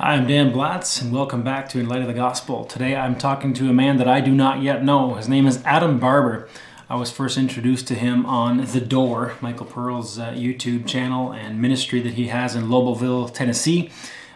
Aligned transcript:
Hi, 0.00 0.14
I'm 0.14 0.26
Dan 0.26 0.50
Blatz, 0.50 1.02
and 1.02 1.12
welcome 1.12 1.42
back 1.42 1.68
to 1.68 1.78
In 1.78 1.86
Light 1.86 2.00
of 2.00 2.06
the 2.06 2.14
Gospel. 2.14 2.64
Today 2.64 2.96
I'm 2.96 3.18
talking 3.18 3.52
to 3.52 3.68
a 3.68 3.74
man 3.74 3.98
that 3.98 4.08
I 4.08 4.22
do 4.22 4.30
not 4.34 4.62
yet 4.62 4.82
know. 4.82 5.12
His 5.16 5.28
name 5.28 5.46
is 5.46 5.62
Adam 5.66 5.98
Barber. 5.98 6.48
I 6.88 6.96
was 6.96 7.10
first 7.10 7.36
introduced 7.36 7.86
to 7.88 7.94
him 7.94 8.24
on 8.24 8.64
The 8.64 8.80
Door, 8.80 9.34
Michael 9.42 9.66
Pearl's 9.66 10.18
uh, 10.18 10.30
YouTube 10.30 10.86
channel 10.86 11.34
and 11.34 11.60
ministry 11.60 12.00
that 12.00 12.14
he 12.14 12.28
has 12.28 12.54
in 12.54 12.68
Lobelville, 12.68 13.30
Tennessee. 13.34 13.90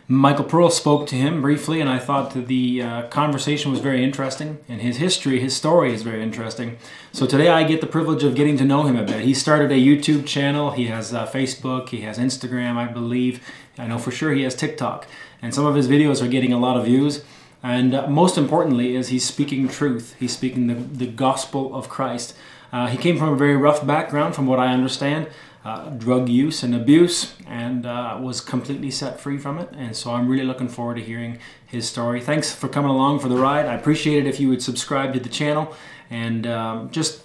Michael 0.07 0.45
Pearl 0.45 0.69
spoke 0.69 1.07
to 1.07 1.15
him 1.15 1.41
briefly, 1.41 1.81
and 1.81 1.89
I 1.89 1.99
thought 1.99 2.35
that 2.35 2.47
the 2.47 2.83
uh, 2.83 3.03
conversation 3.09 3.71
was 3.71 3.81
very 3.81 4.05
interesting, 4.05 4.59
and 4.69 4.83
his 4.83 4.99
history, 4.99 5.41
his 5.41 5.57
story 5.57 5.95
is 5.95 6.03
very 6.03 6.23
interesting. 6.23 6.77
So 7.13 7.25
today 7.25 7.49
I 7.49 7.63
get 7.63 7.81
the 7.81 7.87
privilege 7.87 8.23
of 8.23 8.35
getting 8.35 8.59
to 8.59 8.67
know 8.67 8.83
him 8.83 8.97
a 8.97 9.03
bit. 9.03 9.23
He 9.23 9.33
started 9.33 9.73
a 9.73 9.77
YouTube 9.77 10.27
channel, 10.27 10.73
he 10.73 10.89
has 10.89 11.15
uh, 11.15 11.27
Facebook, 11.27 11.89
he 11.89 12.03
has 12.03 12.19
Instagram, 12.19 12.77
I 12.77 12.85
believe. 12.85 13.41
I 13.79 13.87
know 13.87 13.99
for 13.99 14.11
sure 14.11 14.35
he 14.35 14.43
has 14.43 14.55
TikTok, 14.55 15.07
and 15.45 15.55
some 15.55 15.67
of 15.67 15.75
his 15.75 15.89
videos 15.89 16.23
are 16.23 16.29
getting 16.29 16.55
a 16.55 16.59
lot 16.59 16.79
of 16.79 16.87
views. 16.87 17.23
And 17.63 17.93
most 18.09 18.39
importantly, 18.39 18.97
is 18.97 19.09
he's 19.09 19.27
speaking 19.27 19.69
truth. 19.69 20.17
He's 20.19 20.33
speaking 20.33 20.69
the, 20.69 20.75
the 20.75 21.07
gospel 21.07 21.75
of 21.75 21.91
Christ. 21.91 22.35
Uh, 22.73 22.87
he 22.87 22.97
came 22.97 23.19
from 23.19 23.29
a 23.29 23.37
very 23.37 23.57
rough 23.57 23.87
background, 23.87 24.35
from 24.35 24.47
what 24.47 24.59
I 24.59 24.73
understand 24.73 25.29
uh, 25.65 25.89
drug 25.91 26.29
use 26.29 26.63
and 26.63 26.75
abuse 26.75 27.35
and 27.47 27.87
uh, 27.87 28.19
was 28.21 28.41
completely 28.41 28.91
set 28.91 29.19
free 29.19 29.39
from 29.39 29.59
it. 29.59 29.69
And 29.73 29.97
so 29.97 30.13
I'm 30.13 30.29
really 30.29 30.45
looking 30.45 30.69
forward 30.69 30.97
to 30.97 31.03
hearing 31.03 31.39
his 31.67 31.89
story. 31.89 32.21
Thanks 32.21 32.55
for 32.55 32.69
coming 32.69 32.91
along 32.91 33.21
for 33.21 33.29
the 33.29 33.37
ride. 33.37 33.67
I 33.67 33.75
appreciate 33.75 34.27
it 34.27 34.29
if 34.29 34.39
you 34.41 34.49
would 34.51 34.63
subscribe 34.63 35.13
to 35.15 35.21
the 35.21 35.29
channel 35.29 35.75
and 36.11 36.47
um, 36.47 36.91
just 36.91 37.23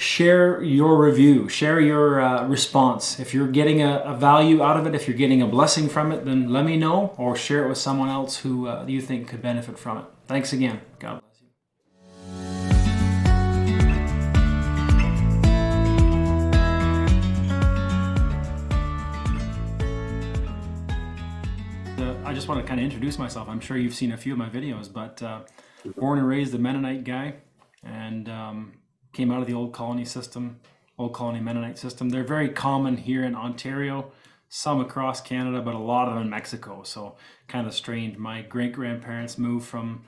share 0.00 0.62
your 0.62 0.98
review, 0.98 1.46
share 1.50 1.78
your 1.78 2.22
uh, 2.22 2.46
response. 2.48 3.20
If 3.20 3.34
you're 3.34 3.48
getting 3.48 3.82
a, 3.82 3.98
a, 3.98 4.16
value 4.16 4.62
out 4.62 4.78
of 4.78 4.86
it, 4.86 4.94
if 4.94 5.06
you're 5.06 5.16
getting 5.16 5.42
a 5.42 5.46
blessing 5.46 5.90
from 5.90 6.10
it, 6.10 6.24
then 6.24 6.48
let 6.48 6.64
me 6.64 6.78
know 6.78 7.12
or 7.18 7.36
share 7.36 7.66
it 7.66 7.68
with 7.68 7.76
someone 7.76 8.08
else 8.08 8.38
who 8.38 8.66
uh, 8.66 8.86
you 8.88 9.02
think 9.02 9.28
could 9.28 9.42
benefit 9.42 9.78
from 9.78 9.98
it. 9.98 10.04
Thanks 10.26 10.54
again. 10.54 10.80
God 10.98 11.20
bless. 11.20 11.42
You. 11.42 11.48
I 22.24 22.32
just 22.32 22.48
want 22.48 22.58
to 22.62 22.66
kind 22.66 22.80
of 22.80 22.84
introduce 22.84 23.18
myself. 23.18 23.50
I'm 23.50 23.60
sure 23.60 23.76
you've 23.76 23.94
seen 23.94 24.12
a 24.12 24.16
few 24.16 24.32
of 24.32 24.38
my 24.38 24.48
videos, 24.48 24.90
but 24.90 25.22
uh, 25.22 25.40
born 25.98 26.18
and 26.18 26.26
raised 26.26 26.54
a 26.54 26.58
Mennonite 26.58 27.04
guy, 27.04 27.34
and 27.84 28.30
um, 28.30 28.72
came 29.12 29.30
out 29.30 29.40
of 29.40 29.46
the 29.46 29.54
old 29.54 29.72
colony 29.72 30.04
system, 30.04 30.60
old 30.98 31.12
colony 31.14 31.40
Mennonite 31.40 31.78
system. 31.78 32.08
They're 32.08 32.24
very 32.24 32.48
common 32.48 32.96
here 32.96 33.24
in 33.24 33.34
Ontario, 33.34 34.12
some 34.48 34.80
across 34.80 35.20
Canada, 35.20 35.60
but 35.60 35.74
a 35.74 35.78
lot 35.78 36.08
of 36.08 36.14
them 36.14 36.24
in 36.24 36.30
Mexico. 36.30 36.82
So 36.82 37.16
kind 37.48 37.66
of 37.66 37.74
strange. 37.74 38.16
My 38.16 38.42
great 38.42 38.72
grandparents 38.72 39.38
moved 39.38 39.66
from 39.66 40.04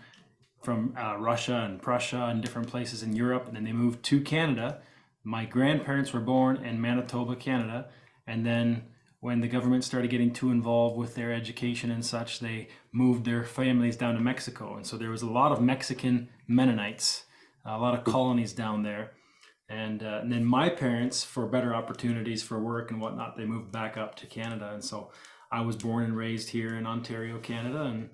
from 0.62 0.94
uh, 0.96 1.16
Russia 1.18 1.66
and 1.68 1.82
Prussia 1.82 2.28
and 2.30 2.40
different 2.40 2.68
places 2.68 3.02
in 3.02 3.16
Europe, 3.16 3.48
and 3.48 3.56
then 3.56 3.64
they 3.64 3.72
moved 3.72 4.02
to 4.04 4.20
Canada. 4.20 4.80
My 5.24 5.44
grandparents 5.44 6.12
were 6.12 6.20
born 6.20 6.56
in 6.64 6.80
Manitoba, 6.80 7.34
Canada, 7.34 7.88
and 8.28 8.46
then 8.46 8.84
when 9.22 9.40
the 9.40 9.48
government 9.48 9.84
started 9.84 10.10
getting 10.10 10.32
too 10.32 10.50
involved 10.50 10.96
with 10.96 11.14
their 11.14 11.32
education 11.32 11.92
and 11.92 12.04
such, 12.04 12.40
they 12.40 12.66
moved 12.92 13.24
their 13.24 13.44
families 13.44 13.96
down 13.96 14.14
to 14.14 14.20
Mexico. 14.20 14.74
And 14.74 14.84
so 14.84 14.96
there 14.96 15.10
was 15.10 15.22
a 15.22 15.30
lot 15.30 15.52
of 15.52 15.60
Mexican 15.60 16.28
Mennonites, 16.48 17.24
a 17.64 17.78
lot 17.78 17.98
of 17.98 18.04
colonies 18.04 18.52
down 18.52 18.82
there. 18.82 19.12
And, 19.68 20.02
uh, 20.02 20.20
and 20.22 20.30
then 20.30 20.44
my 20.44 20.68
parents, 20.68 21.24
for 21.24 21.46
better 21.46 21.74
opportunities 21.74 22.42
for 22.42 22.58
work 22.58 22.90
and 22.90 23.00
whatnot, 23.00 23.36
they 23.36 23.44
moved 23.44 23.72
back 23.72 23.96
up 23.96 24.16
to 24.16 24.26
Canada. 24.26 24.70
And 24.74 24.84
so 24.84 25.10
I 25.50 25.62
was 25.62 25.76
born 25.76 26.04
and 26.04 26.16
raised 26.16 26.50
here 26.50 26.76
in 26.76 26.86
Ontario, 26.86 27.38
Canada, 27.38 27.82
and 27.84 28.10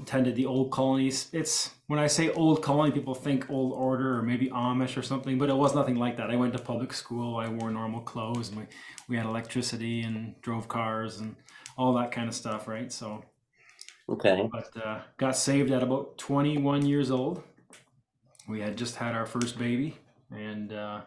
attended 0.00 0.34
the 0.34 0.46
old 0.46 0.70
colonies. 0.70 1.28
It's 1.32 1.70
when 1.86 1.98
I 1.98 2.06
say 2.06 2.30
old 2.30 2.62
colony, 2.62 2.92
people 2.92 3.14
think 3.14 3.50
old 3.50 3.72
order 3.72 4.18
or 4.18 4.22
maybe 4.22 4.48
Amish 4.48 4.96
or 4.96 5.02
something, 5.02 5.38
but 5.38 5.50
it 5.50 5.56
was 5.56 5.74
nothing 5.74 5.96
like 5.96 6.16
that. 6.16 6.30
I 6.30 6.36
went 6.36 6.52
to 6.54 6.58
public 6.58 6.92
school. 6.92 7.36
I 7.36 7.48
wore 7.48 7.70
normal 7.70 8.00
clothes, 8.00 8.48
and 8.48 8.58
we 8.58 8.66
we 9.08 9.16
had 9.16 9.26
electricity 9.26 10.02
and 10.02 10.40
drove 10.40 10.68
cars 10.68 11.18
and 11.18 11.36
all 11.76 11.94
that 11.94 12.12
kind 12.12 12.28
of 12.28 12.34
stuff, 12.34 12.66
right? 12.66 12.90
So, 12.90 13.24
okay. 14.08 14.48
But 14.50 14.70
uh, 14.82 15.00
got 15.18 15.36
saved 15.36 15.70
at 15.70 15.82
about 15.82 16.18
21 16.18 16.86
years 16.86 17.10
old. 17.10 17.42
We 18.48 18.60
had 18.60 18.76
just 18.76 18.96
had 18.96 19.14
our 19.14 19.26
first 19.26 19.58
baby, 19.58 19.98
and 20.30 20.72
uh, 20.72 21.00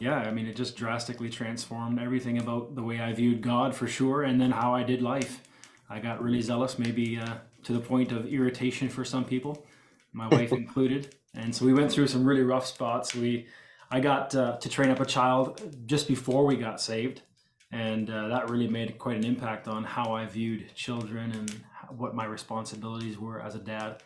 yeah, 0.00 0.16
I 0.16 0.30
mean, 0.30 0.46
it 0.46 0.56
just 0.56 0.76
drastically 0.76 1.30
transformed 1.30 1.98
everything 1.98 2.38
about 2.38 2.74
the 2.74 2.82
way 2.82 3.00
I 3.00 3.12
viewed 3.12 3.40
God 3.40 3.74
for 3.74 3.86
sure, 3.86 4.22
and 4.22 4.40
then 4.40 4.50
how 4.50 4.74
I 4.74 4.82
did 4.82 5.02
life. 5.02 5.42
I 5.88 6.00
got 6.00 6.22
really 6.22 6.42
zealous, 6.42 6.78
maybe 6.78 7.18
uh, 7.18 7.36
to 7.64 7.72
the 7.72 7.80
point 7.80 8.12
of 8.12 8.26
irritation 8.26 8.88
for 8.88 9.04
some 9.04 9.24
people, 9.24 9.66
my 10.12 10.28
wife 10.28 10.52
included. 10.62 11.14
And 11.34 11.54
so 11.54 11.64
we 11.64 11.72
went 11.72 11.90
through 11.90 12.06
some 12.08 12.24
really 12.24 12.42
rough 12.42 12.66
spots. 12.66 13.14
We 13.14 13.46
I 13.90 14.00
got 14.00 14.34
uh, 14.34 14.56
to 14.56 14.68
train 14.68 14.90
up 14.90 15.00
a 15.00 15.06
child 15.06 15.60
just 15.86 16.08
before 16.08 16.44
we 16.44 16.56
got 16.56 16.80
saved, 16.80 17.22
and 17.70 18.10
uh, 18.10 18.28
that 18.28 18.50
really 18.50 18.68
made 18.68 18.98
quite 18.98 19.16
an 19.16 19.24
impact 19.24 19.68
on 19.68 19.84
how 19.84 20.14
I 20.14 20.26
viewed 20.26 20.74
children 20.74 21.32
and 21.32 21.50
what 21.96 22.14
my 22.14 22.24
responsibilities 22.24 23.18
were 23.18 23.40
as 23.40 23.54
a 23.54 23.60
dad. 23.60 24.02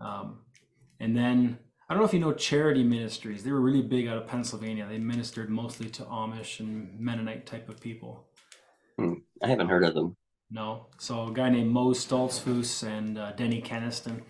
Um, 0.00 0.40
and 1.00 1.16
then 1.16 1.58
I 1.88 1.94
don't 1.94 2.02
know 2.02 2.06
if 2.06 2.12
you 2.12 2.20
know 2.20 2.34
charity 2.34 2.84
ministries. 2.84 3.42
They 3.42 3.50
were 3.50 3.62
really 3.62 3.80
big 3.80 4.08
out 4.08 4.18
of 4.18 4.26
Pennsylvania. 4.26 4.86
They 4.86 4.98
ministered 4.98 5.48
mostly 5.48 5.88
to 5.90 6.02
Amish 6.04 6.60
and 6.60 6.98
Mennonite 7.00 7.46
type 7.46 7.68
of 7.68 7.80
people. 7.80 8.26
Hmm. 8.98 9.14
I 9.42 9.46
haven't 9.46 9.68
heard 9.68 9.84
of 9.84 9.94
them. 9.94 10.16
No. 10.50 10.86
So 10.98 11.28
a 11.28 11.32
guy 11.32 11.48
named 11.48 11.70
Mo 11.70 11.92
Stoltzfus 11.92 12.82
and 12.82 13.16
uh, 13.16 13.32
Denny 13.32 13.62
Kenaston, 13.62 14.22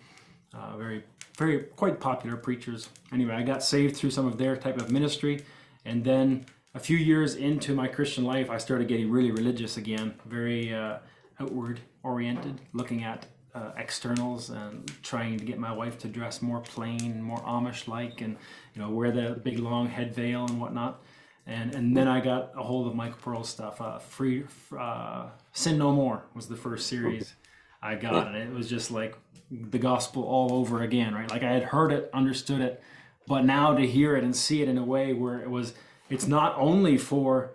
uh, 0.55 0.77
very 0.77 1.05
very 1.37 1.61
quite 1.77 2.01
popular 2.01 2.37
preachers. 2.37 2.89
Anyway, 3.13 3.33
I 3.33 3.43
got 3.43 3.63
saved 3.63 3.97
through 3.97 4.11
some 4.11 4.27
of 4.27 4.39
their 4.39 4.57
type 4.57 4.77
of 4.77 4.91
ministry, 4.91 5.45
and 5.85 6.05
then 6.05 6.47
a 6.75 6.81
few 6.81 6.97
years 6.97 7.37
into 7.37 7.75
my 7.75 7.87
Christian 7.87 8.25
life, 8.25 8.51
I 8.51 8.59
started 8.59 8.89
getting 8.89 9.11
really 9.11 9.31
religious 9.31 9.77
again, 9.77 10.15
very 10.27 10.75
uh, 10.75 10.99
outward 11.41 11.81
oriented, 12.03 12.61
looking 12.73 13.05
at 13.05 13.27
uh, 13.55 13.73
externals 13.77 14.51
and 14.51 14.91
trying 15.03 15.39
to 15.39 15.45
get 15.45 15.59
my 15.59 15.73
wife 15.73 15.99
to 15.99 16.09
dress 16.09 16.43
more 16.43 16.61
plain, 16.61 17.23
more 17.23 17.39
Amish 17.39 17.89
like, 17.89 18.21
and 18.21 18.37
you 18.75 18.83
know 18.83 18.91
wear 18.91 19.11
the 19.11 19.41
big 19.43 19.59
long 19.59 19.89
head 19.89 20.15
veil 20.15 20.45
and 20.45 20.61
whatnot. 20.61 21.03
And 21.47 21.75
and 21.75 21.97
then 21.97 22.09
I 22.09 22.21
got 22.21 22.53
a 22.57 22.63
hold 22.63 22.87
of 22.87 22.95
Michael 22.95 23.19
Pearl's 23.23 23.49
stuff. 23.49 23.81
Uh, 23.81 23.99
Free 23.99 24.45
uh, 24.79 25.29
Sin 25.53 25.79
No 25.79 25.93
More 25.93 26.25
was 26.35 26.49
the 26.49 26.57
first 26.57 26.87
series 26.87 27.35
I 27.83 27.95
got, 27.95 28.27
and 28.27 28.37
it 28.37 28.53
was 28.53 28.69
just 28.69 28.91
like 28.91 29.17
the 29.51 29.79
gospel 29.79 30.25
all 30.25 30.53
over 30.53 30.83
again, 30.83 31.15
right? 31.15 31.31
Like 31.31 31.43
I 31.43 31.53
had 31.53 31.65
heard 31.65 31.91
it, 31.93 32.11
understood 32.13 32.61
it, 32.61 32.83
but 33.27 33.45
now 33.45 33.75
to 33.75 33.87
hear 33.87 34.17
it 34.17 34.25
and 34.25 34.37
see 34.37 34.63
it 34.63 34.69
in 34.69 34.77
a 34.77 34.85
way 34.85 35.13
where 35.13 35.41
it 35.41 35.49
was, 35.49 35.75
it's 36.11 36.27
not 36.27 36.55
only 36.59 36.99
for 36.99 37.53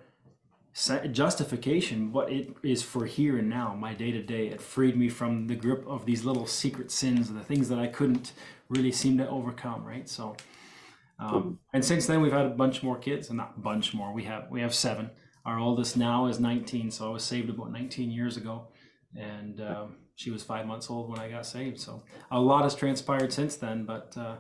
justification, 0.74 2.10
but 2.10 2.32
it 2.32 2.56
is 2.64 2.82
for 2.82 3.06
here 3.06 3.38
and 3.38 3.50
now, 3.50 3.76
my 3.76 3.94
day 3.94 4.12
to 4.12 4.22
day. 4.22 4.48
It 4.48 4.62
freed 4.62 4.98
me 4.98 5.08
from 5.08 5.48
the 5.48 5.56
grip 5.56 5.86
of 5.88 6.06
these 6.06 6.26
little 6.26 6.48
secret 6.48 6.92
sins, 6.92 7.30
and 7.30 7.40
the 7.40 7.44
things 7.44 7.70
that 7.70 7.80
I 7.80 7.88
couldn't 7.88 8.34
really 8.70 8.92
seem 8.92 9.18
to 9.20 9.30
overcome, 9.30 9.84
right? 9.86 10.10
So, 10.10 10.36
um, 11.20 11.60
and 11.74 11.86
since 11.86 12.08
then 12.08 12.22
we've 12.22 12.32
had 12.32 12.48
a 12.48 12.50
bunch 12.50 12.82
more 12.82 12.98
kids, 12.98 13.30
and 13.30 13.38
not 13.38 13.54
a 13.56 13.60
bunch 13.60 13.94
more. 13.94 14.14
We 14.14 14.24
have 14.24 14.50
we 14.50 14.62
have 14.62 14.74
seven. 14.74 15.12
Our 15.46 15.60
oldest 15.60 15.98
now 15.98 16.28
is 16.28 16.40
19, 16.40 16.90
so 16.90 17.08
I 17.08 17.12
was 17.12 17.24
saved 17.24 17.50
about 17.50 17.72
19 17.72 18.10
years 18.10 18.38
ago, 18.38 18.70
and 19.16 19.62
um, 19.62 19.98
she 20.16 20.32
was 20.32 20.42
five 20.42 20.66
months 20.66 20.90
old 20.90 21.10
when 21.10 21.20
I 21.20 21.30
got 21.30 21.46
saved. 21.46 21.80
So 21.80 22.04
a 22.32 22.40
lot 22.40 22.64
has 22.64 22.76
transpired 22.76 23.32
since 23.32 23.58
then, 23.58 23.86
but 23.86 24.16
uh, 24.18 24.38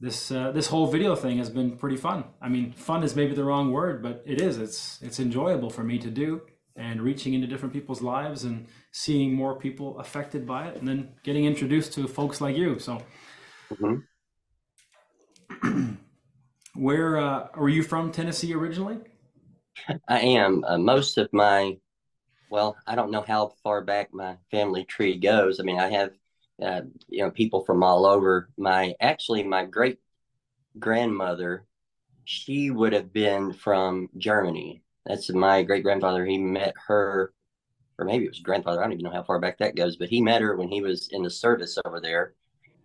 this 0.00 0.30
uh, 0.30 0.50
this 0.52 0.66
whole 0.66 0.86
video 0.86 1.14
thing 1.14 1.38
has 1.38 1.50
been 1.50 1.76
pretty 1.76 1.96
fun. 1.96 2.24
I 2.40 2.48
mean, 2.48 2.72
fun 2.72 3.02
is 3.02 3.14
maybe 3.16 3.34
the 3.34 3.44
wrong 3.44 3.72
word, 3.72 4.02
but 4.02 4.22
it 4.26 4.40
is. 4.40 4.58
It's 4.58 4.98
it's 5.02 5.20
enjoyable 5.20 5.70
for 5.70 5.84
me 5.84 5.98
to 5.98 6.10
do 6.10 6.42
and 6.76 7.00
reaching 7.00 7.34
into 7.34 7.46
different 7.46 7.72
people's 7.72 8.02
lives 8.02 8.42
and 8.42 8.66
seeing 8.90 9.32
more 9.32 9.54
people 9.56 9.98
affected 10.00 10.44
by 10.46 10.66
it, 10.68 10.76
and 10.76 10.88
then 10.88 11.10
getting 11.22 11.44
introduced 11.44 11.92
to 11.94 12.08
folks 12.08 12.40
like 12.40 12.56
you. 12.56 12.78
So. 12.78 13.00
Mm-hmm. 13.72 13.96
Where 16.74 17.18
uh, 17.18 17.48
were 17.56 17.68
you 17.68 17.84
from 17.84 18.10
Tennessee 18.10 18.52
originally? 18.52 18.98
I 20.08 20.20
am. 20.20 20.64
Uh, 20.64 20.78
most 20.78 21.18
of 21.18 21.32
my 21.32 21.76
well, 22.54 22.76
I 22.86 22.94
don't 22.94 23.10
know 23.10 23.24
how 23.26 23.48
far 23.64 23.80
back 23.80 24.14
my 24.14 24.36
family 24.52 24.84
tree 24.84 25.16
goes. 25.16 25.58
I 25.58 25.64
mean, 25.64 25.80
I 25.80 25.90
have, 25.90 26.12
uh, 26.62 26.82
you 27.08 27.22
know, 27.22 27.30
people 27.30 27.64
from 27.64 27.82
all 27.82 28.06
over. 28.06 28.48
My 28.56 28.94
actually, 29.00 29.42
my 29.42 29.64
great 29.64 29.98
grandmother, 30.78 31.66
she 32.24 32.70
would 32.70 32.92
have 32.92 33.12
been 33.12 33.52
from 33.52 34.08
Germany. 34.18 34.82
That's 35.06 35.30
my 35.32 35.62
great 35.62 35.82
grandfather. 35.82 36.24
He 36.24 36.38
met 36.38 36.74
her, 36.86 37.32
or 37.98 38.04
maybe 38.04 38.24
it 38.24 38.30
was 38.30 38.40
grandfather. 38.40 38.80
I 38.80 38.84
don't 38.84 38.92
even 38.92 39.04
know 39.04 39.10
how 39.10 39.22
far 39.22 39.38
back 39.38 39.58
that 39.58 39.76
goes, 39.76 39.96
but 39.96 40.08
he 40.08 40.22
met 40.22 40.42
her 40.42 40.56
when 40.56 40.68
he 40.68 40.80
was 40.80 41.08
in 41.12 41.22
the 41.22 41.30
service 41.30 41.76
over 41.84 42.00
there. 42.00 42.34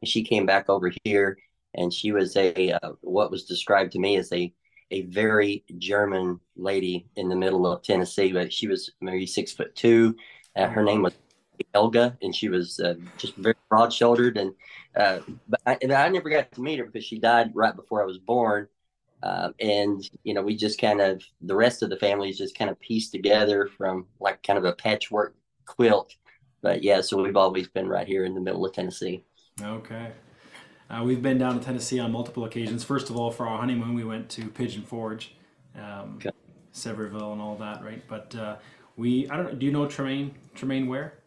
And 0.01 0.10
she 0.10 0.24
came 0.24 0.45
back 0.45 0.69
over 0.69 0.92
here, 1.04 1.38
and 1.75 1.94
she 1.94 2.12
was 2.12 2.36
a 2.36 2.71
uh, 2.71 2.92
what 3.01 3.31
was 3.31 3.45
described 3.45 3.94
to 3.94 4.00
me 4.00 4.18
as 4.18 4.31
a 4.33 4.54
a 4.92 5.04
very 5.04 5.63
German 5.77 6.39
lady 6.56 7.07
in 7.16 7.30
the 7.30 7.36
middle 7.36 7.68
of 7.68 7.83
Tennessee, 7.83 8.31
but 8.31 8.51
she 8.51 8.68
was 8.68 8.92
maybe 9.01 9.27
six 9.27 9.54
foot 9.54 9.75
two. 9.75 10.16
Uh, 10.56 10.68
her 10.68 10.83
name 10.83 11.04
was 11.04 11.13
Elga, 11.74 12.18
and 12.22 12.36
she 12.36 12.50
was 12.50 12.80
uh, 12.80 12.96
just 13.18 13.36
very 13.36 13.56
broad 13.70 13.94
shouldered. 13.94 14.38
And 14.38 14.54
uh, 14.96 15.20
but 15.48 15.62
I, 15.66 15.78
and 15.82 15.92
I 15.92 16.10
never 16.10 16.30
got 16.30 16.52
to 16.52 16.62
meet 16.62 16.80
her 16.80 16.86
because 16.86 17.06
she 17.06 17.20
died 17.20 17.52
right 17.54 17.76
before 17.76 18.02
I 18.02 18.06
was 18.06 18.18
born. 18.18 18.68
Uh, 19.22 19.50
and 19.60 20.02
you 20.24 20.34
know, 20.34 20.42
we 20.42 20.56
just 20.56 20.80
kind 20.80 21.02
of 21.02 21.22
the 21.42 21.56
rest 21.56 21.84
of 21.84 21.90
the 21.90 21.98
family 21.98 22.30
is 22.30 22.38
just 22.38 22.58
kind 22.58 22.70
of 22.70 22.80
pieced 22.80 23.12
together 23.12 23.70
from 23.78 24.06
like 24.20 24.42
kind 24.44 24.58
of 24.58 24.66
a 24.66 24.74
patchwork 24.74 25.36
quilt. 25.66 26.16
But 26.62 26.84
yeah, 26.84 27.02
so 27.02 27.22
we've 27.22 27.38
always 27.38 27.68
been 27.68 27.88
right 27.88 28.08
here 28.08 28.26
in 28.26 28.34
the 28.34 28.42
middle 28.42 28.66
of 28.66 28.74
Tennessee. 28.74 29.24
Okay. 29.62 30.12
Uh, 30.90 31.04
we've 31.04 31.22
been 31.22 31.38
down 31.38 31.58
to 31.58 31.64
Tennessee 31.64 32.00
on 32.00 32.12
multiple 32.12 32.46
occasions. 32.46 32.84
First 32.84 33.10
of 33.10 33.18
all, 33.18 33.30
for 33.30 33.48
our 33.48 33.60
honeymoon, 33.60 33.94
we 33.94 34.04
went 34.04 34.28
to 34.30 34.50
Pigeon 34.50 34.82
Forge, 34.82 35.36
um, 35.76 36.16
okay. 36.16 36.32
Sevierville, 36.74 37.32
and 37.32 37.42
all 37.42 37.56
that, 37.58 37.84
right? 37.84 38.02
But 38.08 38.36
uh, 38.36 38.56
we, 38.98 39.30
I 39.30 39.38
don't 39.38 39.46
know, 39.46 39.54
do 39.54 39.66
you 39.68 39.72
know 39.72 39.86
Tremaine, 39.86 40.34
Tremaine 40.56 40.88
Ware? 40.88 41.19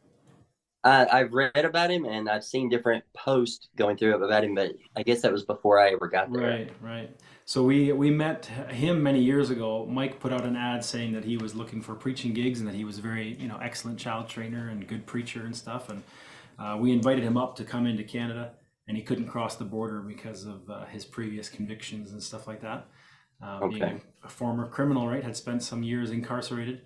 Uh, 0.85 1.07
I've 1.13 1.33
read 1.33 1.65
about 1.65 1.91
him 1.91 2.05
and 2.05 2.29
I've 2.29 2.45
seen 2.45 2.69
different 2.69 3.05
posts 3.15 3.69
going 3.77 3.97
through 3.97 4.23
about 4.23 4.43
him, 4.43 4.55
but 4.55 4.73
I 4.97 5.03
guess 5.05 5.23
that 5.23 5.31
was 5.31 5.45
before 5.45 5.79
I 5.81 5.91
ever 5.91 6.09
got 6.09 6.33
there. 6.33 6.43
Right, 6.43 6.71
right. 6.81 7.11
So 7.45 7.63
we 7.63 7.93
we 7.93 8.11
met 8.11 8.47
him 8.47 9.03
many 9.03 9.21
years 9.23 9.51
ago. 9.51 9.87
Mike 9.87 10.19
put 10.19 10.33
out 10.33 10.45
an 10.45 10.57
ad 10.57 10.85
saying 10.85 11.13
that 11.13 11.25
he 11.25 11.37
was 11.37 11.55
looking 11.55 11.83
for 11.83 11.95
preaching 11.95 12.33
gigs 12.33 12.61
and 12.61 12.69
that 12.69 12.75
he 12.75 12.85
was 12.85 12.99
a 12.99 13.03
very 13.03 13.35
you 13.35 13.49
know 13.49 13.59
excellent 13.63 13.99
child 13.99 14.29
trainer 14.29 14.69
and 14.69 14.87
good 14.89 15.07
preacher 15.07 15.45
and 15.45 15.57
stuff. 15.57 15.89
And 15.89 16.03
uh, 16.59 16.77
we 16.81 16.93
invited 16.93 17.23
him 17.23 17.37
up 17.37 17.57
to 17.57 17.65
come 17.65 17.87
into 17.87 18.03
Canada 18.05 18.53
and 18.89 18.97
he 18.97 19.03
couldn't 19.03 19.29
cross 19.29 19.57
the 19.57 19.65
border 19.65 20.01
because 20.01 20.45
of 20.45 20.69
uh, 20.69 20.85
his 20.87 21.05
previous 21.05 21.49
convictions 21.49 22.13
and 22.13 22.23
stuff 22.23 22.47
like 22.47 22.61
that. 22.61 22.89
Uh, 23.43 23.61
okay. 23.63 23.79
Being 23.79 24.03
a 24.25 24.29
former 24.29 24.69
criminal, 24.69 25.09
right, 25.09 25.23
had 25.23 25.37
spent 25.37 25.63
some 25.63 25.83
years 25.83 26.11
incarcerated. 26.11 26.83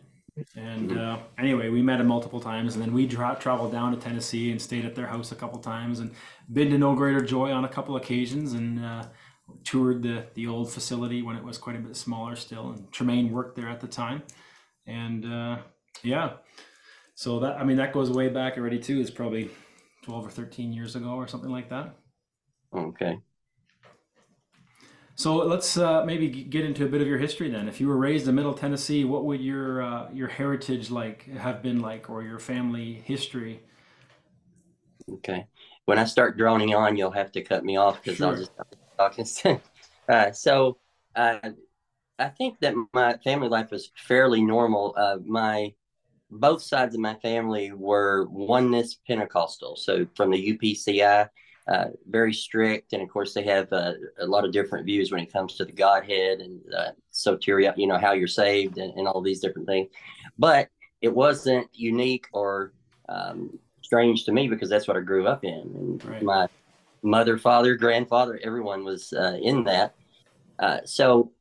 And 0.55 0.99
uh, 0.99 1.19
anyway, 1.39 1.71
we 1.71 1.81
met 1.81 2.01
him 2.01 2.09
multiple 2.09 2.41
times, 2.41 2.75
and 2.75 2.83
then 2.83 2.93
we 2.93 3.07
tra- 3.07 3.37
traveled 3.41 3.73
down 3.73 3.93
to 3.93 3.99
Tennessee 3.99 4.51
and 4.51 4.61
stayed 4.61 4.85
at 4.85 4.95
their 4.95 5.07
house 5.07 5.33
a 5.33 5.35
couple 5.35 5.59
times, 5.59 6.01
and 6.01 6.11
been 6.53 6.71
to 6.71 6.79
No 6.79 6.95
Greater 6.95 7.23
Joy 7.23 7.53
on 7.53 7.65
a 7.65 7.69
couple 7.69 7.97
occasions, 7.97 8.53
and 8.53 8.85
uh, 8.85 9.05
toured 9.65 10.03
the 10.03 10.27
the 10.35 10.47
old 10.47 10.71
facility 10.71 11.23
when 11.23 11.37
it 11.37 11.45
was 11.45 11.57
quite 11.57 11.77
a 11.77 11.79
bit 11.79 11.97
smaller 11.97 12.37
still. 12.37 12.71
And 12.71 12.93
Tremaine 12.93 13.33
worked 13.33 13.57
there 13.57 13.69
at 13.69 13.81
the 13.81 13.87
time, 13.87 14.23
and 14.87 15.25
uh, 15.25 15.59
yeah, 16.03 16.35
so 17.15 17.41
that 17.41 17.59
I 17.59 17.65
mean 17.65 17.79
that 17.79 17.93
goes 17.93 18.11
way 18.11 18.29
back 18.29 18.59
already 18.59 18.79
too. 18.79 19.01
It's 19.01 19.11
probably 19.11 19.51
12 20.03 20.27
or 20.27 20.31
13 20.31 20.73
years 20.73 20.97
ago 20.97 21.11
or 21.11 21.27
something 21.27 21.51
like 21.51 21.71
that. 21.71 21.97
Okay. 22.75 23.19
So 25.19 25.37
let's 25.37 25.79
uh, 25.79 26.05
maybe 26.05 26.29
get 26.29 26.67
into 26.67 26.85
a 26.85 26.89
bit 26.89 27.01
of 27.01 27.09
your 27.09 27.17
history 27.17 27.49
then. 27.49 27.69
If 27.69 27.81
you 27.81 27.89
were 27.89 27.97
raised 27.97 28.29
in 28.29 28.35
Middle 28.35 28.53
Tennessee, 28.53 29.05
what 29.05 29.25
would 29.25 29.41
your 29.41 29.83
uh, 29.83 30.09
your 30.13 30.29
heritage 30.29 30.91
like 30.91 31.27
have 31.39 31.63
been 31.63 31.81
like, 31.81 32.11
or 32.11 32.23
your 32.23 32.39
family 32.39 33.03
history? 33.05 33.63
Okay. 35.11 35.47
When 35.87 35.99
I 35.99 36.05
start 36.05 36.37
droning 36.37 36.75
on, 36.75 36.99
you'll 36.99 37.13
have 37.13 37.33
to 37.33 37.43
cut 37.43 37.65
me 37.65 37.79
off 37.79 38.03
because 38.03 38.19
sure. 38.19 38.27
I'll 38.99 39.15
just 39.17 39.33
talking. 39.39 39.61
uh, 40.09 40.33
so 40.33 40.77
uh, 41.15 41.39
I 42.19 42.29
think 42.29 42.61
that 42.61 42.75
my 42.93 43.17
family 43.25 43.49
life 43.49 43.71
was 43.71 43.91
fairly 43.97 44.43
normal. 44.43 44.95
Uh, 44.99 45.17
my 45.25 45.73
both 46.31 46.61
sides 46.61 46.95
of 46.95 47.01
my 47.01 47.15
family 47.15 47.73
were 47.73 48.27
oneness 48.29 48.99
Pentecostal. 49.07 49.77
So 49.77 50.07
from 50.15 50.31
the 50.33 50.59
UPCI, 50.59 51.29
uh, 51.69 51.87
very 52.09 52.33
strict, 52.33 52.93
and 52.93 53.03
of 53.03 53.09
course 53.09 53.35
they 53.35 53.43
have 53.43 53.73
uh, 53.73 53.93
a 54.21 54.27
lot 54.27 54.45
of 54.45 54.53
different 54.53 54.87
views 54.87 55.11
when 55.11 55.21
it 55.21 55.33
comes 55.33 55.55
to 55.57 55.65
the 55.65 55.73
Godhead 55.73 56.41
and 56.41 56.61
uh, 56.77 56.91
soteria, 57.13 57.77
you 57.77 57.87
know 57.87 57.99
how 57.99 58.13
you're 58.13 58.29
saved 58.29 58.79
and, 58.79 58.93
and 58.99 59.09
all 59.09 59.21
these 59.21 59.41
different 59.41 59.67
things. 59.67 59.89
But 60.39 60.69
it 61.01 61.15
wasn't 61.15 61.69
unique 61.73 62.27
or 62.33 62.73
um, 63.09 63.59
strange 63.83 64.25
to 64.25 64.33
me 64.33 64.49
because 64.49 64.71
that's 64.71 64.87
what 64.87 64.97
I 64.97 65.01
grew 65.01 65.27
up 65.27 65.45
in, 65.45 65.53
and 65.53 66.05
right. 66.05 66.23
my 66.23 66.49
mother, 67.03 67.39
father, 67.39 67.77
grandfather, 67.77 68.39
everyone 68.43 68.85
was 68.85 69.13
uh, 69.13 69.39
in 69.41 69.65
that. 69.65 69.95
Uh, 70.59 70.79
so 70.85 71.33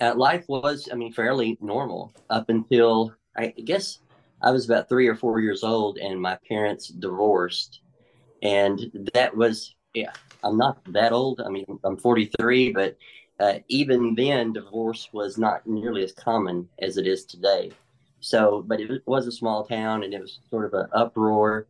uh, 0.00 0.14
life 0.14 0.44
was, 0.48 0.88
I 0.90 0.94
mean, 0.94 1.12
fairly 1.12 1.58
normal 1.60 2.12
up 2.30 2.48
until 2.48 3.14
I 3.36 3.48
guess 3.48 3.98
I 4.42 4.50
was 4.50 4.64
about 4.64 4.88
three 4.88 5.08
or 5.08 5.14
four 5.14 5.40
years 5.40 5.62
old 5.62 5.98
and 5.98 6.20
my 6.20 6.38
parents 6.48 6.88
divorced. 6.88 7.80
And 8.44 9.08
that 9.14 9.34
was, 9.36 9.74
yeah, 9.94 10.12
I'm 10.44 10.58
not 10.58 10.78
that 10.92 11.12
old. 11.12 11.40
I 11.44 11.48
mean, 11.48 11.64
I'm 11.82 11.96
43, 11.96 12.72
but 12.72 12.96
uh, 13.40 13.54
even 13.68 14.14
then, 14.14 14.52
divorce 14.52 15.08
was 15.12 15.38
not 15.38 15.66
nearly 15.66 16.04
as 16.04 16.12
common 16.12 16.68
as 16.78 16.98
it 16.98 17.06
is 17.06 17.24
today. 17.24 17.72
So, 18.20 18.62
but 18.66 18.80
it 18.80 19.02
was 19.06 19.26
a 19.26 19.32
small 19.32 19.64
town 19.64 20.04
and 20.04 20.14
it 20.14 20.20
was 20.20 20.38
sort 20.50 20.66
of 20.66 20.74
an 20.74 20.88
uproar. 20.92 21.66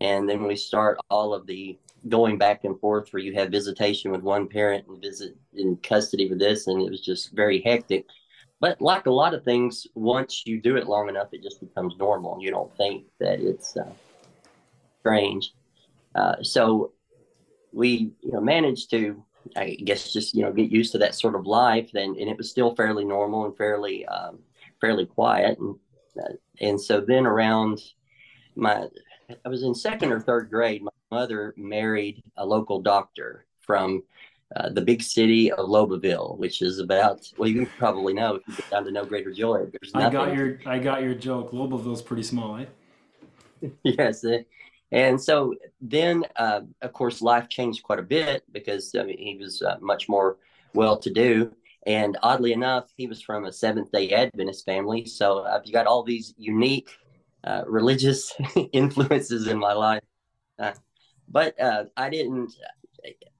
And 0.00 0.28
then 0.28 0.44
we 0.44 0.56
start 0.56 0.98
all 1.10 1.34
of 1.34 1.46
the 1.46 1.78
going 2.08 2.38
back 2.38 2.64
and 2.64 2.78
forth 2.80 3.12
where 3.12 3.22
you 3.22 3.34
have 3.34 3.50
visitation 3.50 4.10
with 4.10 4.22
one 4.22 4.48
parent 4.48 4.86
and 4.88 5.00
visit 5.00 5.36
in 5.54 5.76
custody 5.76 6.28
with 6.28 6.38
this. 6.38 6.66
And 6.66 6.80
it 6.80 6.90
was 6.90 7.02
just 7.02 7.32
very 7.32 7.60
hectic. 7.60 8.06
But 8.58 8.80
like 8.80 9.06
a 9.06 9.10
lot 9.10 9.34
of 9.34 9.44
things, 9.44 9.86
once 9.94 10.44
you 10.46 10.60
do 10.60 10.76
it 10.76 10.86
long 10.86 11.08
enough, 11.08 11.28
it 11.32 11.42
just 11.42 11.60
becomes 11.60 11.96
normal. 11.98 12.40
You 12.40 12.50
don't 12.52 12.74
think 12.76 13.06
that 13.18 13.40
it's 13.40 13.76
uh, 13.76 13.92
strange. 15.00 15.52
Uh, 16.14 16.42
so 16.42 16.92
we, 17.72 18.12
you 18.20 18.32
know, 18.32 18.40
managed 18.40 18.90
to, 18.90 19.24
I 19.56 19.76
guess, 19.84 20.12
just 20.12 20.34
you 20.34 20.42
know, 20.42 20.52
get 20.52 20.70
used 20.70 20.92
to 20.92 20.98
that 20.98 21.14
sort 21.14 21.34
of 21.34 21.46
life. 21.46 21.90
Then, 21.92 22.16
and 22.18 22.28
it 22.28 22.36
was 22.36 22.50
still 22.50 22.74
fairly 22.74 23.04
normal 23.04 23.46
and 23.46 23.56
fairly, 23.56 24.06
um, 24.06 24.40
fairly 24.80 25.06
quiet. 25.06 25.58
And 25.58 25.76
uh, 26.20 26.34
and 26.60 26.80
so 26.80 27.00
then 27.00 27.26
around 27.26 27.80
my, 28.54 28.86
I 29.44 29.48
was 29.48 29.62
in 29.62 29.74
second 29.74 30.12
or 30.12 30.20
third 30.20 30.50
grade. 30.50 30.82
My 30.82 30.90
mother 31.10 31.54
married 31.56 32.22
a 32.36 32.44
local 32.44 32.80
doctor 32.80 33.46
from 33.60 34.02
uh, 34.56 34.68
the 34.68 34.82
big 34.82 35.02
city 35.02 35.50
of 35.50 35.66
Lobelville, 35.66 36.36
which 36.38 36.60
is 36.60 36.78
about 36.78 37.26
well, 37.38 37.48
you 37.48 37.66
probably 37.78 38.12
know 38.12 38.34
if 38.34 38.42
you 38.46 38.54
get 38.54 38.70
down 38.70 38.84
to 38.84 38.90
No 38.90 39.04
Greater 39.04 39.32
Joy. 39.32 39.64
There's 39.64 39.92
I 39.94 40.10
got 40.10 40.34
your 40.34 40.58
I 40.66 40.78
got 40.78 41.02
your 41.02 41.14
joke. 41.14 41.52
Lobelville's 41.52 42.02
pretty 42.02 42.22
small, 42.22 42.58
eh? 42.58 42.66
yes, 43.82 44.24
and 44.92 45.20
so 45.20 45.54
then 45.80 46.24
uh, 46.36 46.60
of 46.82 46.92
course 46.92 47.20
life 47.22 47.48
changed 47.48 47.82
quite 47.82 47.98
a 47.98 48.02
bit 48.02 48.44
because 48.52 48.94
I 48.98 49.02
mean 49.02 49.18
he 49.18 49.36
was 49.36 49.62
uh, 49.62 49.76
much 49.80 50.08
more 50.08 50.36
well 50.74 50.96
to 50.98 51.10
do, 51.10 51.52
and 51.86 52.16
oddly 52.22 52.52
enough, 52.52 52.92
he 52.96 53.06
was 53.06 53.20
from 53.20 53.44
a 53.44 53.52
Seventh 53.52 53.90
Day 53.90 54.10
Adventist 54.10 54.64
family. 54.64 55.04
So 55.06 55.44
I've 55.44 55.70
got 55.72 55.86
all 55.86 56.04
these 56.04 56.34
unique 56.36 56.90
uh, 57.44 57.64
religious 57.66 58.32
influences 58.72 59.48
in 59.48 59.58
my 59.58 59.72
life. 59.72 60.02
but 61.28 61.54
I 61.96 62.08
didn't 62.08 62.54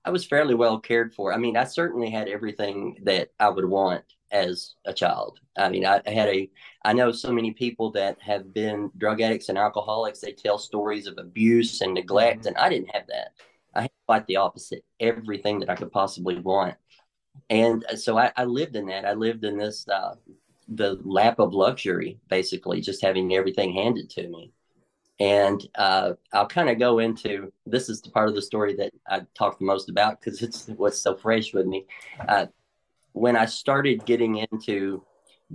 I 0.05 0.11
was 0.11 0.25
fairly 0.25 0.55
well 0.55 0.81
cared 0.81 1.15
for. 1.15 1.33
I 1.33 1.37
mean, 1.37 1.57
I 1.57 1.65
certainly 1.65 2.11
had 2.11 2.29
everything 2.29 2.99
that 3.05 3.31
I 3.39 3.49
would 3.49 3.65
want 3.65 4.03
as 4.33 4.75
a 4.87 4.93
child. 4.93 5.39
I 5.57 5.69
mean, 5.69 5.87
I, 5.87 6.01
I, 6.07 6.11
had 6.11 6.29
a, 6.29 6.51
I 6.85 6.93
know 6.93 7.13
so 7.13 7.31
many 7.31 7.53
people 7.53 7.91
that 7.93 8.21
have 8.21 8.53
been 8.53 8.91
drug 8.97 9.21
addicts 9.21 9.51
and 9.51 9.59
alcoholics. 9.59 10.21
They 10.21 10.33
tell 10.33 10.59
stories 10.59 11.07
of 11.07 11.19
abuse 11.19 11.83
and 11.83 11.95
neglect, 11.95 12.41
mm-hmm. 12.41 12.49
and 12.49 12.57
I 12.57 12.69
didn't 12.69 12.95
have 12.95 13.07
that. 13.09 13.35
I 13.75 13.83
had 13.83 13.91
quite 14.07 14.27
the 14.27 14.37
opposite, 14.37 14.85
everything 15.01 15.61
that 15.61 15.71
I 15.71 15.77
could 15.77 15.93
possibly 15.93 16.39
want. 16.39 16.75
And 17.51 17.85
so 17.97 18.19
I, 18.19 18.33
I 18.37 18.45
lived 18.45 18.77
in 18.77 18.87
that. 18.87 19.05
I 19.05 19.13
lived 19.13 19.45
in 19.45 19.57
this, 19.57 19.87
uh, 19.89 20.15
the 20.69 20.99
lap 21.05 21.39
of 21.39 21.55
luxury, 21.55 22.19
basically, 22.29 22.81
just 22.81 23.03
having 23.03 23.35
everything 23.35 23.73
handed 23.73 24.11
to 24.11 24.29
me. 24.29 24.53
And 25.21 25.67
uh, 25.77 26.15
I'll 26.33 26.49
kind 26.49 26.69
of 26.69 26.79
go 26.79 26.99
into 26.99 27.53
this 27.67 27.89
is 27.89 28.01
the 28.01 28.11
part 28.11 28.29
of 28.29 28.35
the 28.35 28.43
story 28.43 28.75
that 28.77 28.93
I 29.07 29.23
talk 29.35 29.59
the 29.59 29.65
most 29.65 29.89
about 29.89 30.21
because 30.21 30.43
it's 30.43 30.67
what's 30.77 30.99
so 30.99 31.15
fresh 31.15 31.53
with 31.53 31.67
me. 31.67 31.87
Uh, 32.29 32.47
when 33.13 33.37
I 33.37 33.47
started 33.47 34.05
getting 34.07 34.37
into 34.37 35.05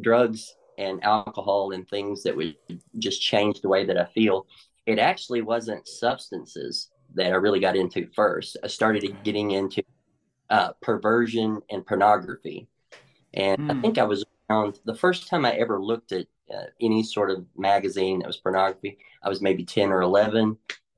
drugs 0.01 0.55
and 0.77 1.03
alcohol 1.03 1.71
and 1.71 1.87
things 1.87 2.23
that 2.23 2.35
would 2.35 2.55
just 2.99 3.21
change 3.21 3.61
the 3.61 3.69
way 3.69 3.85
that 3.85 3.97
I 3.97 4.05
feel, 4.05 4.45
it 4.85 4.99
actually 4.99 5.41
wasn't 5.41 5.87
substances 5.87 6.89
that 7.15 7.33
I 7.33 7.35
really 7.35 7.59
got 7.59 7.75
into 7.75 8.07
first. 8.15 8.57
I 8.63 8.67
started 8.67 9.23
getting 9.23 9.51
into 9.51 9.83
uh, 10.49 10.73
perversion 10.81 11.61
and 11.69 11.85
pornography. 11.85 12.67
And 13.33 13.59
mm. 13.59 13.71
I 13.71 13.73
hmm. 13.73 13.81
think 13.81 13.97
I 13.97 14.03
was 14.03 14.23
around 14.49 14.79
the 14.85 14.95
first 14.95 15.27
time 15.27 15.45
I 15.45 15.53
ever 15.53 15.81
looked 15.81 16.11
at 16.11 16.27
uh, 16.53 16.65
any 16.79 17.03
sort 17.03 17.29
of 17.29 17.45
magazine 17.57 18.19
that 18.19 18.27
was 18.27 18.37
pornography. 18.37 18.97
I 19.23 19.29
was 19.29 19.41
maybe 19.41 19.65
10 19.65 19.91
or 19.91 20.01
11. 20.01 20.57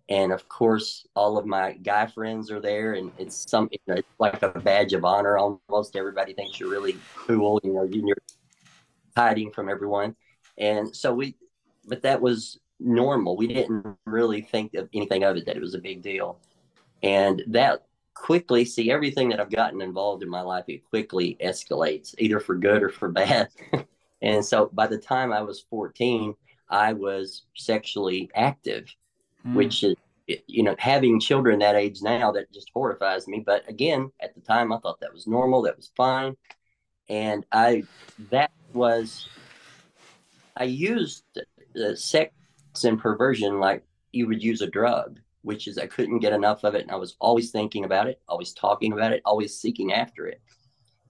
And 0.09 0.31
of 0.31 0.49
course, 0.49 1.05
all 1.15 1.37
of 1.37 1.45
my 1.45 1.73
guy 1.73 2.07
friends 2.07 2.49
are 2.51 2.59
there, 2.59 2.93
and 2.93 3.11
it's 3.17 3.49
some, 3.49 3.69
you 3.71 3.77
know, 3.87 3.95
it's 3.95 4.07
like 4.19 4.41
a 4.41 4.49
badge 4.49 4.93
of 4.93 5.05
honor. 5.05 5.37
Almost 5.37 5.95
everybody 5.95 6.33
thinks 6.33 6.59
you're 6.59 6.69
really 6.69 6.97
cool. 7.15 7.61
You 7.63 7.73
know, 7.73 7.83
you're 7.83 8.17
hiding 9.15 9.51
from 9.51 9.69
everyone, 9.69 10.15
and 10.57 10.95
so 10.95 11.13
we, 11.13 11.35
but 11.87 12.01
that 12.01 12.21
was 12.21 12.59
normal. 12.79 13.37
We 13.37 13.47
didn't 13.47 13.85
really 14.05 14.41
think 14.41 14.73
of 14.73 14.89
anything 14.93 15.23
of 15.23 15.37
it 15.37 15.45
that 15.45 15.57
it 15.57 15.61
was 15.61 15.75
a 15.75 15.79
big 15.79 16.01
deal, 16.01 16.39
and 17.03 17.43
that 17.47 17.85
quickly 18.15 18.65
see 18.65 18.91
everything 18.91 19.29
that 19.29 19.39
I've 19.39 19.51
gotten 19.51 19.81
involved 19.81 20.23
in 20.23 20.29
my 20.29 20.41
life. 20.41 20.65
It 20.67 20.89
quickly 20.89 21.37
escalates, 21.39 22.15
either 22.17 22.39
for 22.39 22.55
good 22.55 22.83
or 22.83 22.89
for 22.89 23.09
bad. 23.09 23.49
And 24.21 24.43
so 24.43 24.69
by 24.73 24.87
the 24.87 24.97
time 24.97 25.31
I 25.31 25.41
was 25.41 25.65
14, 25.69 26.35
I 26.69 26.93
was 26.93 27.45
sexually 27.55 28.29
active. 28.35 28.93
Mm. 29.45 29.53
which 29.55 29.83
is 29.83 29.95
you 30.47 30.61
know 30.61 30.75
having 30.77 31.19
children 31.19 31.59
that 31.59 31.75
age 31.75 32.01
now 32.01 32.31
that 32.31 32.51
just 32.53 32.69
horrifies 32.73 33.27
me. 33.27 33.41
But 33.45 33.67
again, 33.67 34.11
at 34.19 34.35
the 34.35 34.41
time, 34.41 34.71
I 34.71 34.77
thought 34.77 34.99
that 35.01 35.13
was 35.13 35.27
normal, 35.27 35.61
that 35.63 35.77
was 35.77 35.91
fine, 35.95 36.35
and 37.07 37.45
I 37.51 37.83
that 38.29 38.51
was 38.73 39.27
I 40.55 40.65
used 40.65 41.23
the 41.73 41.95
sex 41.95 42.33
and 42.83 42.99
perversion 42.99 43.59
like 43.59 43.83
you 44.11 44.27
would 44.27 44.43
use 44.43 44.61
a 44.61 44.67
drug, 44.67 45.19
which 45.41 45.67
is 45.67 45.77
I 45.77 45.87
couldn't 45.87 46.19
get 46.19 46.33
enough 46.33 46.63
of 46.63 46.75
it, 46.75 46.83
and 46.83 46.91
I 46.91 46.95
was 46.95 47.15
always 47.19 47.51
thinking 47.51 47.85
about 47.85 48.07
it, 48.07 48.21
always 48.27 48.53
talking 48.53 48.93
about 48.93 49.13
it, 49.13 49.21
always 49.25 49.55
seeking 49.55 49.93
after 49.93 50.27
it. 50.27 50.41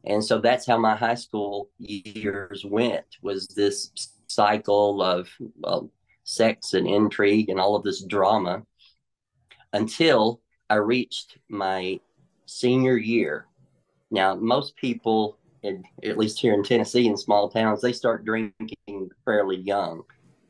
And 0.06 0.24
so 0.24 0.40
that's 0.40 0.66
how 0.66 0.78
my 0.78 0.96
high 0.96 1.16
school 1.16 1.70
years 1.78 2.64
went 2.64 3.06
was 3.22 3.48
this 3.48 3.92
cycle 4.28 5.02
of 5.02 5.30
well, 5.58 5.92
sex 6.30 6.76
and 6.76 6.88
intrigue 6.88 7.50
and 7.50 7.60
all 7.60 7.76
of 7.76 7.84
this 7.84 8.04
drama 8.04 8.62
until 9.74 10.40
I 10.70 10.76
reached 10.76 11.38
my 11.50 12.00
senior 12.46 12.98
year. 12.98 13.48
Now, 14.12 14.36
most 14.36 14.76
people, 14.76 15.38
at 15.64 16.18
least 16.18 16.40
here 16.40 16.54
in 16.54 16.64
Tennessee, 16.64 17.08
in 17.08 17.18
small 17.18 17.50
towns, 17.50 17.82
they 17.82 17.94
start 17.94 18.26
drinking 18.26 19.10
fairly 19.26 19.58
young, 19.58 20.04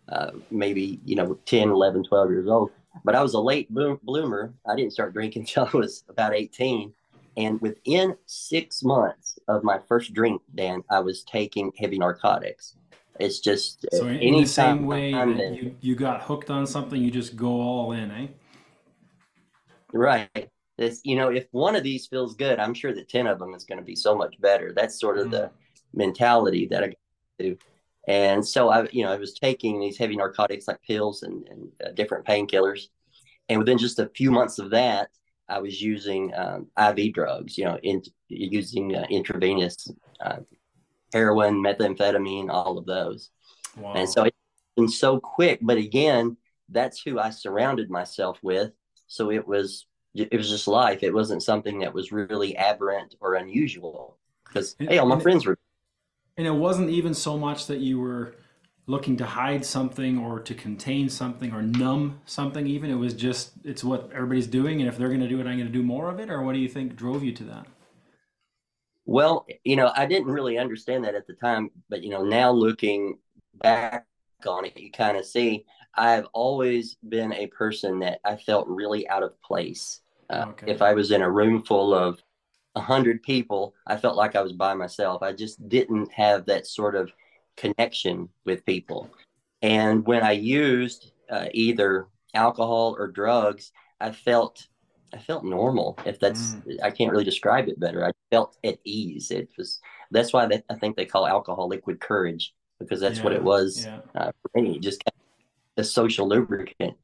uh, 0.10 0.32
maybe, 0.52 1.00
you 1.06 1.16
know, 1.16 1.40
10, 1.46 1.70
11, 1.70 2.04
12 2.04 2.30
years 2.30 2.48
old. 2.48 2.72
But 3.06 3.16
I 3.16 3.24
was 3.24 3.34
a 3.34 3.40
late 3.40 3.74
bloomer. 3.74 4.54
I 4.68 4.76
didn't 4.76 4.94
start 4.94 5.14
drinking 5.14 5.42
until 5.48 5.70
I 5.74 5.78
was 5.78 6.04
about 6.10 6.34
18. 6.34 6.94
And 7.38 7.62
within 7.62 8.18
six 8.26 8.84
months 8.84 9.40
of 9.48 9.64
my 9.64 9.80
first 9.88 10.14
drink, 10.14 10.42
Dan, 10.56 10.84
I 10.92 11.00
was 11.00 11.24
taking 11.24 11.72
heavy 11.78 11.98
narcotics. 11.98 12.76
It's 13.20 13.40
just 13.40 13.86
so 13.92 14.08
in, 14.08 14.18
in 14.18 14.42
the 14.42 14.48
same 14.48 14.86
way 14.86 15.10
you, 15.10 15.76
you 15.82 15.96
got 15.96 16.22
hooked 16.22 16.50
on 16.50 16.66
something, 16.66 17.02
you 17.02 17.12
just 17.12 17.36
go 17.36 17.48
all 17.50 17.92
in, 17.92 18.12
eh? 18.12 18.28
Right. 19.92 20.50
It's, 20.78 21.02
you 21.04 21.18
know, 21.18 21.28
if 21.28 21.48
one 21.52 21.76
of 21.76 21.84
these 21.84 22.08
feels 22.08 22.36
good, 22.36 22.60
I'm 22.60 22.74
sure 22.74 22.94
that 22.94 23.10
10 23.10 23.28
of 23.28 23.40
them 23.40 23.54
is 23.54 23.66
going 23.66 23.80
to 23.80 23.84
be 23.84 23.96
so 23.96 24.16
much 24.16 24.40
better. 24.40 24.72
That's 24.74 25.00
sort 25.00 25.18
of 25.18 25.28
mm. 25.28 25.32
the 25.32 25.52
mentality 25.94 26.68
that 26.68 26.84
I 26.84 26.94
do. 27.38 27.58
And 28.08 28.46
so 28.48 28.70
I, 28.70 28.88
you 28.92 29.04
know, 29.04 29.12
I 29.12 29.18
was 29.18 29.34
taking 29.34 29.80
these 29.80 29.98
heavy 29.98 30.16
narcotics 30.16 30.68
like 30.68 30.82
pills 30.82 31.24
and, 31.24 31.46
and 31.50 31.72
uh, 31.86 31.92
different 31.92 32.26
painkillers. 32.26 32.88
And 33.50 33.60
within 33.60 33.78
just 33.78 34.00
a 34.00 34.10
few 34.16 34.32
months 34.32 34.60
of 34.60 34.70
that, 34.70 35.10
I 35.50 35.60
was 35.60 35.82
using 35.82 36.32
um, 36.36 36.68
IV 36.78 37.14
drugs, 37.14 37.58
you 37.58 37.66
know, 37.66 37.78
in, 37.84 38.02
using 38.30 38.96
uh, 38.96 39.06
intravenous 39.10 39.92
uh, 40.24 40.38
heroin, 41.14 41.64
methamphetamine, 41.64 42.50
all 42.50 42.78
of 42.78 42.86
those. 42.86 43.30
Wow. 43.78 43.94
And 43.94 44.10
so 44.10 44.24
it's 44.24 44.38
been 44.76 44.88
so 44.88 45.20
quick. 45.20 45.60
But 45.62 45.78
again, 45.78 46.38
that's 46.70 47.02
who 47.02 47.20
I 47.20 47.30
surrounded 47.32 47.90
myself 47.90 48.40
with. 48.42 48.72
So 49.08 49.32
it 49.32 49.48
was 49.48 49.86
it 50.16 50.36
was 50.36 50.50
just 50.50 50.68
life. 50.68 51.04
It 51.04 51.14
wasn't 51.14 51.44
something 51.44 51.80
that 51.80 51.94
was 51.94 52.12
really 52.12 52.58
aberrant 52.58 53.16
or 53.20 53.36
unusual 53.36 54.18
because 54.44 54.76
hey, 54.80 54.98
all 54.98 55.08
my 55.08 55.16
and 55.16 55.24
friends 55.24 55.46
were. 55.46 55.58
And 56.38 56.48
it 56.48 56.52
wasn't 56.52 56.90
even 56.90 57.14
so 57.14 57.38
much 57.38 57.68
that 57.68 57.80
you 57.80 58.00
were 58.00 58.36
looking 58.90 59.18
to 59.18 59.26
hide 59.26 59.64
something 59.64 60.18
or 60.18 60.40
to 60.40 60.56
contain 60.56 61.10
something 61.10 61.54
or 61.54 61.62
numb 61.62 62.20
something 62.26 62.66
even 62.66 62.90
it 62.90 62.96
was 62.96 63.14
just 63.14 63.52
it's 63.64 63.84
what 63.84 64.10
everybody's 64.12 64.48
doing 64.48 64.82
and 64.82 64.90
if 64.90 64.98
they're 64.98 65.10
going 65.10 65.20
to 65.20 65.28
do 65.28 65.40
it 65.40 65.46
i'm 65.46 65.58
going 65.58 65.68
to 65.68 65.72
do 65.72 65.84
more 65.84 66.10
of 66.10 66.20
it 66.20 66.28
or 66.32 66.42
what 66.42 66.54
do 66.54 66.60
you 66.60 66.68
think 66.68 66.96
drove 66.96 67.24
you 67.24 67.32
to 67.32 67.44
that 67.44 67.68
well 69.10 69.46
you 69.64 69.76
know 69.76 69.92
i 69.96 70.06
didn't 70.06 70.32
really 70.32 70.58
understand 70.58 71.04
that 71.04 71.16
at 71.16 71.28
the 71.28 71.34
time 71.34 71.70
but 71.90 72.04
you 72.04 72.10
know 72.10 72.24
now 72.24 72.52
looking 72.52 73.18
back 73.56 74.06
on 74.46 74.66
it 74.66 74.78
you 74.78 74.92
kind 74.92 75.18
of 75.18 75.26
see 75.26 75.66
i've 75.96 76.26
always 76.34 76.98
been 77.10 77.34
a 77.34 77.48
person 77.48 78.00
that 78.00 78.20
i 78.24 78.36
felt 78.36 78.68
really 78.68 79.08
out 79.10 79.24
of 79.24 79.40
place 79.42 80.02
uh, 80.30 80.46
okay. 80.50 80.72
if 80.72 80.82
i 80.82 80.94
was 80.94 81.12
in 81.12 81.22
a 81.22 81.30
room 81.30 81.64
full 81.64 81.94
of 81.94 82.22
a 82.76 82.82
hundred 82.82 83.22
people 83.24 83.74
i 83.88 83.98
felt 83.98 84.16
like 84.16 84.36
i 84.36 84.42
was 84.42 84.54
by 84.54 84.74
myself 84.74 85.24
i 85.24 85.34
just 85.34 85.68
didn't 85.68 86.12
have 86.12 86.46
that 86.46 86.68
sort 86.68 86.96
of 86.96 87.12
connection 87.60 88.30
with 88.46 88.66
people. 88.66 89.10
And 89.62 90.06
when 90.08 90.24
I 90.24 90.32
used 90.32 91.12
uh, 91.30 91.48
either 91.54 92.08
alcohol 92.34 92.96
or 92.98 93.08
drugs, 93.08 93.72
I 94.00 94.12
felt 94.12 94.66
I 95.14 95.18
felt 95.18 95.44
normal. 95.44 95.98
If 96.06 96.20
that's 96.20 96.56
mm. 96.56 96.78
I 96.84 96.92
can't 96.92 97.12
really 97.12 97.24
describe 97.24 97.68
it 97.68 97.80
better. 97.80 98.06
I 98.06 98.12
felt 98.32 98.58
at 98.64 98.80
ease. 98.84 99.32
It 99.32 99.50
was 99.58 99.80
that's 100.12 100.34
why 100.34 100.46
they, 100.46 100.64
I 100.70 100.76
think 100.76 100.96
they 100.96 101.06
call 101.06 101.28
alcohol 101.28 101.68
liquid 101.68 102.00
courage 102.00 102.54
because 102.80 103.00
that's 103.00 103.18
yeah, 103.18 103.24
what 103.24 103.34
it 103.34 103.44
was 103.44 103.86
yeah. 103.86 104.00
uh, 104.16 104.32
for 104.42 104.62
me. 104.62 104.80
Just 104.80 105.04
a 105.78 105.84
social 105.84 106.28
lubricant. 106.28 106.96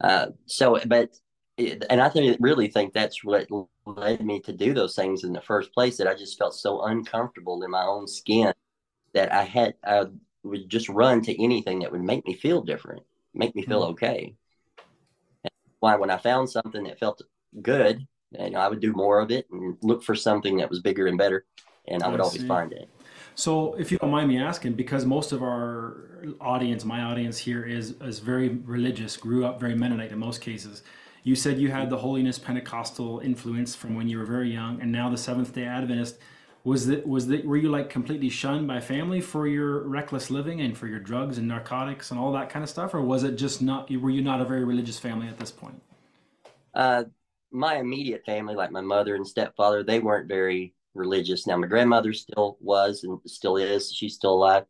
Uh, 0.00 0.26
so, 0.46 0.80
but 0.86 1.10
and 1.58 2.00
I 2.00 2.08
think 2.08 2.36
really 2.40 2.68
think 2.68 2.92
that's 2.92 3.22
what 3.22 3.46
led 3.86 4.24
me 4.24 4.40
to 4.40 4.52
do 4.52 4.74
those 4.74 4.96
things 4.96 5.24
in 5.24 5.32
the 5.32 5.40
first 5.40 5.72
place. 5.72 5.96
That 5.96 6.08
I 6.08 6.14
just 6.14 6.38
felt 6.38 6.54
so 6.54 6.82
uncomfortable 6.82 7.62
in 7.62 7.70
my 7.70 7.84
own 7.84 8.06
skin 8.08 8.52
that 9.12 9.32
I 9.32 9.44
had 9.44 9.74
I 9.84 10.06
would 10.42 10.68
just 10.68 10.88
run 10.88 11.22
to 11.22 11.42
anything 11.42 11.80
that 11.80 11.92
would 11.92 12.02
make 12.02 12.26
me 12.26 12.34
feel 12.34 12.60
different, 12.62 13.02
make 13.32 13.54
me 13.54 13.62
feel 13.62 13.82
mm-hmm. 13.82 13.92
okay. 13.92 14.34
Why 15.84 15.96
when 15.96 16.08
I 16.08 16.16
found 16.16 16.48
something 16.48 16.84
that 16.84 16.98
felt 16.98 17.20
good, 17.60 18.06
you 18.32 18.48
know, 18.48 18.58
I 18.58 18.68
would 18.68 18.80
do 18.80 18.94
more 18.94 19.20
of 19.20 19.30
it 19.30 19.46
and 19.50 19.76
look 19.82 20.02
for 20.02 20.14
something 20.14 20.56
that 20.56 20.70
was 20.70 20.80
bigger 20.80 21.08
and 21.08 21.18
better, 21.18 21.44
and 21.86 22.02
I 22.02 22.08
would 22.08 22.20
I 22.20 22.24
always 22.24 22.42
find 22.46 22.72
it. 22.72 22.88
So, 23.34 23.74
if 23.74 23.92
you 23.92 23.98
don't 23.98 24.10
mind 24.10 24.28
me 24.28 24.38
asking, 24.38 24.72
because 24.84 25.04
most 25.04 25.32
of 25.32 25.42
our 25.42 26.24
audience, 26.40 26.86
my 26.86 27.02
audience 27.02 27.36
here, 27.36 27.64
is 27.64 27.96
is 28.00 28.18
very 28.18 28.48
religious, 28.48 29.18
grew 29.18 29.44
up 29.44 29.60
very 29.60 29.74
Mennonite 29.74 30.10
in 30.10 30.18
most 30.18 30.40
cases. 30.40 30.82
You 31.22 31.34
said 31.36 31.58
you 31.58 31.70
had 31.70 31.90
the 31.90 31.98
holiness 31.98 32.38
Pentecostal 32.38 33.18
influence 33.18 33.74
from 33.74 33.94
when 33.94 34.08
you 34.08 34.16
were 34.16 34.24
very 34.24 34.50
young, 34.50 34.80
and 34.80 34.90
now 34.90 35.10
the 35.10 35.18
Seventh 35.18 35.52
Day 35.52 35.66
Adventist 35.66 36.16
was 36.64 36.86
that 36.86 37.06
was 37.06 37.26
that 37.28 37.44
were 37.44 37.58
you 37.58 37.68
like 37.68 37.90
completely 37.90 38.30
shunned 38.30 38.66
by 38.66 38.80
family 38.80 39.20
for 39.20 39.46
your 39.46 39.86
reckless 39.86 40.30
living 40.30 40.62
and 40.62 40.76
for 40.76 40.86
your 40.86 40.98
drugs 40.98 41.36
and 41.36 41.46
narcotics 41.46 42.10
and 42.10 42.18
all 42.18 42.32
that 42.32 42.48
kind 42.48 42.62
of 42.62 42.70
stuff? 42.70 42.94
Or 42.94 43.02
was 43.02 43.22
it 43.22 43.36
just 43.36 43.60
not 43.60 43.90
were 43.90 44.10
you 44.10 44.22
not 44.22 44.40
a 44.40 44.44
very 44.44 44.64
religious 44.64 44.98
family 44.98 45.28
at 45.28 45.38
this 45.38 45.50
point? 45.50 45.80
Uh, 46.72 47.04
my 47.52 47.76
immediate 47.76 48.24
family 48.24 48.54
like 48.54 48.72
my 48.72 48.80
mother 48.80 49.14
and 49.14 49.26
stepfather 49.26 49.82
they 49.84 50.00
weren't 50.00 50.26
very 50.26 50.74
religious. 50.94 51.46
Now 51.46 51.58
my 51.58 51.66
grandmother 51.66 52.14
still 52.14 52.56
was 52.60 53.04
and 53.04 53.18
still 53.26 53.58
is. 53.58 53.92
She's 53.92 54.14
still 54.14 54.32
alive. 54.32 54.64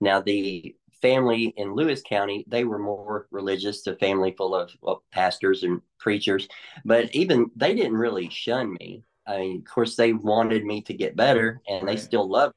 Now 0.00 0.20
the 0.20 0.76
family 1.00 1.54
in 1.56 1.74
lewis 1.74 2.02
county 2.02 2.44
they 2.48 2.64
were 2.64 2.78
more 2.78 3.28
religious 3.30 3.86
a 3.86 3.94
family 3.94 4.34
full 4.36 4.52
of 4.52 4.70
well, 4.82 5.02
pastors 5.12 5.62
and 5.62 5.80
preachers. 5.98 6.46
But 6.84 7.14
even 7.14 7.50
they 7.56 7.74
didn't 7.74 7.96
really 7.96 8.28
shun 8.28 8.74
me 8.74 9.04
I 9.28 9.38
mean, 9.38 9.58
of 9.58 9.64
course, 9.66 9.94
they 9.94 10.14
wanted 10.14 10.64
me 10.64 10.80
to 10.82 10.94
get 10.94 11.14
better, 11.14 11.60
and 11.68 11.84
right. 11.84 11.94
they 11.94 12.00
still 12.00 12.28
love. 12.28 12.52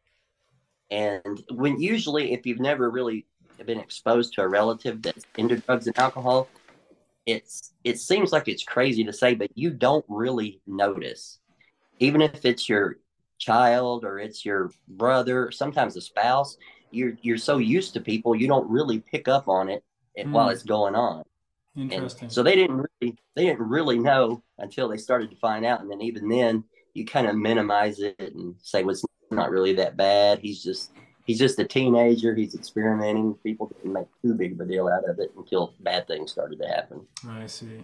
Me. 0.89 0.97
And 0.97 1.43
when 1.51 1.79
usually, 1.79 2.33
if 2.33 2.45
you've 2.45 2.59
never 2.59 2.89
really 2.89 3.25
been 3.65 3.79
exposed 3.79 4.33
to 4.33 4.41
a 4.41 4.47
relative 4.47 5.01
that's 5.01 5.25
into 5.37 5.57
drugs 5.57 5.85
and 5.87 5.97
alcohol, 5.99 6.47
it's 7.25 7.73
it 7.83 7.99
seems 7.99 8.31
like 8.31 8.47
it's 8.47 8.63
crazy 8.63 9.03
to 9.03 9.13
say, 9.13 9.35
but 9.35 9.55
you 9.55 9.69
don't 9.69 10.05
really 10.07 10.61
notice, 10.65 11.39
even 11.99 12.21
if 12.21 12.45
it's 12.45 12.67
your 12.67 12.97
child 13.37 14.05
or 14.05 14.19
it's 14.19 14.45
your 14.45 14.71
brother, 14.87 15.51
sometimes 15.51 15.95
a 15.97 16.01
spouse. 16.01 16.57
You're 16.89 17.13
you're 17.21 17.37
so 17.37 17.57
used 17.57 17.93
to 17.93 18.01
people, 18.01 18.35
you 18.35 18.47
don't 18.47 18.69
really 18.69 18.99
pick 18.99 19.27
up 19.27 19.47
on 19.47 19.69
it 19.69 19.83
mm. 20.17 20.31
while 20.31 20.49
it's 20.49 20.63
going 20.63 20.95
on. 20.95 21.23
Interesting. 21.75 22.25
And 22.25 22.31
so 22.31 22.43
they 22.43 22.55
didn't 22.55 22.77
really 23.01 23.17
they 23.35 23.45
didn't 23.45 23.67
really 23.67 23.97
know 23.97 24.43
until 24.57 24.89
they 24.89 24.97
started 24.97 25.29
to 25.31 25.37
find 25.37 25.65
out, 25.65 25.81
and 25.81 25.89
then 25.89 26.01
even 26.01 26.27
then 26.27 26.63
you 26.93 27.05
kind 27.05 27.27
of 27.27 27.35
minimize 27.35 27.99
it 27.99 28.15
and 28.19 28.55
say 28.61 28.83
well, 28.83 28.91
it's 28.91 29.05
not 29.29 29.49
really 29.49 29.73
that 29.75 29.95
bad. 29.95 30.39
He's 30.39 30.61
just 30.61 30.91
he's 31.25 31.39
just 31.39 31.59
a 31.59 31.65
teenager. 31.65 32.35
He's 32.35 32.55
experimenting. 32.55 33.35
People 33.35 33.67
didn't 33.67 33.93
make 33.93 34.07
too 34.21 34.33
big 34.33 34.53
of 34.53 34.59
a 34.59 34.65
deal 34.65 34.87
out 34.87 35.09
of 35.09 35.19
it 35.19 35.31
until 35.37 35.73
bad 35.79 36.07
things 36.07 36.31
started 36.31 36.59
to 36.59 36.67
happen. 36.67 37.05
I 37.27 37.45
see. 37.45 37.83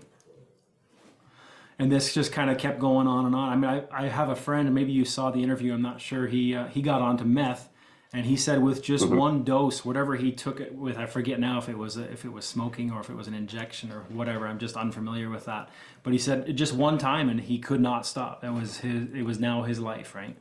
And 1.80 1.92
this 1.92 2.14
just 2.14 2.32
kind 2.32 2.50
of 2.50 2.58
kept 2.58 2.80
going 2.80 3.08
on 3.08 3.28
and 3.28 3.36
on. 3.36 3.50
I 3.50 3.56
mean, 3.56 3.86
I, 3.92 4.06
I 4.06 4.08
have 4.08 4.30
a 4.30 4.36
friend, 4.36 4.68
and 4.68 4.74
maybe 4.74 4.92
you 4.92 5.06
saw 5.06 5.30
the 5.30 5.44
interview. 5.44 5.74
I'm 5.74 5.82
not 5.82 6.02
sure. 6.02 6.28
He 6.28 6.56
uh, 6.56 6.68
he 6.68 6.82
got 6.82 7.02
onto 7.02 7.24
meth 7.24 7.70
and 8.14 8.26
he 8.26 8.36
said 8.36 8.62
with 8.62 8.82
just 8.82 9.06
mm-hmm. 9.06 9.18
one 9.18 9.44
dose 9.44 9.84
whatever 9.84 10.16
he 10.16 10.32
took 10.32 10.60
it 10.60 10.74
with 10.74 10.98
i 10.98 11.06
forget 11.06 11.40
now 11.40 11.58
if 11.58 11.68
it 11.70 11.78
was 11.78 11.98
a, 11.98 12.04
if 12.12 12.26
it 12.26 12.32
was 12.32 12.46
smoking 12.46 12.92
or 12.92 13.00
if 13.00 13.10
it 13.10 13.16
was 13.16 13.28
an 13.28 13.34
injection 13.34 13.92
or 13.92 14.02
whatever 14.10 14.48
i'm 14.48 14.60
just 14.60 14.76
unfamiliar 14.76 15.30
with 15.30 15.46
that 15.46 15.70
but 16.04 16.14
he 16.14 16.20
said 16.20 16.56
just 16.56 16.74
one 16.74 16.98
time 16.98 17.30
and 17.30 17.42
he 17.42 17.60
could 17.60 17.82
not 17.82 18.06
stop 18.06 18.44
it 18.44 18.52
was 18.52 18.78
his 18.78 19.14
it 19.14 19.24
was 19.24 19.40
now 19.40 19.64
his 19.64 19.80
life 19.80 20.16
right 20.16 20.38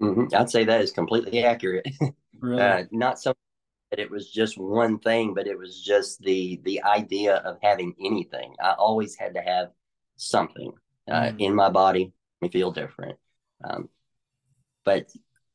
mm-hmm. 0.00 0.24
i'd 0.36 0.50
say 0.50 0.64
that 0.64 0.80
is 0.80 0.92
completely 0.92 1.44
accurate 1.44 1.86
really? 2.40 2.62
Uh, 2.62 2.84
not 2.90 3.20
so 3.20 3.34
that 3.90 3.98
it 3.98 4.10
was 4.10 4.30
just 4.30 4.56
one 4.56 4.98
thing 4.98 5.34
but 5.34 5.46
it 5.46 5.58
was 5.58 5.82
just 5.82 6.20
the 6.22 6.60
the 6.64 6.82
idea 6.82 7.36
of 7.36 7.58
having 7.62 7.94
anything 8.00 8.54
i 8.62 8.72
always 8.72 9.14
had 9.16 9.34
to 9.34 9.40
have 9.40 9.68
something 10.16 10.72
uh, 11.10 11.22
mm. 11.22 11.40
in 11.40 11.54
my 11.54 11.68
body 11.68 12.12
me 12.40 12.48
feel 12.48 12.72
different 12.72 13.18
um, 13.64 13.88
but 14.84 15.06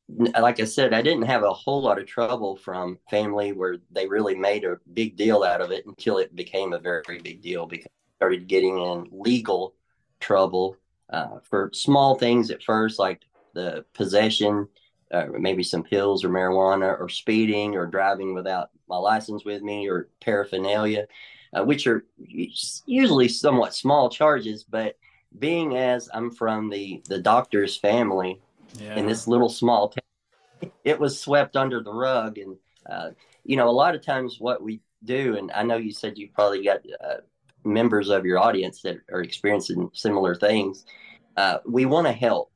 like 0.08 0.58
I 0.60 0.64
said, 0.64 0.94
I 0.94 1.02
didn't 1.02 1.26
have 1.26 1.42
a 1.42 1.52
whole 1.52 1.82
lot 1.82 1.98
of 1.98 2.06
trouble 2.06 2.56
from 2.56 2.98
family 3.10 3.52
where 3.52 3.76
they 3.90 4.06
really 4.06 4.34
made 4.34 4.64
a 4.64 4.78
big 4.94 5.16
deal 5.16 5.42
out 5.42 5.60
of 5.60 5.70
it 5.70 5.86
until 5.86 6.18
it 6.18 6.34
became 6.34 6.72
a 6.72 6.78
very, 6.78 7.02
very 7.06 7.20
big 7.20 7.42
deal 7.42 7.66
because 7.66 7.86
I 7.86 8.16
started 8.16 8.48
getting 8.48 8.78
in 8.78 9.08
legal 9.12 9.74
trouble 10.18 10.76
uh, 11.10 11.40
for 11.42 11.70
small 11.74 12.14
things 12.14 12.50
at 12.50 12.62
first, 12.62 12.98
like 12.98 13.22
the 13.54 13.84
possession, 13.92 14.68
uh, 15.12 15.26
maybe 15.38 15.62
some 15.62 15.82
pills 15.82 16.24
or 16.24 16.30
marijuana, 16.30 16.98
or 16.98 17.08
speeding, 17.08 17.76
or 17.76 17.86
driving 17.86 18.34
without 18.34 18.70
my 18.88 18.96
license 18.96 19.44
with 19.44 19.62
me, 19.62 19.88
or 19.88 20.08
paraphernalia, 20.20 21.06
uh, 21.52 21.64
which 21.64 21.86
are 21.86 22.04
usually 22.16 23.28
somewhat 23.28 23.74
small 23.74 24.08
charges. 24.08 24.64
But 24.64 24.96
being 25.38 25.76
as 25.76 26.08
I'm 26.12 26.30
from 26.30 26.70
the 26.70 27.02
the 27.08 27.20
doctor's 27.20 27.76
family 27.76 28.40
yeah. 28.74 28.96
in 28.96 29.06
this 29.06 29.26
little 29.26 29.48
small 29.48 29.88
town, 29.88 30.70
it 30.84 30.98
was 30.98 31.20
swept 31.20 31.56
under 31.56 31.82
the 31.82 31.92
rug. 31.92 32.38
And 32.38 32.56
uh, 32.88 33.10
you 33.44 33.56
know, 33.56 33.68
a 33.68 33.70
lot 33.70 33.94
of 33.94 34.04
times 34.04 34.36
what 34.38 34.62
we 34.62 34.80
do, 35.04 35.36
and 35.36 35.50
I 35.52 35.62
know 35.62 35.76
you 35.76 35.92
said 35.92 36.18
you 36.18 36.28
probably 36.34 36.64
got 36.64 36.80
uh, 37.04 37.18
members 37.64 38.08
of 38.08 38.24
your 38.24 38.38
audience 38.38 38.82
that 38.82 38.98
are 39.12 39.22
experiencing 39.22 39.90
similar 39.92 40.34
things. 40.34 40.84
Uh, 41.36 41.58
we 41.66 41.84
want 41.84 42.06
to 42.06 42.12
help. 42.12 42.52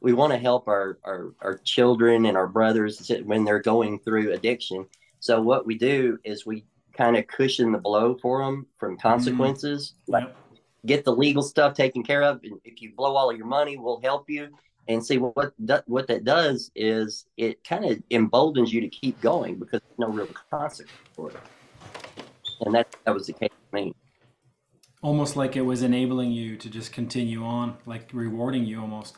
We 0.00 0.12
want 0.12 0.32
to 0.32 0.38
help 0.38 0.68
our, 0.68 0.98
our, 1.04 1.34
our 1.40 1.58
children 1.58 2.26
and 2.26 2.36
our 2.36 2.46
brothers 2.46 3.10
when 3.24 3.44
they're 3.44 3.60
going 3.60 3.98
through 3.98 4.32
addiction. 4.32 4.86
So 5.18 5.40
what 5.42 5.66
we 5.66 5.76
do 5.76 6.18
is 6.22 6.46
we 6.46 6.64
kind 6.96 7.16
of 7.16 7.26
cushion 7.26 7.72
the 7.72 7.78
blow 7.78 8.16
for 8.16 8.44
them 8.44 8.66
from 8.78 8.92
mm-hmm. 8.92 9.08
consequences. 9.08 9.94
Mm-hmm. 10.02 10.12
Like 10.12 10.36
get 10.86 11.04
the 11.04 11.14
legal 11.14 11.42
stuff 11.42 11.74
taken 11.74 12.02
care 12.02 12.22
of. 12.22 12.40
And 12.44 12.60
if 12.64 12.80
you 12.80 12.92
blow 12.94 13.16
all 13.16 13.30
of 13.30 13.36
your 13.36 13.46
money, 13.46 13.76
we'll 13.76 14.00
help 14.00 14.30
you. 14.30 14.48
And 14.88 15.04
see 15.04 15.18
what 15.18 15.52
that, 15.60 15.86
what 15.86 16.06
that 16.08 16.24
does 16.24 16.70
is 16.74 17.26
it 17.36 17.62
kind 17.62 17.84
of 17.84 18.02
emboldens 18.10 18.72
you 18.72 18.80
to 18.80 18.88
keep 18.88 19.20
going 19.20 19.56
because 19.56 19.80
there's 19.82 19.98
no 19.98 20.08
real 20.08 20.28
consequence 20.50 20.90
for 21.12 21.30
it. 21.30 21.36
And 22.62 22.74
that 22.74 22.96
that 23.04 23.14
was 23.14 23.26
the 23.26 23.34
case 23.34 23.50
for 23.70 23.76
me 23.76 23.94
almost 25.02 25.36
like 25.36 25.56
it 25.56 25.62
was 25.62 25.82
enabling 25.82 26.32
you 26.32 26.56
to 26.56 26.68
just 26.68 26.92
continue 26.92 27.44
on, 27.44 27.76
like 27.86 28.10
rewarding 28.12 28.64
you 28.64 28.80
almost. 28.80 29.16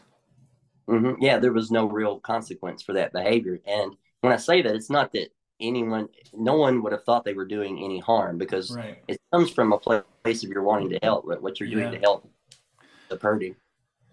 Mm-hmm. 0.89 1.23
Yeah, 1.23 1.39
there 1.39 1.53
was 1.53 1.71
no 1.71 1.87
real 1.87 2.19
consequence 2.21 2.83
for 2.83 2.93
that 2.95 3.13
behavior. 3.13 3.61
And 3.67 3.97
when 4.21 4.33
I 4.33 4.37
say 4.37 4.63
that, 4.63 4.75
it's 4.75 4.91
not 4.91 5.13
that 5.13 5.29
anyone, 5.61 6.09
no 6.33 6.57
one 6.57 6.83
would 6.83 6.93
have 6.93 7.05
thought 7.05 7.25
they 7.25 7.35
were 7.35 7.47
doing 7.47 7.83
any 7.83 7.99
harm 7.99 8.39
because 8.39 8.75
right. 8.77 8.99
it 9.09 9.19
comes 9.33 9.51
from 9.51 9.73
a 9.73 9.79
place 9.79 10.43
of 10.43 10.51
you're 10.51 10.63
wanting 10.63 10.91
to 10.91 10.99
help, 11.03 11.25
what 11.25 11.61
you're 11.61 11.69
doing 11.69 11.85
yeah. 11.85 11.99
to 11.99 11.99
help 11.99 12.29
the 13.09 13.17
party. 13.17 13.55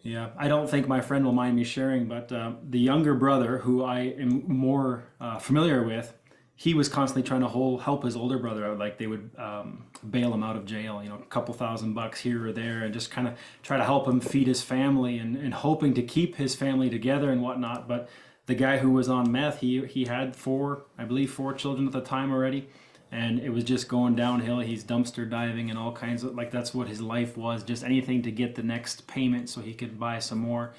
Yeah, 0.04 0.30
I 0.38 0.48
don't 0.48 0.70
think 0.70 0.88
my 0.88 1.02
friend 1.02 1.26
will 1.26 1.34
mind 1.34 1.56
me 1.56 1.64
sharing, 1.64 2.08
but 2.08 2.32
uh, 2.32 2.54
the 2.70 2.80
younger 2.80 3.14
brother, 3.14 3.58
who 3.58 3.84
I 3.84 4.00
am 4.02 4.44
more 4.48 5.04
uh, 5.20 5.38
familiar 5.38 5.84
with, 5.84 6.14
he 6.56 6.74
was 6.74 6.90
constantly 6.90 7.22
trying 7.22 7.42
to 7.42 7.48
hold, 7.48 7.82
help 7.84 8.04
his 8.04 8.16
older 8.16 8.40
brother 8.40 8.66
out. 8.66 8.80
Like 8.80 8.98
they 8.98 9.06
would 9.06 9.30
um, 9.38 9.86
bail 10.10 10.34
him 10.34 10.44
out 10.44 10.56
of 10.56 10.66
jail, 10.66 11.02
you 11.04 11.10
know, 11.10 11.16
a 11.16 11.26
couple 11.26 11.54
thousand 11.54 11.94
bucks 11.94 12.20
here 12.20 12.48
or 12.48 12.52
there, 12.52 12.84
and 12.84 12.94
just 12.94 13.12
kind 13.12 13.28
of 13.28 13.36
try 13.62 13.78
to 13.78 13.84
help 13.84 14.08
him 14.08 14.20
feed 14.20 14.48
his 14.48 14.62
family 14.62 15.20
and, 15.20 15.36
and 15.36 15.54
hoping 15.54 15.94
to 15.94 16.02
keep 16.02 16.36
his 16.36 16.56
family 16.56 16.90
together 16.90 17.30
and 17.30 17.44
whatnot. 17.44 17.88
But 17.88 18.10
the 18.48 18.56
guy 18.56 18.78
who 18.78 18.90
was 18.90 19.08
on 19.08 19.32
meth, 19.32 19.60
he 19.60 19.86
he 19.86 20.06
had 20.06 20.36
four, 20.36 20.86
I 20.98 21.04
believe, 21.04 21.32
four 21.32 21.54
children 21.54 21.86
at 21.86 21.94
the 21.94 22.02
time 22.02 22.32
already, 22.32 22.70
and 23.12 23.40
it 23.40 23.50
was 23.50 23.64
just 23.64 23.88
going 23.88 24.16
downhill. 24.16 24.60
He's 24.60 24.84
dumpster 24.84 25.30
diving 25.30 25.70
and 25.70 25.80
all 25.80 25.92
kinds 25.92 26.24
of 26.24 26.36
like 26.36 26.52
that's 26.52 26.74
what 26.74 26.88
his 26.88 27.02
life 27.02 27.38
was, 27.38 27.64
just 27.64 27.84
anything 27.84 28.22
to 28.24 28.32
get 28.32 28.56
the 28.56 28.64
next 28.64 29.08
payment 29.08 29.50
so 29.50 29.62
he 29.62 29.74
could 29.74 30.00
buy 30.00 30.20
some 30.20 30.40
more 30.40 30.74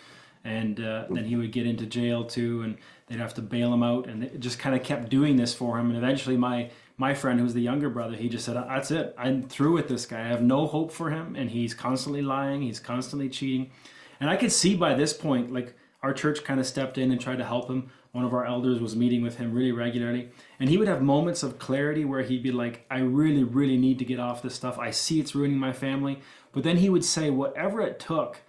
and 0.45 0.81
uh, 0.81 1.05
then 1.11 1.25
he 1.25 1.37
would 1.37 1.53
get 1.53 1.67
into 1.67 1.87
jail 1.87 2.25
too, 2.25 2.63
and 2.63 2.77
they'd 3.07 3.19
have 3.19 3.35
to 3.35 3.43
bail 3.43 3.73
him 3.73 3.83
out, 3.83 4.07
and 4.07 4.25
it 4.25 4.41
just 4.41 4.59
kind 4.59 4.75
of 4.75 4.83
kept 4.83 5.09
doing 5.09 5.37
this 5.37 5.53
for 5.55 5.79
him. 5.79 5.89
And 5.89 5.97
eventually, 5.97 6.37
my 6.37 6.71
my 6.97 7.15
friend, 7.15 7.39
who's 7.39 7.55
the 7.55 7.61
younger 7.61 7.91
brother, 7.91 8.17
he 8.17 8.29
just 8.29 8.45
said, 8.45 8.57
"That's 8.57 8.91
it. 8.91 9.15
I'm 9.19 9.43
through 9.43 9.73
with 9.73 9.89
this 9.89 10.07
guy. 10.07 10.21
I 10.21 10.29
have 10.29 10.43
no 10.43 10.67
hope 10.67 10.93
for 10.93 11.11
him, 11.11 11.37
and 11.37 11.51
he's 11.51 11.75
constantly 11.75 12.23
lying. 12.23 12.63
He's 12.63 12.81
constantly 12.81 13.29
cheating." 13.29 13.71
And 14.21 14.31
I 14.31 14.37
could 14.37 14.53
see 14.53 14.75
by 14.75 14.95
this 14.95 15.13
point, 15.13 15.53
like 15.53 15.75
our 16.03 16.13
church 16.13 16.45
kind 16.45 16.61
of 16.61 16.67
stepped 16.67 16.99
in 16.99 17.11
and 17.11 17.21
tried 17.21 17.39
to 17.39 17.45
help 17.45 17.69
him. 17.69 17.91
One 18.13 18.25
of 18.25 18.33
our 18.33 18.47
elders 18.47 18.81
was 18.81 18.97
meeting 18.97 19.23
with 19.23 19.37
him 19.37 19.53
really 19.53 19.73
regularly, 19.73 20.31
and 20.59 20.71
he 20.71 20.79
would 20.79 20.89
have 20.89 21.03
moments 21.03 21.43
of 21.43 21.59
clarity 21.59 22.05
where 22.05 22.23
he'd 22.23 22.43
be 22.43 22.53
like, 22.53 22.87
"I 22.91 23.01
really, 23.01 23.45
really 23.45 23.77
need 23.77 23.99
to 23.99 24.05
get 24.05 24.19
off 24.19 24.43
this 24.43 24.55
stuff. 24.55 24.79
I 24.79 24.91
see 24.91 25.21
it's 25.21 25.35
ruining 25.35 25.59
my 25.59 25.73
family." 25.73 26.21
But 26.53 26.63
then 26.63 26.79
he 26.79 26.89
would 26.89 27.05
say, 27.05 27.31
whatever 27.31 27.81
it 27.81 28.01
took 28.01 28.43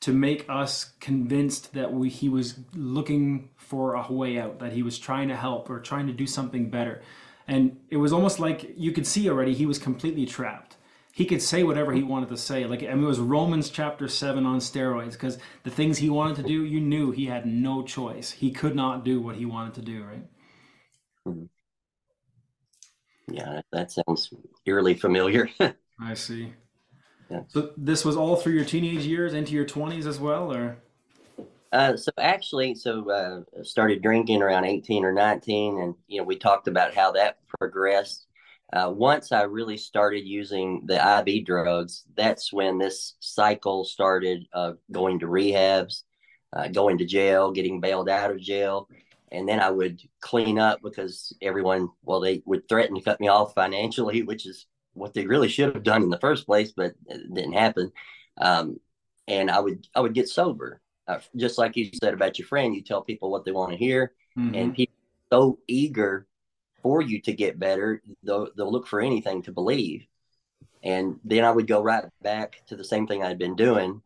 to 0.00 0.12
make 0.12 0.44
us 0.48 0.92
convinced 1.00 1.72
that 1.72 1.92
we, 1.92 2.08
he 2.08 2.28
was 2.28 2.58
looking 2.74 3.50
for 3.56 3.94
a 3.94 4.12
way 4.12 4.38
out, 4.38 4.58
that 4.58 4.72
he 4.72 4.82
was 4.82 4.98
trying 4.98 5.28
to 5.28 5.36
help 5.36 5.70
or 5.70 5.80
trying 5.80 6.06
to 6.06 6.12
do 6.12 6.26
something 6.26 6.70
better. 6.70 7.02
And 7.48 7.78
it 7.90 7.96
was 7.96 8.12
almost 8.12 8.40
like 8.40 8.74
you 8.76 8.92
could 8.92 9.06
see 9.06 9.30
already 9.30 9.54
he 9.54 9.66
was 9.66 9.78
completely 9.78 10.26
trapped. 10.26 10.75
He 11.16 11.24
could 11.24 11.40
say 11.40 11.62
whatever 11.62 11.94
he 11.94 12.02
wanted 12.02 12.28
to 12.28 12.36
say. 12.36 12.66
Like 12.66 12.82
I 12.82 12.92
mean, 12.92 13.04
it 13.04 13.06
was 13.06 13.18
Romans 13.18 13.70
chapter 13.70 14.06
seven 14.06 14.44
on 14.44 14.58
steroids 14.58 15.12
because 15.12 15.38
the 15.62 15.70
things 15.70 15.96
he 15.96 16.10
wanted 16.10 16.36
to 16.36 16.42
do, 16.42 16.62
you 16.62 16.78
knew 16.78 17.10
he 17.10 17.24
had 17.24 17.46
no 17.46 17.82
choice. 17.82 18.32
He 18.32 18.50
could 18.50 18.76
not 18.76 19.02
do 19.02 19.22
what 19.22 19.36
he 19.36 19.46
wanted 19.46 19.72
to 19.76 19.80
do, 19.80 20.04
right? 20.04 20.26
Hmm. 21.24 21.44
Yeah, 23.28 23.62
that 23.72 23.92
sounds 23.92 24.30
eerily 24.66 24.92
familiar. 24.92 25.48
I 25.98 26.12
see. 26.12 26.52
Yeah. 27.30 27.44
So 27.48 27.70
this 27.78 28.04
was 28.04 28.18
all 28.18 28.36
through 28.36 28.52
your 28.52 28.66
teenage 28.66 29.06
years 29.06 29.32
into 29.32 29.52
your 29.54 29.64
20s 29.64 30.04
as 30.04 30.20
well, 30.20 30.52
or? 30.52 30.76
Uh, 31.72 31.96
so 31.96 32.12
actually, 32.18 32.74
so 32.74 33.10
uh, 33.10 33.62
started 33.62 34.02
drinking 34.02 34.42
around 34.42 34.66
18 34.66 35.02
or 35.02 35.12
19, 35.12 35.80
and 35.80 35.94
you 36.08 36.18
know 36.18 36.24
we 36.24 36.36
talked 36.36 36.68
about 36.68 36.94
how 36.94 37.12
that 37.12 37.38
progressed. 37.58 38.26
Uh, 38.72 38.90
once 38.92 39.30
I 39.30 39.42
really 39.42 39.76
started 39.76 40.26
using 40.26 40.82
the 40.86 40.96
IV 40.96 41.44
drugs, 41.44 42.04
that's 42.16 42.52
when 42.52 42.78
this 42.78 43.14
cycle 43.20 43.84
started 43.84 44.46
of 44.52 44.78
going 44.90 45.20
to 45.20 45.26
rehabs, 45.26 46.02
uh, 46.52 46.68
going 46.68 46.98
to 46.98 47.04
jail, 47.04 47.52
getting 47.52 47.80
bailed 47.80 48.08
out 48.08 48.32
of 48.32 48.40
jail, 48.40 48.88
and 49.30 49.48
then 49.48 49.60
I 49.60 49.70
would 49.70 50.00
clean 50.20 50.58
up 50.58 50.80
because 50.82 51.32
everyone, 51.42 51.90
well, 52.02 52.20
they 52.20 52.42
would 52.44 52.68
threaten 52.68 52.96
to 52.96 53.02
cut 53.02 53.20
me 53.20 53.28
off 53.28 53.54
financially, 53.54 54.22
which 54.24 54.46
is 54.46 54.66
what 54.94 55.14
they 55.14 55.26
really 55.26 55.48
should 55.48 55.74
have 55.74 55.84
done 55.84 56.02
in 56.02 56.10
the 56.10 56.18
first 56.18 56.46
place, 56.46 56.72
but 56.72 56.94
it 57.06 57.34
didn't 57.34 57.52
happen. 57.52 57.92
Um, 58.40 58.80
and 59.28 59.50
I 59.50 59.60
would 59.60 59.86
I 59.94 60.00
would 60.00 60.14
get 60.14 60.28
sober, 60.28 60.80
uh, 61.08 61.18
just 61.36 61.58
like 61.58 61.76
you 61.76 61.90
said 62.02 62.14
about 62.14 62.38
your 62.38 62.46
friend. 62.46 62.74
You 62.74 62.82
tell 62.82 63.02
people 63.02 63.30
what 63.30 63.44
they 63.44 63.52
want 63.52 63.72
to 63.72 63.78
hear, 63.78 64.12
mm-hmm. 64.38 64.54
and 64.54 64.74
people 64.74 64.94
so 65.32 65.58
eager 65.66 66.26
for 66.86 67.02
you 67.02 67.20
to 67.22 67.32
get 67.32 67.58
better, 67.58 68.00
they'll 68.22 68.48
they'll 68.56 68.70
look 68.70 68.86
for 68.86 69.00
anything 69.00 69.42
to 69.42 69.52
believe. 69.52 70.06
And 70.84 71.18
then 71.24 71.42
I 71.44 71.50
would 71.50 71.66
go 71.66 71.82
right 71.82 72.04
back 72.22 72.62
to 72.68 72.76
the 72.76 72.84
same 72.84 73.08
thing 73.08 73.24
I'd 73.24 73.38
been 73.38 73.56
doing, 73.56 74.02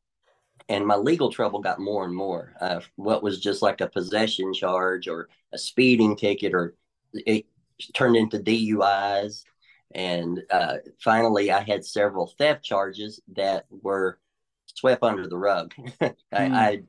and 0.71 0.87
my 0.87 0.97
legal 0.97 1.31
trouble 1.31 1.61
got 1.61 1.79
more 1.79 2.07
and 2.07 2.15
more. 2.15 2.55
Uh, 2.59 2.81
what 2.97 3.23
was 3.23 3.39
just 3.39 3.61
like 3.61 3.83
a 3.83 3.87
possession 3.87 4.55
charge 4.55 5.09
or 5.09 5.29
a 5.53 5.59
speeding 5.59 6.17
ticket, 6.17 6.55
or 6.55 6.75
it 7.13 7.45
turned 7.93 8.17
into 8.17 8.39
DUIs 8.39 9.45
and 9.93 10.43
uh, 10.51 10.77
finally, 11.03 11.51
I 11.51 11.61
had 11.63 11.85
several 11.85 12.27
theft 12.27 12.65
charges 12.65 13.21
that 13.35 13.67
were 13.71 14.19
swept 14.67 15.03
under 15.03 15.27
the 15.27 15.37
rug. 15.37 15.75
I, 16.01 16.15
mm. 16.33 16.55
I 16.55 16.83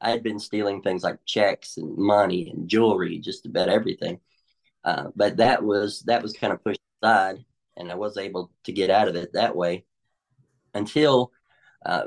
I 0.00 0.10
had 0.10 0.24
been 0.24 0.40
stealing 0.40 0.82
things 0.82 1.04
like 1.04 1.24
checks 1.24 1.76
and 1.76 1.96
money 1.96 2.50
and 2.50 2.68
jewelry, 2.68 3.18
just 3.18 3.46
about 3.46 3.68
everything. 3.68 4.18
Uh, 4.84 5.08
but 5.14 5.36
that 5.36 5.62
was 5.62 6.02
that 6.06 6.22
was 6.22 6.32
kind 6.32 6.52
of 6.52 6.62
pushed 6.64 6.80
aside, 7.02 7.44
and 7.76 7.90
I 7.90 7.94
was 7.94 8.16
able 8.16 8.50
to 8.64 8.72
get 8.72 8.90
out 8.90 9.08
of 9.08 9.16
it 9.16 9.32
that 9.34 9.54
way 9.54 9.84
until 10.74 11.32
uh, 11.86 12.06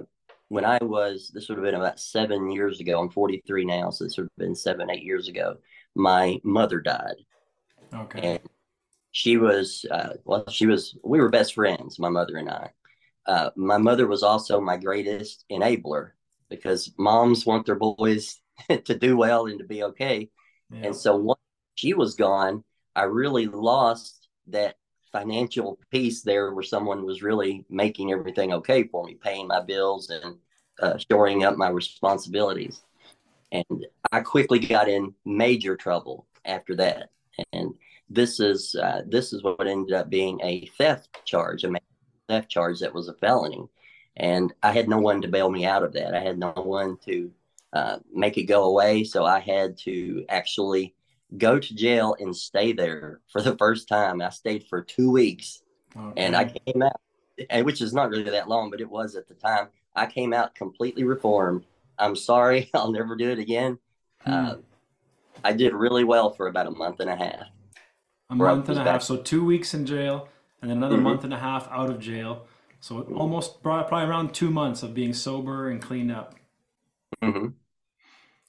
when 0.50 0.66
I 0.66 0.80
was. 0.82 1.32
This 1.34 1.48
would 1.50 1.58
have 1.58 1.66
been 1.66 1.76
about 1.76 2.00
seven 2.00 2.52
years 2.52 2.80
ago. 2.80 3.00
I'm 3.00 3.10
43 3.10 3.66
now, 3.66 3.90
so 3.90 4.04
this 4.04 4.18
would 4.18 4.24
have 4.24 4.46
been 4.46 4.56
seven, 4.56 4.90
eight 4.90 5.04
years 5.04 5.28
ago. 5.28 5.58
My 5.96 6.40
mother 6.44 6.82
died. 6.82 7.16
Okay. 7.94 8.36
And 8.36 8.40
she 9.16 9.38
was 9.38 9.86
uh, 9.92 10.10
well 10.26 10.44
she 10.50 10.66
was 10.66 10.98
we 11.02 11.22
were 11.22 11.30
best 11.30 11.54
friends 11.54 11.98
my 11.98 12.10
mother 12.10 12.36
and 12.36 12.50
i 12.50 12.70
uh, 13.28 13.50
my 13.56 13.78
mother 13.78 14.08
was 14.08 14.24
also 14.24 14.60
my 14.60 14.76
greatest 14.76 15.46
enabler 15.50 16.12
because 16.50 16.94
moms 17.00 17.46
want 17.46 17.66
their 17.66 17.80
boys 17.80 18.42
to 18.84 18.94
do 18.94 19.16
well 19.16 19.46
and 19.46 19.58
to 19.58 19.66
be 19.66 19.84
okay 19.84 20.30
yeah. 20.70 20.88
and 20.88 20.96
so 20.96 21.16
once 21.16 21.40
she 21.76 21.94
was 21.94 22.16
gone 22.16 22.64
i 22.96 23.04
really 23.04 23.46
lost 23.48 24.28
that 24.48 24.76
financial 25.12 25.80
piece 25.92 26.24
there 26.24 26.54
where 26.54 26.64
someone 26.64 27.06
was 27.06 27.24
really 27.24 27.64
making 27.70 28.12
everything 28.12 28.54
okay 28.54 28.84
for 28.84 29.04
me 29.06 29.16
paying 29.16 29.48
my 29.48 29.62
bills 29.62 30.10
and 30.10 30.36
uh, 30.82 30.98
shoring 31.10 31.46
up 31.46 31.56
my 31.56 31.70
responsibilities 31.70 32.82
and 33.52 33.86
i 34.12 34.20
quickly 34.20 34.60
got 34.60 34.90
in 34.90 35.14
major 35.24 35.76
trouble 35.76 36.26
after 36.46 36.76
that 36.76 37.10
and 37.54 37.74
this 38.10 38.40
is 38.40 38.76
uh, 38.76 39.02
this 39.08 39.34
is 39.34 39.44
what 39.44 39.68
ended 39.68 39.94
up 39.94 40.10
being 40.10 40.40
a 40.44 40.68
theft 40.78 41.10
charge, 41.26 41.64
a 41.64 41.72
theft 42.28 42.50
charge 42.50 42.80
that 42.80 42.94
was 42.94 43.08
a 43.08 43.14
felony, 43.14 43.64
and 44.18 44.54
I 44.62 44.72
had 44.72 44.88
no 44.88 45.00
one 45.00 45.22
to 45.22 45.28
bail 45.28 45.50
me 45.50 45.66
out 45.66 45.84
of 45.84 45.94
that. 45.94 46.14
I 46.14 46.20
had 46.20 46.38
no 46.38 46.52
one 46.52 46.98
to 47.06 47.32
uh, 47.74 48.00
make 48.14 48.38
it 48.38 48.44
go 48.44 48.66
away. 48.66 49.04
So 49.04 49.26
I 49.26 49.40
had 49.40 49.78
to 49.80 50.26
actually 50.30 50.94
go 51.38 51.60
to 51.60 51.76
jail 51.76 52.16
and 52.20 52.36
stay 52.36 52.74
there 52.74 53.22
for 53.32 53.42
the 53.42 53.56
first 53.58 53.88
time. 53.88 54.22
I 54.22 54.30
stayed 54.30 54.66
for 54.66 54.82
two 54.82 55.12
weeks 55.12 55.62
okay. 55.96 56.22
and 56.22 56.36
I 56.36 56.46
came 56.46 56.82
out, 56.82 57.66
which 57.66 57.82
is 57.82 57.94
not 57.94 58.10
really 58.10 58.30
that 58.30 58.50
long, 58.50 58.70
but 58.70 58.82
it 58.82 58.90
was 58.90 59.16
at 59.16 59.28
the 59.28 59.34
time. 59.34 59.68
I 59.96 60.06
came 60.06 60.34
out 60.34 60.56
completely 60.56 61.04
reformed. 61.04 61.66
I'm 61.98 62.16
sorry. 62.16 62.70
I'll 62.74 62.92
never 62.92 63.16
do 63.16 63.30
it 63.30 63.40
again. 63.40 63.80
Hmm. 64.22 64.32
Uh, 64.32 64.56
I 65.44 65.54
did 65.54 65.74
really 65.74 66.04
well 66.04 66.32
for 66.32 66.48
about 66.48 66.68
a 66.68 66.72
month 66.72 67.00
and 67.00 67.10
a 67.10 67.16
half. 67.16 67.48
A 68.30 68.36
month 68.36 68.70
and 68.70 68.80
a 68.80 68.84
back. 68.84 68.94
half. 68.94 69.04
So 69.04 69.18
two 69.18 69.46
weeks 69.46 69.74
in 69.74 69.86
jail 69.86 70.30
and 70.62 70.72
another 70.72 70.96
mm-hmm. 70.96 71.04
month 71.04 71.24
and 71.24 71.34
a 71.34 71.38
half 71.38 71.68
out 71.70 71.90
of 71.90 72.00
jail. 72.00 72.48
So 72.80 73.02
almost 73.16 73.62
probably 73.62 74.04
around 74.04 74.34
two 74.34 74.50
months 74.50 74.84
of 74.84 74.94
being 74.94 75.14
sober 75.14 75.70
and 75.70 75.82
cleaned 75.82 76.12
up. 76.12 76.36
Mm-hmm. 77.24 77.48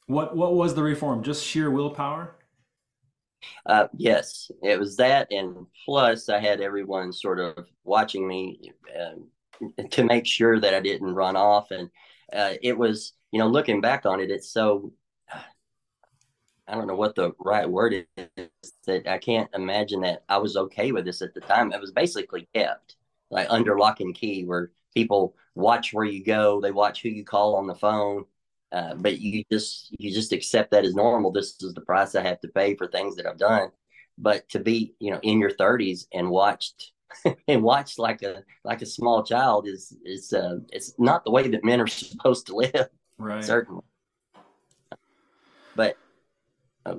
What 0.07 0.37
what 0.37 0.55
was 0.55 0.75
the 0.75 0.83
reform? 0.83 1.23
Just 1.23 1.45
sheer 1.45 1.71
willpower? 1.71 2.37
Uh, 3.65 3.89
yes, 3.97 4.51
it 4.63 4.79
was 4.79 4.97
that, 4.97 5.29
and 5.31 5.67
plus 5.85 6.29
I 6.29 6.39
had 6.41 6.61
everyone 6.61 7.13
sort 7.13 7.41
of 7.41 7.67
watching 7.85 8.27
me 8.27 8.73
uh, 8.99 9.83
to 9.91 10.05
make 10.05 10.27
sure 10.27 10.61
that 10.61 10.75
I 10.75 10.81
didn't 10.81 11.15
run 11.15 11.37
off, 11.37 11.71
and 11.71 11.91
uh, 12.33 12.55
it 12.63 12.77
was 12.77 13.13
you 13.33 13.39
know 13.39 13.49
looking 13.49 13.81
back 13.81 14.07
on 14.07 14.21
it, 14.21 14.31
it's 14.31 14.51
so 14.53 14.93
I 16.69 16.75
don't 16.75 16.87
know 16.87 16.97
what 16.97 17.15
the 17.15 17.33
right 17.39 17.69
word 17.69 18.07
is 18.17 18.49
that 18.87 19.07
I 19.07 19.19
can't 19.19 19.49
imagine 19.55 20.01
that 20.01 20.25
I 20.29 20.39
was 20.39 20.57
okay 20.57 20.91
with 20.93 21.05
this 21.05 21.23
at 21.23 21.33
the 21.35 21.41
time. 21.41 21.73
It 21.73 21.81
was 21.81 21.93
basically 21.93 22.49
kept 22.55 22.97
like 23.31 23.47
under 23.51 23.79
lock 23.79 24.01
and 24.01 24.15
key, 24.15 24.45
where 24.45 24.71
people 24.95 25.37
watch 25.55 25.93
where 25.93 26.05
you 26.05 26.25
go, 26.25 26.61
they 26.61 26.73
watch 26.73 27.03
who 27.03 27.09
you 27.09 27.25
call 27.25 27.57
on 27.57 27.67
the 27.67 27.75
phone 27.75 28.25
uh, 28.73 28.95
but 28.95 29.19
you 29.19 29.45
just 29.51 29.95
you 29.99 30.13
just 30.13 30.33
accept 30.33 30.71
that 30.71 30.85
as 30.85 30.95
normal. 30.95 31.33
This 31.33 31.57
is 31.63 31.75
the 31.75 31.81
price 31.81 32.15
I 32.15 32.23
have 32.23 32.41
to 32.41 32.49
pay 32.49 32.75
for 32.75 32.87
things 32.87 33.17
that 33.17 33.27
I've 33.27 33.39
done. 33.39 33.71
But 34.19 34.49
to 34.51 34.59
be 34.59 34.95
you 34.99 35.11
know 35.11 35.21
in 35.23 35.39
your 35.39 35.51
30s 35.51 36.07
and 36.13 36.31
watched 36.31 36.93
and 37.49 37.63
watched 37.63 37.99
like 37.99 38.23
a 38.23 38.43
like 38.65 38.83
a 38.83 38.87
small 38.87 39.23
child 39.23 39.67
is 39.69 39.97
is 40.05 40.33
uh, 40.33 40.59
it's 40.73 40.95
not 40.99 41.25
the 41.25 41.31
way 41.31 41.49
that 41.49 41.65
men 41.65 41.81
are 41.81 41.87
supposed 41.87 42.47
to 42.47 42.57
live. 42.57 42.89
Right. 43.19 43.45
Certainly. 43.45 43.83
But. 45.75 45.97
Uh, 46.85 46.97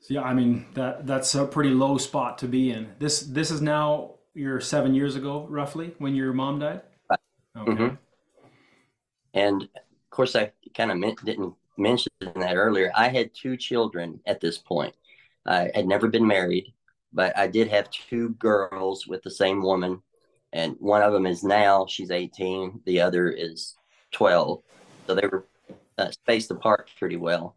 so 0.00 0.14
yeah, 0.14 0.22
I 0.22 0.32
mean 0.32 0.66
that 0.74 1.06
that's 1.06 1.34
a 1.34 1.44
pretty 1.44 1.70
low 1.70 1.98
spot 1.98 2.38
to 2.38 2.48
be 2.48 2.70
in. 2.70 2.94
This 2.98 3.20
this 3.20 3.50
is 3.50 3.60
now 3.60 4.14
you're 4.34 4.60
seven 4.60 4.94
years 4.94 5.16
ago, 5.16 5.46
roughly, 5.48 5.94
when 5.98 6.14
your 6.14 6.32
mom 6.32 6.58
died. 6.58 6.80
Right. 7.10 7.20
Okay. 7.58 7.72
Mm-hmm. 7.72 7.94
And 9.34 9.62
of 9.62 10.10
course, 10.10 10.34
I 10.36 10.52
kind 10.74 10.90
of 10.90 11.24
didn't 11.24 11.54
mention 11.76 12.12
that 12.20 12.56
earlier. 12.56 12.92
I 12.94 13.08
had 13.08 13.34
two 13.34 13.56
children 13.56 14.20
at 14.26 14.40
this 14.40 14.58
point. 14.58 14.94
I 15.46 15.70
had 15.74 15.86
never 15.86 16.08
been 16.08 16.26
married, 16.26 16.72
but 17.12 17.36
I 17.36 17.46
did 17.46 17.68
have 17.68 17.90
two 17.90 18.30
girls 18.30 19.06
with 19.06 19.22
the 19.22 19.30
same 19.30 19.62
woman. 19.62 20.02
And 20.52 20.76
one 20.78 21.02
of 21.02 21.12
them 21.12 21.26
is 21.26 21.44
now, 21.44 21.86
she's 21.86 22.10
18. 22.10 22.80
The 22.84 23.00
other 23.00 23.30
is 23.30 23.76
12. 24.12 24.62
So 25.06 25.14
they 25.14 25.26
were 25.26 25.46
uh, 25.98 26.10
spaced 26.10 26.50
apart 26.50 26.90
pretty 26.98 27.16
well. 27.16 27.56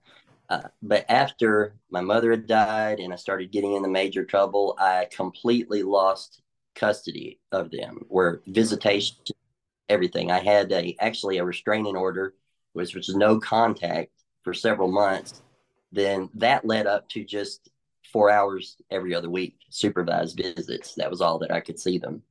Uh, 0.49 0.67
but 0.81 1.05
after 1.09 1.73
my 1.89 2.01
mother 2.01 2.31
had 2.31 2.47
died 2.47 2.99
and 2.99 3.11
I 3.11 3.15
started 3.15 3.51
getting 3.51 3.73
into 3.73 3.89
major 3.89 4.23
trouble, 4.23 4.75
I 4.77 5.07
completely 5.11 5.83
lost 5.83 6.41
custody 6.75 7.39
of 7.51 7.71
them, 7.71 8.05
where 8.07 8.41
visitation, 8.47 9.15
everything. 9.89 10.31
I 10.31 10.39
had 10.39 10.71
a 10.71 10.95
actually 10.99 11.37
a 11.37 11.45
restraining 11.45 11.95
order 11.95 12.33
which 12.73 12.95
was 12.95 13.09
no 13.09 13.39
contact 13.39 14.11
for 14.43 14.53
several 14.53 14.91
months, 14.91 15.41
then 15.91 16.29
that 16.35 16.65
led 16.65 16.87
up 16.87 17.07
to 17.09 17.23
just 17.23 17.69
four 18.11 18.29
hours 18.29 18.77
every 18.91 19.15
other 19.15 19.29
week, 19.29 19.55
supervised 19.69 20.37
visits. 20.37 20.95
That 20.95 21.09
was 21.09 21.21
all 21.21 21.39
that 21.39 21.51
I 21.51 21.61
could 21.61 21.79
see 21.79 21.97
them. 21.97 22.23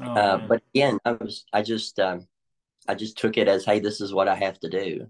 Oh, 0.00 0.04
uh, 0.04 0.36
but 0.46 0.62
again, 0.74 0.98
I 1.04 1.12
was 1.12 1.44
I 1.52 1.62
just 1.62 1.98
um, 1.98 2.26
I 2.88 2.94
just 2.94 3.18
took 3.18 3.36
it 3.36 3.48
as, 3.48 3.64
hey, 3.64 3.80
this 3.80 4.00
is 4.00 4.14
what 4.14 4.28
I 4.28 4.34
have 4.36 4.58
to 4.60 4.70
do. 4.70 5.06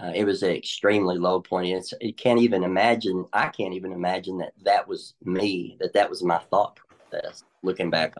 Uh, 0.00 0.10
it 0.14 0.24
was 0.24 0.42
an 0.42 0.50
extremely 0.50 1.18
low 1.18 1.40
point. 1.40 1.68
It's, 1.68 1.94
you 2.00 2.14
can't 2.14 2.40
even 2.40 2.64
imagine. 2.64 3.26
I 3.32 3.48
can't 3.48 3.74
even 3.74 3.92
imagine 3.92 4.38
that 4.38 4.52
that 4.64 4.88
was 4.88 5.14
me. 5.22 5.76
That 5.80 5.92
that 5.92 6.10
was 6.10 6.22
my 6.22 6.38
thought 6.50 6.78
process. 7.10 7.44
Looking 7.62 7.90
back, 7.90 8.14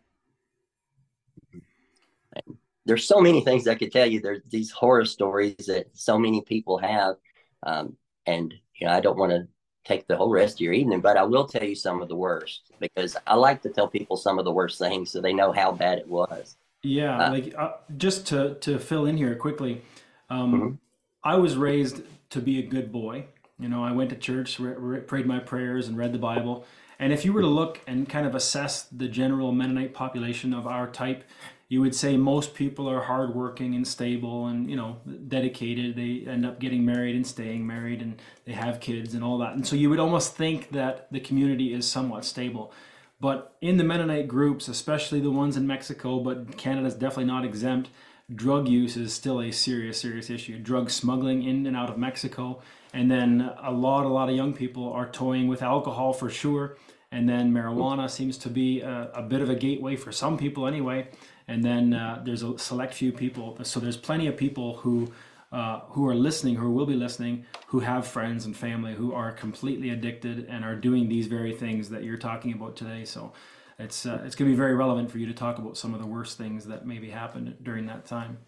there's 2.86 3.06
so 3.06 3.20
many 3.20 3.40
things 3.40 3.66
I 3.66 3.74
could 3.74 3.92
tell 3.92 4.06
you. 4.06 4.20
There's 4.20 4.42
these 4.50 4.70
horror 4.70 5.04
stories 5.04 5.66
that 5.66 5.86
so 5.92 6.18
many 6.18 6.42
people 6.42 6.78
have, 6.78 7.16
um, 7.62 7.96
and 8.26 8.52
you 8.76 8.86
know 8.86 8.92
I 8.92 9.00
don't 9.00 9.18
want 9.18 9.32
to 9.32 9.48
take 9.84 10.06
the 10.06 10.16
whole 10.16 10.30
rest 10.30 10.56
of 10.56 10.60
your 10.60 10.72
evening, 10.72 11.00
but 11.00 11.16
I 11.16 11.22
will 11.22 11.46
tell 11.46 11.64
you 11.64 11.74
some 11.74 12.00
of 12.00 12.08
the 12.08 12.16
worst 12.16 12.72
because 12.80 13.16
I 13.26 13.34
like 13.34 13.62
to 13.62 13.68
tell 13.68 13.88
people 13.88 14.16
some 14.16 14.38
of 14.38 14.44
the 14.44 14.52
worst 14.52 14.78
things 14.78 15.10
so 15.10 15.20
they 15.20 15.32
know 15.32 15.52
how 15.52 15.72
bad 15.72 15.98
it 15.98 16.08
was. 16.08 16.56
Yeah, 16.82 17.18
uh, 17.18 17.30
like 17.30 17.54
uh, 17.56 17.72
just 17.96 18.26
to 18.28 18.54
to 18.56 18.78
fill 18.78 19.06
in 19.06 19.16
here 19.16 19.34
quickly, 19.36 19.82
um, 20.30 20.52
mm-hmm. 20.52 20.74
I 21.22 21.36
was 21.36 21.56
raised 21.56 22.02
to 22.30 22.40
be 22.40 22.58
a 22.58 22.62
good 22.62 22.92
boy. 22.92 23.26
You 23.58 23.68
know, 23.68 23.84
I 23.84 23.92
went 23.92 24.10
to 24.10 24.16
church, 24.16 24.58
re- 24.58 24.74
re- 24.76 25.00
prayed 25.00 25.26
my 25.26 25.38
prayers, 25.38 25.88
and 25.88 25.96
read 25.96 26.12
the 26.12 26.18
Bible. 26.18 26.66
And 26.98 27.12
if 27.12 27.24
you 27.24 27.32
were 27.32 27.40
to 27.40 27.46
look 27.46 27.80
and 27.86 28.08
kind 28.08 28.26
of 28.26 28.34
assess 28.34 28.84
the 28.84 29.08
general 29.08 29.52
Mennonite 29.52 29.94
population 29.94 30.54
of 30.54 30.66
our 30.66 30.86
type, 30.88 31.24
you 31.68 31.80
would 31.80 31.94
say 31.94 32.16
most 32.16 32.54
people 32.54 32.88
are 32.88 33.00
hardworking 33.00 33.74
and 33.74 33.86
stable 33.86 34.46
and 34.46 34.68
you 34.68 34.76
know 34.76 34.98
dedicated. 35.28 35.96
They 35.96 36.24
end 36.30 36.44
up 36.44 36.60
getting 36.60 36.84
married 36.84 37.16
and 37.16 37.26
staying 37.26 37.66
married, 37.66 38.02
and 38.02 38.20
they 38.44 38.52
have 38.52 38.80
kids 38.80 39.14
and 39.14 39.24
all 39.24 39.38
that. 39.38 39.54
And 39.54 39.66
so 39.66 39.76
you 39.76 39.90
would 39.90 40.00
almost 40.00 40.36
think 40.36 40.70
that 40.72 41.10
the 41.10 41.20
community 41.20 41.72
is 41.72 41.90
somewhat 41.90 42.24
stable. 42.24 42.72
But 43.20 43.56
in 43.60 43.78
the 43.78 43.84
Mennonite 43.84 44.28
groups, 44.28 44.68
especially 44.68 45.20
the 45.20 45.30
ones 45.30 45.56
in 45.56 45.66
Mexico, 45.66 46.20
but 46.20 46.58
Canada's 46.58 46.94
definitely 46.94 47.24
not 47.24 47.44
exempt, 47.44 47.88
drug 48.34 48.68
use 48.68 48.96
is 48.96 49.14
still 49.14 49.40
a 49.40 49.50
serious, 49.50 50.00
serious 50.00 50.28
issue. 50.28 50.58
Drug 50.58 50.90
smuggling 50.90 51.42
in 51.42 51.66
and 51.66 51.76
out 51.76 51.88
of 51.88 51.96
Mexico. 51.96 52.60
And 52.92 53.10
then 53.10 53.50
a 53.62 53.72
lot, 53.72 54.04
a 54.04 54.08
lot 54.08 54.28
of 54.28 54.36
young 54.36 54.52
people 54.52 54.92
are 54.92 55.08
toying 55.08 55.48
with 55.48 55.62
alcohol 55.62 56.12
for 56.12 56.28
sure. 56.28 56.76
And 57.10 57.28
then 57.28 57.52
marijuana 57.52 58.10
seems 58.10 58.36
to 58.38 58.50
be 58.50 58.80
a, 58.80 59.10
a 59.14 59.22
bit 59.22 59.40
of 59.40 59.48
a 59.48 59.54
gateway 59.54 59.96
for 59.96 60.12
some 60.12 60.36
people 60.36 60.66
anyway 60.66 61.08
and 61.48 61.64
then 61.64 61.94
uh, 61.94 62.22
there's 62.24 62.42
a 62.42 62.58
select 62.58 62.94
few 62.94 63.12
people. 63.12 63.58
So 63.62 63.80
there's 63.80 63.96
plenty 63.96 64.26
of 64.26 64.36
people 64.36 64.76
who 64.78 65.12
uh, 65.52 65.80
who 65.90 66.08
are 66.08 66.14
listening, 66.14 66.56
who 66.56 66.70
will 66.70 66.86
be 66.86 66.96
listening, 66.96 67.46
who 67.68 67.78
have 67.80 68.06
friends 68.06 68.44
and 68.44 68.56
family 68.56 68.92
who 68.92 69.12
are 69.14 69.30
completely 69.30 69.90
addicted 69.90 70.46
and 70.48 70.64
are 70.64 70.74
doing 70.74 71.08
these 71.08 71.28
very 71.28 71.52
things 71.52 71.88
that 71.90 72.02
you're 72.02 72.16
talking 72.16 72.52
about 72.52 72.74
today. 72.74 73.04
So 73.04 73.32
it's 73.78 74.04
uh, 74.04 74.22
it's 74.24 74.34
going 74.34 74.50
to 74.50 74.54
be 74.54 74.58
very 74.58 74.74
relevant 74.74 75.10
for 75.10 75.18
you 75.18 75.26
to 75.26 75.32
talk 75.32 75.58
about 75.58 75.76
some 75.76 75.94
of 75.94 76.00
the 76.00 76.06
worst 76.06 76.38
things 76.38 76.66
that 76.66 76.86
maybe 76.86 77.10
happened 77.10 77.56
during 77.62 77.86
that 77.86 78.04
time. 78.04 78.38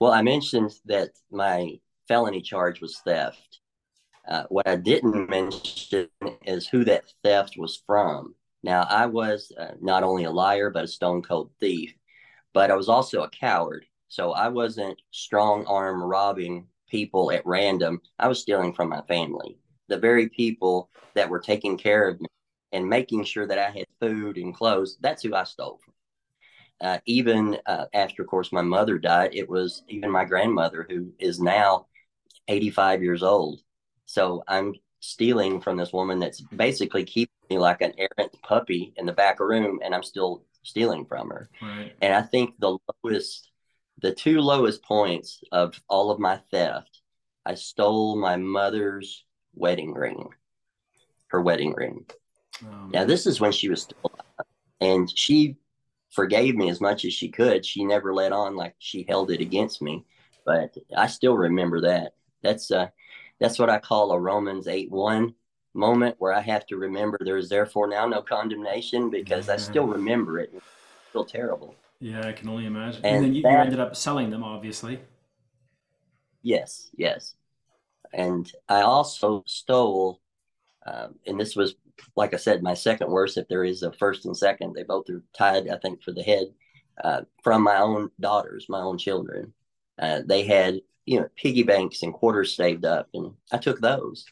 Well, 0.00 0.12
I 0.12 0.22
mentioned 0.22 0.72
that 0.86 1.10
my 1.30 1.78
felony 2.08 2.40
charge 2.40 2.80
was 2.80 2.98
theft. 2.98 3.60
Uh, 4.26 4.44
what 4.48 4.66
I 4.68 4.76
didn't 4.76 5.28
mention 5.28 6.08
is 6.44 6.66
who 6.66 6.84
that 6.84 7.04
theft 7.22 7.56
was 7.58 7.82
from. 7.86 8.34
Now, 8.62 8.82
I 8.82 9.06
was 9.06 9.52
uh, 9.58 9.72
not 9.80 10.02
only 10.02 10.24
a 10.24 10.30
liar, 10.30 10.70
but 10.70 10.84
a 10.84 10.88
stone 10.88 11.22
cold 11.22 11.50
thief, 11.58 11.94
but 12.52 12.70
I 12.70 12.76
was 12.76 12.88
also 12.88 13.22
a 13.22 13.30
coward. 13.30 13.86
So 14.08 14.32
I 14.32 14.48
wasn't 14.48 15.00
strong 15.10 15.64
arm 15.66 16.02
robbing 16.02 16.66
people 16.88 17.32
at 17.32 17.46
random. 17.46 18.00
I 18.18 18.28
was 18.28 18.40
stealing 18.40 18.72
from 18.74 18.90
my 18.90 19.00
family, 19.02 19.58
the 19.88 19.98
very 19.98 20.28
people 20.28 20.90
that 21.14 21.28
were 21.28 21.40
taking 21.40 21.76
care 21.76 22.08
of 22.08 22.20
me 22.20 22.28
and 22.72 22.88
making 22.88 23.24
sure 23.24 23.46
that 23.46 23.58
I 23.58 23.70
had 23.70 23.86
food 24.00 24.36
and 24.36 24.54
clothes. 24.54 24.98
That's 25.00 25.22
who 25.22 25.34
I 25.34 25.44
stole 25.44 25.80
from. 25.84 25.94
Uh, 26.80 26.98
even 27.06 27.58
uh, 27.66 27.86
after, 27.94 28.22
of 28.22 28.28
course, 28.28 28.52
my 28.52 28.62
mother 28.62 28.98
died, 28.98 29.30
it 29.32 29.48
was 29.48 29.82
even 29.88 30.10
my 30.10 30.24
grandmother 30.24 30.86
who 30.88 31.12
is 31.18 31.40
now 31.40 31.86
85 32.48 33.02
years 33.02 33.22
old. 33.22 33.60
So 34.06 34.42
I'm 34.48 34.74
stealing 35.00 35.60
from 35.60 35.76
this 35.76 35.92
woman 35.92 36.18
that's 36.18 36.40
basically 36.40 37.04
keeping 37.04 37.31
like 37.58 37.80
an 37.80 37.92
errant 37.98 38.34
puppy 38.42 38.92
in 38.96 39.06
the 39.06 39.12
back 39.12 39.40
room 39.40 39.80
and 39.84 39.94
I'm 39.94 40.02
still 40.02 40.44
stealing 40.62 41.04
from 41.06 41.30
her. 41.30 41.48
Right. 41.60 41.92
And 42.00 42.14
I 42.14 42.22
think 42.22 42.58
the 42.58 42.78
lowest, 43.04 43.50
the 44.00 44.14
two 44.14 44.40
lowest 44.40 44.82
points 44.82 45.42
of 45.52 45.80
all 45.88 46.10
of 46.10 46.18
my 46.18 46.40
theft, 46.50 47.00
I 47.44 47.54
stole 47.54 48.16
my 48.16 48.36
mother's 48.36 49.24
wedding 49.54 49.92
ring, 49.92 50.28
her 51.28 51.40
wedding 51.40 51.74
ring. 51.76 52.06
Oh, 52.64 52.88
now, 52.92 53.04
this 53.04 53.26
is 53.26 53.40
when 53.40 53.52
she 53.52 53.68
was 53.68 53.82
still 53.82 53.98
alive, 54.04 54.46
and 54.80 55.18
she 55.18 55.56
forgave 56.10 56.54
me 56.54 56.70
as 56.70 56.80
much 56.80 57.04
as 57.04 57.12
she 57.12 57.28
could. 57.28 57.64
She 57.64 57.84
never 57.84 58.14
let 58.14 58.32
on 58.32 58.54
like 58.54 58.76
she 58.78 59.04
held 59.08 59.30
it 59.30 59.40
against 59.40 59.82
me, 59.82 60.04
but 60.44 60.76
I 60.96 61.08
still 61.08 61.36
remember 61.36 61.80
that. 61.82 62.14
That's 62.42 62.70
uh, 62.70 62.88
that's 63.40 63.58
what 63.58 63.70
I 63.70 63.78
call 63.78 64.12
a 64.12 64.20
Romans 64.20 64.68
8 64.68 64.90
1 64.90 65.34
moment 65.74 66.16
where 66.18 66.32
I 66.32 66.40
have 66.40 66.66
to 66.66 66.76
remember 66.76 67.18
there 67.20 67.36
is 67.36 67.48
therefore 67.48 67.88
now 67.88 68.06
no 68.06 68.22
condemnation 68.22 69.10
because 69.10 69.48
I 69.48 69.56
still 69.56 69.84
mm-hmm. 69.84 69.92
remember 69.92 70.38
it. 70.38 70.50
It's 70.54 70.64
still 71.08 71.24
terrible. 71.24 71.74
Yeah, 72.00 72.26
I 72.26 72.32
can 72.32 72.48
only 72.48 72.66
imagine. 72.66 73.00
And, 73.04 73.16
and 73.16 73.24
then 73.24 73.34
you, 73.34 73.42
that, 73.42 73.52
you, 73.52 73.58
ended 73.58 73.80
up 73.80 73.96
selling 73.96 74.30
them, 74.30 74.42
obviously. 74.42 74.98
Yes, 76.42 76.90
yes. 76.96 77.34
And 78.12 78.50
I 78.68 78.82
also 78.82 79.44
stole, 79.46 80.20
um, 80.84 81.14
and 81.26 81.38
this 81.38 81.54
was, 81.54 81.76
like 82.16 82.34
I 82.34 82.38
said, 82.38 82.62
my 82.62 82.74
second 82.74 83.10
worst. 83.10 83.38
If 83.38 83.48
there 83.48 83.64
is 83.64 83.82
a 83.82 83.92
first 83.92 84.26
and 84.26 84.36
second, 84.36 84.74
they 84.74 84.82
both 84.82 85.08
are 85.10 85.22
tied, 85.32 85.68
I 85.68 85.78
think, 85.78 86.02
for 86.02 86.12
the 86.12 86.22
head 86.22 86.48
uh, 87.02 87.22
from 87.42 87.62
my 87.62 87.78
own 87.78 88.10
daughters, 88.20 88.66
my 88.68 88.80
own 88.80 88.98
children. 88.98 89.52
Uh, 89.98 90.20
they 90.26 90.44
had, 90.44 90.80
you 91.06 91.20
know, 91.20 91.28
piggy 91.36 91.62
banks 91.62 92.02
and 92.02 92.12
quarters 92.12 92.56
saved 92.56 92.84
up, 92.84 93.08
and 93.14 93.32
I 93.52 93.58
took 93.58 93.80
those. 93.80 94.24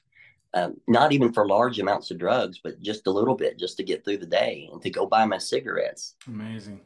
Um, 0.52 0.80
not 0.88 1.12
even 1.12 1.32
for 1.32 1.46
large 1.46 1.78
amounts 1.78 2.10
of 2.10 2.18
drugs, 2.18 2.58
but 2.62 2.80
just 2.80 3.06
a 3.06 3.10
little 3.12 3.36
bit, 3.36 3.56
just 3.56 3.76
to 3.76 3.84
get 3.84 4.04
through 4.04 4.18
the 4.18 4.26
day 4.26 4.68
and 4.72 4.82
to 4.82 4.90
go 4.90 5.06
buy 5.06 5.24
my 5.24 5.38
cigarettes. 5.38 6.16
Amazing. 6.26 6.80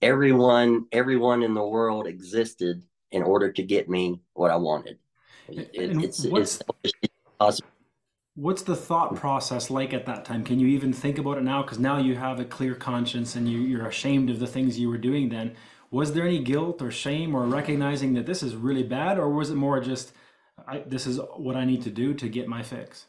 Everyone, 0.00 0.86
everyone 0.92 1.42
in 1.42 1.54
the 1.54 1.66
world 1.66 2.06
existed 2.06 2.84
in 3.10 3.24
order 3.24 3.50
to 3.50 3.62
get 3.64 3.88
me 3.88 4.20
what 4.34 4.52
I 4.52 4.56
wanted. 4.56 4.98
It, 5.48 5.70
it's, 5.74 6.24
what's, 6.24 6.60
it's 7.40 7.60
what's 8.36 8.62
the 8.62 8.76
thought 8.76 9.16
process 9.16 9.68
like 9.68 9.92
at 9.92 10.06
that 10.06 10.24
time? 10.24 10.44
Can 10.44 10.60
you 10.60 10.68
even 10.68 10.92
think 10.92 11.18
about 11.18 11.38
it 11.38 11.42
now? 11.42 11.62
Because 11.62 11.80
now 11.80 11.98
you 11.98 12.14
have 12.14 12.38
a 12.38 12.44
clear 12.44 12.76
conscience 12.76 13.34
and 13.34 13.48
you, 13.48 13.58
you're 13.58 13.86
ashamed 13.86 14.30
of 14.30 14.38
the 14.38 14.46
things 14.46 14.78
you 14.78 14.88
were 14.88 14.98
doing 14.98 15.30
then. 15.30 15.56
Was 15.90 16.12
there 16.12 16.26
any 16.26 16.38
guilt 16.38 16.80
or 16.80 16.92
shame 16.92 17.34
or 17.34 17.42
recognizing 17.42 18.14
that 18.14 18.26
this 18.26 18.42
is 18.42 18.54
really 18.54 18.84
bad, 18.84 19.18
or 19.18 19.28
was 19.28 19.50
it 19.50 19.56
more 19.56 19.80
just, 19.80 20.12
I, 20.66 20.78
this 20.86 21.06
is 21.06 21.20
what 21.36 21.56
I 21.56 21.64
need 21.64 21.82
to 21.82 21.90
do 21.90 22.14
to 22.14 22.28
get 22.28 22.48
my 22.48 22.62
fix? 22.62 23.06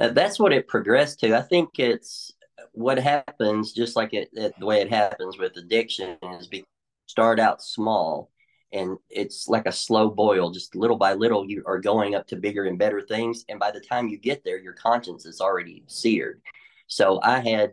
Uh, 0.00 0.08
that's 0.08 0.38
what 0.38 0.52
it 0.52 0.68
progressed 0.68 1.20
to. 1.20 1.36
I 1.36 1.42
think 1.42 1.78
it's 1.78 2.32
what 2.72 2.98
happens, 2.98 3.72
just 3.72 3.96
like 3.96 4.14
it, 4.14 4.28
it, 4.32 4.54
the 4.58 4.66
way 4.66 4.80
it 4.80 4.90
happens 4.90 5.38
with 5.38 5.56
addiction, 5.56 6.16
is 6.38 6.46
be 6.46 6.64
start 7.06 7.40
out 7.40 7.60
small 7.62 8.30
and 8.72 8.96
it's 9.08 9.48
like 9.48 9.66
a 9.66 9.72
slow 9.72 10.08
boil. 10.08 10.50
Just 10.50 10.76
little 10.76 10.96
by 10.96 11.14
little 11.14 11.44
you 11.48 11.62
are 11.66 11.80
going 11.80 12.14
up 12.14 12.26
to 12.28 12.36
bigger 12.36 12.66
and 12.66 12.78
better 12.78 13.00
things 13.00 13.44
and 13.48 13.58
by 13.58 13.70
the 13.70 13.80
time 13.80 14.08
you 14.08 14.16
get 14.16 14.44
there 14.44 14.58
your 14.58 14.74
conscience 14.74 15.26
is 15.26 15.40
already 15.40 15.82
seared. 15.86 16.40
So 16.86 17.20
i 17.22 17.40
had 17.40 17.72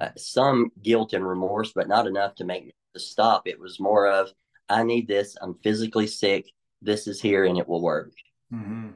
uh, 0.00 0.10
some 0.16 0.70
guilt 0.82 1.12
and 1.12 1.26
remorse 1.26 1.72
but 1.74 1.88
not 1.88 2.06
enough 2.06 2.34
to 2.36 2.44
make 2.44 2.66
me 2.66 2.72
stop. 2.96 3.46
It 3.46 3.60
was 3.60 3.78
more 3.78 4.06
of 4.08 4.32
i 4.70 4.82
need 4.82 5.06
this. 5.06 5.36
I'm 5.42 5.54
physically 5.62 6.06
sick 6.06 6.46
this 6.82 7.06
is 7.06 7.20
here 7.20 7.44
and 7.44 7.58
it 7.58 7.68
will 7.68 7.82
work 7.82 8.12
mm-hmm. 8.52 8.88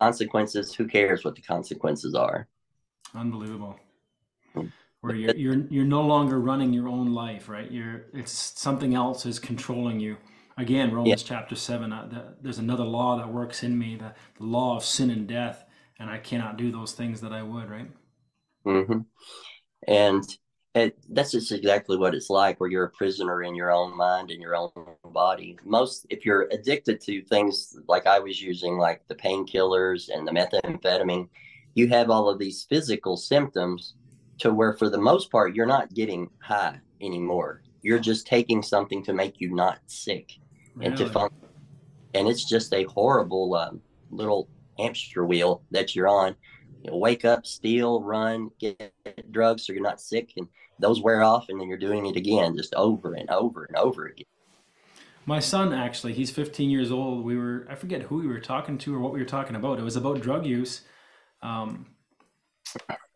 consequences 0.00 0.74
who 0.74 0.86
cares 0.86 1.24
what 1.24 1.34
the 1.34 1.42
consequences 1.42 2.14
are 2.14 2.48
unbelievable 3.14 3.78
mm. 4.54 4.70
where 5.00 5.14
you're, 5.14 5.34
you're 5.36 5.66
you're 5.70 5.84
no 5.84 6.02
longer 6.02 6.40
running 6.40 6.72
your 6.72 6.88
own 6.88 7.12
life 7.12 7.48
right 7.48 7.70
you're 7.70 8.06
it's 8.12 8.32
something 8.32 8.94
else 8.94 9.26
is 9.26 9.38
controlling 9.38 9.98
you 10.00 10.16
Again, 10.58 10.92
Romans 10.92 11.22
yeah. 11.22 11.36
chapter 11.38 11.54
7, 11.54 11.92
uh, 11.92 12.08
the, 12.10 12.24
there's 12.42 12.58
another 12.58 12.84
law 12.84 13.16
that 13.16 13.32
works 13.32 13.62
in 13.62 13.78
me, 13.78 13.94
the, 13.94 14.12
the, 14.38 14.44
law 14.44 14.76
of 14.76 14.84
sin 14.84 15.08
and 15.08 15.26
death, 15.26 15.64
and 16.00 16.10
I 16.10 16.18
cannot 16.18 16.56
do 16.56 16.72
those 16.72 16.92
things 16.92 17.20
that 17.20 17.32
I 17.32 17.44
would, 17.44 17.70
right? 17.70 17.88
Mm-hmm. 18.66 18.98
And 19.86 20.24
it, 20.78 20.98
that's 21.10 21.32
just 21.32 21.52
exactly 21.52 21.96
what 21.96 22.14
it's 22.14 22.30
like 22.30 22.60
where 22.60 22.70
you're 22.70 22.84
a 22.84 22.90
prisoner 22.90 23.42
in 23.42 23.54
your 23.54 23.70
own 23.70 23.96
mind 23.96 24.30
and 24.30 24.40
your 24.40 24.56
own 24.56 24.70
body. 25.04 25.56
Most, 25.64 26.06
if 26.10 26.24
you're 26.24 26.48
addicted 26.50 27.00
to 27.02 27.22
things 27.22 27.78
like 27.88 28.06
I 28.06 28.18
was 28.18 28.40
using, 28.40 28.78
like 28.78 29.02
the 29.08 29.14
painkillers 29.14 30.08
and 30.08 30.26
the 30.26 30.32
methamphetamine, 30.32 31.28
you 31.74 31.88
have 31.88 32.10
all 32.10 32.28
of 32.28 32.38
these 32.38 32.66
physical 32.68 33.16
symptoms 33.16 33.94
to 34.38 34.52
where, 34.52 34.74
for 34.74 34.88
the 34.88 34.98
most 34.98 35.30
part, 35.30 35.54
you're 35.54 35.66
not 35.66 35.94
getting 35.94 36.30
high 36.40 36.78
anymore. 37.00 37.62
You're 37.82 37.98
just 37.98 38.26
taking 38.26 38.62
something 38.62 39.04
to 39.04 39.12
make 39.12 39.40
you 39.40 39.54
not 39.54 39.78
sick 39.86 40.38
really? 40.74 40.88
and 40.88 40.96
to 40.98 41.08
function. 41.08 41.48
And 42.14 42.26
it's 42.26 42.44
just 42.44 42.72
a 42.74 42.84
horrible 42.84 43.54
um, 43.54 43.80
little 44.10 44.48
hamster 44.78 45.24
wheel 45.24 45.62
that 45.70 45.94
you're 45.94 46.08
on. 46.08 46.34
You 46.82 46.90
know, 46.90 46.96
wake 46.96 47.24
up, 47.24 47.46
steal, 47.46 48.02
run, 48.02 48.50
get 48.58 48.92
drugs 49.30 49.66
so 49.66 49.72
you're 49.72 49.82
not 49.82 50.00
sick, 50.00 50.32
and 50.36 50.48
those 50.78 51.00
wear 51.00 51.22
off, 51.22 51.48
and 51.48 51.60
then 51.60 51.68
you're 51.68 51.78
doing 51.78 52.06
it 52.06 52.16
again, 52.16 52.56
just 52.56 52.74
over 52.74 53.14
and 53.14 53.28
over 53.30 53.64
and 53.64 53.76
over 53.76 54.06
again. 54.06 54.26
My 55.26 55.40
son, 55.40 55.74
actually, 55.74 56.14
he's 56.14 56.30
15 56.30 56.70
years 56.70 56.90
old. 56.90 57.24
We 57.24 57.36
were, 57.36 57.66
I 57.68 57.74
forget 57.74 58.02
who 58.02 58.20
we 58.20 58.26
were 58.26 58.40
talking 58.40 58.78
to 58.78 58.94
or 58.94 58.98
what 58.98 59.12
we 59.12 59.18
were 59.18 59.26
talking 59.26 59.56
about. 59.56 59.78
It 59.78 59.82
was 59.82 59.96
about 59.96 60.22
drug 60.22 60.46
use. 60.46 60.82
Um, 61.42 61.86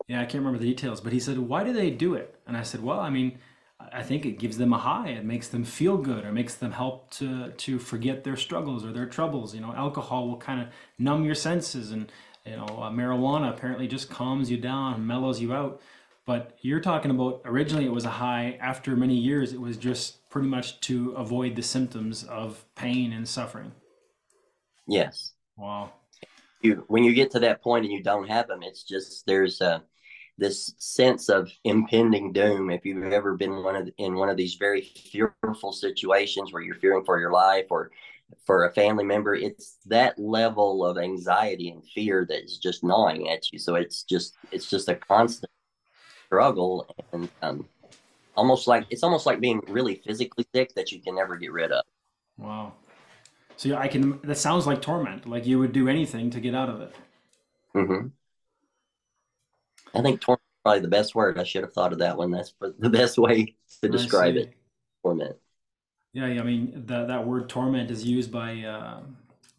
yeah, 0.07 0.21
I 0.21 0.25
can't 0.25 0.43
remember 0.43 0.59
the 0.59 0.65
details, 0.65 1.01
but 1.01 1.13
he 1.13 1.19
said, 1.19 1.39
Why 1.39 1.63
do 1.63 1.73
they 1.73 1.89
do 1.89 2.13
it? 2.13 2.35
And 2.45 2.57
I 2.57 2.63
said, 2.63 2.83
Well, 2.83 2.99
I 2.99 3.09
mean, 3.09 3.39
I 3.91 4.03
think 4.03 4.25
it 4.25 4.39
gives 4.39 4.57
them 4.57 4.73
a 4.73 4.77
high. 4.77 5.09
It 5.09 5.25
makes 5.25 5.47
them 5.47 5.63
feel 5.63 5.97
good, 5.97 6.25
or 6.25 6.31
makes 6.31 6.55
them 6.55 6.71
help 6.71 7.09
to 7.15 7.51
to 7.51 7.79
forget 7.79 8.23
their 8.23 8.35
struggles 8.35 8.85
or 8.85 8.91
their 8.91 9.05
troubles. 9.05 9.55
You 9.55 9.61
know, 9.61 9.73
alcohol 9.73 10.27
will 10.27 10.37
kind 10.37 10.61
of 10.61 10.67
numb 10.99 11.25
your 11.25 11.35
senses, 11.35 11.91
and 11.91 12.11
you 12.45 12.55
know, 12.55 12.65
uh, 12.65 12.89
marijuana 12.89 13.49
apparently 13.49 13.87
just 13.87 14.09
calms 14.09 14.51
you 14.51 14.57
down, 14.57 15.05
mellows 15.05 15.39
you 15.39 15.53
out. 15.53 15.81
But 16.25 16.57
you're 16.61 16.79
talking 16.79 17.11
about 17.11 17.41
originally 17.45 17.85
it 17.85 17.91
was 17.91 18.05
a 18.05 18.09
high. 18.09 18.57
After 18.61 18.95
many 18.95 19.15
years, 19.15 19.51
it 19.51 19.59
was 19.59 19.75
just 19.75 20.29
pretty 20.29 20.47
much 20.47 20.79
to 20.81 21.11
avoid 21.11 21.55
the 21.55 21.61
symptoms 21.61 22.23
of 22.23 22.63
pain 22.75 23.11
and 23.11 23.27
suffering. 23.27 23.73
Yes. 24.87 25.33
Wow. 25.57 25.91
You 26.61 26.85
when 26.87 27.03
you 27.03 27.13
get 27.13 27.31
to 27.31 27.39
that 27.39 27.61
point 27.61 27.83
and 27.83 27.93
you 27.93 28.01
don't 28.01 28.29
have 28.29 28.47
them, 28.47 28.63
it's 28.63 28.83
just 28.83 29.25
there's 29.25 29.59
a 29.59 29.83
this 30.37 30.73
sense 30.77 31.29
of 31.29 31.51
impending 31.63 32.33
doom 32.33 32.69
if 32.69 32.85
you've 32.85 33.13
ever 33.13 33.35
been 33.35 33.61
one 33.63 33.75
of 33.75 33.89
in 33.97 34.15
one 34.15 34.29
of 34.29 34.37
these 34.37 34.55
very 34.55 34.81
fearful 34.81 35.71
situations 35.71 36.51
where 36.51 36.61
you're 36.63 36.75
fearing 36.75 37.05
for 37.05 37.19
your 37.19 37.31
life 37.31 37.65
or 37.69 37.91
for 38.45 38.65
a 38.65 38.73
family 38.73 39.03
member 39.03 39.35
it's 39.35 39.77
that 39.85 40.17
level 40.17 40.85
of 40.85 40.97
anxiety 40.97 41.69
and 41.69 41.83
fear 41.93 42.25
that 42.27 42.43
is 42.43 42.57
just 42.57 42.83
gnawing 42.83 43.29
at 43.29 43.51
you 43.51 43.59
so 43.59 43.75
it's 43.75 44.03
just 44.03 44.35
it's 44.51 44.69
just 44.69 44.89
a 44.89 44.95
constant 44.95 45.51
struggle 46.25 46.87
and 47.11 47.29
um, 47.41 47.67
almost 48.35 48.67
like 48.67 48.85
it's 48.89 49.03
almost 49.03 49.25
like 49.25 49.39
being 49.39 49.61
really 49.67 49.95
physically 50.05 50.45
sick 50.53 50.73
that 50.75 50.91
you 50.91 50.99
can 51.01 51.15
never 51.15 51.35
get 51.35 51.51
rid 51.51 51.71
of 51.71 51.83
wow 52.37 52.73
so 53.55 53.75
i 53.75 53.87
can 53.87 54.19
that 54.23 54.37
sounds 54.37 54.65
like 54.65 54.81
torment 54.81 55.27
like 55.27 55.45
you 55.45 55.59
would 55.59 55.71
do 55.71 55.87
anything 55.87 56.29
to 56.29 56.39
get 56.39 56.55
out 56.55 56.69
of 56.69 56.81
it 56.81 56.95
mm-hmm 57.75 58.07
I 59.93 60.01
think 60.01 60.21
torment 60.21 60.41
is 60.41 60.61
probably 60.63 60.79
the 60.81 60.87
best 60.87 61.15
word. 61.15 61.37
I 61.37 61.43
should 61.43 61.63
have 61.63 61.73
thought 61.73 61.93
of 61.93 61.99
that 61.99 62.17
one. 62.17 62.31
That's 62.31 62.53
the 62.59 62.89
best 62.89 63.17
way 63.17 63.55
to 63.81 63.89
describe 63.89 64.35
it. 64.35 64.53
Torment. 65.03 65.35
Yeah, 66.13 66.25
I 66.25 66.43
mean 66.43 66.83
that 66.87 67.07
that 67.07 67.25
word 67.27 67.49
torment 67.49 67.89
is 67.91 68.05
used 68.05 68.31
by 68.31 68.61
uh, 68.61 69.01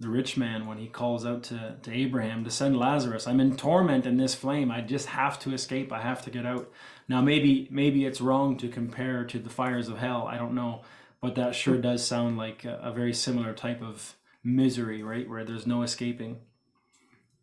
the 0.00 0.08
rich 0.08 0.36
man 0.36 0.66
when 0.66 0.78
he 0.78 0.86
calls 0.86 1.26
out 1.26 1.42
to, 1.44 1.76
to 1.82 1.92
Abraham 1.92 2.44
to 2.44 2.50
send 2.50 2.76
Lazarus. 2.78 3.26
I'm 3.26 3.40
in 3.40 3.56
torment 3.56 4.06
in 4.06 4.16
this 4.16 4.34
flame. 4.34 4.70
I 4.70 4.80
just 4.80 5.06
have 5.06 5.38
to 5.40 5.52
escape. 5.52 5.92
I 5.92 6.00
have 6.00 6.22
to 6.24 6.30
get 6.30 6.46
out. 6.46 6.70
Now 7.08 7.20
maybe 7.20 7.68
maybe 7.70 8.04
it's 8.06 8.20
wrong 8.20 8.56
to 8.58 8.68
compare 8.68 9.24
to 9.24 9.38
the 9.38 9.50
fires 9.50 9.88
of 9.88 9.98
hell. 9.98 10.26
I 10.28 10.38
don't 10.38 10.54
know, 10.54 10.82
but 11.20 11.34
that 11.36 11.54
sure 11.56 11.76
does 11.78 12.06
sound 12.06 12.38
like 12.38 12.64
a, 12.64 12.78
a 12.82 12.92
very 12.92 13.12
similar 13.14 13.52
type 13.52 13.82
of 13.82 14.14
misery, 14.44 15.02
right? 15.02 15.28
Where 15.28 15.44
there's 15.44 15.66
no 15.66 15.82
escaping. 15.82 16.38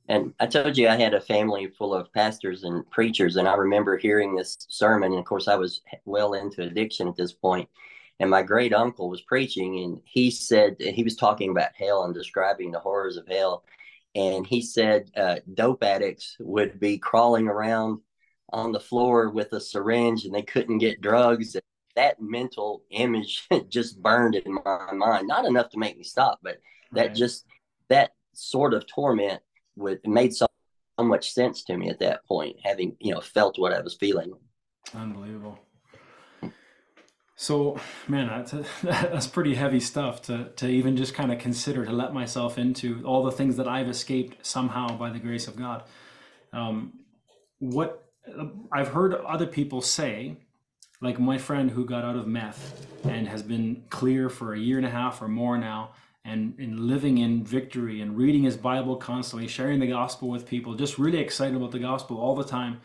And 0.07 0.33
I 0.39 0.47
told 0.47 0.77
you 0.77 0.87
I 0.87 0.97
had 0.97 1.13
a 1.13 1.21
family 1.21 1.67
full 1.67 1.93
of 1.93 2.11
pastors 2.13 2.63
and 2.63 2.89
preachers, 2.91 3.37
and 3.37 3.47
I 3.47 3.55
remember 3.55 3.97
hearing 3.97 4.35
this 4.35 4.57
sermon. 4.69 5.11
And 5.11 5.19
of 5.19 5.25
course, 5.25 5.47
I 5.47 5.55
was 5.55 5.81
well 6.05 6.33
into 6.33 6.63
addiction 6.63 7.07
at 7.07 7.15
this 7.15 7.33
point. 7.33 7.69
And 8.21 8.29
my 8.29 8.43
great 8.43 8.71
uncle 8.71 9.09
was 9.09 9.21
preaching, 9.21 9.79
and 9.79 9.99
he 10.05 10.29
said 10.29 10.75
he 10.79 11.01
was 11.01 11.15
talking 11.15 11.49
about 11.49 11.71
hell 11.75 12.03
and 12.03 12.13
describing 12.13 12.71
the 12.71 12.79
horrors 12.79 13.17
of 13.17 13.27
hell. 13.27 13.63
And 14.13 14.45
he 14.45 14.61
said 14.61 15.09
uh, 15.17 15.37
dope 15.55 15.83
addicts 15.83 16.37
would 16.39 16.79
be 16.79 16.99
crawling 16.99 17.47
around 17.47 17.99
on 18.53 18.73
the 18.73 18.79
floor 18.79 19.31
with 19.31 19.51
a 19.53 19.59
syringe, 19.59 20.25
and 20.25 20.35
they 20.35 20.43
couldn't 20.43 20.77
get 20.77 21.01
drugs. 21.01 21.57
That 21.95 22.21
mental 22.21 22.83
image 22.91 23.47
just 23.69 23.99
burned 23.99 24.35
in 24.35 24.53
my 24.53 24.91
mind. 24.93 25.27
Not 25.27 25.45
enough 25.45 25.71
to 25.71 25.79
make 25.79 25.97
me 25.97 26.03
stop, 26.03 26.41
but 26.43 26.59
that 26.91 27.07
right. 27.07 27.15
just 27.15 27.47
that 27.89 28.11
sort 28.33 28.75
of 28.75 28.85
torment 28.85 29.41
would 29.77 29.99
made 30.05 30.35
so, 30.35 30.45
so 30.99 31.05
much 31.05 31.31
sense 31.33 31.63
to 31.63 31.75
me 31.75 31.89
at 31.89 31.97
that 32.01 32.23
point, 32.27 32.57
having 32.63 32.95
you 32.99 33.15
know 33.15 33.21
felt 33.21 33.57
what 33.57 33.73
I 33.73 33.81
was 33.81 33.95
feeling. 33.95 34.31
Unbelievable. 34.93 35.57
So, 37.41 37.79
man, 38.07 38.27
that's, 38.27 38.53
a, 38.53 38.65
that's 38.83 39.25
pretty 39.25 39.55
heavy 39.55 39.79
stuff 39.79 40.21
to, 40.23 40.49
to 40.57 40.67
even 40.67 40.95
just 40.95 41.15
kind 41.15 41.31
of 41.31 41.39
consider 41.39 41.83
to 41.83 41.91
let 41.91 42.13
myself 42.13 42.59
into 42.59 43.01
all 43.03 43.23
the 43.23 43.31
things 43.31 43.57
that 43.57 43.67
I've 43.67 43.89
escaped 43.89 44.45
somehow 44.45 44.95
by 44.95 45.09
the 45.09 45.17
grace 45.17 45.47
of 45.47 45.55
God. 45.55 45.81
Um, 46.53 46.99
what 47.57 48.11
I've 48.71 48.89
heard 48.89 49.15
other 49.15 49.47
people 49.47 49.81
say, 49.81 50.37
like 51.01 51.19
my 51.19 51.39
friend 51.39 51.71
who 51.71 51.83
got 51.83 52.03
out 52.03 52.15
of 52.15 52.27
meth 52.27 52.85
and 53.05 53.27
has 53.27 53.41
been 53.41 53.85
clear 53.89 54.29
for 54.29 54.53
a 54.53 54.59
year 54.59 54.77
and 54.77 54.85
a 54.85 54.91
half 54.91 55.19
or 55.19 55.27
more 55.27 55.57
now, 55.57 55.93
and, 56.23 56.53
in 56.59 56.87
living 56.87 57.17
in 57.17 57.43
victory 57.43 58.01
and 58.01 58.15
reading 58.15 58.43
his 58.43 58.55
Bible 58.55 58.97
constantly, 58.97 59.47
sharing 59.47 59.79
the 59.79 59.87
gospel 59.87 60.29
with 60.29 60.45
people, 60.45 60.75
just 60.75 60.99
really 60.99 61.17
excited 61.17 61.55
about 61.55 61.71
the 61.71 61.79
gospel 61.79 62.19
all 62.19 62.35
the 62.35 62.43
time. 62.43 62.81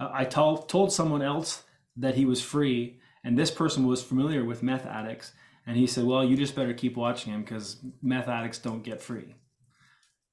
Uh, 0.00 0.08
I 0.10 0.24
told, 0.24 0.66
told 0.66 0.94
someone 0.94 1.20
else 1.20 1.62
that 1.98 2.14
he 2.14 2.24
was 2.24 2.40
free, 2.40 2.98
and 3.24 3.38
this 3.38 3.50
person 3.50 3.86
was 3.86 4.02
familiar 4.02 4.44
with 4.44 4.62
meth 4.62 4.86
addicts. 4.86 5.32
And 5.66 5.76
he 5.76 5.86
said, 5.86 6.04
Well, 6.04 6.24
you 6.24 6.36
just 6.36 6.54
better 6.54 6.72
keep 6.72 6.96
watching 6.96 7.32
him 7.32 7.42
because 7.42 7.76
meth 8.02 8.28
addicts 8.28 8.58
don't 8.58 8.82
get 8.82 9.02
free. 9.02 9.34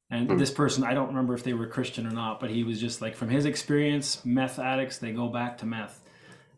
And 0.09 0.29
mm. 0.29 0.37
this 0.37 0.51
person, 0.51 0.83
I 0.83 0.93
don't 0.93 1.07
remember 1.07 1.33
if 1.33 1.43
they 1.43 1.53
were 1.53 1.67
Christian 1.67 2.05
or 2.05 2.11
not, 2.11 2.39
but 2.39 2.49
he 2.49 2.63
was 2.63 2.79
just 2.79 3.01
like, 3.01 3.15
from 3.15 3.29
his 3.29 3.45
experience, 3.45 4.23
meth 4.23 4.59
addicts, 4.59 4.97
they 4.97 5.11
go 5.11 5.27
back 5.27 5.57
to 5.59 5.65
meth. 5.65 6.01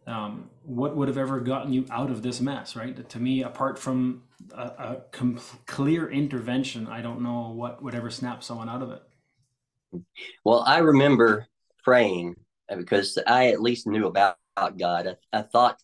Um, 0.05 0.49
what 0.63 0.95
would 0.95 1.07
have 1.07 1.17
ever 1.17 1.39
gotten 1.39 1.73
you 1.73 1.85
out 1.91 2.11
of 2.11 2.21
this 2.21 2.39
mess, 2.39 2.75
right? 2.75 3.09
To 3.09 3.19
me, 3.19 3.43
apart 3.43 3.77
from 3.77 4.23
a, 4.53 4.61
a 4.61 5.01
com- 5.11 5.39
clear 5.65 6.09
intervention, 6.09 6.87
I 6.87 7.01
don't 7.01 7.21
know 7.21 7.51
what 7.51 7.83
would 7.83 7.95
ever 7.95 8.09
snap 8.09 8.43
someone 8.43 8.69
out 8.69 8.81
of 8.81 8.91
it. 8.91 10.03
Well, 10.45 10.63
I 10.65 10.79
remember 10.79 11.47
praying 11.83 12.35
because 12.73 13.17
I 13.27 13.47
at 13.47 13.61
least 13.61 13.87
knew 13.87 14.07
about 14.07 14.37
God. 14.77 15.17
I, 15.33 15.39
I 15.39 15.41
thought 15.41 15.79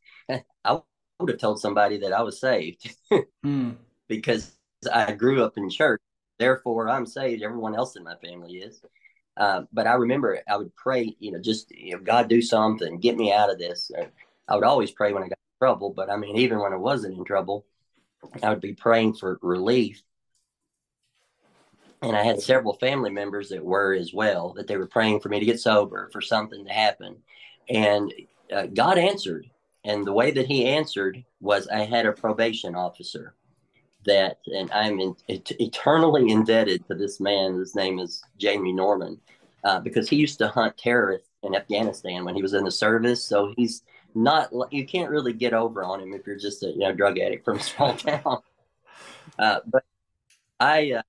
would 1.24 1.32
have 1.32 1.40
told 1.40 1.62
somebody 1.62 1.98
that 2.00 2.12
I 2.12 2.22
was 2.22 2.38
saved 2.40 2.94
hmm. 3.44 3.72
because 4.10 4.52
I 4.92 5.14
grew 5.14 5.42
up 5.42 5.58
in 5.58 5.70
church. 5.70 6.02
Therefore, 6.38 6.90
I'm 6.90 7.06
saved. 7.06 7.42
Everyone 7.42 7.76
else 7.76 7.96
in 7.96 8.04
my 8.04 8.16
family 8.16 8.58
is. 8.58 8.82
Uh, 9.38 9.62
but 9.72 9.88
I 9.88 9.94
remember 9.94 10.42
I 10.50 10.58
would 10.58 10.76
pray, 10.76 11.16
you 11.20 11.32
know, 11.32 11.40
just 11.40 11.72
you 11.72 11.94
know, 11.94 12.04
God 12.04 12.28
do 12.28 12.42
something, 12.42 13.00
get 13.00 13.16
me 13.16 13.32
out 13.32 13.50
of 13.50 13.58
this. 13.58 13.90
I 14.50 14.56
would 14.56 14.66
always 14.66 14.92
pray 14.92 15.14
when 15.14 15.24
I 15.24 15.30
got 15.30 15.38
in 15.38 15.66
trouble, 15.66 15.92
but 15.92 16.10
I 16.10 16.18
mean, 16.18 16.36
even 16.36 16.60
when 16.60 16.74
I 16.74 16.78
wasn't 16.78 17.18
in 17.18 17.24
trouble, 17.24 17.66
I 18.44 18.50
would 18.50 18.60
be 18.60 18.74
praying 18.74 19.14
for 19.14 19.40
relief. 19.42 20.04
And 22.02 22.18
I 22.18 22.24
had 22.24 22.42
several 22.42 22.74
family 22.74 23.12
members 23.12 23.48
that 23.50 23.64
were 23.64 23.94
as 23.94 24.14
well, 24.14 24.54
that 24.58 24.68
they 24.68 24.76
were 24.76 24.88
praying 24.88 25.22
for 25.22 25.30
me 25.30 25.40
to 25.40 25.46
get 25.46 25.62
sober, 25.62 26.10
for 26.12 26.20
something 26.20 26.66
to 26.66 26.74
happen. 26.74 27.16
And 27.70 28.14
uh, 28.54 28.66
God 28.68 28.98
answered. 28.98 29.50
And 29.84 30.06
the 30.06 30.14
way 30.14 30.32
that 30.32 30.48
He 30.48 30.66
answered 30.66 31.24
was 31.42 31.68
I 31.68 31.84
had 31.84 32.06
a 32.06 32.14
probation 32.14 32.76
officer 32.76 33.36
that, 34.06 34.38
and 34.48 34.72
I'm 34.72 35.00
in, 35.00 35.16
et- 35.30 35.52
eternally 35.60 36.30
indebted 36.32 36.88
to 36.88 36.96
this 36.96 37.20
man. 37.20 37.58
His 37.58 37.76
name 37.76 38.00
is 38.00 38.24
Jamie 38.38 38.74
Norman, 38.74 39.20
uh, 39.64 39.80
because 39.80 40.10
he 40.10 40.16
used 40.18 40.38
to 40.40 40.48
hunt 40.48 40.78
terrorists 40.78 41.30
in 41.44 41.56
Afghanistan 41.56 42.26
when 42.26 42.36
he 42.36 42.42
was 42.42 42.54
in 42.54 42.64
the 42.64 42.72
service. 42.72 43.24
So 43.24 43.54
he's 43.58 43.84
not, 44.16 44.50
you 44.72 44.86
can't 44.86 45.10
really 45.10 45.34
get 45.34 45.54
over 45.54 45.84
on 45.84 46.02
him 46.02 46.14
if 46.14 46.26
you're 46.26 46.38
just 46.38 46.64
a 46.64 46.68
you 46.68 46.80
know 46.80 46.94
drug 46.94 47.20
addict 47.20 47.46
from 47.46 47.58
a 47.60 47.64
small 47.64 47.96
town. 47.96 48.40
Uh, 49.40 49.60
but 49.66 49.84
I 50.60 50.94
uh, 50.94 51.02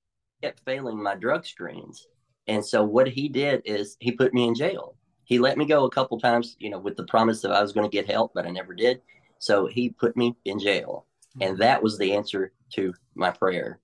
kept 0.43 0.61
failing 0.65 1.03
my 1.03 1.15
drug 1.15 1.47
screens, 1.47 2.07
and 2.47 2.65
so 2.65 2.83
what 2.85 3.09
he 3.09 3.29
did 3.29 3.63
is 3.65 3.97
he 4.01 4.13
put 4.13 4.35
me 4.35 4.47
in 4.49 4.55
jail. 4.55 4.97
He 5.25 5.39
let 5.39 5.59
me 5.59 5.65
go 5.65 5.85
a 5.85 5.91
couple 5.91 6.19
times, 6.21 6.57
you 6.59 6.71
know, 6.71 6.79
with 6.79 6.97
the 6.97 7.05
promise 7.05 7.41
that 7.43 7.53
I 7.53 7.63
was 7.63 7.73
going 7.73 7.89
to 7.89 7.95
get 7.95 8.11
help, 8.11 8.33
but 8.35 8.47
I 8.47 8.51
never 8.51 8.75
did. 8.75 9.01
So 9.39 9.67
he 9.67 9.91
put 9.91 10.17
me 10.17 10.37
in 10.45 10.59
jail, 10.59 11.07
and 11.41 11.53
mm-hmm. 11.53 11.61
that 11.61 11.83
was 11.83 11.99
the 11.99 12.13
answer 12.13 12.53
to 12.75 12.95
my 13.15 13.31
prayer 13.31 13.81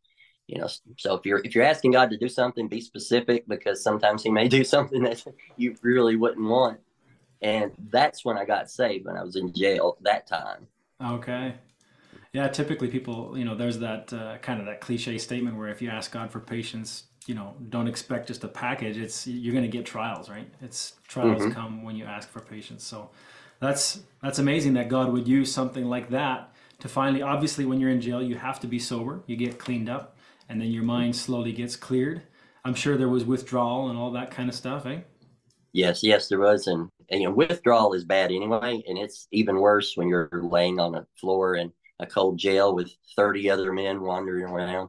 you 0.51 0.61
know 0.61 0.69
so 0.99 1.15
if 1.15 1.25
you're 1.25 1.41
if 1.45 1.55
you're 1.55 1.65
asking 1.65 1.93
god 1.93 2.11
to 2.11 2.19
do 2.19 2.29
something 2.29 2.67
be 2.67 2.81
specific 2.81 3.47
because 3.47 3.83
sometimes 3.83 4.23
he 4.23 4.31
may 4.31 4.49
do 4.49 4.65
something 4.65 5.03
that 5.05 5.23
you 5.57 5.77
really 5.83 6.17
wouldn't 6.17 6.47
want 6.47 6.81
and 7.41 7.71
that's 7.91 8.25
when 8.25 8.37
i 8.37 8.45
got 8.45 8.69
saved 8.69 9.07
when 9.07 9.17
i 9.17 9.23
was 9.23 9.37
in 9.37 9.53
jail 9.55 9.97
that 10.01 10.27
time 10.27 10.67
okay 11.03 11.55
yeah 12.33 12.49
typically 12.49 12.89
people 12.89 13.39
you 13.39 13.45
know 13.45 13.55
there's 13.55 13.79
that 13.79 14.13
uh, 14.13 14.37
kind 14.39 14.59
of 14.61 14.67
that 14.67 14.81
cliche 14.81 15.17
statement 15.19 15.57
where 15.57 15.69
if 15.69 15.81
you 15.81 15.89
ask 15.89 16.11
god 16.11 16.31
for 16.31 16.41
patience 16.41 17.05
you 17.27 17.35
know 17.35 17.55
don't 17.69 17.87
expect 17.87 18.29
just 18.29 18.45
a 18.45 18.49
package 18.49 18.97
it's 18.97 19.27
you're 19.27 19.53
going 19.53 19.65
to 19.65 19.71
get 19.71 19.85
trials 19.85 20.29
right 20.29 20.49
it's 20.63 20.95
trials 21.07 21.43
mm-hmm. 21.43 21.53
come 21.53 21.83
when 21.83 21.97
you 21.97 22.05
ask 22.05 22.29
for 22.29 22.41
patience 22.41 22.83
so 22.83 23.11
that's 23.61 24.01
that's 24.23 24.39
amazing 24.39 24.73
that 24.73 24.89
god 24.89 25.13
would 25.13 25.29
use 25.29 25.53
something 25.53 25.85
like 25.85 26.09
that 26.11 26.51
to 26.81 26.89
finally, 26.89 27.23
obviously, 27.23 27.65
when 27.67 27.79
you're 27.79 27.91
in 27.91 28.01
jail, 28.01 28.23
you 28.23 28.37
have 28.37 28.59
to 28.61 28.67
be 28.67 28.79
sober. 28.79 29.23
You 29.27 29.37
get 29.37 29.59
cleaned 29.59 29.89
up, 29.89 30.17
and 30.49 30.61
then 30.61 30.69
your 30.71 30.83
mind 30.83 31.15
slowly 31.15 31.53
gets 31.53 31.77
cleared. 31.77 32.23
I'm 32.65 32.75
sure 32.75 32.97
there 32.97 33.09
was 33.09 33.25
withdrawal 33.25 33.91
and 33.91 33.99
all 33.99 34.11
that 34.13 34.31
kind 34.31 34.49
of 34.49 34.55
stuff, 34.55 34.87
eh? 34.87 35.01
Yes, 35.73 36.03
yes, 36.03 36.29
there 36.29 36.41
was, 36.41 36.67
and, 36.67 36.89
and 37.11 37.21
you 37.21 37.29
know, 37.29 37.35
withdrawal 37.35 37.93
is 37.93 38.05
bad 38.05 38.33
anyway, 38.33 38.83
and 38.89 38.99
it's 38.99 39.29
even 39.31 39.61
worse 39.61 39.97
when 39.97 40.09
you're 40.09 40.29
laying 40.33 40.81
on 40.81 40.95
a 40.95 41.07
floor 41.19 41.55
in 41.57 41.73
a 42.01 42.07
cold 42.07 42.39
jail 42.39 42.75
with 42.75 42.91
30 43.15 43.51
other 43.51 43.73
men 43.73 44.01
wandering 44.01 44.45
around. 44.45 44.89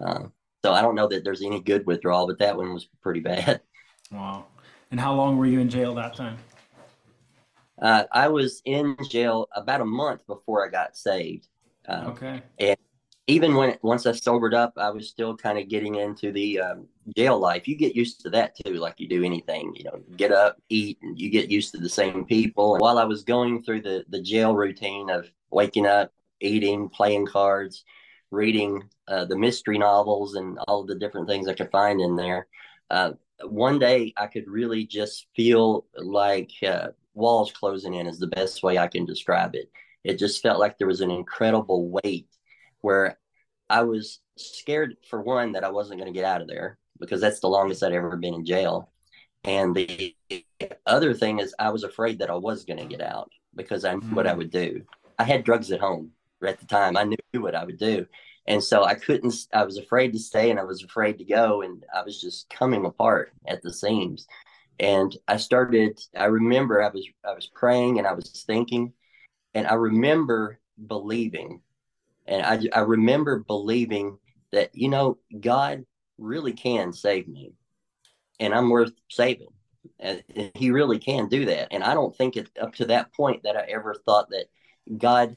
Uh, 0.00 0.24
so 0.64 0.72
I 0.72 0.82
don't 0.82 0.94
know 0.94 1.08
that 1.08 1.24
there's 1.24 1.42
any 1.42 1.60
good 1.60 1.86
withdrawal, 1.86 2.26
but 2.26 2.38
that 2.38 2.56
one 2.56 2.72
was 2.72 2.88
pretty 3.02 3.20
bad. 3.20 3.60
Wow. 4.10 4.44
And 4.90 5.00
how 5.00 5.14
long 5.14 5.38
were 5.38 5.46
you 5.46 5.58
in 5.58 5.70
jail 5.70 5.94
that 5.94 6.14
time? 6.14 6.36
Uh, 7.80 8.04
I 8.12 8.28
was 8.28 8.60
in 8.66 8.94
jail 9.08 9.48
about 9.56 9.80
a 9.80 9.86
month 9.86 10.26
before 10.26 10.66
I 10.66 10.70
got 10.70 10.98
saved. 10.98 11.48
Uh, 11.88 12.04
okay. 12.08 12.42
And 12.58 12.76
even 13.26 13.54
when 13.54 13.78
once 13.82 14.04
I 14.04 14.12
sobered 14.12 14.52
up, 14.52 14.74
I 14.76 14.90
was 14.90 15.08
still 15.08 15.36
kind 15.36 15.58
of 15.58 15.68
getting 15.68 15.94
into 15.94 16.30
the 16.30 16.60
um, 16.60 16.86
jail 17.16 17.38
life. 17.38 17.66
You 17.66 17.74
get 17.74 17.96
used 17.96 18.20
to 18.20 18.30
that 18.30 18.54
too, 18.54 18.74
like 18.74 19.00
you 19.00 19.08
do 19.08 19.24
anything. 19.24 19.72
You 19.74 19.84
know, 19.84 20.00
get 20.16 20.30
up, 20.30 20.60
eat, 20.68 20.98
and 21.02 21.18
you 21.18 21.30
get 21.30 21.50
used 21.50 21.72
to 21.72 21.80
the 21.80 21.88
same 21.88 22.26
people. 22.26 22.74
And 22.74 22.82
while 22.82 22.98
I 22.98 23.04
was 23.04 23.24
going 23.24 23.62
through 23.62 23.82
the 23.82 24.04
the 24.10 24.20
jail 24.20 24.54
routine 24.54 25.08
of 25.08 25.30
waking 25.50 25.86
up, 25.86 26.12
eating, 26.40 26.88
playing 26.88 27.26
cards, 27.26 27.84
reading 28.32 28.82
uh, 29.06 29.26
the 29.26 29.36
mystery 29.38 29.78
novels, 29.78 30.34
and 30.34 30.58
all 30.66 30.84
the 30.84 30.94
different 30.94 31.28
things 31.28 31.46
I 31.46 31.54
could 31.54 31.70
find 31.70 32.00
in 32.00 32.16
there. 32.16 32.48
Uh, 32.90 33.12
one 33.44 33.78
day 33.78 34.12
I 34.16 34.26
could 34.26 34.48
really 34.48 34.86
just 34.86 35.26
feel 35.36 35.86
like 35.96 36.50
uh, 36.66 36.88
walls 37.14 37.52
closing 37.52 37.94
in 37.94 38.06
is 38.06 38.18
the 38.18 38.26
best 38.26 38.62
way 38.62 38.78
I 38.78 38.88
can 38.88 39.04
describe 39.04 39.54
it. 39.54 39.70
It 40.04 40.18
just 40.18 40.42
felt 40.42 40.58
like 40.58 40.78
there 40.78 40.88
was 40.88 41.00
an 41.00 41.10
incredible 41.10 41.88
weight 41.88 42.28
where 42.80 43.18
I 43.70 43.82
was 43.82 44.20
scared 44.36 44.96
for 45.08 45.20
one 45.20 45.52
that 45.52 45.64
I 45.64 45.70
wasn't 45.70 46.00
going 46.00 46.12
to 46.12 46.18
get 46.18 46.26
out 46.26 46.40
of 46.40 46.48
there 46.48 46.78
because 46.98 47.20
that's 47.20 47.40
the 47.40 47.48
longest 47.48 47.82
I'd 47.82 47.92
ever 47.92 48.16
been 48.16 48.34
in 48.34 48.44
jail. 48.44 48.90
And 49.44 49.74
the 49.74 50.14
other 50.86 51.14
thing 51.14 51.40
is 51.40 51.54
I 51.58 51.70
was 51.70 51.84
afraid 51.84 52.18
that 52.20 52.30
I 52.30 52.34
was 52.34 52.64
going 52.64 52.78
to 52.78 52.86
get 52.86 53.00
out 53.00 53.30
because 53.54 53.84
I 53.84 53.94
knew 53.94 54.00
mm. 54.00 54.14
what 54.14 54.26
I 54.26 54.32
hmm. 54.32 54.38
would 54.38 54.50
do. 54.50 54.82
I 55.18 55.24
had 55.24 55.44
drugs 55.44 55.70
at 55.72 55.80
home 55.80 56.12
at 56.46 56.60
the 56.60 56.66
time. 56.66 56.96
I 56.96 57.04
knew 57.04 57.16
what 57.34 57.54
I 57.54 57.64
would 57.64 57.78
do. 57.78 58.06
And 58.46 58.62
so 58.62 58.84
I 58.84 58.94
couldn't, 58.94 59.34
I 59.54 59.64
was 59.64 59.78
afraid 59.78 60.12
to 60.12 60.18
stay 60.18 60.50
and 60.50 60.58
I 60.58 60.64
was 60.64 60.82
afraid 60.82 61.18
to 61.18 61.24
go. 61.24 61.62
And 61.62 61.84
I 61.94 62.02
was 62.02 62.20
just 62.20 62.50
coming 62.50 62.84
apart 62.84 63.32
at 63.46 63.62
the 63.62 63.72
seams 63.72 64.26
and 64.82 65.16
i 65.28 65.36
started 65.36 65.98
i 66.16 66.24
remember 66.24 66.82
i 66.82 66.88
was 66.88 67.06
i 67.24 67.32
was 67.32 67.46
praying 67.46 67.98
and 67.98 68.06
i 68.06 68.12
was 68.12 68.44
thinking 68.46 68.92
and 69.54 69.66
i 69.66 69.74
remember 69.74 70.58
believing 70.86 71.60
and 72.26 72.44
i, 72.44 72.58
I 72.76 72.80
remember 72.80 73.38
believing 73.38 74.18
that 74.50 74.70
you 74.74 74.88
know 74.88 75.18
god 75.40 75.84
really 76.18 76.52
can 76.52 76.92
save 76.92 77.28
me 77.28 77.52
and 78.40 78.54
i'm 78.54 78.70
worth 78.70 78.92
saving 79.08 79.48
and 79.98 80.22
he 80.54 80.70
really 80.70 80.98
can 80.98 81.28
do 81.28 81.44
that 81.46 81.68
and 81.70 81.84
i 81.84 81.94
don't 81.94 82.16
think 82.16 82.36
it 82.36 82.48
up 82.60 82.74
to 82.76 82.86
that 82.86 83.12
point 83.12 83.42
that 83.44 83.56
i 83.56 83.62
ever 83.68 83.94
thought 84.04 84.30
that 84.30 84.46
god 84.98 85.36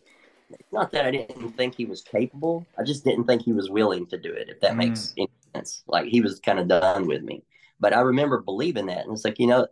not 0.71 0.91
that 0.91 1.05
i 1.05 1.12
didn't 1.12 1.51
think 1.51 1.75
he 1.75 1.86
was 1.86 2.01
capable 2.01 2.65
i 2.77 2.84
just 2.84 3.03
didn't 3.03 3.25
think 3.25 3.41
he 3.41 3.53
was 3.53 3.69
willing 3.69 4.05
to 4.05 4.17
do 4.17 4.31
it 4.31 4.49
if 4.49 4.60
that 4.60 4.73
mm. 4.73 4.77
makes 4.77 5.13
any 5.17 5.29
sense 5.53 5.84
like 5.88 6.05
he 6.08 6.21
was 6.21 6.39
kind 6.39 6.60
of 6.60 6.67
done 6.67 7.08
with 7.08 7.23
me 7.23 7.43
but 7.79 7.93
I 7.93 8.01
remember 8.01 8.41
believing 8.41 8.88
that, 8.88 9.05
and 9.05 9.13
it's 9.13 9.25
like 9.25 9.39
you 9.39 9.47
know, 9.47 9.67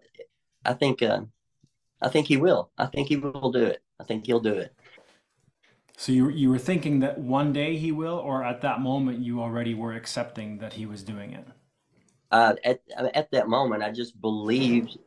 I 0.65 0.73
think 0.73 1.01
uh, 1.01 1.21
I 2.01 2.09
think 2.09 2.27
he 2.27 2.37
will. 2.37 2.69
I 2.77 2.85
think 2.85 3.07
he 3.07 3.17
will 3.17 3.51
do 3.51 3.63
it. 3.63 3.81
I 3.99 4.03
think 4.03 4.25
he'll 4.25 4.39
do 4.39 4.53
it. 4.53 4.73
So 5.97 6.11
you 6.11 6.29
you 6.29 6.49
were 6.49 6.59
thinking 6.59 6.99
that 6.99 7.17
one 7.17 7.53
day 7.53 7.77
he 7.77 7.91
will, 7.91 8.17
or 8.17 8.43
at 8.43 8.61
that 8.61 8.81
moment 8.81 9.19
you 9.19 9.41
already 9.41 9.73
were 9.73 9.93
accepting 9.93 10.57
that 10.59 10.73
he 10.73 10.85
was 10.85 11.03
doing 11.03 11.33
it. 11.33 11.47
Uh, 12.31 12.55
at 12.63 12.81
at 13.13 13.31
that 13.31 13.47
moment, 13.47 13.83
I 13.83 13.91
just 13.91 14.19
believed 14.19 14.97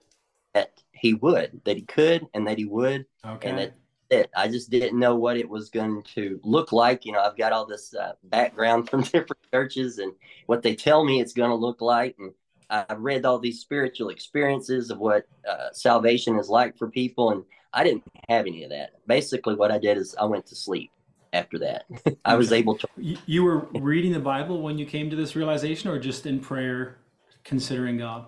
that 0.55 0.83
he 0.92 1.12
would, 1.14 1.61
that 1.64 1.76
he 1.76 1.83
could, 1.83 2.26
and 2.33 2.46
that 2.46 2.57
he 2.57 2.64
would, 2.64 3.05
okay. 3.24 3.50
and 3.50 3.59
that 3.59 3.74
it. 4.11 4.31
I 4.37 4.49
just 4.49 4.71
didn't 4.71 4.99
know 4.99 5.16
what 5.16 5.37
it 5.37 5.49
was 5.49 5.71
going 5.71 6.03
to 6.14 6.40
look 6.42 6.73
like. 6.73 7.05
You 7.05 7.12
know, 7.12 7.21
I've 7.21 7.37
got 7.37 7.53
all 7.53 7.66
this 7.66 7.95
uh, 7.95 8.12
background 8.25 8.88
from 8.90 9.03
different 9.03 9.42
churches 9.53 9.99
and 9.99 10.12
what 10.47 10.62
they 10.62 10.75
tell 10.75 11.05
me 11.05 11.21
it's 11.21 11.33
going 11.33 11.51
to 11.51 11.57
look 11.57 11.81
like, 11.81 12.16
and 12.19 12.33
I've 12.68 13.01
read 13.01 13.24
all 13.24 13.39
these 13.39 13.61
spiritual 13.61 14.09
experiences 14.09 14.91
of 14.91 14.99
what 14.99 15.26
uh, 15.49 15.68
salvation 15.72 16.39
is 16.39 16.49
like 16.49 16.76
for 16.76 16.91
people, 16.91 17.30
and 17.30 17.45
I 17.72 17.85
didn't 17.85 18.05
have 18.28 18.47
any 18.47 18.64
of 18.64 18.70
that. 18.70 18.91
Basically, 19.07 19.55
what 19.55 19.70
I 19.70 19.78
did 19.78 19.99
is 19.99 20.16
I 20.18 20.24
went 20.24 20.47
to 20.47 20.57
sleep 20.57 20.91
after 21.33 21.59
that. 21.61 21.85
I 22.24 22.35
was 22.35 22.53
able 22.53 22.76
to. 22.78 22.89
You 22.97 23.45
were 23.45 23.68
reading 23.74 24.12
the 24.12 24.20
Bible 24.20 24.62
when 24.62 24.78
you 24.78 24.87
came 24.87 25.11
to 25.11 25.16
this 25.16 25.37
realization, 25.37 25.91
or 25.91 25.99
just 25.99 26.26
in 26.26 26.41
prayer, 26.41 26.99
considering 27.45 27.99
God? 27.99 28.26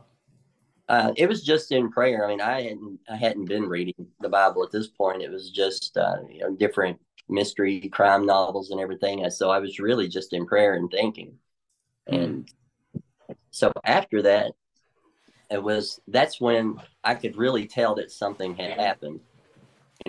Uh, 0.88 1.12
it 1.16 1.28
was 1.28 1.42
just 1.42 1.70
in 1.70 1.90
prayer. 1.90 2.24
I 2.24 2.28
mean, 2.28 2.40
I 2.40 2.62
hadn't 2.62 2.98
I 3.10 3.16
hadn't 3.16 3.44
been 3.44 3.68
reading 3.68 4.06
the 4.20 4.28
Bible 4.28 4.64
at 4.64 4.72
this 4.72 4.88
point. 4.88 5.22
It 5.22 5.30
was 5.30 5.50
just 5.50 5.96
uh, 5.98 6.16
you 6.30 6.40
know, 6.40 6.54
different 6.54 6.98
mystery 7.28 7.88
crime 7.90 8.24
novels 8.24 8.70
and 8.70 8.80
everything. 8.80 9.28
So 9.30 9.50
I 9.50 9.58
was 9.58 9.78
really 9.78 10.08
just 10.08 10.32
in 10.32 10.46
prayer 10.46 10.74
and 10.74 10.90
thinking. 10.90 11.34
Mm. 12.10 12.24
And 12.24 12.52
so 13.50 13.70
after 13.84 14.22
that, 14.22 14.52
it 15.50 15.62
was 15.62 16.00
that's 16.08 16.40
when 16.40 16.80
I 17.04 17.14
could 17.14 17.36
really 17.36 17.66
tell 17.66 17.94
that 17.96 18.10
something 18.10 18.54
had 18.56 18.72
happened. 18.80 19.20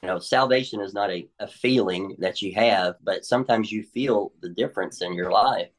you 0.01 0.07
know, 0.07 0.19
salvation 0.19 0.81
is 0.81 0.93
not 0.93 1.09
a, 1.09 1.27
a 1.39 1.47
feeling 1.47 2.15
that 2.19 2.41
you 2.41 2.53
have, 2.53 2.95
but 3.03 3.25
sometimes 3.25 3.71
you 3.71 3.83
feel 3.83 4.31
the 4.41 4.49
difference 4.49 5.01
in 5.01 5.13
your 5.13 5.31
life. 5.31 5.69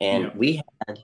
And 0.00 0.24
yeah. 0.24 0.30
we 0.34 0.62
had 0.86 0.98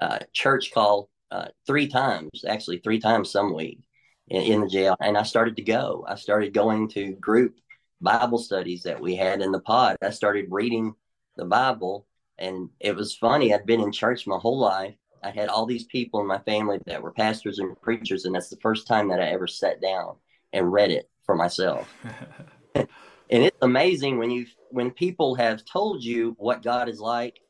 uh, 0.00 0.18
church 0.32 0.72
call 0.72 1.08
uh, 1.30 1.46
three 1.66 1.88
times, 1.88 2.44
actually 2.46 2.78
three 2.78 2.98
times 2.98 3.30
some 3.30 3.54
week 3.54 3.80
in, 4.28 4.42
in 4.42 4.60
the 4.62 4.68
jail. 4.68 4.96
And 5.00 5.16
I 5.16 5.22
started 5.22 5.56
to 5.56 5.62
go. 5.62 6.04
I 6.08 6.14
started 6.14 6.52
going 6.52 6.88
to 6.90 7.12
group 7.12 7.56
Bible 8.00 8.38
studies 8.38 8.82
that 8.82 9.00
we 9.00 9.16
had 9.16 9.40
in 9.40 9.52
the 9.52 9.60
pod. 9.60 9.96
I 10.02 10.10
started 10.10 10.46
reading 10.50 10.94
the 11.36 11.44
Bible, 11.44 12.06
and 12.38 12.68
it 12.80 12.94
was 12.94 13.16
funny. 13.16 13.52
I'd 13.52 13.66
been 13.66 13.80
in 13.80 13.92
church 13.92 14.26
my 14.26 14.38
whole 14.38 14.58
life. 14.58 14.94
I 15.22 15.30
had 15.30 15.48
all 15.48 15.66
these 15.66 15.84
people 15.84 16.20
in 16.20 16.26
my 16.26 16.38
family 16.38 16.78
that 16.86 17.02
were 17.02 17.10
pastors 17.10 17.58
and 17.58 17.80
preachers, 17.80 18.24
and 18.24 18.34
that's 18.34 18.50
the 18.50 18.58
first 18.62 18.86
time 18.86 19.08
that 19.08 19.20
I 19.20 19.26
ever 19.28 19.46
sat 19.46 19.80
down 19.80 20.16
and 20.52 20.72
read 20.72 20.90
it 20.90 21.10
for 21.24 21.34
myself. 21.34 21.92
and 22.74 22.86
it's 23.28 23.56
amazing 23.62 24.18
when 24.18 24.30
you 24.30 24.46
when 24.70 24.90
people 24.90 25.34
have 25.34 25.64
told 25.64 26.02
you 26.02 26.34
what 26.38 26.62
God 26.62 26.88
is 26.88 27.00
like, 27.00 27.40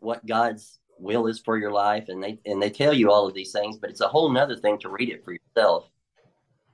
what 0.00 0.24
God's 0.26 0.79
will 1.00 1.26
is 1.26 1.40
for 1.40 1.58
your 1.58 1.72
life, 1.72 2.08
and 2.08 2.22
they 2.22 2.38
and 2.46 2.60
they 2.60 2.70
tell 2.70 2.92
you 2.92 3.10
all 3.10 3.26
of 3.26 3.34
these 3.34 3.52
things, 3.52 3.78
but 3.78 3.90
it's 3.90 4.00
a 4.00 4.08
whole 4.08 4.30
nother 4.30 4.56
thing 4.56 4.78
to 4.78 4.88
read 4.88 5.08
it 5.08 5.24
for 5.24 5.32
yourself. 5.32 5.88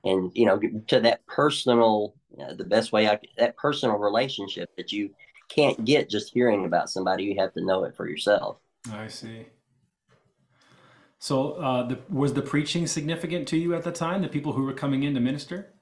And 0.03 0.31
you 0.35 0.45
know, 0.45 0.59
to 0.87 0.99
that 1.01 1.25
personal, 1.25 2.15
you 2.31 2.45
know, 2.45 2.53
the 2.53 2.63
best 2.63 2.91
way 2.91 3.07
I 3.07 3.19
that 3.37 3.57
personal 3.57 3.97
relationship 3.97 4.69
that 4.77 4.91
you 4.91 5.11
can't 5.49 5.85
get 5.85 6.09
just 6.09 6.33
hearing 6.33 6.65
about 6.65 6.89
somebody. 6.89 7.23
You 7.23 7.39
have 7.39 7.53
to 7.53 7.65
know 7.65 7.83
it 7.83 7.95
for 7.95 8.07
yourself. 8.07 8.57
I 8.91 9.07
see. 9.07 9.47
So, 11.19 11.53
uh, 11.53 11.87
the, 11.87 11.99
was 12.09 12.33
the 12.33 12.43
preaching 12.43 12.85
significant 12.85 13.47
to 13.49 13.57
you 13.57 13.73
at 13.73 13.83
the 13.83 13.91
time? 13.91 14.21
The 14.21 14.27
people 14.27 14.53
who 14.53 14.63
were 14.63 14.73
coming 14.73 15.03
in 15.03 15.15
to 15.15 15.19
minister? 15.19 15.73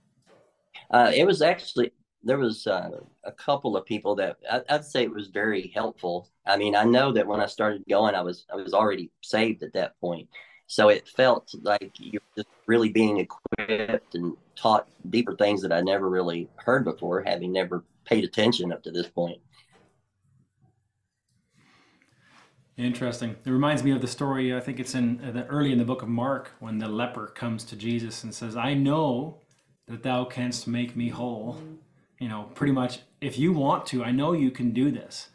Uh, 0.90 1.12
it 1.14 1.26
was 1.26 1.42
actually 1.42 1.92
there 2.24 2.38
was 2.40 2.66
uh, 2.68 2.90
a 3.24 3.32
couple 3.32 3.78
of 3.78 3.86
people 3.86 4.16
that 4.16 4.38
I, 4.52 4.62
would 4.72 4.84
say 4.84 5.04
it 5.04 5.14
was 5.14 5.28
very 5.28 5.72
helpful. 5.74 6.30
I 6.46 6.58
mean, 6.58 6.76
I 6.76 6.84
know 6.84 7.12
that 7.12 7.26
when 7.26 7.40
I 7.40 7.48
started 7.48 7.84
going, 7.90 8.16
I 8.16 8.22
was 8.22 8.46
I 8.52 8.56
was 8.56 8.74
already 8.74 9.12
saved 9.22 9.64
at 9.64 9.74
that 9.74 10.00
point, 10.00 10.30
so 10.68 10.90
it 10.90 11.08
felt 11.08 11.54
like 11.62 11.92
you're 11.98 12.22
just 12.36 12.48
really 12.68 12.90
being 12.90 13.20
equipped 13.20 14.16
and 14.16 14.36
taught 14.56 14.88
deeper 15.10 15.36
things 15.36 15.62
that 15.62 15.72
I 15.72 15.82
never 15.82 16.10
really 16.10 16.50
heard 16.58 16.84
before, 16.84 17.22
having 17.24 17.52
never 17.52 17.84
paid 18.06 18.24
attention 18.24 18.72
up 18.72 18.84
to 18.84 18.92
this 18.92 19.08
point. 19.08 19.40
Interesting. 22.78 23.38
It 23.46 23.50
reminds 23.50 23.84
me 23.84 23.92
of 23.92 24.02
the 24.02 24.08
story. 24.08 24.54
I 24.54 24.60
think 24.60 24.80
it's 24.80 24.96
in 24.96 25.24
uh, 25.24 25.32
the 25.32 25.46
early 25.48 25.72
in 25.72 25.78
the 25.78 25.86
book 25.86 26.02
of 26.02 26.10
Mark 26.10 26.52
when 26.60 26.78
the 26.78 26.90
leper 26.90 27.28
comes 27.28 27.64
to 27.66 27.76
Jesus 27.76 28.24
and 28.24 28.36
says, 28.36 28.58
"I 28.58 28.74
know 28.74 29.40
that 29.88 30.04
thou 30.04 30.26
canst 30.26 30.68
make 30.68 30.96
me 30.96 31.10
whole." 31.10 31.58
You 32.20 32.28
know, 32.30 32.50
pretty 32.54 32.74
much, 32.74 33.00
if 33.22 33.38
you 33.38 33.54
want 33.54 33.86
to, 33.88 34.04
I 34.04 34.12
know 34.12 34.34
you 34.34 34.52
can 34.52 34.72
do 34.72 34.92
this. 34.92 35.30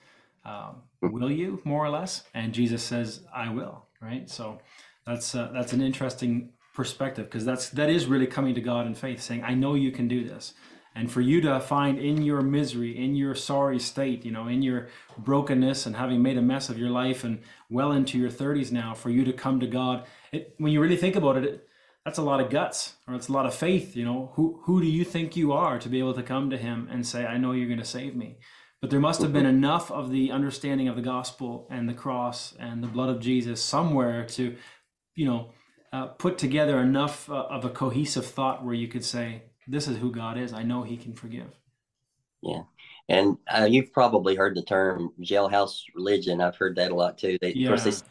Um, 0.45 0.83
will 1.03 1.31
you, 1.31 1.61
more 1.65 1.85
or 1.85 1.91
less? 1.91 2.25
And 2.35 2.53
Jesus 2.53 2.83
says, 2.83 3.23
"I 3.35 3.51
will." 3.51 3.87
Right. 4.01 4.29
So 4.29 4.61
that's 5.07 5.35
uh, 5.35 5.51
that's 5.53 5.73
an 5.73 5.83
interesting 5.83 6.53
perspective 6.75 7.27
because 7.27 7.45
that's 7.45 7.71
that 7.71 7.91
is 7.91 8.07
really 8.07 8.27
coming 8.27 8.55
to 8.55 8.61
God 8.61 8.87
in 8.87 8.95
faith, 8.95 9.21
saying, 9.21 9.43
"I 9.45 9.55
know 9.55 9.75
you 9.75 9.93
can 9.93 10.09
do 10.09 10.25
this." 10.25 10.55
and 10.95 11.11
for 11.11 11.21
you 11.21 11.41
to 11.41 11.61
find 11.61 11.99
in 11.99 12.23
your 12.23 12.41
misery 12.41 12.97
in 12.97 13.15
your 13.15 13.35
sorry 13.35 13.79
state 13.79 14.25
you 14.25 14.31
know 14.31 14.49
in 14.49 14.63
your 14.63 14.89
brokenness 15.19 15.87
and 15.87 15.97
having 15.97 16.23
made 16.23 16.37
a 16.37 16.43
mess 16.43 16.69
of 16.69 16.79
your 16.79 16.91
life 16.91 17.25
and 17.25 17.41
well 17.69 17.93
into 17.93 18.19
your 18.19 18.31
30s 18.31 18.73
now 18.73 18.95
for 18.95 19.11
you 19.11 19.25
to 19.25 19.33
come 19.33 19.61
to 19.61 19.67
god 19.67 20.05
it, 20.33 20.55
when 20.59 20.73
you 20.73 20.81
really 20.81 20.97
think 20.97 21.17
about 21.17 21.37
it, 21.37 21.45
it 21.45 21.67
that's 22.05 22.19
a 22.19 22.23
lot 22.23 22.41
of 22.41 22.51
guts 22.51 22.95
or 23.07 23.15
it's 23.15 23.29
a 23.29 23.33
lot 23.33 23.47
of 23.47 23.55
faith 23.55 23.97
you 23.97 24.05
know 24.05 24.33
who 24.35 24.61
who 24.65 24.81
do 24.81 24.87
you 24.87 25.05
think 25.05 25.37
you 25.37 25.53
are 25.53 25.79
to 25.79 25.89
be 25.89 25.99
able 25.99 26.15
to 26.15 26.23
come 26.23 26.51
to 26.51 26.57
him 26.57 26.89
and 26.91 27.07
say 27.07 27.27
i 27.27 27.37
know 27.37 27.53
you're 27.53 27.69
going 27.69 27.79
to 27.79 27.85
save 27.85 28.17
me 28.17 28.37
but 28.81 28.91
there 28.91 29.01
must 29.01 29.21
have 29.21 29.33
been 29.33 29.47
enough 29.47 29.91
of 29.91 30.11
the 30.11 30.31
understanding 30.31 30.89
of 30.89 30.97
the 30.97 31.03
gospel 31.03 31.67
and 31.71 31.89
the 31.89 31.95
cross 31.95 32.55
and 32.59 32.83
the 32.83 32.89
blood 32.89 33.09
of 33.09 33.21
jesus 33.21 33.63
somewhere 33.63 34.25
to 34.25 34.57
you 35.15 35.27
know 35.27 35.51
uh, 35.93 36.07
put 36.07 36.39
together 36.39 36.79
enough 36.79 37.29
uh, 37.29 37.47
of 37.51 37.65
a 37.65 37.71
cohesive 37.71 38.27
thought 38.27 38.65
where 38.65 38.75
you 38.75 38.89
could 38.89 39.05
say 39.05 39.43
this 39.67 39.87
is 39.87 39.99
who 39.99 40.11
God 40.11 40.39
is. 40.39 40.53
I 40.53 40.63
know 40.63 40.83
He 40.83 40.97
can 40.97 41.13
forgive. 41.13 41.49
Yeah, 42.43 42.63
and 43.09 43.37
uh, 43.53 43.69
you've 43.71 43.93
probably 43.93 44.35
heard 44.35 44.57
the 44.57 44.63
term 44.63 45.13
jailhouse 45.21 45.83
religion. 45.95 46.41
I've 46.41 46.57
heard 46.57 46.77
that 46.77 46.91
a 46.91 46.95
lot 46.95 47.19
too. 47.19 47.39
They, 47.41 47.53
yeah. 47.53 47.73
Of 47.73 47.83
course, 47.83 48.03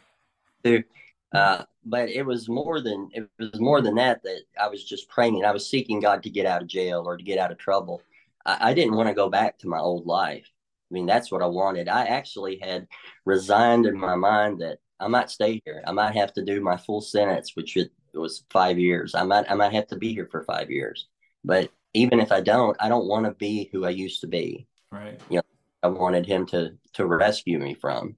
they 0.62 0.78
do. 0.78 0.84
Uh, 1.32 1.64
but 1.84 2.08
it 2.08 2.24
was 2.24 2.48
more 2.48 2.80
than 2.80 3.08
it 3.12 3.28
was 3.38 3.60
more 3.60 3.80
than 3.80 3.94
that. 3.96 4.22
That 4.22 4.42
I 4.60 4.68
was 4.68 4.84
just 4.84 5.08
praying. 5.08 5.36
And 5.36 5.46
I 5.46 5.52
was 5.52 5.68
seeking 5.68 6.00
God 6.00 6.22
to 6.22 6.30
get 6.30 6.46
out 6.46 6.62
of 6.62 6.68
jail 6.68 7.02
or 7.06 7.16
to 7.16 7.24
get 7.24 7.38
out 7.38 7.52
of 7.52 7.58
trouble. 7.58 8.02
I, 8.46 8.70
I 8.70 8.74
didn't 8.74 8.96
want 8.96 9.08
to 9.08 9.14
go 9.14 9.28
back 9.28 9.58
to 9.58 9.68
my 9.68 9.78
old 9.78 10.06
life. 10.06 10.50
I 10.90 10.94
mean, 10.94 11.06
that's 11.06 11.30
what 11.30 11.42
I 11.42 11.46
wanted. 11.46 11.88
I 11.88 12.06
actually 12.06 12.58
had 12.60 12.86
resigned 13.24 13.86
in 13.86 13.98
my 13.98 14.16
mind 14.16 14.60
that 14.60 14.78
I 14.98 15.06
might 15.06 15.30
stay 15.30 15.62
here. 15.64 15.82
I 15.86 15.92
might 15.92 16.14
have 16.16 16.32
to 16.34 16.44
do 16.44 16.60
my 16.60 16.76
full 16.76 17.00
sentence, 17.00 17.54
which 17.54 17.76
it 17.76 17.90
was 18.12 18.44
five 18.50 18.78
years. 18.78 19.14
I 19.14 19.22
might 19.22 19.50
I 19.50 19.54
might 19.54 19.72
have 19.72 19.86
to 19.88 19.96
be 19.96 20.12
here 20.12 20.28
for 20.30 20.42
five 20.42 20.70
years. 20.70 21.06
But 21.44 21.70
even 21.94 22.20
if 22.20 22.32
I 22.32 22.40
don't, 22.40 22.76
I 22.80 22.88
don't 22.88 23.06
want 23.06 23.26
to 23.26 23.32
be 23.32 23.70
who 23.72 23.84
I 23.84 23.90
used 23.90 24.20
to 24.20 24.26
be. 24.26 24.66
Right. 24.92 25.18
You 25.30 25.36
know, 25.36 25.42
I 25.82 25.88
wanted 25.88 26.26
him 26.26 26.46
to 26.46 26.76
to 26.94 27.06
rescue 27.06 27.58
me 27.58 27.74
from. 27.74 28.16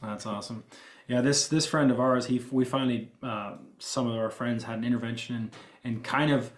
That's 0.00 0.26
awesome. 0.26 0.64
Yeah, 1.08 1.20
this 1.20 1.48
this 1.48 1.66
friend 1.66 1.90
of 1.90 2.00
ours, 2.00 2.26
he 2.26 2.40
we 2.50 2.64
finally 2.64 3.10
uh, 3.22 3.56
some 3.78 4.06
of 4.06 4.16
our 4.16 4.30
friends 4.30 4.64
had 4.64 4.78
an 4.78 4.84
intervention 4.84 5.34
and, 5.36 5.50
and 5.84 6.04
kind 6.04 6.30
of 6.30 6.52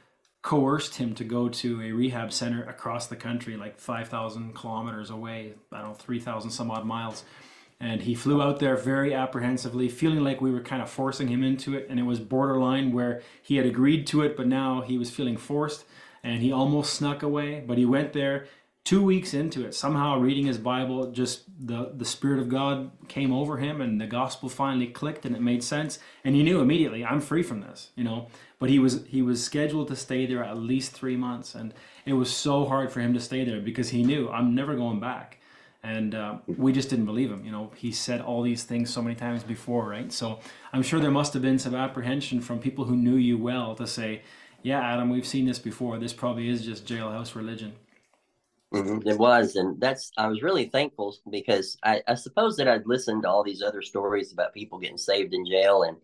coerced 0.45 0.95
him 0.95 1.13
to 1.17 1.25
go 1.25 1.49
to 1.49 1.83
a 1.83 1.91
rehab 1.91 2.33
center 2.33 2.63
across 2.65 3.09
the 3.09 3.17
country, 3.17 3.57
like 3.57 3.81
five 3.81 4.07
thousand 4.09 4.55
kilometers 4.55 5.11
away. 5.11 5.55
I 5.73 5.81
don't 5.81 5.89
know, 5.89 5.95
three 5.95 6.21
thousand 6.21 6.51
some 6.53 6.71
odd 6.71 6.87
miles 6.87 7.25
and 7.81 8.01
he 8.01 8.15
flew 8.15 8.41
out 8.41 8.61
there 8.61 8.77
very 8.77 9.13
apprehensively, 9.13 9.89
feeling 9.89 10.21
like 10.23 10.41
we 10.41 10.51
were 10.51 10.61
kind 10.61 10.81
of 10.81 10.89
forcing 10.89 11.29
him 11.29 11.43
into 11.43 11.75
it. 11.75 11.87
And 11.91 11.99
it 11.99 12.05
was 12.05 12.21
borderline 12.21 12.93
where 12.93 13.23
he 13.43 13.57
had 13.57 13.67
agreed 13.67 14.07
to 14.09 14.23
it, 14.23 14.37
but 14.37 14.47
now 14.47 14.81
he 14.81 14.97
was 14.97 15.11
feeling 15.11 15.37
forced 15.37 15.85
and 16.23 16.41
he 16.41 16.53
almost 16.53 16.95
snuck 16.95 17.23
away. 17.23 17.63
But 17.67 17.79
he 17.79 17.85
went 17.85 18.13
there 18.13 18.47
two 18.85 19.03
weeks 19.03 19.33
into 19.33 19.65
it, 19.65 19.75
somehow 19.75 20.19
reading 20.19 20.45
his 20.47 20.59
Bible, 20.59 21.11
just 21.11 21.45
the, 21.59 21.93
the 21.97 22.05
Spirit 22.05 22.39
of 22.39 22.51
God 22.51 22.91
came 23.09 23.33
over 23.33 23.57
him 23.57 23.81
and 23.81 23.99
the 23.99 24.07
gospel 24.07 24.51
finally 24.51 24.87
clicked 24.87 25.25
and 25.25 25.35
it 25.35 25.41
made 25.41 25.65
sense. 25.65 25.99
And 26.23 26.35
he 26.35 26.43
knew 26.43 26.61
immediately, 26.61 27.05
I'm 27.05 27.21
free 27.21 27.43
from 27.43 27.63
this, 27.63 27.91
you 27.97 28.05
know. 28.05 28.29
But 28.59 28.71
he 28.71 28.79
was 28.79 29.05
he 29.07 29.23
was 29.23 29.43
scheduled 29.43 29.89
to 29.89 29.97
stay 29.97 30.27
there 30.27 30.45
at 30.45 30.59
least 30.59 30.93
three 30.93 31.17
months. 31.17 31.55
And 31.55 31.75
it 32.05 32.13
was 32.13 32.35
so 32.35 32.67
hard 32.67 32.93
for 32.93 33.01
him 33.01 33.15
to 33.15 33.21
stay 33.21 33.45
there 33.45 33.61
because 33.61 33.91
he 33.91 34.03
knew 34.03 34.29
I'm 34.29 34.55
never 34.55 34.75
going 34.77 35.01
back 35.01 35.41
and 35.83 36.15
uh, 36.15 36.39
we 36.47 36.73
just 36.73 36.89
didn't 36.89 37.05
believe 37.05 37.31
him. 37.31 37.45
You 37.45 37.53
know, 37.53 37.71
he 37.77 37.93
said 37.93 38.23
all 38.23 38.43
these 38.43 38.65
things 38.65 38.93
so 38.93 39.03
many 39.03 39.15
times 39.15 39.43
before, 39.43 39.87
right? 39.87 40.11
So 40.11 40.41
I'm 40.73 40.83
sure 40.83 40.99
there 40.99 41.11
must 41.11 41.35
have 41.35 41.43
been 41.43 41.59
some 41.59 41.75
apprehension 41.75 42.41
from 42.41 42.59
people 42.59 42.87
who 42.87 42.97
knew 42.97 43.17
you 43.17 43.37
well 43.37 43.75
to 43.75 43.87
say, 43.87 44.23
"Yeah, 44.63 44.81
Adam, 44.81 45.11
we've 45.11 45.27
seen 45.27 45.45
this 45.45 45.59
before. 45.59 45.99
This 45.99 46.15
probably 46.15 46.49
is 46.49 46.65
just 46.65 46.87
jailhouse 46.87 47.35
religion." 47.35 47.75
Mm-hmm. 48.75 49.09
It 49.09 49.19
was, 49.19 49.57
and 49.57 49.81
that's 49.81 50.11
I 50.17 50.27
was 50.27 50.43
really 50.43 50.67
thankful 50.67 51.17
because 51.31 51.77
I, 51.83 52.03
I 52.09 52.15
suppose 52.15 52.57
that 52.57 52.69
I'd 52.69 52.87
listened 52.87 53.23
to 53.23 53.29
all 53.29 53.45
these 53.45 53.63
other 53.63 53.83
stories 53.83 54.33
about 54.33 54.55
people 54.55 54.79
getting 54.79 54.99
saved 54.99 55.33
in 55.33 55.47
jail, 55.47 55.85
and 55.85 55.97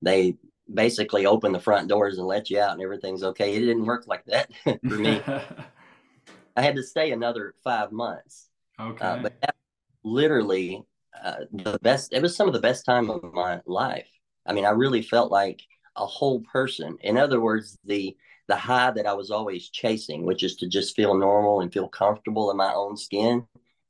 they 0.00 0.36
basically 0.72 1.26
open 1.26 1.52
the 1.52 1.60
front 1.60 1.88
doors 1.88 2.18
and 2.18 2.26
let 2.26 2.48
you 2.50 2.58
out, 2.60 2.72
and 2.72 2.82
everything's 2.82 3.22
okay. 3.22 3.54
It 3.54 3.60
didn't 3.60 3.84
work 3.84 4.06
like 4.06 4.24
that 4.26 4.50
for 4.64 4.96
me. 4.96 5.22
I 6.56 6.62
had 6.62 6.76
to 6.76 6.82
stay 6.82 7.10
another 7.10 7.54
five 7.64 7.90
months 7.92 8.48
uh, 8.78 8.84
okay. 8.84 9.04
Uh, 9.04 9.18
but 9.22 9.40
that 9.40 9.54
literally 10.02 10.82
uh, 11.22 11.44
the 11.52 11.78
best. 11.82 12.12
It 12.12 12.22
was 12.22 12.36
some 12.36 12.48
of 12.48 12.54
the 12.54 12.60
best 12.60 12.84
time 12.84 13.10
of 13.10 13.32
my 13.32 13.60
life. 13.66 14.08
I 14.46 14.52
mean, 14.52 14.64
I 14.64 14.70
really 14.70 15.02
felt 15.02 15.30
like 15.30 15.60
a 15.96 16.06
whole 16.06 16.40
person. 16.40 16.98
In 17.00 17.16
other 17.16 17.40
words, 17.40 17.78
the 17.84 18.16
the 18.46 18.56
high 18.56 18.90
that 18.90 19.06
I 19.06 19.14
was 19.14 19.30
always 19.30 19.68
chasing, 19.68 20.24
which 20.24 20.42
is 20.42 20.56
to 20.56 20.68
just 20.68 20.96
feel 20.96 21.16
normal 21.16 21.60
and 21.60 21.72
feel 21.72 21.88
comfortable 21.88 22.50
in 22.50 22.56
my 22.56 22.72
own 22.74 22.96
skin. 22.96 23.46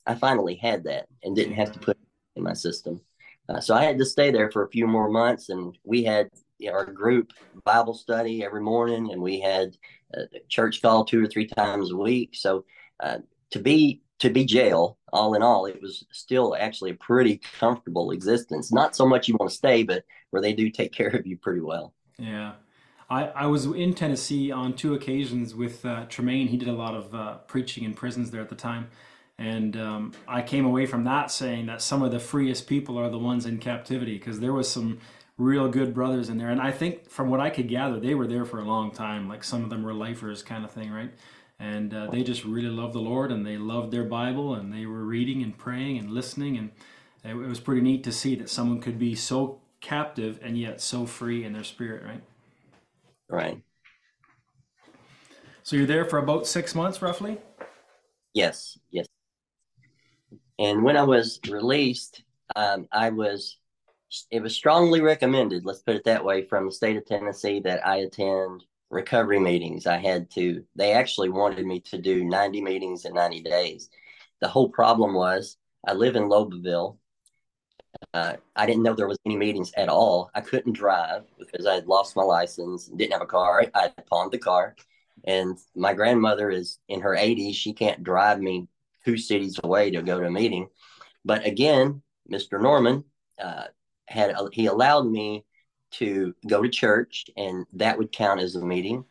I 0.07 0.15
finally 0.15 0.55
had 0.55 0.85
that 0.85 1.07
and 1.23 1.35
didn't 1.35 1.55
have 1.55 1.73
to 1.73 1.79
put 1.79 1.99
in 2.37 2.43
my 2.43 2.53
system. 2.53 3.01
Uh, 3.49 3.61
so 3.61 3.75
I 3.75 3.85
had 3.85 3.99
to 3.99 4.07
stay 4.07 4.31
there 4.31 4.51
for 4.51 4.65
a 4.65 4.71
few 4.71 4.87
more 4.87 5.09
months, 5.09 5.49
and 5.49 5.77
we 5.85 6.05
had 6.05 6.31
our 6.73 6.87
group 6.87 7.33
Bible 7.65 7.95
study 7.95 8.45
every 8.45 8.61
morning, 8.61 9.13
and 9.13 9.21
we 9.21 9.41
had 9.41 9.77
a 10.15 10.27
church 10.49 10.81
call 10.81 11.05
two 11.05 11.23
or 11.23 11.27
three 11.27 11.47
times 11.47 11.91
a 11.91 11.97
week. 11.97 12.31
So 12.35 12.65
uh, 13.01 13.19
to 13.51 13.59
be 13.59 14.03
to 14.21 14.31
be 14.31 14.45
jail, 14.45 14.97
all 15.13 15.35
in 15.35 15.43
all, 15.43 15.67
it 15.67 15.83
was 15.83 16.07
still 16.13 16.57
actually 16.59 16.93
a 16.93 16.95
pretty 16.95 17.41
comfortable 17.59 18.13
existence. 18.13 18.73
Not 18.73 18.97
so 18.97 19.07
much 19.07 19.29
you 19.29 19.37
want 19.39 19.51
to 19.51 19.57
stay, 19.57 19.83
but 19.83 20.05
where 20.31 20.41
they 20.41 20.53
do 20.53 20.71
take 20.71 20.93
care 20.97 21.09
of 21.09 21.27
you 21.27 21.37
pretty 21.37 21.61
well. 21.61 21.93
Yeah. 22.19 22.53
I, 23.09 23.27
I 23.27 23.47
was 23.47 23.67
in 23.67 23.95
Tennessee 23.95 24.51
on 24.51 24.75
two 24.75 24.95
occasions 24.95 25.55
with 25.55 25.85
uh, 25.85 26.07
Tremaine. 26.07 26.49
He 26.49 26.57
did 26.57 26.69
a 26.69 26.73
lot 26.73 26.95
of 26.95 27.15
uh, 27.15 27.35
preaching 27.47 27.85
in 27.85 27.95
prisons 27.95 28.31
there 28.31 28.41
at 28.41 28.49
the 28.49 28.55
time. 28.55 28.89
And 29.39 29.77
um, 29.77 30.13
I 30.29 30.43
came 30.43 30.65
away 30.65 30.87
from 30.87 31.05
that 31.05 31.31
saying 31.31 31.67
that 31.67 31.83
some 31.83 32.03
of 32.03 32.13
the 32.13 32.21
freest 32.21 32.67
people 32.67 32.99
are 32.99 33.11
the 33.11 33.19
ones 33.19 33.47
in 33.47 33.59
captivity 33.59 34.17
because 34.17 34.41
there 34.41 34.53
was 34.53 34.71
some 34.71 35.01
real 35.37 35.69
good 35.69 35.93
brothers 35.93 36.29
in 36.29 36.39
there. 36.39 36.51
And 36.51 36.61
I 36.61 36.71
think 36.71 37.11
from 37.11 37.29
what 37.29 37.41
I 37.41 37.51
could 37.51 37.69
gather, 37.69 37.99
they 37.99 38.15
were 38.15 38.29
there 38.29 38.45
for 38.45 38.61
a 38.61 38.65
long 38.65 38.93
time. 38.93 39.29
Like 39.29 39.43
some 39.43 39.65
of 39.65 39.71
them 39.71 39.83
were 39.83 39.93
lifers 39.93 40.43
kind 40.43 40.65
of 40.65 40.71
thing, 40.71 40.91
right? 40.91 41.13
and 41.59 41.95
uh, 41.95 42.07
they 42.09 42.23
just 42.23 42.45
really 42.45 42.69
loved 42.69 42.95
the 42.95 43.01
Lord 43.01 43.31
and 43.31 43.47
they 43.47 43.57
loved 43.57 43.91
their 43.91 44.05
Bible 44.05 44.55
and 44.55 44.73
they 44.73 44.87
were 44.87 45.05
reading 45.05 45.43
and 45.43 45.57
praying 45.57 45.99
and 45.99 46.11
listening 46.11 46.57
and 46.57 46.71
it 47.25 47.35
was 47.35 47.61
pretty 47.61 47.81
neat 47.81 48.05
to 48.05 48.13
see 48.13 48.35
that 48.37 48.51
someone 48.51 48.81
could 48.81 48.99
be 48.99 49.15
so 49.15 49.61
captive 49.81 50.39
and 50.43 50.59
yet 50.59 50.81
so 50.81 51.07
free 51.07 51.45
in 51.45 51.55
their 51.55 51.65
spirit, 51.65 52.03
right? 52.05 52.21
Right. 53.35 53.61
So 55.65 55.77
you're 55.77 55.87
there 55.87 56.05
for 56.05 56.19
about 56.19 56.47
six 56.47 56.75
months, 56.75 57.03
roughly. 57.03 57.39
Yes. 58.33 58.79
Yes. 58.91 59.07
And 60.59 60.85
when 60.85 60.97
I 60.97 61.03
was 61.03 61.41
released, 61.49 62.23
um, 62.55 62.87
I 62.93 63.11
was. 63.11 63.59
It 64.31 64.41
was 64.41 64.55
strongly 64.55 65.01
recommended. 65.01 65.67
Let's 65.67 65.83
put 65.83 65.97
it 65.97 66.05
that 66.05 66.25
way, 66.25 66.47
from 66.47 66.67
the 66.67 66.73
state 66.73 66.97
of 66.97 67.05
Tennessee, 67.05 67.59
that 67.65 67.85
I 67.85 67.97
attend 67.97 68.65
recovery 68.89 69.41
meetings. 69.41 69.89
I 69.89 69.97
had 69.97 70.31
to. 70.33 70.63
They 70.77 70.93
actually 70.93 71.31
wanted 71.31 71.67
me 71.67 71.81
to 71.81 71.99
do 71.99 72.25
90 72.25 72.61
meetings 72.61 73.05
in 73.05 73.15
90 73.15 73.43
days. 73.43 73.91
The 74.41 74.47
whole 74.47 74.69
problem 74.69 75.15
was 75.15 75.57
I 75.85 75.95
live 75.95 76.15
in 76.15 76.29
Lobelville, 76.29 76.99
uh, 78.13 78.35
I 78.57 78.67
didn't 78.67 78.83
know 78.83 78.95
there 78.95 79.09
was 79.09 79.19
any 79.25 79.37
meetings 79.37 79.73
at 79.77 79.89
all. 79.89 80.31
I 80.35 80.41
couldn't 80.41 80.73
drive 80.73 81.25
because 81.39 81.67
I 81.67 81.75
had 81.75 81.87
lost 81.87 82.17
my 82.17 82.23
license, 82.23 82.87
didn't 82.87 83.13
have 83.13 83.23
a 83.23 83.27
car. 83.27 83.67
I 83.75 83.89
pawned 84.09 84.33
the 84.33 84.39
car, 84.39 84.77
and 85.25 85.59
my 85.75 85.95
grandmother 85.95 86.51
is 86.51 86.79
in 86.89 87.01
her 87.01 87.17
80s. 87.17 87.55
She 87.55 87.73
can't 87.73 88.03
drive 88.03 88.41
me 88.41 88.69
two 89.05 89.17
cities 89.17 89.59
away 89.63 89.91
to 89.91 90.03
go 90.03 90.21
to 90.21 90.27
a 90.27 90.31
meeting. 90.31 90.69
But 91.25 91.47
again, 91.47 92.03
Mr. 92.31 92.61
Norman 92.61 93.05
uh, 93.43 93.65
had 94.07 94.35
he 94.53 94.67
allowed 94.67 95.07
me 95.07 95.45
to 95.93 96.35
go 96.47 96.63
to 96.63 96.69
church, 96.69 97.27
and 97.37 97.67
that 97.73 97.97
would 97.97 98.13
count 98.13 98.41
as 98.41 98.57
a 98.57 98.65
meeting. 98.65 99.05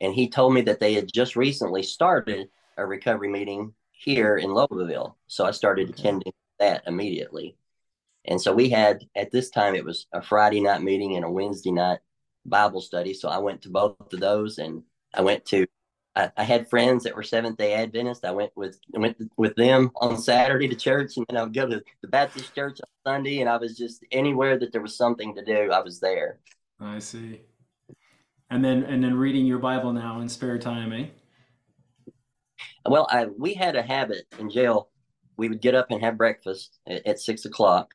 And 0.00 0.14
he 0.14 0.28
told 0.28 0.54
me 0.54 0.62
that 0.62 0.80
they 0.80 0.94
had 0.94 1.12
just 1.12 1.36
recently 1.36 1.82
started 1.82 2.48
a 2.76 2.86
recovery 2.86 3.28
meeting 3.28 3.74
here 3.92 4.38
in 4.38 4.50
Lobelville, 4.50 5.14
so 5.26 5.44
I 5.44 5.50
started 5.50 5.90
attending 5.90 6.32
that 6.58 6.82
immediately. 6.86 7.56
And 8.30 8.40
so 8.40 8.54
we 8.54 8.70
had 8.70 9.04
at 9.16 9.32
this 9.32 9.50
time 9.50 9.74
it 9.74 9.84
was 9.84 10.06
a 10.12 10.22
Friday 10.22 10.60
night 10.60 10.82
meeting 10.82 11.16
and 11.16 11.24
a 11.24 11.30
Wednesday 11.30 11.72
night 11.72 11.98
Bible 12.46 12.80
study. 12.80 13.12
So 13.12 13.28
I 13.28 13.38
went 13.38 13.60
to 13.62 13.70
both 13.70 13.96
of 14.12 14.20
those, 14.20 14.58
and 14.58 14.84
I 15.12 15.20
went 15.20 15.44
to. 15.46 15.66
I, 16.14 16.30
I 16.36 16.44
had 16.44 16.70
friends 16.70 17.04
that 17.04 17.14
were 17.14 17.24
Seventh 17.24 17.58
Day 17.58 17.74
Adventists. 17.74 18.24
I 18.24 18.30
went 18.30 18.52
with 18.54 18.78
went 18.92 19.16
with 19.36 19.56
them 19.56 19.90
on 19.96 20.16
Saturday 20.16 20.68
to 20.68 20.76
church, 20.76 21.16
and 21.16 21.26
then 21.28 21.36
I 21.36 21.42
would 21.42 21.52
go 21.52 21.68
to 21.68 21.82
the 22.02 22.08
Baptist 22.08 22.54
church 22.54 22.78
on 22.80 23.12
Sunday. 23.12 23.40
And 23.40 23.48
I 23.48 23.56
was 23.56 23.76
just 23.76 24.04
anywhere 24.12 24.56
that 24.58 24.70
there 24.70 24.80
was 24.80 24.96
something 24.96 25.34
to 25.34 25.44
do, 25.44 25.72
I 25.72 25.80
was 25.80 25.98
there. 25.98 26.38
I 26.80 27.00
see. 27.00 27.40
And 28.48 28.64
then 28.64 28.84
and 28.84 29.02
then 29.02 29.16
reading 29.16 29.44
your 29.44 29.58
Bible 29.58 29.92
now 29.92 30.20
in 30.20 30.28
spare 30.28 30.58
time, 30.58 30.92
eh? 30.92 31.06
Well, 32.88 33.08
I 33.10 33.26
we 33.26 33.54
had 33.54 33.74
a 33.74 33.82
habit 33.82 34.24
in 34.38 34.50
jail. 34.50 34.88
We 35.36 35.48
would 35.48 35.60
get 35.60 35.74
up 35.74 35.90
and 35.90 36.00
have 36.00 36.16
breakfast 36.16 36.78
at, 36.86 37.04
at 37.06 37.18
six 37.18 37.44
o'clock 37.44 37.92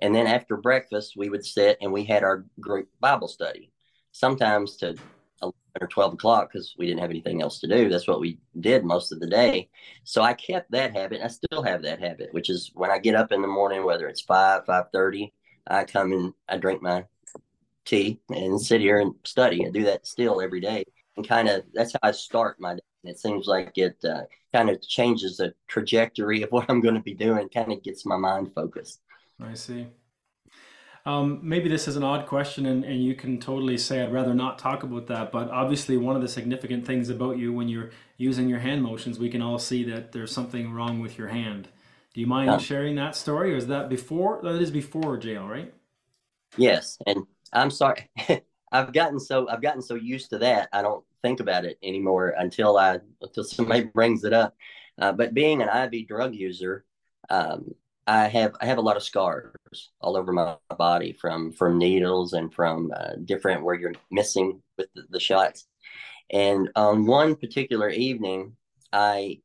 and 0.00 0.14
then 0.14 0.26
after 0.26 0.56
breakfast, 0.56 1.14
we 1.16 1.28
would 1.28 1.44
sit 1.44 1.78
and 1.80 1.92
we 1.92 2.04
had 2.04 2.22
our 2.22 2.44
group 2.60 2.88
Bible 3.00 3.28
study, 3.28 3.70
sometimes 4.12 4.76
to 4.78 4.96
11 5.42 5.54
or 5.80 5.86
12 5.86 6.14
o'clock 6.14 6.50
because 6.52 6.74
we 6.78 6.86
didn't 6.86 7.00
have 7.00 7.10
anything 7.10 7.42
else 7.42 7.60
to 7.60 7.66
do. 7.66 7.88
That's 7.88 8.08
what 8.08 8.20
we 8.20 8.38
did 8.60 8.84
most 8.84 9.12
of 9.12 9.20
the 9.20 9.26
day. 9.26 9.68
So 10.04 10.22
I 10.22 10.34
kept 10.34 10.70
that 10.72 10.94
habit. 10.94 11.20
I 11.22 11.28
still 11.28 11.62
have 11.62 11.82
that 11.82 12.00
habit, 12.00 12.32
which 12.32 12.50
is 12.50 12.70
when 12.74 12.90
I 12.90 12.98
get 12.98 13.14
up 13.14 13.32
in 13.32 13.42
the 13.42 13.48
morning, 13.48 13.84
whether 13.84 14.08
it's 14.08 14.20
5, 14.22 14.64
5.30, 14.66 15.32
I 15.66 15.84
come 15.84 16.12
and 16.12 16.34
I 16.48 16.58
drink 16.58 16.82
my 16.82 17.04
tea 17.84 18.20
and 18.28 18.60
sit 18.60 18.80
here 18.80 19.00
and 19.00 19.14
study. 19.24 19.66
I 19.66 19.70
do 19.70 19.84
that 19.84 20.06
still 20.06 20.40
every 20.40 20.60
day. 20.60 20.84
And 21.16 21.26
kind 21.26 21.48
of 21.48 21.62
that's 21.72 21.92
how 21.92 22.00
I 22.02 22.10
start 22.10 22.60
my 22.60 22.74
day. 22.74 22.80
And 23.02 23.10
it 23.10 23.20
seems 23.20 23.46
like 23.46 23.76
it 23.76 24.02
uh, 24.04 24.22
kind 24.52 24.70
of 24.70 24.80
changes 24.82 25.36
the 25.36 25.54
trajectory 25.68 26.42
of 26.42 26.50
what 26.50 26.66
I'm 26.68 26.80
going 26.80 26.94
to 26.94 27.00
be 27.00 27.14
doing, 27.14 27.48
kind 27.48 27.72
of 27.72 27.82
gets 27.82 28.06
my 28.06 28.16
mind 28.16 28.52
focused. 28.54 29.00
I 29.40 29.54
see. 29.54 29.86
Um, 31.06 31.40
maybe 31.42 31.68
this 31.68 31.86
is 31.86 31.96
an 31.96 32.02
odd 32.02 32.26
question, 32.26 32.64
and, 32.64 32.82
and 32.82 33.04
you 33.04 33.14
can 33.14 33.38
totally 33.38 33.76
say 33.76 34.02
I'd 34.02 34.12
rather 34.12 34.32
not 34.32 34.58
talk 34.58 34.84
about 34.84 35.06
that. 35.08 35.32
But 35.32 35.50
obviously, 35.50 35.98
one 35.98 36.16
of 36.16 36.22
the 36.22 36.28
significant 36.28 36.86
things 36.86 37.10
about 37.10 37.36
you 37.36 37.52
when 37.52 37.68
you're 37.68 37.90
using 38.16 38.48
your 38.48 38.60
hand 38.60 38.82
motions, 38.82 39.18
we 39.18 39.28
can 39.28 39.42
all 39.42 39.58
see 39.58 39.84
that 39.84 40.12
there's 40.12 40.32
something 40.32 40.72
wrong 40.72 41.00
with 41.00 41.18
your 41.18 41.28
hand. 41.28 41.68
Do 42.14 42.20
you 42.20 42.26
mind 42.26 42.50
yeah. 42.50 42.58
sharing 42.58 42.94
that 42.94 43.16
story, 43.16 43.52
or 43.52 43.56
is 43.56 43.66
that 43.66 43.90
before? 43.90 44.40
That 44.42 44.62
is 44.62 44.70
before 44.70 45.18
jail, 45.18 45.46
right? 45.46 45.74
Yes, 46.56 46.96
and 47.06 47.26
I'm 47.52 47.70
sorry. 47.70 48.08
I've 48.72 48.92
gotten 48.92 49.20
so 49.20 49.48
I've 49.48 49.62
gotten 49.62 49.82
so 49.82 49.94
used 49.94 50.30
to 50.30 50.38
that 50.38 50.68
I 50.72 50.82
don't 50.82 51.04
think 51.22 51.40
about 51.40 51.64
it 51.64 51.78
anymore 51.82 52.34
until 52.36 52.76
I 52.76 52.98
until 53.20 53.44
somebody 53.44 53.84
brings 53.94 54.24
it 54.24 54.32
up. 54.32 54.56
Uh, 54.98 55.12
but 55.12 55.34
being 55.34 55.60
an 55.60 55.68
IV 55.68 56.08
drug 56.08 56.34
user, 56.34 56.84
um, 57.28 57.74
I 58.06 58.28
have 58.28 58.54
I 58.60 58.66
have 58.66 58.78
a 58.78 58.82
lot 58.82 58.96
of 58.96 59.02
scars 59.02 59.54
all 60.00 60.16
over 60.16 60.32
my 60.32 60.56
body 60.76 61.12
from 61.12 61.52
from 61.52 61.78
needles 61.78 62.34
and 62.34 62.52
from 62.52 62.92
uh, 62.94 63.12
different 63.24 63.64
where 63.64 63.74
you're 63.74 63.94
missing 64.10 64.62
with 64.76 64.88
the, 64.94 65.04
the, 65.10 65.20
shots. 65.20 65.66
And 66.30 66.70
on 66.76 67.06
one 67.06 67.34
particular 67.34 67.88
evening, 67.88 68.56
I 68.92 69.40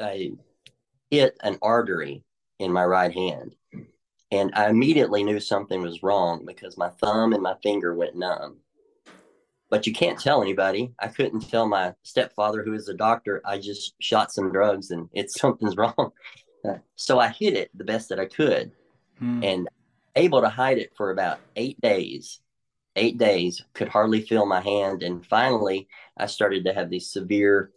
I 0.00 0.32
hit 1.10 1.36
an 1.42 1.58
artery 1.62 2.24
in 2.58 2.72
my 2.72 2.84
right 2.84 3.12
hand, 3.12 3.54
and 4.32 4.50
I 4.54 4.68
immediately 4.68 5.22
knew 5.22 5.38
something 5.38 5.82
was 5.82 6.02
wrong 6.02 6.44
because 6.44 6.76
my 6.76 6.88
thumb 6.88 7.32
and 7.32 7.42
my 7.42 7.54
finger 7.62 7.94
went 7.94 8.16
numb. 8.16 8.58
But 9.70 9.86
you 9.86 9.92
can't 9.92 10.18
tell 10.18 10.42
anybody. 10.42 10.92
I 10.98 11.08
couldn't 11.08 11.48
tell 11.48 11.66
my 11.66 11.94
stepfather, 12.02 12.62
who 12.64 12.72
is 12.72 12.88
a 12.88 12.94
doctor. 12.94 13.42
I 13.44 13.58
just 13.58 13.94
shot 14.00 14.32
some 14.32 14.52
drugs 14.52 14.90
and 14.90 15.08
it's 15.12 15.34
something's 15.40 15.76
wrong 15.76 16.12
so 16.94 17.18
I 17.18 17.28
hid 17.28 17.54
it 17.54 17.70
the 17.74 17.84
best 17.84 18.08
that 18.08 18.20
I 18.20 18.26
could 18.26 18.72
hmm. 19.18 19.42
and 19.42 19.68
able 20.14 20.40
to 20.40 20.48
hide 20.48 20.78
it 20.78 20.92
for 20.96 21.10
about 21.10 21.40
eight 21.56 21.80
days. 21.80 22.40
Eight 22.98 23.18
days, 23.18 23.62
could 23.74 23.88
hardly 23.88 24.22
feel 24.22 24.46
my 24.46 24.62
hand. 24.62 25.02
And 25.02 25.24
finally, 25.26 25.86
I 26.16 26.26
started 26.26 26.64
to 26.64 26.72
have 26.72 26.88
these 26.88 27.10
severe 27.10 27.70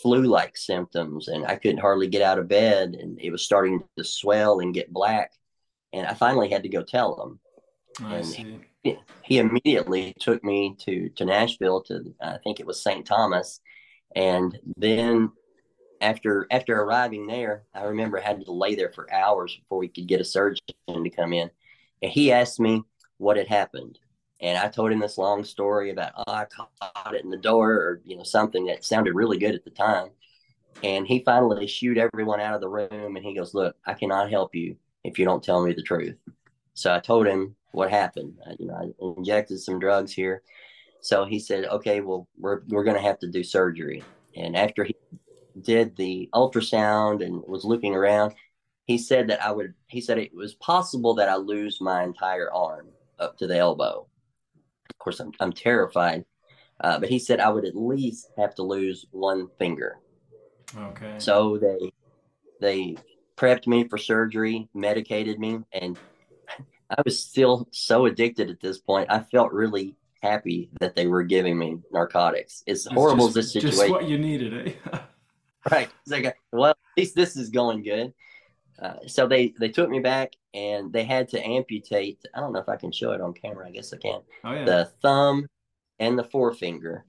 flu 0.00 0.22
like 0.22 0.56
symptoms 0.56 1.26
and 1.26 1.44
I 1.44 1.56
couldn't 1.56 1.80
hardly 1.80 2.06
get 2.06 2.22
out 2.22 2.38
of 2.38 2.46
bed 2.46 2.94
and 2.94 3.20
it 3.20 3.32
was 3.32 3.42
starting 3.42 3.82
to 3.96 4.04
swell 4.04 4.60
and 4.60 4.72
get 4.72 4.92
black. 4.92 5.32
And 5.92 6.06
I 6.06 6.14
finally 6.14 6.48
had 6.48 6.62
to 6.62 6.68
go 6.68 6.84
tell 6.84 7.20
him. 7.20 7.40
I 8.06 8.16
and 8.18 8.26
see. 8.26 8.60
He, 8.84 8.96
he 9.22 9.38
immediately 9.38 10.14
took 10.20 10.44
me 10.44 10.76
to, 10.80 11.08
to 11.16 11.24
Nashville 11.24 11.82
to, 11.82 12.14
I 12.22 12.38
think 12.44 12.60
it 12.60 12.66
was 12.66 12.80
St. 12.80 13.04
Thomas. 13.04 13.60
And 14.14 14.56
then 14.76 15.32
after 16.00 16.46
after 16.50 16.80
arriving 16.80 17.26
there, 17.26 17.64
I 17.74 17.84
remember 17.84 18.18
I 18.18 18.22
had 18.22 18.44
to 18.44 18.52
lay 18.52 18.74
there 18.74 18.92
for 18.92 19.12
hours 19.12 19.56
before 19.56 19.78
we 19.78 19.88
could 19.88 20.06
get 20.06 20.20
a 20.20 20.24
surgeon 20.24 20.60
to 20.88 21.10
come 21.10 21.32
in. 21.32 21.50
And 22.02 22.10
he 22.10 22.32
asked 22.32 22.60
me 22.60 22.82
what 23.18 23.36
had 23.36 23.48
happened. 23.48 23.98
And 24.40 24.56
I 24.56 24.68
told 24.68 24.90
him 24.90 25.00
this 25.00 25.18
long 25.18 25.44
story 25.44 25.90
about 25.90 26.12
oh, 26.16 26.32
I 26.32 26.46
caught 26.46 27.14
it 27.14 27.24
in 27.24 27.30
the 27.30 27.36
door 27.36 27.72
or 27.72 28.00
you 28.04 28.16
know 28.16 28.22
something 28.22 28.66
that 28.66 28.84
sounded 28.84 29.14
really 29.14 29.38
good 29.38 29.54
at 29.54 29.64
the 29.64 29.70
time. 29.70 30.10
And 30.82 31.06
he 31.06 31.22
finally 31.24 31.66
shooed 31.66 31.98
everyone 31.98 32.40
out 32.40 32.54
of 32.54 32.60
the 32.60 32.68
room 32.68 33.16
and 33.16 33.24
he 33.24 33.34
goes, 33.34 33.54
Look, 33.54 33.76
I 33.86 33.94
cannot 33.94 34.30
help 34.30 34.54
you 34.54 34.76
if 35.04 35.18
you 35.18 35.24
don't 35.24 35.42
tell 35.42 35.62
me 35.64 35.72
the 35.72 35.82
truth. 35.82 36.16
So 36.74 36.94
I 36.94 37.00
told 37.00 37.26
him 37.26 37.54
what 37.72 37.90
happened. 37.90 38.38
I, 38.46 38.54
you 38.58 38.66
know, 38.66 38.74
I 38.74 39.18
injected 39.18 39.60
some 39.60 39.78
drugs 39.78 40.12
here. 40.12 40.42
So 41.02 41.24
he 41.24 41.38
said, 41.38 41.66
Okay, 41.66 42.00
well, 42.00 42.26
we're, 42.38 42.62
we're 42.68 42.84
to 42.84 43.02
have 43.02 43.18
to 43.18 43.28
do 43.30 43.42
surgery. 43.44 44.02
And 44.36 44.56
after 44.56 44.84
he 44.84 44.94
did 45.60 45.96
the 45.96 46.28
ultrasound 46.34 47.24
and 47.24 47.42
was 47.46 47.64
looking 47.64 47.94
around, 47.94 48.34
he 48.84 48.98
said 48.98 49.28
that 49.28 49.42
I 49.42 49.52
would, 49.52 49.74
he 49.86 50.00
said 50.00 50.18
it 50.18 50.34
was 50.34 50.54
possible 50.54 51.14
that 51.14 51.28
I 51.28 51.36
lose 51.36 51.80
my 51.80 52.02
entire 52.02 52.52
arm 52.52 52.88
up 53.18 53.38
to 53.38 53.46
the 53.46 53.56
elbow. 53.56 54.06
Of 54.90 54.98
course, 54.98 55.20
I'm, 55.20 55.32
I'm 55.40 55.52
terrified, 55.52 56.24
uh, 56.80 56.98
but 56.98 57.08
he 57.08 57.18
said 57.18 57.40
I 57.40 57.50
would 57.50 57.64
at 57.64 57.76
least 57.76 58.30
have 58.36 58.54
to 58.56 58.62
lose 58.62 59.06
one 59.12 59.48
finger. 59.58 59.98
Okay. 60.76 61.14
So 61.18 61.58
they, 61.58 61.92
they 62.60 62.96
prepped 63.36 63.66
me 63.66 63.88
for 63.88 63.98
surgery, 63.98 64.68
medicated 64.74 65.38
me, 65.38 65.60
and 65.72 65.98
I 66.90 67.00
was 67.04 67.22
still 67.22 67.68
so 67.70 68.06
addicted 68.06 68.50
at 68.50 68.60
this 68.60 68.78
point. 68.78 69.10
I 69.10 69.20
felt 69.20 69.52
really 69.52 69.94
happy 70.22 70.70
that 70.80 70.94
they 70.94 71.06
were 71.06 71.22
giving 71.22 71.58
me 71.58 71.78
narcotics. 71.92 72.62
As 72.66 72.86
it's 72.86 72.94
horrible 72.94 73.28
just, 73.28 73.38
as 73.38 73.44
this 73.44 73.52
situation. 73.52 73.78
Just 73.78 73.90
what 73.90 74.08
you 74.08 74.18
needed, 74.18 74.68
eh? 74.92 74.98
right. 75.70 75.88
It's 76.02 76.12
like, 76.12 76.36
well, 76.52 76.70
at 76.70 76.76
least 76.96 77.14
this 77.14 77.36
is 77.36 77.50
going 77.50 77.82
good. 77.82 78.12
Uh, 78.80 78.94
so 79.06 79.26
they 79.26 79.54
they 79.58 79.68
took 79.68 79.90
me 79.90 80.00
back 80.00 80.32
and 80.54 80.92
they 80.92 81.04
had 81.04 81.28
to 81.28 81.46
amputate. 81.46 82.18
I 82.34 82.40
don't 82.40 82.52
know 82.52 82.60
if 82.60 82.68
I 82.68 82.76
can 82.76 82.92
show 82.92 83.12
it 83.12 83.20
on 83.20 83.34
camera. 83.34 83.66
I 83.66 83.70
guess 83.70 83.92
I 83.92 83.98
can. 83.98 84.20
Oh, 84.44 84.52
yeah. 84.52 84.64
The 84.64 84.90
thumb 85.02 85.46
and 85.98 86.18
the 86.18 86.24
forefinger, 86.24 87.04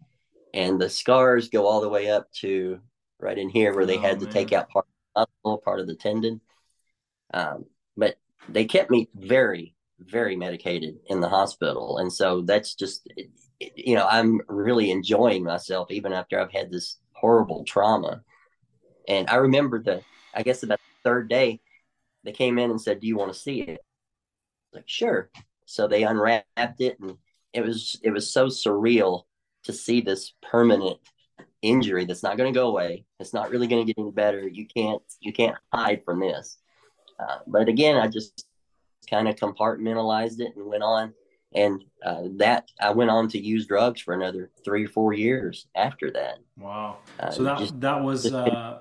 and 0.53 0.79
the 0.79 0.89
scars 0.89 1.49
go 1.49 1.65
all 1.65 1.79
the 1.81 1.89
way 1.89 2.09
up 2.09 2.29
to 2.41 2.79
right 3.19 3.37
in 3.37 3.49
here 3.49 3.73
where 3.73 3.85
they 3.85 3.97
oh, 3.97 4.01
had 4.01 4.19
to 4.19 4.25
man. 4.25 4.33
take 4.33 4.51
out 4.51 4.69
part 4.69 4.85
of 5.15 5.27
the 5.27 5.33
muscle, 5.43 5.57
part 5.59 5.79
of 5.79 5.87
the 5.87 5.95
tendon. 5.95 6.41
Um, 7.33 7.65
but 7.95 8.17
they 8.49 8.65
kept 8.65 8.91
me 8.91 9.09
very 9.15 9.73
very 9.99 10.35
medicated 10.35 10.97
in 11.07 11.21
the 11.21 11.29
hospital, 11.29 11.99
and 11.99 12.11
so 12.11 12.41
that's 12.41 12.75
just 12.75 13.07
you 13.59 13.95
know 13.95 14.07
I'm 14.07 14.41
really 14.47 14.91
enjoying 14.91 15.43
myself 15.43 15.91
even 15.91 16.11
after 16.11 16.39
I've 16.39 16.51
had 16.51 16.71
this 16.71 16.97
horrible 17.13 17.63
trauma. 17.63 18.23
And 19.11 19.29
I 19.29 19.35
remember 19.35 19.83
the, 19.83 20.01
I 20.33 20.41
guess 20.41 20.63
about 20.63 20.79
the 20.79 21.09
third 21.09 21.27
day, 21.27 21.59
they 22.23 22.31
came 22.31 22.57
in 22.57 22.71
and 22.71 22.79
said, 22.79 23.01
"Do 23.01 23.07
you 23.07 23.17
want 23.17 23.33
to 23.33 23.37
see 23.37 23.59
it?" 23.59 23.81
Like, 24.73 24.87
sure. 24.87 25.29
So 25.65 25.87
they 25.87 26.03
unwrapped 26.03 26.79
it, 26.79 26.97
and 27.01 27.17
it 27.51 27.65
was 27.65 27.99
it 28.03 28.11
was 28.11 28.31
so 28.31 28.47
surreal 28.47 29.23
to 29.63 29.73
see 29.73 29.99
this 29.99 30.33
permanent 30.41 30.97
injury 31.61 32.05
that's 32.05 32.23
not 32.23 32.37
going 32.37 32.53
to 32.53 32.57
go 32.57 32.69
away. 32.69 33.03
It's 33.19 33.33
not 33.33 33.49
really 33.49 33.67
going 33.67 33.85
to 33.85 33.93
get 33.93 34.01
any 34.01 34.11
better. 34.11 34.47
You 34.47 34.65
can't 34.65 35.01
you 35.19 35.33
can't 35.33 35.57
hide 35.73 36.05
from 36.05 36.21
this. 36.21 36.57
Uh, 37.19 37.39
but 37.47 37.67
again, 37.67 37.97
I 37.97 38.07
just 38.07 38.47
kind 39.09 39.27
of 39.27 39.35
compartmentalized 39.35 40.39
it 40.39 40.55
and 40.55 40.67
went 40.67 40.83
on. 40.83 41.13
And 41.53 41.83
uh, 42.01 42.23
that 42.37 42.69
I 42.79 42.91
went 42.91 43.09
on 43.09 43.27
to 43.29 43.37
use 43.37 43.67
drugs 43.67 43.99
for 43.99 44.13
another 44.13 44.51
three 44.63 44.85
or 44.85 44.87
four 44.87 45.11
years 45.11 45.67
after 45.75 46.09
that. 46.11 46.37
Wow! 46.57 46.99
Uh, 47.19 47.29
so 47.29 47.43
that 47.43 47.57
just, 47.57 47.77
that 47.81 48.01
was 48.01 48.33
uh, 48.33 48.79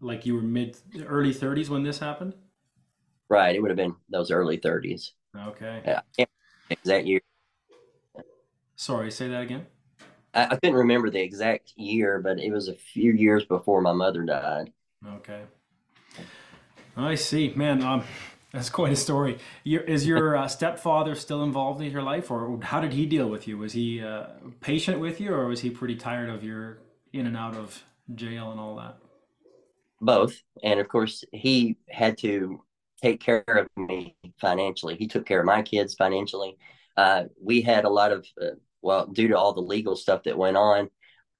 like 0.00 0.26
you 0.26 0.34
were 0.34 0.42
mid 0.42 0.76
early 1.06 1.34
30s 1.34 1.68
when 1.68 1.82
this 1.82 1.98
happened. 1.98 2.34
Right, 3.28 3.54
it 3.54 3.60
would 3.60 3.70
have 3.70 3.76
been 3.76 3.94
those 4.08 4.30
early 4.30 4.58
30s. 4.58 5.12
Okay. 5.36 5.82
Yeah, 5.84 6.26
exact 6.68 7.06
year. 7.06 7.20
Sorry, 8.76 9.10
say 9.10 9.28
that 9.28 9.42
again. 9.42 9.66
I, 10.34 10.46
I 10.46 10.56
couldn't 10.56 10.74
remember 10.74 11.10
the 11.10 11.20
exact 11.20 11.72
year, 11.76 12.18
but 12.18 12.38
it 12.38 12.50
was 12.50 12.68
a 12.68 12.74
few 12.74 13.12
years 13.12 13.44
before 13.44 13.80
my 13.80 13.92
mother 13.92 14.24
died. 14.24 14.72
Okay. 15.06 15.42
I 16.96 17.14
see, 17.14 17.52
man. 17.54 17.82
Um, 17.82 18.04
that's 18.52 18.70
quite 18.70 18.92
a 18.92 18.96
story. 18.96 19.38
Your, 19.64 19.82
is 19.82 20.06
your 20.06 20.36
uh, 20.36 20.48
stepfather 20.48 21.14
still 21.14 21.42
involved 21.44 21.80
in 21.80 21.90
your 21.90 22.02
life, 22.02 22.30
or 22.30 22.58
how 22.62 22.80
did 22.80 22.92
he 22.92 23.06
deal 23.06 23.28
with 23.28 23.46
you? 23.46 23.58
Was 23.58 23.74
he 23.74 24.02
uh, 24.02 24.26
patient 24.60 24.98
with 24.98 25.20
you, 25.20 25.32
or 25.32 25.46
was 25.46 25.60
he 25.60 25.70
pretty 25.70 25.94
tired 25.96 26.28
of 26.28 26.42
your 26.42 26.78
in 27.12 27.26
and 27.26 27.36
out 27.36 27.54
of 27.54 27.82
jail 28.14 28.50
and 28.50 28.58
all 28.58 28.76
that? 28.76 28.96
Both, 30.00 30.40
and 30.62 30.80
of 30.80 30.88
course, 30.88 31.24
he 31.32 31.76
had 31.88 32.18
to 32.18 32.62
take 33.02 33.20
care 33.20 33.44
of 33.46 33.68
me 33.76 34.16
financially. 34.40 34.96
He 34.96 35.06
took 35.06 35.26
care 35.26 35.40
of 35.40 35.46
my 35.46 35.62
kids 35.62 35.94
financially. 35.94 36.56
Uh, 36.96 37.24
we 37.42 37.62
had 37.62 37.84
a 37.84 37.90
lot 37.90 38.12
of, 38.12 38.26
uh, 38.40 38.56
well, 38.82 39.06
due 39.06 39.28
to 39.28 39.38
all 39.38 39.52
the 39.52 39.60
legal 39.60 39.96
stuff 39.96 40.22
that 40.24 40.38
went 40.38 40.56
on, 40.56 40.90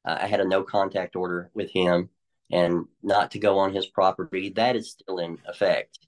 uh, 0.04 0.18
I 0.20 0.26
had 0.26 0.40
a 0.40 0.48
no 0.48 0.62
contact 0.62 1.16
order 1.16 1.50
with 1.54 1.70
him 1.70 2.08
and 2.50 2.86
not 3.02 3.30
to 3.32 3.38
go 3.38 3.58
on 3.58 3.74
his 3.74 3.86
property. 3.86 4.50
That 4.50 4.76
is 4.76 4.90
still 4.90 5.18
in 5.18 5.38
effect. 5.46 5.98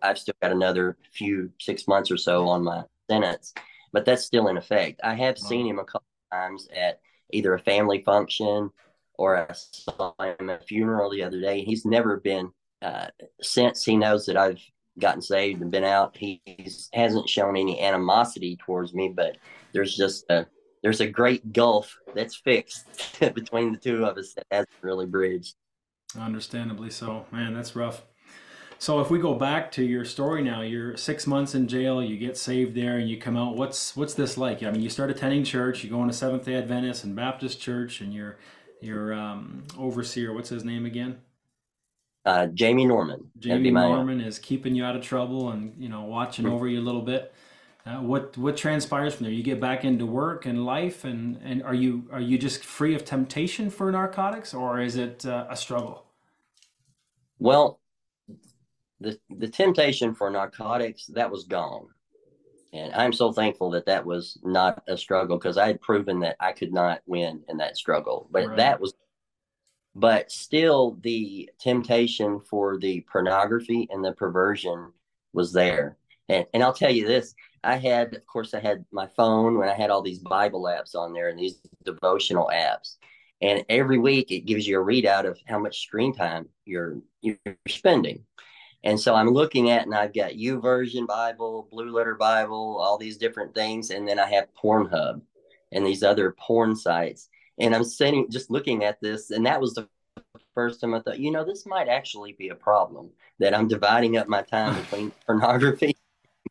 I've 0.00 0.18
still 0.18 0.34
got 0.40 0.52
another 0.52 0.96
few 1.12 1.50
six 1.60 1.88
months 1.88 2.10
or 2.10 2.16
so 2.16 2.48
on 2.48 2.64
my 2.64 2.84
sentence, 3.10 3.52
but 3.92 4.04
that's 4.04 4.24
still 4.24 4.48
in 4.48 4.56
effect. 4.56 5.00
I 5.02 5.14
have 5.14 5.38
seen 5.38 5.66
him 5.66 5.78
a 5.78 5.84
couple 5.84 6.06
times 6.32 6.68
at 6.74 7.00
either 7.32 7.54
a 7.54 7.58
family 7.58 8.02
function 8.04 8.70
or 9.18 9.36
I 9.36 9.52
saw 9.52 10.14
him 10.20 10.48
at 10.48 10.62
a 10.62 10.64
funeral 10.64 11.10
the 11.10 11.24
other 11.24 11.40
day. 11.40 11.62
He's 11.62 11.84
never 11.84 12.18
been 12.18 12.50
uh, 12.80 13.08
since 13.42 13.84
he 13.84 13.96
knows 13.96 14.24
that 14.26 14.36
I've 14.36 14.62
gotten 14.98 15.20
saved 15.20 15.60
and 15.60 15.70
been 15.70 15.84
out. 15.84 16.16
He 16.16 16.40
hasn't 16.92 17.28
shown 17.28 17.56
any 17.56 17.80
animosity 17.80 18.56
towards 18.64 18.94
me, 18.94 19.12
but 19.14 19.36
there's 19.72 19.96
just 19.96 20.24
a 20.30 20.46
there's 20.82 21.00
a 21.00 21.08
great 21.08 21.52
gulf 21.52 21.96
that's 22.14 22.36
fixed 22.36 22.86
between 23.34 23.72
the 23.72 23.78
two 23.78 24.04
of 24.04 24.16
us 24.16 24.34
that 24.34 24.46
hasn't 24.50 24.70
really 24.80 25.06
bridged. 25.06 25.56
Understandably 26.18 26.90
so, 26.90 27.26
man. 27.32 27.52
That's 27.52 27.74
rough. 27.74 28.02
So 28.80 29.00
if 29.00 29.10
we 29.10 29.18
go 29.18 29.34
back 29.34 29.72
to 29.72 29.84
your 29.84 30.04
story 30.04 30.40
now, 30.40 30.60
you're 30.60 30.96
six 30.96 31.26
months 31.26 31.56
in 31.56 31.66
jail, 31.66 32.00
you 32.00 32.16
get 32.16 32.36
saved 32.36 32.76
there, 32.76 32.96
and 32.96 33.10
you 33.10 33.18
come 33.18 33.36
out. 33.36 33.56
What's 33.56 33.96
what's 33.96 34.14
this 34.14 34.38
like? 34.38 34.62
I 34.62 34.70
mean, 34.70 34.82
you 34.82 34.88
start 34.88 35.10
attending 35.10 35.42
church, 35.42 35.82
you 35.82 35.90
go 35.90 36.00
into 36.02 36.14
Seventh 36.14 36.44
Day 36.44 36.54
Adventist 36.54 37.02
and 37.02 37.16
Baptist 37.16 37.60
church, 37.60 38.00
and 38.00 38.14
your 38.14 38.38
your 38.80 39.12
um, 39.12 39.64
overseer, 39.76 40.32
what's 40.32 40.48
his 40.48 40.64
name 40.64 40.86
again? 40.86 41.18
Uh, 42.24 42.46
Jamie 42.46 42.84
Norman. 42.84 43.30
Jamie 43.38 43.70
Norman 43.70 44.20
is 44.20 44.38
keeping 44.38 44.74
you 44.74 44.84
out 44.84 44.96
of 44.96 45.02
trouble 45.02 45.50
and 45.50 45.72
you 45.78 45.88
know 45.88 46.02
watching 46.02 46.46
over 46.46 46.68
you 46.68 46.80
a 46.80 46.82
little 46.82 47.02
bit. 47.02 47.32
Uh, 47.86 48.02
what 48.02 48.36
what 48.36 48.56
transpires 48.56 49.14
from 49.14 49.24
there? 49.24 49.32
You 49.32 49.42
get 49.42 49.60
back 49.60 49.84
into 49.84 50.04
work 50.04 50.44
and 50.44 50.66
life, 50.66 51.04
and 51.04 51.38
and 51.42 51.62
are 51.62 51.74
you 51.74 52.06
are 52.12 52.20
you 52.20 52.36
just 52.36 52.64
free 52.64 52.94
of 52.94 53.04
temptation 53.04 53.70
for 53.70 53.90
narcotics, 53.90 54.52
or 54.52 54.80
is 54.80 54.96
it 54.96 55.24
uh, 55.24 55.46
a 55.48 55.56
struggle? 55.56 56.04
Well, 57.38 57.80
the 59.00 59.18
the 59.30 59.48
temptation 59.48 60.14
for 60.14 60.28
narcotics 60.28 61.06
that 61.06 61.30
was 61.30 61.44
gone, 61.44 61.88
and 62.72 62.92
I'm 62.94 63.12
so 63.12 63.32
thankful 63.32 63.70
that 63.70 63.86
that 63.86 64.04
was 64.04 64.38
not 64.42 64.82
a 64.88 64.96
struggle 64.96 65.38
because 65.38 65.56
I 65.56 65.66
had 65.66 65.80
proven 65.80 66.20
that 66.20 66.36
I 66.40 66.52
could 66.52 66.72
not 66.72 67.00
win 67.06 67.42
in 67.48 67.56
that 67.58 67.76
struggle. 67.76 68.28
But 68.30 68.48
right. 68.48 68.56
that 68.56 68.80
was 68.80 68.94
but 69.98 70.30
still 70.30 70.96
the 71.02 71.50
temptation 71.58 72.40
for 72.40 72.78
the 72.78 73.04
pornography 73.10 73.88
and 73.90 74.04
the 74.04 74.12
perversion 74.12 74.92
was 75.32 75.52
there 75.52 75.96
and, 76.28 76.46
and 76.54 76.62
i'll 76.62 76.72
tell 76.72 76.90
you 76.90 77.06
this 77.06 77.34
i 77.64 77.76
had 77.76 78.14
of 78.14 78.26
course 78.26 78.54
i 78.54 78.60
had 78.60 78.84
my 78.92 79.06
phone 79.16 79.58
when 79.58 79.68
i 79.68 79.74
had 79.74 79.90
all 79.90 80.02
these 80.02 80.20
bible 80.20 80.64
apps 80.64 80.94
on 80.94 81.12
there 81.12 81.28
and 81.28 81.38
these 81.38 81.60
devotional 81.84 82.50
apps 82.52 82.96
and 83.40 83.64
every 83.68 83.98
week 83.98 84.30
it 84.30 84.46
gives 84.46 84.66
you 84.66 84.80
a 84.80 84.84
readout 84.84 85.24
of 85.24 85.38
how 85.46 85.58
much 85.58 85.82
screen 85.82 86.14
time 86.14 86.48
you're 86.64 86.98
you're 87.20 87.36
spending 87.66 88.24
and 88.84 88.98
so 88.98 89.14
i'm 89.14 89.30
looking 89.30 89.70
at 89.70 89.84
and 89.86 89.94
i've 89.94 90.14
got 90.14 90.32
YouVersion 90.32 91.06
bible 91.06 91.68
blue 91.70 91.90
letter 91.90 92.14
bible 92.14 92.78
all 92.80 92.98
these 92.98 93.16
different 93.16 93.54
things 93.54 93.90
and 93.90 94.06
then 94.06 94.18
i 94.18 94.28
have 94.28 94.48
pornhub 94.54 95.20
and 95.72 95.86
these 95.86 96.02
other 96.02 96.34
porn 96.38 96.74
sites 96.74 97.28
and 97.58 97.74
I'm 97.74 97.84
sitting 97.84 98.30
just 98.30 98.50
looking 98.50 98.84
at 98.84 99.00
this, 99.00 99.30
and 99.30 99.44
that 99.46 99.60
was 99.60 99.74
the 99.74 99.88
first 100.54 100.80
time 100.80 100.94
I 100.94 101.00
thought, 101.00 101.18
you 101.18 101.30
know, 101.30 101.44
this 101.44 101.66
might 101.66 101.88
actually 101.88 102.32
be 102.32 102.48
a 102.48 102.54
problem 102.54 103.10
that 103.38 103.54
I'm 103.54 103.68
dividing 103.68 104.16
up 104.16 104.28
my 104.28 104.42
time 104.42 104.80
between 104.82 105.12
pornography 105.26 105.86
and 105.86 105.96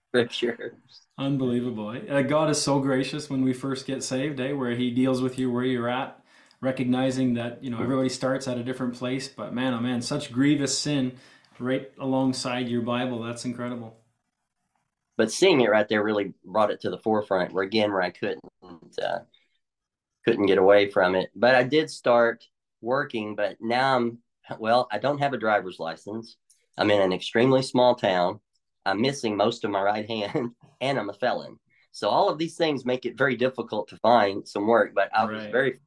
scripture. 0.09 0.75
Unbelievable. 1.17 1.97
Uh, 2.09 2.21
God 2.21 2.49
is 2.49 2.61
so 2.61 2.79
gracious 2.79 3.29
when 3.29 3.43
we 3.43 3.53
first 3.53 3.87
get 3.87 4.03
saved, 4.03 4.39
eh? 4.39 4.51
Where 4.51 4.75
He 4.75 4.91
deals 4.91 5.21
with 5.21 5.39
you 5.39 5.51
where 5.51 5.63
you're 5.63 5.89
at, 5.89 6.19
recognizing 6.61 7.33
that 7.35 7.63
you 7.63 7.69
know 7.69 7.81
everybody 7.81 8.09
starts 8.09 8.47
at 8.47 8.57
a 8.57 8.63
different 8.63 8.95
place. 8.95 9.27
But 9.27 9.53
man, 9.53 9.73
oh 9.73 9.79
man, 9.79 10.01
such 10.01 10.31
grievous 10.31 10.77
sin 10.77 11.13
right 11.59 11.91
alongside 11.99 12.67
your 12.67 12.81
Bible. 12.81 13.21
That's 13.21 13.45
incredible. 13.45 13.97
But 15.17 15.31
seeing 15.31 15.61
it 15.61 15.69
right 15.69 15.87
there 15.87 16.03
really 16.03 16.33
brought 16.45 16.71
it 16.71 16.81
to 16.81 16.89
the 16.89 16.99
forefront. 16.99 17.51
Where 17.53 17.63
again, 17.63 17.91
where 17.91 18.03
I 18.03 18.11
couldn't 18.11 18.43
uh, 19.01 19.19
couldn't 20.25 20.45
get 20.45 20.57
away 20.57 20.89
from 20.89 21.15
it. 21.15 21.29
But 21.35 21.55
I 21.55 21.63
did 21.63 21.89
start 21.89 22.43
working, 22.81 23.35
but 23.35 23.57
now 23.61 23.95
I'm, 23.95 24.19
well, 24.59 24.87
I 24.91 24.99
don't 24.99 25.19
have 25.19 25.33
a 25.33 25.37
driver's 25.37 25.79
license. 25.79 26.35
I'm 26.77 26.91
in 26.91 27.01
an 27.01 27.13
extremely 27.13 27.61
small 27.61 27.95
town. 27.95 28.39
I'm 28.85 29.01
missing 29.01 29.35
most 29.35 29.63
of 29.63 29.71
my 29.71 29.81
right 29.81 30.07
hand 30.07 30.51
and 30.81 30.99
I'm 30.99 31.09
a 31.09 31.13
felon. 31.13 31.57
So 31.91 32.09
all 32.09 32.29
of 32.29 32.37
these 32.37 32.57
things 32.57 32.85
make 32.85 33.05
it 33.05 33.17
very 33.17 33.35
difficult 33.35 33.87
to 33.89 33.97
find 33.97 34.47
some 34.47 34.67
work, 34.67 34.93
but 34.93 35.09
I 35.15 35.25
right. 35.25 35.33
was 35.33 35.45
very 35.45 35.79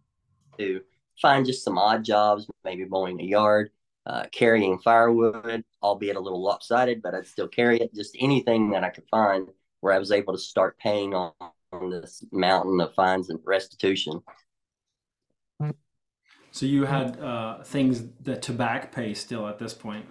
to 0.58 0.80
find 1.20 1.46
just 1.46 1.62
some 1.62 1.78
odd 1.78 2.04
jobs, 2.04 2.48
maybe 2.64 2.84
mowing 2.84 3.20
a 3.20 3.24
yard, 3.24 3.70
uh, 4.06 4.24
carrying 4.32 4.78
firewood, 4.78 5.64
albeit 5.82 6.16
a 6.16 6.20
little 6.20 6.42
lopsided, 6.42 7.02
but 7.02 7.14
I'd 7.14 7.26
still 7.26 7.48
carry 7.48 7.80
it. 7.80 7.94
Just 7.94 8.16
anything 8.18 8.70
that 8.70 8.84
I 8.84 8.90
could 8.90 9.08
find 9.10 9.48
where 9.80 9.92
I 9.92 9.98
was 9.98 10.12
able 10.12 10.32
to 10.32 10.38
start 10.38 10.78
paying 10.78 11.14
on 11.14 11.32
on 11.72 11.88
this 11.88 12.24
mountain 12.32 12.80
of 12.80 12.92
fines 12.94 13.30
and 13.30 13.38
restitution. 13.44 14.20
So 16.50 16.66
you 16.66 16.84
had 16.84 17.20
uh, 17.20 17.62
things 17.62 18.08
that 18.22 18.42
to 18.42 18.52
back 18.52 18.92
pay 18.92 19.14
still 19.14 19.46
at 19.46 19.58
this 19.58 19.72
point. 19.72 20.04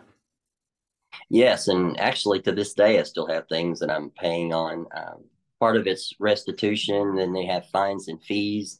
Yes, 1.30 1.68
and 1.68 2.00
actually 2.00 2.42
to 2.44 2.54
this 2.54 2.74
day, 2.74 2.98
I 2.98 3.04
still 3.04 3.28
have 3.28 3.48
things 3.50 3.80
that 3.80 3.92
I'm 3.92 4.10
paying 4.12 4.54
on. 4.54 4.86
Um, 4.96 5.26
part 5.60 5.76
of 5.76 5.86
it's 5.86 6.14
restitution, 6.18 7.16
then 7.16 7.34
they 7.34 7.46
have 7.46 7.68
fines 7.68 8.08
and 8.08 8.24
fees 8.24 8.80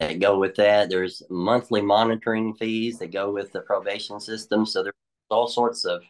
that 0.00 0.20
go 0.20 0.38
with 0.38 0.54
that. 0.56 0.88
There's 0.88 1.22
monthly 1.30 1.82
monitoring 1.82 2.54
fees 2.54 2.98
that 2.98 3.12
go 3.12 3.32
with 3.32 3.52
the 3.52 3.60
probation 3.60 4.20
system. 4.20 4.66
So 4.66 4.82
there's 4.82 4.94
all 5.30 5.46
sorts 5.46 5.84
of 5.84 6.02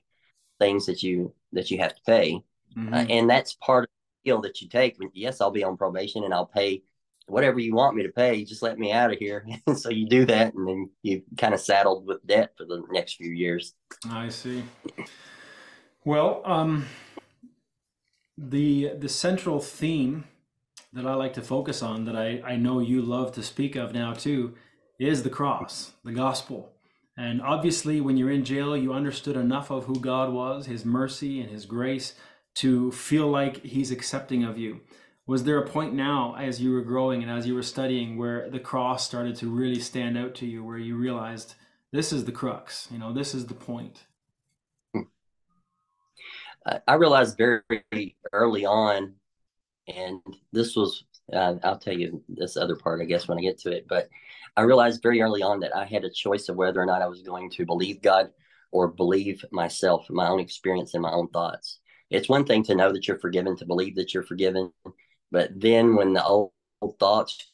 things 0.58 0.86
that 0.86 1.02
you 1.02 1.32
that 1.52 1.70
you 1.70 1.78
have 1.78 1.94
to 1.94 2.02
pay, 2.06 2.42
mm-hmm. 2.76 2.92
uh, 2.92 3.04
and 3.08 3.28
that's 3.28 3.54
part 3.54 3.84
of 3.84 3.88
the 3.88 4.30
deal 4.30 4.40
that 4.42 4.60
you 4.60 4.68
take. 4.68 4.96
Yes, 5.12 5.40
I'll 5.40 5.50
be 5.50 5.64
on 5.64 5.76
probation 5.76 6.24
and 6.24 6.34
I'll 6.34 6.46
pay 6.46 6.82
whatever 7.26 7.58
you 7.58 7.74
want 7.74 7.96
me 7.96 8.02
to 8.02 8.10
pay. 8.10 8.44
Just 8.44 8.62
let 8.62 8.78
me 8.78 8.92
out 8.92 9.12
of 9.12 9.18
here. 9.18 9.46
so 9.76 9.90
you 9.90 10.08
do 10.08 10.24
that, 10.26 10.54
and 10.54 10.68
then 10.68 10.90
you 11.02 11.22
kind 11.36 11.54
of 11.54 11.60
saddled 11.60 12.06
with 12.06 12.26
debt 12.26 12.52
for 12.56 12.64
the 12.64 12.82
next 12.90 13.14
few 13.14 13.30
years. 13.30 13.74
I 14.10 14.28
see. 14.28 14.64
Well, 16.04 16.42
um, 16.44 16.86
the 18.36 18.92
the 18.98 19.08
central 19.08 19.60
theme 19.60 20.24
that 20.94 21.06
I 21.06 21.14
like 21.14 21.34
to 21.34 21.42
focus 21.42 21.82
on, 21.82 22.04
that 22.04 22.16
I, 22.16 22.40
I 22.44 22.56
know 22.56 22.80
you 22.80 23.02
love 23.02 23.32
to 23.32 23.42
speak 23.42 23.76
of 23.76 23.92
now 23.92 24.12
too, 24.12 24.54
is 24.98 25.22
the 25.22 25.30
cross, 25.30 25.92
the 26.04 26.12
gospel. 26.12 26.70
And 27.16 27.42
obviously, 27.42 28.00
when 28.00 28.16
you're 28.16 28.30
in 28.30 28.44
jail, 28.44 28.76
you 28.76 28.92
understood 28.92 29.36
enough 29.36 29.70
of 29.70 29.84
who 29.84 30.00
God 30.00 30.32
was, 30.32 30.66
His 30.66 30.84
mercy 30.84 31.40
and 31.40 31.50
His 31.50 31.64
grace, 31.66 32.14
to 32.56 32.92
feel 32.92 33.28
like 33.28 33.64
he's 33.64 33.90
accepting 33.90 34.44
of 34.44 34.58
you. 34.58 34.80
Was 35.26 35.44
there 35.44 35.58
a 35.58 35.68
point 35.68 35.94
now, 35.94 36.36
as 36.38 36.60
you 36.60 36.72
were 36.72 36.82
growing 36.82 37.22
and 37.22 37.30
as 37.30 37.46
you 37.46 37.54
were 37.54 37.62
studying, 37.62 38.16
where 38.16 38.48
the 38.50 38.60
cross 38.60 39.04
started 39.04 39.36
to 39.36 39.48
really 39.48 39.80
stand 39.80 40.18
out 40.18 40.34
to 40.36 40.46
you, 40.46 40.62
where 40.62 40.78
you 40.78 40.96
realized 40.96 41.54
this 41.92 42.12
is 42.12 42.24
the 42.24 42.32
crux, 42.32 42.88
you 42.90 42.98
know, 42.98 43.12
this 43.12 43.34
is 43.34 43.46
the 43.46 43.54
point? 43.54 44.04
Hmm. 44.92 45.02
I 46.86 46.94
realized 46.94 47.38
very 47.38 48.16
early 48.32 48.66
on, 48.66 49.14
and 49.88 50.20
this 50.52 50.76
was, 50.76 51.04
uh, 51.32 51.54
I'll 51.62 51.78
tell 51.78 51.94
you 51.94 52.22
this 52.28 52.56
other 52.56 52.76
part, 52.76 53.00
I 53.00 53.04
guess, 53.04 53.28
when 53.28 53.38
I 53.38 53.42
get 53.42 53.58
to 53.60 53.72
it, 53.72 53.86
but 53.88 54.08
I 54.56 54.62
realized 54.62 55.02
very 55.02 55.20
early 55.20 55.42
on 55.42 55.60
that 55.60 55.74
I 55.74 55.84
had 55.84 56.04
a 56.04 56.10
choice 56.10 56.48
of 56.48 56.56
whether 56.56 56.80
or 56.80 56.86
not 56.86 57.02
I 57.02 57.06
was 57.06 57.22
going 57.22 57.50
to 57.50 57.66
believe 57.66 58.02
God 58.02 58.30
or 58.72 58.88
believe 58.88 59.44
myself, 59.52 60.06
my 60.10 60.28
own 60.28 60.40
experience 60.40 60.94
and 60.94 61.02
my 61.02 61.12
own 61.12 61.28
thoughts. 61.28 61.78
It's 62.10 62.28
one 62.28 62.44
thing 62.44 62.62
to 62.64 62.74
know 62.74 62.92
that 62.92 63.08
you're 63.08 63.18
forgiven, 63.18 63.56
to 63.56 63.66
believe 63.66 63.96
that 63.96 64.14
you're 64.14 64.22
forgiven, 64.22 64.72
but 65.30 65.50
then 65.58 65.96
when 65.96 66.12
the 66.12 66.24
old 66.24 66.52
thoughts 66.98 67.50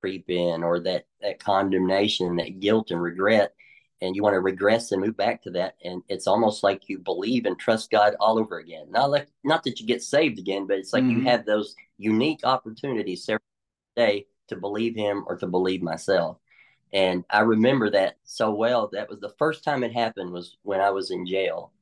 creep 0.00 0.28
in 0.28 0.62
or 0.62 0.80
that, 0.80 1.06
that 1.20 1.38
condemnation, 1.38 2.36
that 2.36 2.60
guilt 2.60 2.90
and 2.90 3.00
regret, 3.00 3.54
and 4.02 4.16
you 4.16 4.22
want 4.22 4.34
to 4.34 4.40
regress 4.40 4.90
and 4.90 5.00
move 5.00 5.16
back 5.16 5.40
to 5.42 5.50
that 5.50 5.76
and 5.84 6.02
it's 6.08 6.26
almost 6.26 6.62
like 6.62 6.88
you 6.88 6.98
believe 6.98 7.46
and 7.46 7.58
trust 7.58 7.90
god 7.90 8.14
all 8.20 8.38
over 8.38 8.58
again. 8.58 8.90
Not 8.90 9.10
like 9.10 9.28
not 9.44 9.62
that 9.64 9.80
you 9.80 9.86
get 9.86 10.02
saved 10.02 10.38
again 10.38 10.66
but 10.66 10.78
it's 10.78 10.92
like 10.92 11.04
mm-hmm. 11.04 11.20
you 11.20 11.24
have 11.24 11.46
those 11.46 11.74
unique 11.96 12.40
opportunities 12.44 13.26
every 13.28 13.40
day 13.96 14.26
to 14.48 14.56
believe 14.56 14.96
him 14.96 15.24
or 15.26 15.36
to 15.36 15.46
believe 15.46 15.82
myself. 15.82 16.38
And 16.92 17.24
i 17.30 17.40
remember 17.40 17.90
that 17.90 18.16
so 18.24 18.52
well. 18.52 18.90
That 18.92 19.08
was 19.08 19.20
the 19.20 19.34
first 19.38 19.64
time 19.64 19.84
it 19.84 19.92
happened 19.94 20.32
was 20.32 20.56
when 20.62 20.80
i 20.80 20.90
was 20.90 21.10
in 21.10 21.24
jail. 21.26 21.72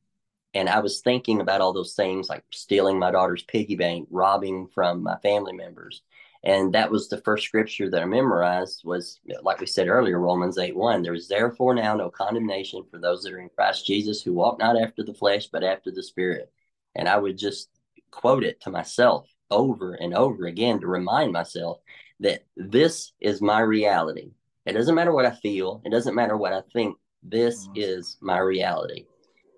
And 0.53 0.69
i 0.69 0.81
was 0.81 1.01
thinking 1.01 1.41
about 1.41 1.63
all 1.63 1.73
those 1.73 1.95
things 1.95 2.29
like 2.29 2.45
stealing 2.51 2.99
my 2.99 3.11
daughter's 3.11 3.45
piggy 3.45 3.77
bank 3.77 4.09
robbing 4.11 4.69
from 4.75 5.03
my 5.03 5.17
family 5.23 5.55
members 5.55 6.03
and 6.43 6.73
that 6.73 6.91
was 6.91 7.09
the 7.09 7.21
first 7.21 7.45
scripture 7.47 7.91
that 7.91 8.03
I 8.03 8.07
memorized 8.07 8.83
was, 8.85 9.21
like 9.43 9.61
we 9.61 9.67
said 9.67 9.89
earlier, 9.89 10.19
Romans 10.19 10.57
8 10.57 10.75
1. 10.75 11.03
There 11.03 11.15
is 11.15 11.29
therefore 11.29 11.75
now 11.75 11.95
no 11.95 12.11
condemnation 12.11 12.83
for 12.91 12.99
those 12.99 13.23
that 13.23 13.33
are 13.35 13.41
in 13.41 13.51
Christ 13.51 13.87
Jesus 13.87 14.23
who 14.23 14.33
walk 14.33 14.59
not 14.59 14.81
after 14.81 15.03
the 15.03 15.13
flesh, 15.13 15.49
but 15.49 15.63
after 15.63 15.91
the 15.91 16.03
Spirit. 16.03 16.51
And 16.97 17.09
I 17.09 17.19
would 17.19 17.37
just 17.37 17.69
quote 18.11 18.43
it 18.43 18.61
to 18.63 18.71
myself 18.71 19.29
over 19.51 19.95
and 19.95 20.15
over 20.15 20.47
again 20.47 20.81
to 20.81 20.87
remind 20.87 21.33
myself 21.33 21.79
that 22.21 22.45
this 22.57 23.13
is 23.21 23.43
my 23.43 23.61
reality. 23.61 24.31
It 24.65 24.73
doesn't 24.73 24.95
matter 24.95 25.13
what 25.13 25.27
I 25.27 25.33
feel, 25.33 25.83
it 25.85 25.91
doesn't 25.91 26.15
matter 26.15 26.37
what 26.37 26.53
I 26.53 26.63
think. 26.73 26.97
This 27.23 27.69
is 27.75 28.17
my 28.23 28.39
reality. 28.39 29.05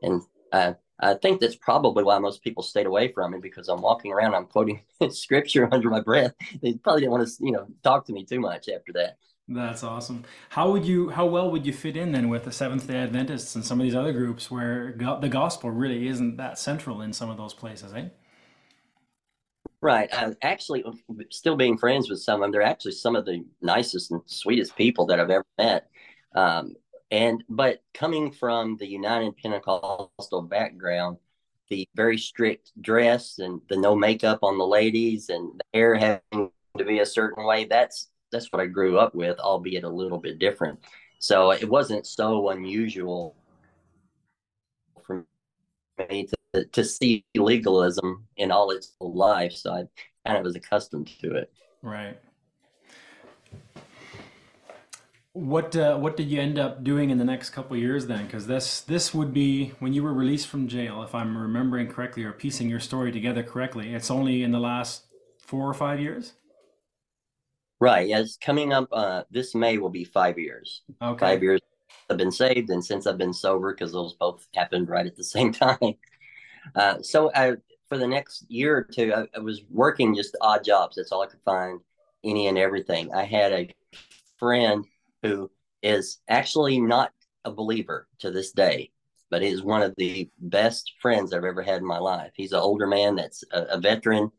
And 0.03 0.23
uh, 0.51 0.73
I 1.01 1.15
think 1.15 1.41
that's 1.41 1.57
probably 1.57 2.05
why 2.05 2.19
most 2.19 2.43
people 2.43 2.63
stayed 2.63 2.87
away 2.87 3.13
from 3.13 3.33
me 3.33 3.39
because 3.41 3.69
I'm 3.69 3.83
walking 3.83 4.13
around, 4.13 4.35
I'm 4.35 4.47
quoting 4.47 4.83
scripture 5.11 5.69
under 5.73 5.91
my 5.91 6.01
breath. 6.01 6.33
They 6.63 6.75
probably 6.75 7.03
didn't 7.03 7.13
want 7.13 7.29
to, 7.29 7.45
you 7.45 7.53
know, 7.53 7.67
talk 7.83 8.07
to 8.07 8.13
me 8.13 8.25
too 8.25 8.41
much 8.41 8.69
after 8.69 8.93
that. 8.95 9.17
That's 9.49 9.83
awesome. 9.83 10.25
How 10.51 10.71
would 10.71 10.85
you, 10.85 11.11
how 11.11 11.27
well 11.27 11.51
would 11.51 11.67
you 11.67 11.73
fit 11.73 11.97
in 11.97 12.13
then 12.13 12.29
with 12.29 12.45
the 12.45 12.53
Seventh 12.53 12.87
Day 12.87 12.99
Adventists 12.99 13.55
and 13.57 13.65
some 13.65 13.81
of 13.81 13.85
these 13.85 13.95
other 13.95 14.13
groups 14.13 14.51
where 14.51 14.95
the 14.97 15.29
gospel 15.29 15.71
really 15.71 16.07
isn't 16.07 16.37
that 16.37 16.59
central 16.59 17.03
in 17.03 17.13
some 17.13 17.29
of 17.29 17.37
those 17.37 17.53
places, 17.53 17.93
eh? 17.93 18.09
Right. 19.81 20.09
Uh, 20.13 20.33
actually, 20.43 20.85
still 21.31 21.57
being 21.57 21.77
friends 21.77 22.09
with 22.09 22.21
some 22.21 22.37
of 22.37 22.43
them, 22.43 22.53
they're 22.53 22.63
actually 22.63 22.93
some 22.93 23.17
of 23.17 23.27
the 23.27 23.45
nicest 23.61 24.13
and 24.13 24.23
sweetest 24.27 24.77
people 24.77 25.07
that 25.07 25.19
I've 25.19 25.29
ever 25.31 25.47
met. 25.59 25.89
Um, 26.37 26.77
and 27.13 27.45
but 27.51 27.83
coming 27.93 28.33
from 28.33 28.79
the 28.79 28.87
United 28.87 29.37
Pentecostal 29.37 30.43
background, 30.49 31.19
the 31.69 31.87
very 31.95 32.17
strict 32.17 32.73
dress 32.81 33.39
and 33.39 33.61
the 33.69 33.77
no 33.77 33.95
makeup 33.95 34.39
on 34.43 34.57
the 34.57 34.67
ladies 34.67 35.29
and 35.29 35.61
the 35.61 35.79
hair 35.79 35.95
having 35.95 36.51
to 36.79 36.85
be 36.85 37.01
a 37.01 37.07
certain 37.07 37.45
way, 37.45 37.67
that's 37.67 38.09
that's 38.33 38.51
what 38.51 38.63
I 38.63 38.67
grew 38.67 38.99
up 38.99 39.15
with, 39.15 39.39
albeit 39.39 39.85
a 39.85 39.89
little 39.89 40.17
bit 40.17 40.39
different. 40.39 40.81
So 41.19 41.53
it 41.53 41.69
wasn't 41.69 42.07
so 42.07 42.49
unusual 42.49 43.37
for 45.07 45.27
me 46.09 46.29
to, 46.55 46.65
to 46.65 46.83
see 46.83 47.27
legalism 47.37 48.27
in 48.39 48.51
all 48.51 48.71
its 48.71 48.95
life. 49.01 49.53
So 49.53 49.71
I 49.71 49.85
kind 50.27 50.39
of 50.39 50.45
was 50.45 50.57
accustomed 50.57 51.11
to 51.21 51.35
it. 51.35 51.53
Right. 51.83 52.17
What 55.35 55.75
uh, 55.77 55.97
what 55.97 56.17
did 56.19 56.31
you 56.31 56.41
end 56.41 56.59
up 56.59 56.85
doing 56.85 57.09
in 57.09 57.17
the 57.17 57.25
next 57.25 57.51
couple 57.51 57.75
years 57.77 58.07
then? 58.07 58.27
Because 58.27 58.47
this 58.47 58.83
this 58.83 59.15
would 59.15 59.33
be 59.33 59.69
when 59.79 59.95
you 59.95 60.03
were 60.03 60.13
released 60.13 60.47
from 60.47 60.69
jail, 60.69 61.03
if 61.03 61.15
I'm 61.15 61.39
remembering 61.39 61.89
correctly 61.89 62.25
or 62.25 62.33
piecing 62.33 62.69
your 62.69 62.81
story 62.81 63.11
together 63.13 63.43
correctly. 63.43 63.95
It's 63.95 64.11
only 64.11 64.43
in 64.43 64.53
the 64.53 64.61
last 64.61 65.05
four 65.39 65.69
or 65.69 65.75
five 65.75 66.01
years. 66.01 66.35
Right. 67.81 68.09
Yes, 68.09 68.37
coming 68.37 68.73
up. 68.73 68.89
Uh, 68.93 69.25
this 69.31 69.55
May 69.55 69.79
will 69.79 69.91
be 69.91 70.05
five 70.05 70.39
years. 70.39 70.83
Okay. 71.01 71.27
Five 71.27 71.43
years 71.43 71.61
I've 72.11 72.17
been 72.19 72.31
saved, 72.31 72.71
and 72.71 72.85
since 72.85 73.07
I've 73.07 73.19
been 73.19 73.33
sober, 73.33 73.73
because 73.73 73.93
those 73.93 74.15
both 74.15 74.47
happened 74.55 74.89
right 74.89 75.07
at 75.07 75.17
the 75.17 75.25
same 75.37 75.53
time. 75.53 75.95
Uh, 76.75 77.03
so 77.03 77.31
I, 77.35 77.55
for 77.89 77.99
the 77.99 78.07
next 78.07 78.45
year 78.51 78.77
or 78.77 78.85
two, 78.85 79.13
I, 79.15 79.27
I 79.37 79.41
was 79.41 79.63
working 79.71 80.15
just 80.15 80.37
odd 80.41 80.65
jobs. 80.65 80.97
That's 80.97 81.11
all 81.11 81.23
I 81.23 81.27
could 81.27 81.43
find, 81.45 81.81
any 82.23 82.47
and 82.49 82.59
everything. 82.59 83.13
I 83.15 83.25
had 83.25 83.53
a 83.53 83.75
friend 84.39 84.85
who 85.23 85.51
is 85.83 86.19
actually 86.29 86.81
not 86.81 87.13
a 87.45 87.51
believer 87.51 88.07
to 88.21 88.31
this 88.31 88.53
day, 88.53 88.91
but 89.31 89.43
is 89.43 89.63
one 89.63 89.83
of 89.83 89.95
the 89.97 90.31
best 90.39 90.93
friends 91.01 91.33
I've 91.33 91.45
ever 91.45 91.63
had 91.63 91.79
in 91.79 91.87
my 91.87 91.99
life. 91.99 92.33
He's 92.35 92.53
an 92.53 92.61
older 92.61 92.87
man 92.87 93.17
that's 93.17 93.45
a, 93.53 93.63
a 93.63 93.81
veteran. 93.81 94.31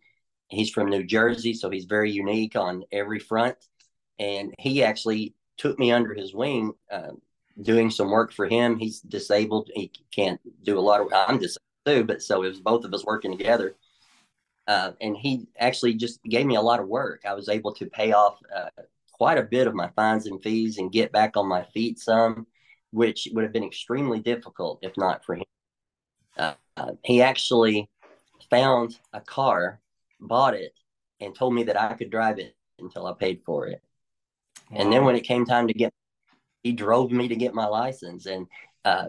He's 0.48 0.70
from 0.70 0.90
New 0.90 1.04
Jersey, 1.04 1.54
so 1.54 1.70
he's 1.70 1.86
very 1.86 2.12
unique 2.12 2.56
on 2.56 2.84
every 2.92 3.20
front. 3.20 3.58
And 4.20 4.54
he 4.60 4.84
actually 4.84 5.34
took 5.58 5.80
me 5.80 5.92
under 5.92 6.14
his 6.14 6.34
wing, 6.34 6.74
uh, 6.92 7.12
doing 7.62 7.90
some 7.90 8.12
work 8.12 8.32
for 8.32 8.48
him. 8.48 8.78
He's 8.78 9.00
disabled; 9.00 9.70
he 9.74 9.92
can't 10.14 10.40
do 10.64 10.78
a 10.78 10.82
lot 10.82 11.02
of. 11.02 11.08
I'm 11.12 11.40
disabled 11.40 11.60
too, 11.86 12.04
but 12.04 12.22
so 12.22 12.44
it 12.44 12.50
was 12.50 12.60
both 12.60 12.86
of 12.86 12.94
us 12.94 13.06
working 13.06 13.36
together. 13.36 13.76
Uh, 14.68 14.92
and 15.02 15.18
he 15.18 15.48
actually 15.60 15.94
just 15.96 16.24
gave 16.24 16.46
me 16.46 16.56
a 16.56 16.62
lot 16.62 16.80
of 16.80 16.88
work. 16.88 17.24
I 17.28 17.34
was 17.34 17.50
able 17.50 17.74
to 17.76 17.86
pay 17.88 18.14
off 18.14 18.38
uh, 18.56 18.70
quite 19.24 19.38
a 19.38 19.44
bit 19.44 19.68
of 19.68 19.74
my 19.74 19.90
fines 19.96 20.26
and 20.26 20.44
fees 20.44 20.80
and 20.80 20.92
get 20.92 21.14
back 21.14 21.38
on 21.38 21.48
my 21.48 21.64
feet 21.74 21.98
some, 21.98 22.46
which 22.92 23.26
would 23.32 23.46
have 23.46 23.54
been 23.54 23.64
extremely 23.64 24.20
difficult 24.20 24.80
if 24.82 24.92
not 24.98 25.24
for 25.24 25.36
him. 25.36 25.46
Uh, 26.38 26.56
uh, 26.76 26.92
he 27.06 27.22
actually 27.22 27.90
found 28.50 29.00
a 29.14 29.22
car, 29.22 29.80
bought 30.20 30.56
it, 30.56 30.74
and 31.22 31.34
told 31.34 31.54
me 31.54 31.64
that 31.64 31.80
I 31.80 31.94
could 31.94 32.10
drive 32.10 32.38
it 32.38 32.54
until 32.80 33.08
I 33.08 33.14
paid 33.14 33.44
for 33.46 33.66
it. 33.68 33.82
Wow. 34.70 34.80
And 34.82 34.92
then 34.92 35.06
when 35.06 35.16
it 35.16 35.22
came 35.22 35.46
time 35.46 35.70
to 35.70 35.74
get, 35.74 35.94
he 36.62 36.74
drove 36.74 37.14
me 37.14 37.30
to 37.30 37.36
get 37.38 37.54
my 37.54 37.66
license. 37.66 38.26
And, 38.26 38.48
uh, 38.84 39.06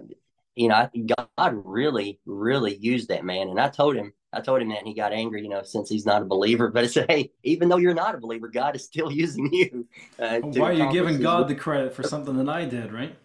you 0.54 0.68
know, 0.68 0.88
God 1.36 1.60
really, 1.64 2.20
really 2.24 2.76
used 2.76 3.08
that 3.08 3.24
man. 3.24 3.48
And 3.48 3.58
I 3.58 3.68
told 3.68 3.96
him, 3.96 4.12
I 4.34 4.40
told 4.40 4.60
him 4.62 4.68
that 4.70 4.78
and 4.78 4.88
he 4.88 4.94
got 4.94 5.12
angry, 5.12 5.42
you 5.42 5.48
know, 5.48 5.62
since 5.62 5.88
he's 5.88 6.06
not 6.06 6.22
a 6.22 6.24
believer. 6.24 6.68
But 6.68 6.84
I 6.84 6.86
said, 6.88 7.06
hey, 7.08 7.32
even 7.42 7.68
though 7.68 7.76
you're 7.76 7.94
not 7.94 8.14
a 8.14 8.18
believer, 8.18 8.48
God 8.48 8.76
is 8.76 8.84
still 8.84 9.10
using 9.22 9.52
you. 9.52 9.86
Uh, 10.18 10.40
Why 10.40 10.70
are 10.70 10.72
you 10.72 10.92
giving 10.92 11.20
God 11.20 11.48
the 11.48 11.54
credit 11.54 11.94
for 11.94 12.02
something 12.02 12.36
that 12.36 12.48
I 12.48 12.64
did, 12.64 12.92
right? 12.92 13.16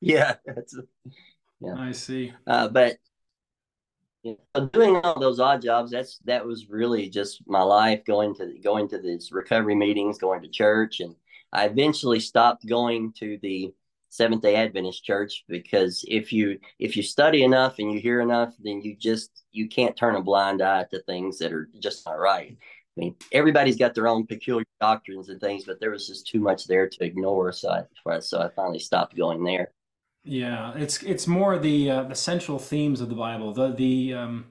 Yeah, 0.00 0.34
that's, 0.44 0.76
yeah. 1.60 1.74
I 1.78 1.92
see. 1.92 2.32
Uh, 2.46 2.68
but 2.68 2.98
you 4.22 4.36
know, 4.54 4.66
doing 4.66 4.96
all 4.96 5.18
those 5.18 5.40
odd 5.40 5.62
jobs, 5.62 5.90
that's 5.90 6.18
that 6.24 6.44
was 6.44 6.68
really 6.68 7.08
just 7.08 7.42
my 7.46 7.62
life. 7.62 8.04
Going 8.04 8.34
to 8.36 8.58
going 8.62 8.88
to 8.88 8.98
these 8.98 9.32
recovery 9.32 9.74
meetings, 9.74 10.18
going 10.18 10.42
to 10.42 10.48
church, 10.48 11.00
and 11.00 11.14
I 11.52 11.66
eventually 11.66 12.20
stopped 12.20 12.66
going 12.66 13.12
to 13.18 13.38
the 13.42 13.72
Seventh 14.14 14.42
Day 14.42 14.54
Adventist 14.54 15.04
Church 15.04 15.44
because 15.48 16.04
if 16.06 16.32
you 16.32 16.58
if 16.78 16.96
you 16.96 17.02
study 17.02 17.42
enough 17.42 17.78
and 17.78 17.92
you 17.92 18.00
hear 18.00 18.20
enough, 18.20 18.54
then 18.62 18.80
you 18.80 18.94
just 18.96 19.44
you 19.50 19.68
can't 19.68 19.96
turn 19.96 20.14
a 20.14 20.22
blind 20.22 20.62
eye 20.62 20.86
to 20.92 21.02
things 21.02 21.38
that 21.38 21.52
are 21.52 21.68
just 21.80 22.06
not 22.06 22.18
right. 22.18 22.56
I 22.96 23.00
mean, 23.00 23.16
everybody's 23.32 23.76
got 23.76 23.92
their 23.92 24.06
own 24.06 24.24
peculiar 24.26 24.64
doctrines 24.80 25.28
and 25.28 25.40
things, 25.40 25.64
but 25.64 25.80
there 25.80 25.90
was 25.90 26.06
just 26.06 26.28
too 26.28 26.38
much 26.38 26.66
there 26.66 26.88
to 26.88 27.04
ignore. 27.04 27.50
So 27.50 27.70
I 27.70 28.20
so 28.20 28.40
I 28.40 28.50
finally 28.54 28.78
stopped 28.78 29.16
going 29.16 29.42
there. 29.42 29.72
Yeah, 30.24 30.72
it's 30.76 31.02
it's 31.02 31.26
more 31.26 31.58
the 31.58 31.90
uh, 31.90 32.02
the 32.04 32.14
central 32.14 32.60
themes 32.60 33.00
of 33.00 33.08
the 33.08 33.16
Bible, 33.16 33.52
the 33.52 33.72
the 33.72 34.14
um, 34.14 34.46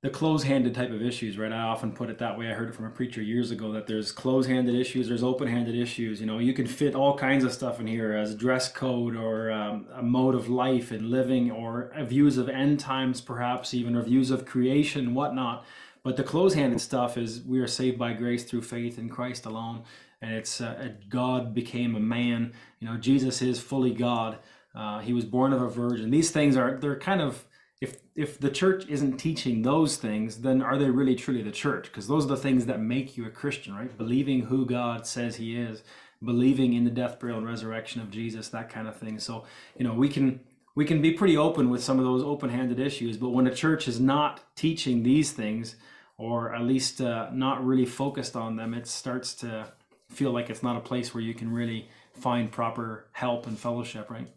the 0.00 0.10
close-handed 0.10 0.74
type 0.76 0.92
of 0.92 1.02
issues, 1.02 1.36
right? 1.36 1.50
I 1.50 1.62
often 1.62 1.90
put 1.90 2.08
it 2.08 2.18
that 2.18 2.38
way. 2.38 2.48
I 2.48 2.54
heard 2.54 2.68
it 2.68 2.74
from 2.74 2.84
a 2.84 2.90
preacher 2.90 3.20
years 3.20 3.50
ago 3.50 3.72
that 3.72 3.88
there's 3.88 4.12
close-handed 4.12 4.72
issues, 4.72 5.08
there's 5.08 5.24
open-handed 5.24 5.74
issues. 5.74 6.20
You 6.20 6.26
know, 6.26 6.38
you 6.38 6.52
can 6.52 6.68
fit 6.68 6.94
all 6.94 7.18
kinds 7.18 7.42
of 7.42 7.52
stuff 7.52 7.80
in 7.80 7.88
here 7.88 8.12
as 8.12 8.36
dress 8.36 8.70
code 8.70 9.16
or 9.16 9.50
um, 9.50 9.86
a 9.92 10.02
mode 10.02 10.36
of 10.36 10.48
life 10.48 10.92
and 10.92 11.10
living, 11.10 11.50
or 11.50 11.92
views 12.02 12.38
of 12.38 12.48
end 12.48 12.78
times, 12.78 13.20
perhaps 13.20 13.74
even, 13.74 13.96
or 13.96 14.02
views 14.02 14.30
of 14.30 14.46
creation 14.46 15.14
whatnot. 15.14 15.64
But 16.04 16.16
the 16.16 16.22
close-handed 16.22 16.80
stuff 16.80 17.18
is 17.18 17.42
we 17.42 17.58
are 17.58 17.66
saved 17.66 17.98
by 17.98 18.12
grace 18.12 18.44
through 18.44 18.62
faith 18.62 18.98
in 18.98 19.08
Christ 19.08 19.46
alone, 19.46 19.82
and 20.22 20.32
it's 20.32 20.60
uh, 20.60 20.92
God 21.08 21.52
became 21.54 21.96
a 21.96 22.00
man. 22.00 22.52
You 22.78 22.88
know, 22.88 22.96
Jesus 22.98 23.42
is 23.42 23.58
fully 23.58 23.94
God. 23.94 24.38
Uh, 24.76 25.00
he 25.00 25.12
was 25.12 25.24
born 25.24 25.52
of 25.52 25.60
a 25.60 25.68
virgin. 25.68 26.10
These 26.10 26.30
things 26.30 26.56
are 26.56 26.76
they're 26.76 27.00
kind 27.00 27.20
of 27.20 27.44
if 27.80 27.98
if 28.14 28.40
the 28.40 28.50
church 28.50 28.86
isn't 28.88 29.18
teaching 29.18 29.62
those 29.62 29.96
things, 29.96 30.38
then 30.38 30.62
are 30.62 30.78
they 30.78 30.90
really 30.90 31.14
truly 31.14 31.42
the 31.42 31.52
church? 31.52 31.86
Because 31.86 32.08
those 32.08 32.24
are 32.24 32.28
the 32.28 32.36
things 32.36 32.66
that 32.66 32.80
make 32.80 33.16
you 33.16 33.26
a 33.26 33.30
Christian, 33.30 33.74
right? 33.74 33.96
Believing 33.96 34.42
who 34.42 34.66
God 34.66 35.06
says 35.06 35.36
He 35.36 35.56
is, 35.56 35.82
believing 36.22 36.72
in 36.72 36.84
the 36.84 36.90
death, 36.90 37.20
burial, 37.20 37.38
and 37.38 37.46
resurrection 37.46 38.00
of 38.00 38.10
Jesus, 38.10 38.48
that 38.48 38.70
kind 38.70 38.88
of 38.88 38.96
thing. 38.96 39.18
So 39.18 39.44
you 39.76 39.84
know 39.84 39.94
we 39.94 40.08
can 40.08 40.40
we 40.74 40.84
can 40.84 41.02
be 41.02 41.12
pretty 41.12 41.36
open 41.36 41.70
with 41.70 41.82
some 41.82 41.98
of 41.98 42.04
those 42.04 42.22
open-handed 42.22 42.78
issues, 42.78 43.16
but 43.16 43.30
when 43.30 43.46
a 43.46 43.54
church 43.54 43.88
is 43.88 43.98
not 43.98 44.40
teaching 44.54 45.02
these 45.02 45.32
things, 45.32 45.76
or 46.16 46.54
at 46.54 46.62
least 46.62 47.00
uh, 47.00 47.30
not 47.32 47.64
really 47.64 47.86
focused 47.86 48.36
on 48.36 48.56
them, 48.56 48.74
it 48.74 48.86
starts 48.86 49.34
to 49.34 49.72
feel 50.08 50.30
like 50.30 50.50
it's 50.50 50.62
not 50.62 50.76
a 50.76 50.80
place 50.80 51.14
where 51.14 51.22
you 51.22 51.34
can 51.34 51.52
really 51.52 51.88
find 52.14 52.50
proper 52.50 53.06
help 53.12 53.46
and 53.46 53.58
fellowship, 53.58 54.10
right? 54.10 54.28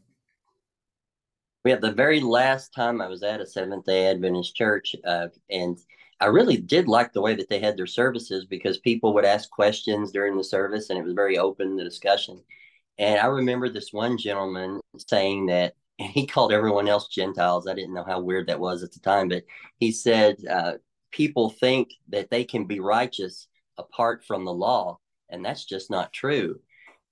Yeah, 1.64 1.76
the 1.76 1.92
very 1.92 2.20
last 2.20 2.74
time 2.74 3.02
I 3.02 3.08
was 3.08 3.22
at 3.22 3.40
a 3.40 3.46
Seventh 3.46 3.86
Day 3.86 4.08
Adventist 4.08 4.56
church, 4.56 4.96
uh, 5.06 5.28
and 5.50 5.78
I 6.20 6.26
really 6.26 6.58
did 6.58 6.88
like 6.88 7.14
the 7.14 7.22
way 7.22 7.36
that 7.36 7.50
they 7.50 7.60
had 7.60 7.78
their 7.78 7.88
services 7.88 8.46
because 8.46 8.80
people 8.80 9.14
would 9.14 9.26
ask 9.26 9.50
questions 9.52 10.12
during 10.12 10.36
the 10.36 10.44
service, 10.44 10.90
and 10.90 10.98
it 10.98 11.04
was 11.04 11.14
very 11.14 11.38
open 11.38 11.76
the 11.76 11.84
discussion. 11.84 12.44
And 12.98 13.20
I 13.20 13.28
remember 13.28 13.70
this 13.70 13.94
one 13.94 14.18
gentleman 14.18 14.80
saying 14.98 15.48
that 15.48 15.76
he 15.98 16.26
called 16.26 16.52
everyone 16.52 16.88
else 16.88 17.08
Gentiles. 17.10 17.68
I 17.68 17.76
didn't 17.76 17.94
know 17.94 18.04
how 18.04 18.20
weird 18.22 18.48
that 18.48 18.60
was 18.60 18.82
at 18.82 18.92
the 18.92 19.00
time, 19.00 19.30
but 19.30 19.44
he 19.80 19.92
said 19.92 20.38
uh, 20.50 20.74
people 21.12 21.52
think 21.52 21.92
that 22.10 22.32
they 22.32 22.44
can 22.44 22.66
be 22.66 22.80
righteous 22.80 23.48
apart 23.78 24.24
from 24.26 24.46
the 24.46 24.54
law, 24.54 24.98
and 25.30 25.46
that's 25.46 25.66
just 25.66 25.92
not 25.92 26.12
true. 26.12 26.60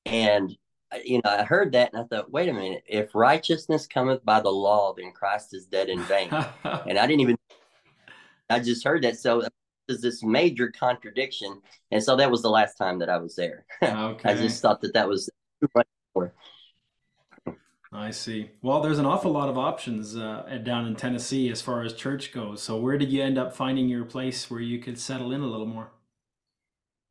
And 0.06 0.56
you 1.04 1.22
know, 1.24 1.32
I 1.32 1.44
heard 1.44 1.72
that 1.74 1.94
and 1.94 2.02
I 2.02 2.06
thought, 2.06 2.32
wait 2.32 2.50
a 2.50 2.54
minute, 2.54 2.84
if 2.88 3.14
righteousness 3.14 3.88
cometh 3.88 4.24
by 4.26 4.40
the 4.40 4.50
law, 4.50 4.94
then 4.94 5.12
Christ 5.12 5.54
is 5.54 5.66
dead 5.66 5.90
in 5.90 6.02
vain. 6.04 6.30
and 6.64 6.98
I 6.98 7.08
didn't 7.08 7.22
even, 7.22 7.38
I 8.50 8.60
just 8.60 8.84
heard 8.84 9.04
that. 9.04 9.18
So 9.18 9.44
there's 9.88 10.02
this 10.02 10.24
major 10.24 10.72
contradiction. 10.72 11.62
And 11.92 12.04
so 12.04 12.16
that 12.16 12.32
was 12.32 12.42
the 12.42 12.50
last 12.50 12.76
time 12.76 13.00
that 13.00 13.10
I 13.10 13.18
was 13.18 13.36
there. 13.36 13.66
Okay. 13.84 14.30
I 14.30 14.36
just 14.36 14.62
thought 14.62 14.82
that 14.82 14.94
that 14.94 15.08
was 15.08 15.30
I 17.92 18.12
see. 18.12 18.52
Well, 18.62 18.82
there's 18.82 19.00
an 19.00 19.06
awful 19.08 19.32
lot 19.32 19.50
of 19.50 19.58
options 19.58 20.16
uh, 20.16 20.60
down 20.64 20.86
in 20.86 20.96
Tennessee 20.96 21.50
as 21.50 21.62
far 21.62 21.82
as 21.82 21.94
church 21.94 22.32
goes. 22.32 22.62
So 22.62 22.78
where 22.78 23.00
did 23.00 23.12
you 23.12 23.24
end 23.24 23.40
up 23.40 23.56
finding 23.56 23.90
your 23.90 24.06
place 24.06 24.50
where 24.50 24.60
you 24.60 24.78
could 24.78 25.00
settle 25.00 25.32
in 25.32 25.42
a 25.42 25.48
little 25.48 25.66
more? 25.66 25.92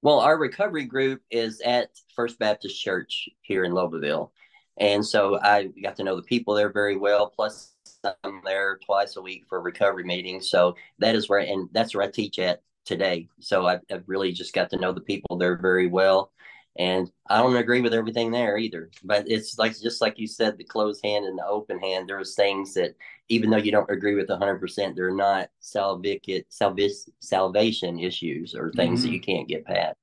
Well, 0.01 0.20
our 0.20 0.38
recovery 0.38 0.84
group 0.84 1.22
is 1.30 1.61
at 1.61 1.90
First 2.14 2.38
Baptist 2.38 2.80
Church 2.80 3.28
here 3.40 3.64
in 3.64 3.72
Lobelville. 3.72 4.30
And 4.78 5.05
so 5.05 5.40
I 5.40 5.70
got 5.82 5.96
to 5.96 6.05
know 6.05 6.14
the 6.14 6.22
people 6.22 6.55
there 6.55 6.72
very 6.72 6.96
well. 6.96 7.28
Plus, 7.34 7.74
I'm 8.22 8.40
there 8.44 8.78
twice 8.86 9.16
a 9.16 9.20
week 9.22 9.44
for 9.49 9.61
recovery 9.61 10.05
meetings. 10.05 10.51
So 10.51 10.76
that 11.01 11.16
is 11.16 11.28
where, 11.28 11.40
and 11.40 11.68
that's 11.72 11.94
where 11.96 12.05
I 12.05 12.11
teach 12.11 12.38
at 12.38 12.62
today. 12.84 13.28
So 13.40 13.66
I've, 13.66 13.80
I've 13.90 14.05
really 14.07 14.30
just 14.30 14.55
got 14.55 14.70
to 14.70 14.78
know 14.78 14.92
the 14.92 15.01
people 15.01 15.36
there 15.36 15.59
very 15.59 15.88
well. 15.88 16.30
And 16.79 17.11
I 17.29 17.39
don't 17.39 17.57
agree 17.57 17.81
with 17.81 17.93
everything 17.93 18.31
there 18.31 18.57
either. 18.57 18.91
But 19.03 19.29
it's 19.29 19.59
like, 19.59 19.79
just 19.79 20.01
like 20.01 20.18
you 20.18 20.29
said, 20.29 20.57
the 20.57 20.64
closed 20.64 21.05
hand 21.05 21.24
and 21.24 21.37
the 21.37 21.47
open 21.47 21.81
hand, 21.81 22.09
there's 22.09 22.37
things 22.37 22.72
that, 22.74 22.95
even 23.29 23.51
though 23.51 23.57
you 23.57 23.72
don't 23.72 23.91
agree 23.91 24.14
with 24.14 24.29
100%, 24.29 24.95
they're 24.95 25.11
not 25.11 25.51
salvis- 25.61 27.09
salvation 27.18 27.99
issues 27.99 28.55
or 28.55 28.70
things 28.70 29.01
mm-hmm. 29.01 29.09
that 29.09 29.14
you 29.14 29.20
can't 29.20 29.49
get 29.49 29.66
past. 29.66 29.97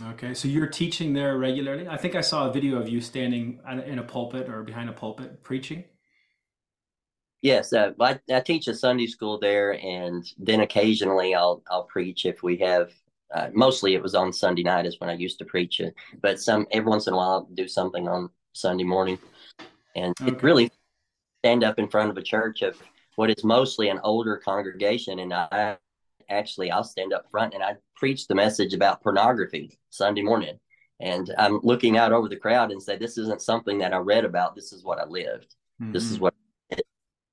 Okay, 0.00 0.32
so 0.32 0.46
you're 0.46 0.68
teaching 0.68 1.12
there 1.12 1.38
regularly. 1.38 1.88
I 1.88 1.96
think 1.96 2.14
I 2.14 2.20
saw 2.20 2.48
a 2.48 2.52
video 2.52 2.78
of 2.78 2.88
you 2.88 3.00
standing 3.00 3.58
in 3.84 3.98
a 3.98 4.04
pulpit 4.04 4.48
or 4.48 4.62
behind 4.62 4.88
a 4.88 4.92
pulpit 4.92 5.42
preaching. 5.42 5.84
Yes, 7.42 7.72
uh, 7.72 7.92
I, 8.00 8.18
I 8.32 8.40
teach 8.40 8.68
a 8.68 8.74
Sunday 8.74 9.06
school 9.06 9.38
there, 9.38 9.72
and 9.72 10.24
then 10.38 10.60
occasionally 10.60 11.34
I'll 11.34 11.62
I'll 11.70 11.84
preach 11.84 12.26
if 12.26 12.42
we 12.42 12.58
have. 12.58 12.92
Uh, 13.34 13.48
mostly 13.52 13.94
it 13.94 14.02
was 14.02 14.14
on 14.14 14.32
Sunday 14.32 14.62
night 14.62 14.86
is 14.86 14.98
when 15.00 15.10
I 15.10 15.14
used 15.14 15.38
to 15.38 15.44
preach 15.44 15.80
it, 15.80 15.94
but 16.22 16.40
some 16.40 16.66
every 16.70 16.88
once 16.88 17.06
in 17.06 17.12
a 17.12 17.16
while 17.16 17.30
I'll 17.30 17.48
do 17.54 17.68
something 17.68 18.08
on 18.08 18.30
Sunday 18.52 18.84
morning, 18.84 19.18
and 19.94 20.14
okay. 20.20 20.32
it 20.32 20.42
really 20.42 20.70
stand 21.44 21.62
up 21.62 21.78
in 21.78 21.88
front 21.88 22.10
of 22.10 22.16
a 22.16 22.22
church 22.22 22.62
of 22.62 22.80
what 23.16 23.30
is 23.30 23.44
mostly 23.44 23.88
an 23.90 24.00
older 24.02 24.36
congregation, 24.38 25.18
and 25.18 25.34
I 25.34 25.76
actually 26.30 26.70
I'll 26.70 26.84
stand 26.84 27.12
up 27.12 27.30
front 27.30 27.54
and 27.54 27.62
I 27.62 27.76
preach 27.96 28.26
the 28.26 28.34
message 28.34 28.74
about 28.74 29.02
pornography 29.02 29.78
Sunday 29.90 30.22
morning. 30.22 30.58
And 31.00 31.32
I'm 31.38 31.60
looking 31.62 31.96
out 31.96 32.12
over 32.12 32.28
the 32.28 32.36
crowd 32.36 32.70
and 32.72 32.82
say, 32.82 32.96
this 32.96 33.18
isn't 33.18 33.42
something 33.42 33.78
that 33.78 33.94
I 33.94 33.98
read 33.98 34.24
about. 34.24 34.54
This 34.54 34.72
is 34.72 34.84
what 34.84 34.98
I 34.98 35.04
lived. 35.06 35.54
Mm-hmm. 35.80 35.92
This 35.92 36.04
is 36.04 36.14
mm-hmm. 36.14 36.24
what. 36.24 36.34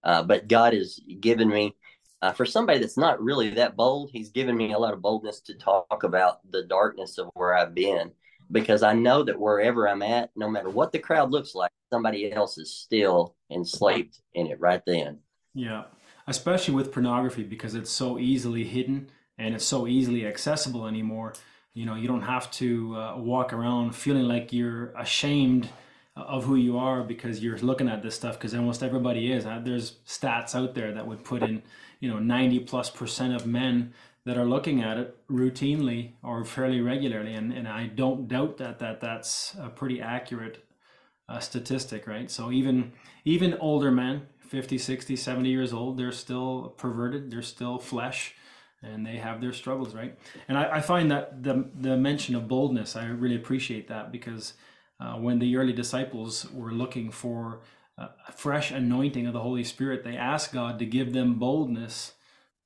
Uh, 0.04 0.22
but 0.22 0.48
God 0.48 0.74
has 0.74 1.00
given 1.20 1.50
me, 1.50 1.76
uh, 2.22 2.32
for 2.32 2.46
somebody 2.46 2.80
that's 2.80 2.98
not 2.98 3.22
really 3.22 3.50
that 3.52 3.76
bold, 3.76 4.10
He's 4.12 4.30
given 4.30 4.56
me 4.56 4.74
a 4.74 4.80
lot 4.80 4.94
of 4.94 5.02
boldness 5.02 5.42
to 5.42 5.54
talk 5.56 6.04
about 6.04 6.40
the 6.52 6.64
darkness 6.64 7.18
of 7.18 7.30
where 7.34 7.56
I've 7.56 7.76
been, 7.76 8.12
because 8.52 8.84
I 8.84 8.94
know 8.94 9.24
that 9.24 9.40
wherever 9.40 9.88
I'm 9.88 10.02
at, 10.02 10.32
no 10.36 10.50
matter 10.50 10.70
what 10.70 10.92
the 10.92 11.00
crowd 11.00 11.32
looks 11.32 11.56
like, 11.56 11.72
somebody 11.92 12.32
else 12.32 12.58
is 12.58 12.76
still 12.76 13.36
enslaved 13.52 14.20
in 14.34 14.48
it 14.48 14.60
right 14.60 14.82
then. 14.86 15.20
Yeah 15.54 15.84
especially 16.28 16.74
with 16.74 16.92
pornography 16.92 17.44
because 17.44 17.76
it's 17.76 17.92
so 17.92 18.18
easily 18.20 18.64
hidden 18.64 19.10
and 19.38 19.54
it's 19.54 19.66
so 19.66 19.88
easily 19.88 20.26
accessible 20.26 20.88
anymore. 20.88 21.34
You 21.74 21.86
know, 21.86 21.96
you 21.96 22.08
don't 22.08 22.22
have 22.22 22.50
to 22.52 22.96
uh, 22.96 23.18
walk 23.18 23.54
around 23.54 23.96
feeling 23.96 24.24
like 24.24 24.54
you're 24.54 24.94
ashamed 24.98 25.70
of 26.16 26.46
who 26.46 26.56
you 26.56 26.78
are 26.78 27.04
because 27.04 27.44
you're 27.44 27.58
looking 27.58 27.90
at 27.90 28.02
this 28.02 28.16
stuff 28.16 28.36
because 28.36 28.56
almost 28.56 28.82
everybody 28.82 29.32
is. 29.32 29.44
There's 29.44 29.98
stats 30.08 30.56
out 30.56 30.74
there 30.74 30.94
that 30.94 31.06
would 31.06 31.24
put 31.26 31.44
in, 31.44 31.62
you 32.06 32.12
know, 32.12 32.20
90 32.20 32.60
plus 32.60 32.92
percent 32.92 33.34
of 33.34 33.48
men 33.48 33.92
that 34.26 34.38
are 34.38 34.46
looking 34.46 34.84
at 34.84 35.00
it 35.00 35.18
routinely 35.28 36.12
or 36.22 36.46
fairly 36.46 36.80
regularly. 36.80 37.34
And, 37.34 37.52
and 37.52 37.68
I 37.68 37.88
don't 37.88 38.28
doubt 38.28 38.58
that, 38.58 38.78
that 38.78 39.02
that's 39.02 39.56
a 39.60 39.70
pretty 39.70 40.00
accurate 40.00 40.64
uh, 41.28 41.40
statistic, 41.40 42.06
right? 42.06 42.30
So 42.30 42.52
even, 42.52 42.94
even 43.24 43.56
older 43.56 43.90
men, 43.90 44.28
50, 44.38 44.78
60, 44.78 45.16
70 45.16 45.50
years 45.50 45.74
old, 45.74 45.98
they're 45.98 46.12
still 46.12 46.76
perverted, 46.78 47.32
they're 47.32 47.42
still 47.42 47.80
flesh, 47.80 48.36
and 48.84 49.04
they 49.04 49.18
have 49.18 49.42
their 49.42 49.54
struggles, 49.54 49.96
right? 49.96 50.16
And 50.48 50.60
I, 50.60 50.78
I 50.78 50.82
find 50.82 51.10
that 51.10 51.42
the, 51.42 51.68
the 51.74 51.98
mention 51.98 52.36
of 52.36 52.48
boldness, 52.48 52.96
I 52.96 53.06
really 53.08 53.36
appreciate 53.36 53.88
that 53.88 54.12
because 54.12 54.54
uh, 55.00 55.16
when 55.16 55.40
the 55.40 55.58
early 55.58 55.74
disciples 55.74 56.46
were 56.52 56.72
looking 56.72 57.10
for 57.10 57.62
a 57.98 58.32
fresh 58.32 58.72
anointing 58.72 59.26
of 59.26 59.34
the 59.34 59.40
Holy 59.40 59.64
Spirit, 59.64 60.04
they 60.04 60.18
asked 60.18 60.52
God 60.52 60.80
to 60.80 60.86
give 60.86 61.14
them 61.14 61.40
boldness 61.40 62.14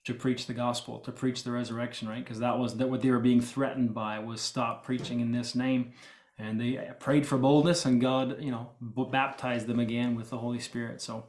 to 0.05 0.13
preach 0.13 0.47
the 0.47 0.53
gospel, 0.53 0.99
to 0.99 1.11
preach 1.11 1.43
the 1.43 1.51
resurrection, 1.51 2.07
right? 2.07 2.23
Because 2.23 2.39
that 2.39 2.57
was 2.57 2.77
that 2.77 2.89
what 2.89 3.01
they 3.01 3.11
were 3.11 3.19
being 3.19 3.41
threatened 3.41 3.93
by 3.93 4.19
was 4.19 4.41
stop 4.41 4.83
preaching 4.83 5.19
in 5.19 5.31
this 5.31 5.53
name. 5.55 5.93
And 6.37 6.59
they 6.59 6.79
prayed 6.99 7.27
for 7.27 7.37
boldness, 7.37 7.85
and 7.85 7.99
God, 7.99 8.41
you 8.41 8.49
know, 8.49 8.69
baptized 8.81 9.67
them 9.67 9.79
again 9.79 10.15
with 10.15 10.29
the 10.29 10.37
Holy 10.37 10.59
Spirit. 10.59 11.01
So 11.01 11.25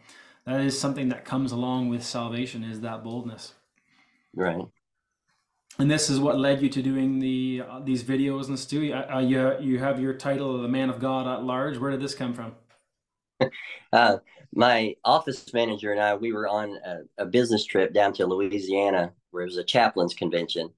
that 0.46 0.61
is 0.61 0.78
something 0.78 1.09
that 1.11 1.24
comes 1.24 1.53
along 1.53 1.88
with 1.88 2.05
salvation 2.05 2.64
is 2.64 2.80
that 2.80 3.05
boldness 3.05 3.55
right 4.34 4.61
and 5.78 5.90
this 5.90 6.11
is 6.11 6.20
what 6.20 6.38
led 6.38 6.61
you 6.61 6.68
to 6.68 6.82
doing 6.82 7.18
the 7.18 7.62
uh, 7.68 7.80
these 7.80 8.03
videos 8.03 8.48
and 8.48 8.59
stu 8.59 8.92
uh, 8.92 9.18
you 9.18 9.57
you 9.61 9.78
have 9.78 10.01
your 10.01 10.14
title 10.14 10.55
of 10.55 10.62
the 10.62 10.68
man 10.68 10.90
of 10.90 11.01
god 11.01 11.26
at 11.26 11.44
large 11.44 11.78
where 11.78 11.90
did 11.90 12.01
this 12.01 12.14
come 12.14 12.34
from 12.34 12.53
uh, 13.93 14.16
my 14.55 14.95
office 15.05 15.53
manager 15.53 15.93
and 15.93 16.01
i 16.01 16.14
we 16.14 16.32
were 16.32 16.49
on 16.49 16.76
a, 16.84 17.22
a, 17.22 17.26
business 17.26 17.64
trip 17.64 17.93
down 17.93 18.12
to 18.12 18.26
louisiana 18.26 19.12
where 19.30 19.45
it 19.45 19.47
was 19.47 19.57
a 19.57 19.64
chaplains 19.64 20.14
convention 20.14 20.68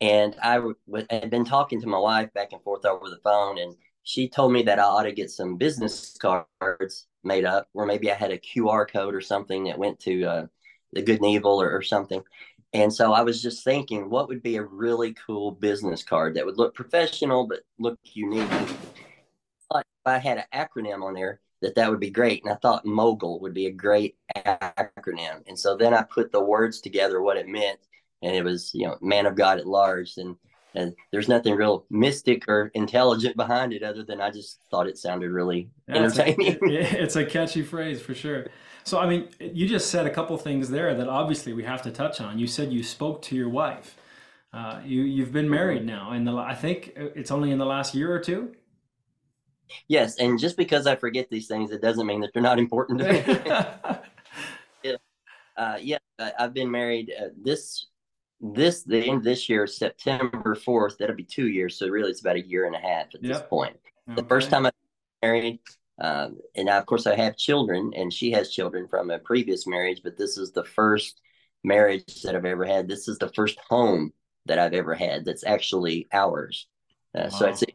and 0.00 0.34
I 0.42 0.56
w- 0.56 0.74
had 1.10 1.30
been 1.30 1.44
talking 1.44 1.80
to 1.80 1.86
my 1.86 1.98
wife 1.98 2.32
back 2.34 2.48
and 2.52 2.60
forth 2.62 2.84
over 2.84 3.08
the 3.08 3.20
phone 3.22 3.58
and 3.58 3.76
she 4.02 4.28
told 4.28 4.52
me 4.52 4.64
that 4.64 4.80
i 4.80 4.82
ought 4.82 5.04
to 5.04 5.12
get 5.12 5.30
some 5.30 5.56
business 5.56 6.16
cards 6.18 7.06
made 7.24 7.44
up, 7.44 7.68
or 7.74 7.86
maybe 7.86 8.10
I 8.10 8.14
had 8.14 8.30
a 8.30 8.38
QR 8.38 8.90
code 8.90 9.14
or 9.14 9.20
something 9.20 9.64
that 9.64 9.78
went 9.78 9.98
to 10.00 10.24
uh, 10.24 10.46
the 10.92 11.02
Good 11.02 11.20
and 11.20 11.26
Evil 11.26 11.60
or, 11.60 11.70
or 11.70 11.82
something. 11.82 12.22
And 12.72 12.92
so 12.92 13.12
I 13.12 13.22
was 13.22 13.42
just 13.42 13.64
thinking, 13.64 14.08
what 14.08 14.28
would 14.28 14.42
be 14.42 14.56
a 14.56 14.62
really 14.62 15.14
cool 15.14 15.52
business 15.52 16.02
card 16.02 16.34
that 16.34 16.46
would 16.46 16.56
look 16.56 16.74
professional 16.74 17.46
but 17.46 17.60
look 17.78 17.98
unique? 18.14 18.50
If 19.70 20.06
I 20.06 20.18
had 20.18 20.38
an 20.38 20.44
acronym 20.52 21.02
on 21.02 21.14
there, 21.14 21.40
that 21.62 21.74
that 21.76 21.90
would 21.90 22.00
be 22.00 22.10
great. 22.10 22.42
And 22.44 22.52
I 22.52 22.56
thought 22.56 22.84
mogul 22.84 23.40
would 23.40 23.54
be 23.54 23.66
a 23.66 23.72
great 23.72 24.16
acronym. 24.36 25.42
And 25.46 25.58
so 25.58 25.76
then 25.76 25.94
I 25.94 26.02
put 26.02 26.32
the 26.32 26.44
words 26.44 26.80
together, 26.80 27.22
what 27.22 27.36
it 27.36 27.48
meant, 27.48 27.78
and 28.20 28.34
it 28.36 28.44
was 28.44 28.70
you 28.74 28.86
know 28.86 28.98
man 29.00 29.26
of 29.26 29.36
God 29.36 29.58
at 29.58 29.66
large. 29.66 30.18
And 30.18 30.36
and 30.74 30.94
there's 31.10 31.28
nothing 31.28 31.54
real 31.54 31.84
mystic 31.90 32.48
or 32.48 32.70
intelligent 32.74 33.36
behind 33.36 33.72
it 33.72 33.82
other 33.82 34.02
than 34.02 34.20
I 34.20 34.30
just 34.30 34.60
thought 34.70 34.86
it 34.86 34.98
sounded 34.98 35.30
really 35.30 35.68
yeah, 35.88 35.96
entertaining. 35.96 36.58
It's 36.62 36.92
a, 36.92 37.02
it's 37.02 37.16
a, 37.16 37.24
catchy 37.26 37.62
phrase 37.62 38.00
for 38.00 38.14
sure. 38.14 38.46
So, 38.84 38.98
I 38.98 39.06
mean, 39.06 39.28
you 39.38 39.68
just 39.68 39.90
said 39.90 40.06
a 40.06 40.10
couple 40.10 40.36
things 40.38 40.70
there 40.70 40.94
that 40.94 41.08
obviously 41.08 41.52
we 41.52 41.62
have 41.64 41.82
to 41.82 41.90
touch 41.90 42.20
on. 42.20 42.38
You 42.38 42.46
said 42.46 42.72
you 42.72 42.82
spoke 42.82 43.22
to 43.22 43.36
your 43.36 43.48
wife. 43.48 43.96
Uh, 44.52 44.80
you 44.84 45.02
you've 45.02 45.32
been 45.32 45.48
married 45.48 45.84
now, 45.84 46.10
and 46.10 46.28
I 46.28 46.54
think 46.54 46.92
it's 46.96 47.30
only 47.30 47.52
in 47.52 47.58
the 47.58 47.64
last 47.64 47.94
year 47.94 48.12
or 48.12 48.18
two. 48.18 48.52
Yes, 49.88 50.18
and 50.18 50.38
just 50.38 50.56
because 50.56 50.86
I 50.86 50.96
forget 50.96 51.28
these 51.30 51.46
things, 51.48 51.70
it 51.70 51.82
doesn't 51.82 52.06
mean 52.06 52.20
that 52.20 52.30
they're 52.32 52.42
not 52.42 52.58
important 52.58 53.00
to 53.00 53.12
me. 53.12 53.22
yeah. 54.82 54.96
Uh, 55.56 55.78
yeah, 55.80 55.98
I, 56.18 56.32
have 56.38 56.54
been 56.54 56.70
married 56.70 57.12
uh, 57.18 57.28
this 57.40 57.86
this 58.40 58.82
the 58.82 58.98
end 58.98 59.18
of 59.18 59.24
this 59.24 59.48
year, 59.48 59.66
September 59.66 60.54
fourth. 60.54 60.98
That'll 60.98 61.16
be 61.16 61.24
two 61.24 61.48
years. 61.48 61.78
So 61.78 61.88
really, 61.88 62.10
it's 62.10 62.20
about 62.20 62.36
a 62.36 62.46
year 62.46 62.66
and 62.66 62.74
a 62.74 62.80
half 62.80 63.14
at 63.14 63.22
yep. 63.22 63.32
this 63.32 63.42
point. 63.48 63.76
Okay. 64.10 64.20
The 64.20 64.28
first 64.28 64.50
time 64.50 64.66
I 64.66 64.70
married, 65.22 65.60
um, 66.00 66.38
and 66.56 66.66
now 66.66 66.78
of 66.78 66.86
course 66.86 67.06
I 67.06 67.14
have 67.14 67.36
children, 67.36 67.92
and 67.94 68.12
she 68.12 68.32
has 68.32 68.50
children 68.50 68.88
from 68.88 69.10
a 69.10 69.18
previous 69.18 69.66
marriage. 69.66 70.00
But 70.02 70.16
this 70.16 70.38
is 70.38 70.52
the 70.52 70.64
first 70.64 71.20
marriage 71.62 72.22
that 72.22 72.34
I've 72.34 72.44
ever 72.44 72.64
had. 72.64 72.88
This 72.88 73.06
is 73.06 73.18
the 73.18 73.28
first 73.28 73.58
home 73.68 74.12
that 74.46 74.58
I've 74.58 74.74
ever 74.74 74.94
had 74.94 75.24
that's 75.24 75.44
actually 75.44 76.08
ours. 76.12 76.66
Uh, 77.14 77.22
wow. 77.24 77.28
So 77.28 77.46
it's 77.48 77.62
a 77.62 77.66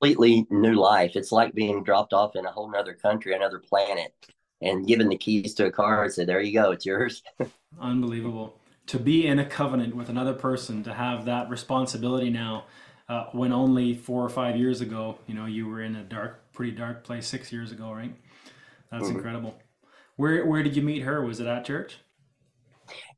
completely 0.00 0.46
new 0.50 0.74
life. 0.74 1.12
It's 1.14 1.32
like 1.32 1.54
being 1.54 1.84
dropped 1.84 2.12
off 2.12 2.36
in 2.36 2.46
a 2.46 2.50
whole 2.50 2.70
nother 2.70 2.94
country, 2.94 3.34
another 3.34 3.58
planet, 3.58 4.14
and 4.62 4.86
given 4.86 5.08
the 5.08 5.18
keys 5.18 5.54
to 5.54 5.66
a 5.66 5.70
car 5.70 6.04
and 6.04 6.12
say, 6.12 6.24
"There 6.24 6.40
you 6.40 6.52
go, 6.52 6.70
it's 6.72 6.86
yours." 6.86 7.22
Unbelievable 7.80 8.60
to 8.90 8.98
be 8.98 9.24
in 9.24 9.38
a 9.38 9.46
covenant 9.46 9.94
with 9.94 10.08
another 10.08 10.32
person 10.32 10.82
to 10.82 10.92
have 10.92 11.24
that 11.24 11.48
responsibility 11.48 12.28
now. 12.28 12.64
Uh, 13.08 13.26
when 13.32 13.52
only 13.52 13.94
four 13.94 14.24
or 14.24 14.28
five 14.28 14.56
years 14.56 14.80
ago, 14.80 15.18
you 15.26 15.34
know, 15.34 15.46
you 15.46 15.68
were 15.68 15.82
in 15.82 15.96
a 15.96 16.02
dark, 16.02 16.52
pretty 16.52 16.72
dark 16.72 17.02
place 17.02 17.26
six 17.26 17.52
years 17.52 17.70
ago, 17.72 17.92
right? 17.92 18.14
That's 18.90 19.04
mm-hmm. 19.04 19.16
incredible. 19.16 19.58
Where 20.16 20.44
where 20.46 20.62
did 20.64 20.76
you 20.76 20.82
meet 20.82 21.02
her? 21.02 21.24
Was 21.24 21.38
it 21.38 21.46
at 21.46 21.64
church? 21.64 21.98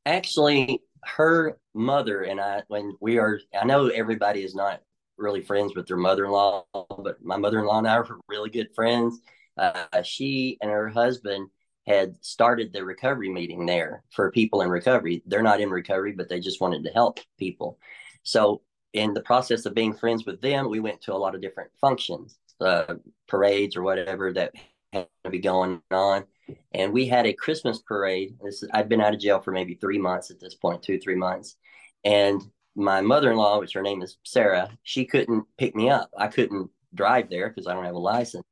Actually, 0.05 0.81
her 1.05 1.57
mother 1.73 2.23
and 2.23 2.41
I, 2.41 2.63
when 2.69 2.97
we 3.01 3.19
are, 3.19 3.41
I 3.59 3.65
know 3.65 3.89
everybody 3.89 4.45
is 4.45 4.55
not 4.55 4.81
really 5.23 5.43
friends 5.43 5.75
with 5.75 5.87
their 5.87 5.97
mother-in-law, 5.97 6.65
but 6.99 7.23
my 7.23 7.37
mother-in-law 7.37 7.79
and 7.79 7.89
I 7.89 7.97
are 7.97 8.07
really 8.29 8.51
good 8.51 8.75
friends. 8.75 9.21
Uh, 9.57 10.03
she 10.03 10.59
and 10.61 10.71
her 10.71 10.89
husband 10.89 11.49
had 11.87 12.17
started 12.25 12.73
the 12.73 12.85
recovery 12.85 13.29
meeting 13.29 13.67
there 13.67 14.05
for 14.11 14.31
people 14.31 14.63
in 14.63 14.69
recovery. 14.69 15.23
They're 15.27 15.43
not 15.43 15.61
in 15.61 15.71
recovery, 15.71 16.13
but 16.13 16.29
they 16.29 16.41
just 16.41 16.61
wanted 16.61 16.85
to 16.85 16.91
help 16.91 17.21
people. 17.39 17.79
So, 18.23 18.63
in 18.93 19.15
the 19.15 19.23
process 19.23 19.65
of 19.65 19.75
being 19.75 19.95
friends 19.95 20.27
with 20.27 20.41
them, 20.43 20.69
we 20.69 20.79
went 20.79 21.01
to 21.03 21.15
a 21.15 21.17
lot 21.17 21.35
of 21.35 21.41
different 21.41 21.71
functions, 21.81 22.37
uh, 22.61 22.95
parades, 23.27 23.75
or 23.75 23.83
whatever 23.83 24.33
that 24.35 24.53
had 24.93 25.09
to 25.25 25.31
be 25.31 25.39
going 25.39 25.81
on. 25.91 26.25
And 26.73 26.93
we 26.93 27.07
had 27.07 27.27
a 27.27 27.33
Christmas 27.33 27.79
parade. 27.79 28.37
This 28.43 28.63
I'd 28.73 28.91
been 28.91 29.01
out 29.01 29.15
of 29.15 29.21
jail 29.21 29.41
for 29.41 29.51
maybe 29.51 29.75
three 29.75 29.99
months 29.99 30.31
at 30.31 30.41
this 30.41 30.55
point, 30.55 30.83
two 30.83 30.99
three 30.99 31.15
months, 31.15 31.57
and 32.05 32.43
my 32.75 33.01
mother-in-law, 33.01 33.61
which 33.61 33.75
her 33.75 33.83
name 33.83 34.03
is 34.03 34.17
Sarah, 34.23 34.71
she 34.83 35.05
couldn't 35.05 35.45
pick 35.59 35.75
me 35.75 35.91
up. 35.91 36.11
I 36.17 36.29
couldn't 36.29 36.71
drive 36.95 37.29
there 37.31 37.49
because 37.49 37.67
I 37.67 37.75
don't 37.75 37.85
have 37.85 37.95
a 37.95 37.99
license. 37.99 38.45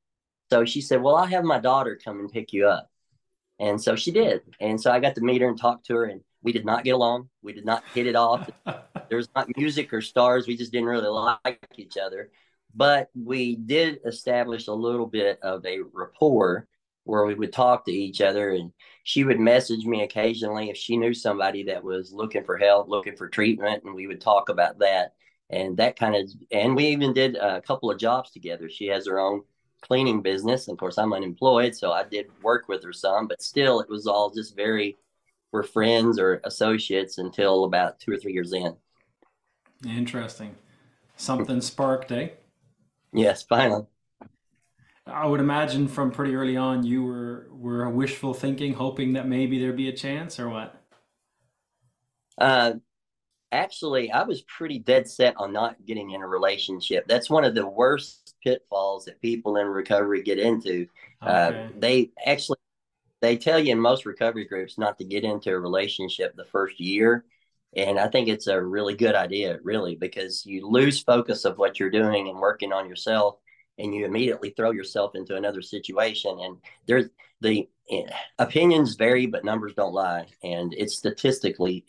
So 0.50 0.64
she 0.64 0.80
said, 0.80 1.02
"Well, 1.02 1.16
I'll 1.16 1.26
have 1.26 1.44
my 1.44 1.60
daughter 1.60 1.98
come 2.02 2.20
and 2.20 2.30
pick 2.30 2.52
you 2.52 2.66
up." 2.66 2.90
And 3.58 3.80
so 3.80 3.94
she 3.94 4.10
did. 4.10 4.40
And 4.60 4.80
so 4.80 4.90
I 4.90 5.00
got 5.00 5.14
to 5.16 5.20
meet 5.20 5.42
her 5.42 5.48
and 5.48 5.58
talk 5.58 5.84
to 5.84 5.94
her, 5.96 6.04
and 6.04 6.22
we 6.42 6.52
did 6.52 6.64
not 6.64 6.84
get 6.84 6.92
along. 6.92 7.28
We 7.42 7.52
did 7.52 7.66
not 7.66 7.84
hit 7.94 8.06
it 8.06 8.16
off. 8.16 8.48
there 8.64 9.18
was 9.18 9.28
not 9.36 9.54
music 9.56 9.92
or 9.92 10.00
stars. 10.00 10.46
We 10.46 10.56
just 10.56 10.72
didn't 10.72 10.88
really 10.88 11.08
like 11.08 11.66
each 11.76 11.96
other. 11.96 12.30
But 12.74 13.10
we 13.14 13.56
did 13.56 14.00
establish 14.06 14.68
a 14.68 14.72
little 14.72 15.06
bit 15.06 15.38
of 15.42 15.64
a 15.66 15.80
rapport 15.92 16.68
where 17.10 17.26
we 17.26 17.34
would 17.34 17.52
talk 17.52 17.84
to 17.84 17.92
each 17.92 18.20
other. 18.20 18.50
And 18.50 18.72
she 19.02 19.24
would 19.24 19.40
message 19.40 19.84
me 19.84 20.02
occasionally 20.02 20.70
if 20.70 20.76
she 20.76 20.96
knew 20.96 21.12
somebody 21.12 21.64
that 21.64 21.82
was 21.82 22.12
looking 22.12 22.44
for 22.44 22.56
help, 22.56 22.88
looking 22.88 23.16
for 23.16 23.28
treatment. 23.28 23.82
And 23.84 23.94
we 23.94 24.06
would 24.06 24.20
talk 24.20 24.48
about 24.48 24.78
that. 24.78 25.14
And 25.50 25.76
that 25.78 25.98
kind 25.98 26.14
of, 26.14 26.30
and 26.52 26.76
we 26.76 26.86
even 26.86 27.12
did 27.12 27.34
a 27.34 27.60
couple 27.62 27.90
of 27.90 27.98
jobs 27.98 28.30
together. 28.30 28.70
She 28.70 28.86
has 28.86 29.08
her 29.08 29.18
own 29.18 29.42
cleaning 29.80 30.22
business. 30.22 30.68
Of 30.68 30.78
course, 30.78 30.98
I'm 30.98 31.12
unemployed, 31.12 31.74
so 31.74 31.90
I 31.90 32.04
did 32.04 32.26
work 32.42 32.68
with 32.68 32.84
her 32.84 32.92
some, 32.92 33.26
but 33.26 33.42
still, 33.42 33.80
it 33.80 33.88
was 33.88 34.06
all 34.06 34.30
just 34.30 34.54
very, 34.54 34.96
we're 35.50 35.64
friends 35.64 36.20
or 36.20 36.40
associates 36.44 37.18
until 37.18 37.64
about 37.64 37.98
two 37.98 38.12
or 38.12 38.16
three 38.16 38.32
years 38.32 38.52
in. 38.52 38.76
Interesting. 39.84 40.54
Something 41.16 41.60
sparked, 41.60 42.12
eh? 42.12 42.28
Yes, 43.12 43.42
finally. 43.42 43.86
I 45.12 45.26
would 45.26 45.40
imagine 45.40 45.88
from 45.88 46.10
pretty 46.10 46.34
early 46.34 46.56
on 46.56 46.84
you 46.84 47.02
were 47.04 47.48
were 47.50 47.88
wishful 47.90 48.34
thinking, 48.34 48.74
hoping 48.74 49.14
that 49.14 49.26
maybe 49.26 49.58
there'd 49.58 49.76
be 49.76 49.88
a 49.88 49.96
chance, 49.96 50.38
or 50.40 50.48
what? 50.48 50.74
Uh, 52.38 52.74
actually, 53.52 54.10
I 54.10 54.22
was 54.22 54.42
pretty 54.42 54.78
dead 54.78 55.08
set 55.08 55.34
on 55.36 55.52
not 55.52 55.84
getting 55.84 56.10
in 56.12 56.22
a 56.22 56.26
relationship. 56.26 57.06
That's 57.06 57.28
one 57.28 57.44
of 57.44 57.54
the 57.54 57.66
worst 57.66 58.34
pitfalls 58.42 59.04
that 59.04 59.20
people 59.20 59.56
in 59.56 59.66
recovery 59.66 60.22
get 60.22 60.38
into. 60.38 60.86
Uh, 61.20 61.50
okay. 61.50 61.64
Uh, 61.64 61.68
they 61.78 62.10
actually 62.24 62.58
they 63.20 63.36
tell 63.36 63.58
you 63.58 63.72
in 63.72 63.78
most 63.78 64.06
recovery 64.06 64.46
groups 64.46 64.78
not 64.78 64.98
to 64.98 65.04
get 65.04 65.24
into 65.24 65.50
a 65.50 65.58
relationship 65.58 66.34
the 66.36 66.44
first 66.46 66.80
year. 66.80 67.24
And 67.76 68.00
I 68.00 68.08
think 68.08 68.28
it's 68.28 68.48
a 68.48 68.60
really 68.60 68.94
good 68.94 69.14
idea, 69.14 69.58
really, 69.62 69.94
because 69.94 70.44
you 70.44 70.66
lose 70.66 71.02
focus 71.02 71.44
of 71.44 71.56
what 71.56 71.78
you're 71.78 71.90
doing 71.90 72.28
and 72.28 72.38
working 72.38 72.72
on 72.72 72.88
yourself, 72.88 73.36
and 73.80 73.94
you 73.94 74.04
immediately 74.04 74.50
throw 74.50 74.70
yourself 74.70 75.14
into 75.14 75.36
another 75.36 75.62
situation. 75.62 76.38
And 76.40 76.56
there's 76.86 77.06
the 77.40 77.68
eh, 77.90 78.02
opinions 78.38 78.94
vary, 78.94 79.26
but 79.26 79.44
numbers 79.44 79.74
don't 79.74 79.94
lie. 79.94 80.26
And 80.42 80.74
it's 80.74 80.96
statistically 80.96 81.84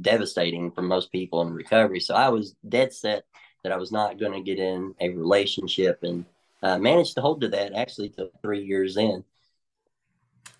devastating 0.00 0.70
for 0.70 0.82
most 0.82 1.12
people 1.12 1.42
in 1.42 1.52
recovery. 1.52 2.00
So 2.00 2.14
I 2.14 2.28
was 2.28 2.56
dead 2.68 2.92
set 2.92 3.24
that 3.62 3.72
I 3.72 3.76
was 3.76 3.92
not 3.92 4.18
going 4.18 4.32
to 4.32 4.40
get 4.40 4.58
in 4.58 4.94
a 5.00 5.10
relationship 5.10 6.00
and 6.02 6.24
uh, 6.62 6.78
managed 6.78 7.14
to 7.14 7.20
hold 7.20 7.40
to 7.42 7.48
that 7.48 7.74
actually 7.74 8.08
till 8.10 8.30
three 8.42 8.64
years 8.64 8.96
in. 8.96 9.24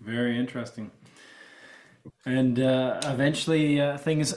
Very 0.01 0.37
interesting. 0.37 0.91
And 2.25 2.59
uh, 2.59 3.01
eventually 3.03 3.81
uh, 3.81 3.97
things 3.97 4.33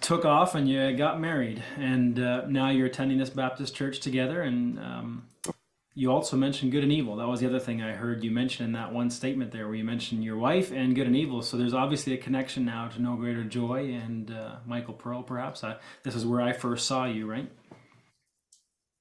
took 0.00 0.24
off 0.24 0.54
and 0.54 0.68
you 0.68 0.96
got 0.96 1.20
married. 1.20 1.62
And 1.76 2.18
uh, 2.18 2.46
now 2.46 2.70
you're 2.70 2.86
attending 2.86 3.18
this 3.18 3.30
Baptist 3.30 3.74
church 3.74 4.00
together. 4.00 4.42
And 4.42 4.78
um, 4.78 5.28
you 5.94 6.10
also 6.10 6.36
mentioned 6.36 6.72
good 6.72 6.82
and 6.82 6.92
evil. 6.92 7.16
That 7.16 7.28
was 7.28 7.40
the 7.40 7.46
other 7.46 7.58
thing 7.58 7.82
I 7.82 7.92
heard 7.92 8.22
you 8.22 8.30
mention 8.30 8.64
in 8.64 8.72
that 8.72 8.92
one 8.92 9.10
statement 9.10 9.52
there, 9.52 9.66
where 9.66 9.76
you 9.76 9.84
mentioned 9.84 10.22
your 10.22 10.38
wife 10.38 10.70
and 10.72 10.94
good 10.94 11.06
and 11.06 11.16
evil. 11.16 11.42
So 11.42 11.56
there's 11.56 11.74
obviously 11.74 12.14
a 12.14 12.18
connection 12.18 12.64
now 12.64 12.88
to 12.88 13.02
No 13.02 13.16
Greater 13.16 13.44
Joy 13.44 13.94
and 13.94 14.30
uh, 14.30 14.56
Michael 14.66 14.94
Pearl, 14.94 15.22
perhaps. 15.22 15.64
I, 15.64 15.76
this 16.02 16.14
is 16.14 16.24
where 16.24 16.40
I 16.40 16.52
first 16.52 16.86
saw 16.86 17.06
you, 17.06 17.26
right? 17.26 17.50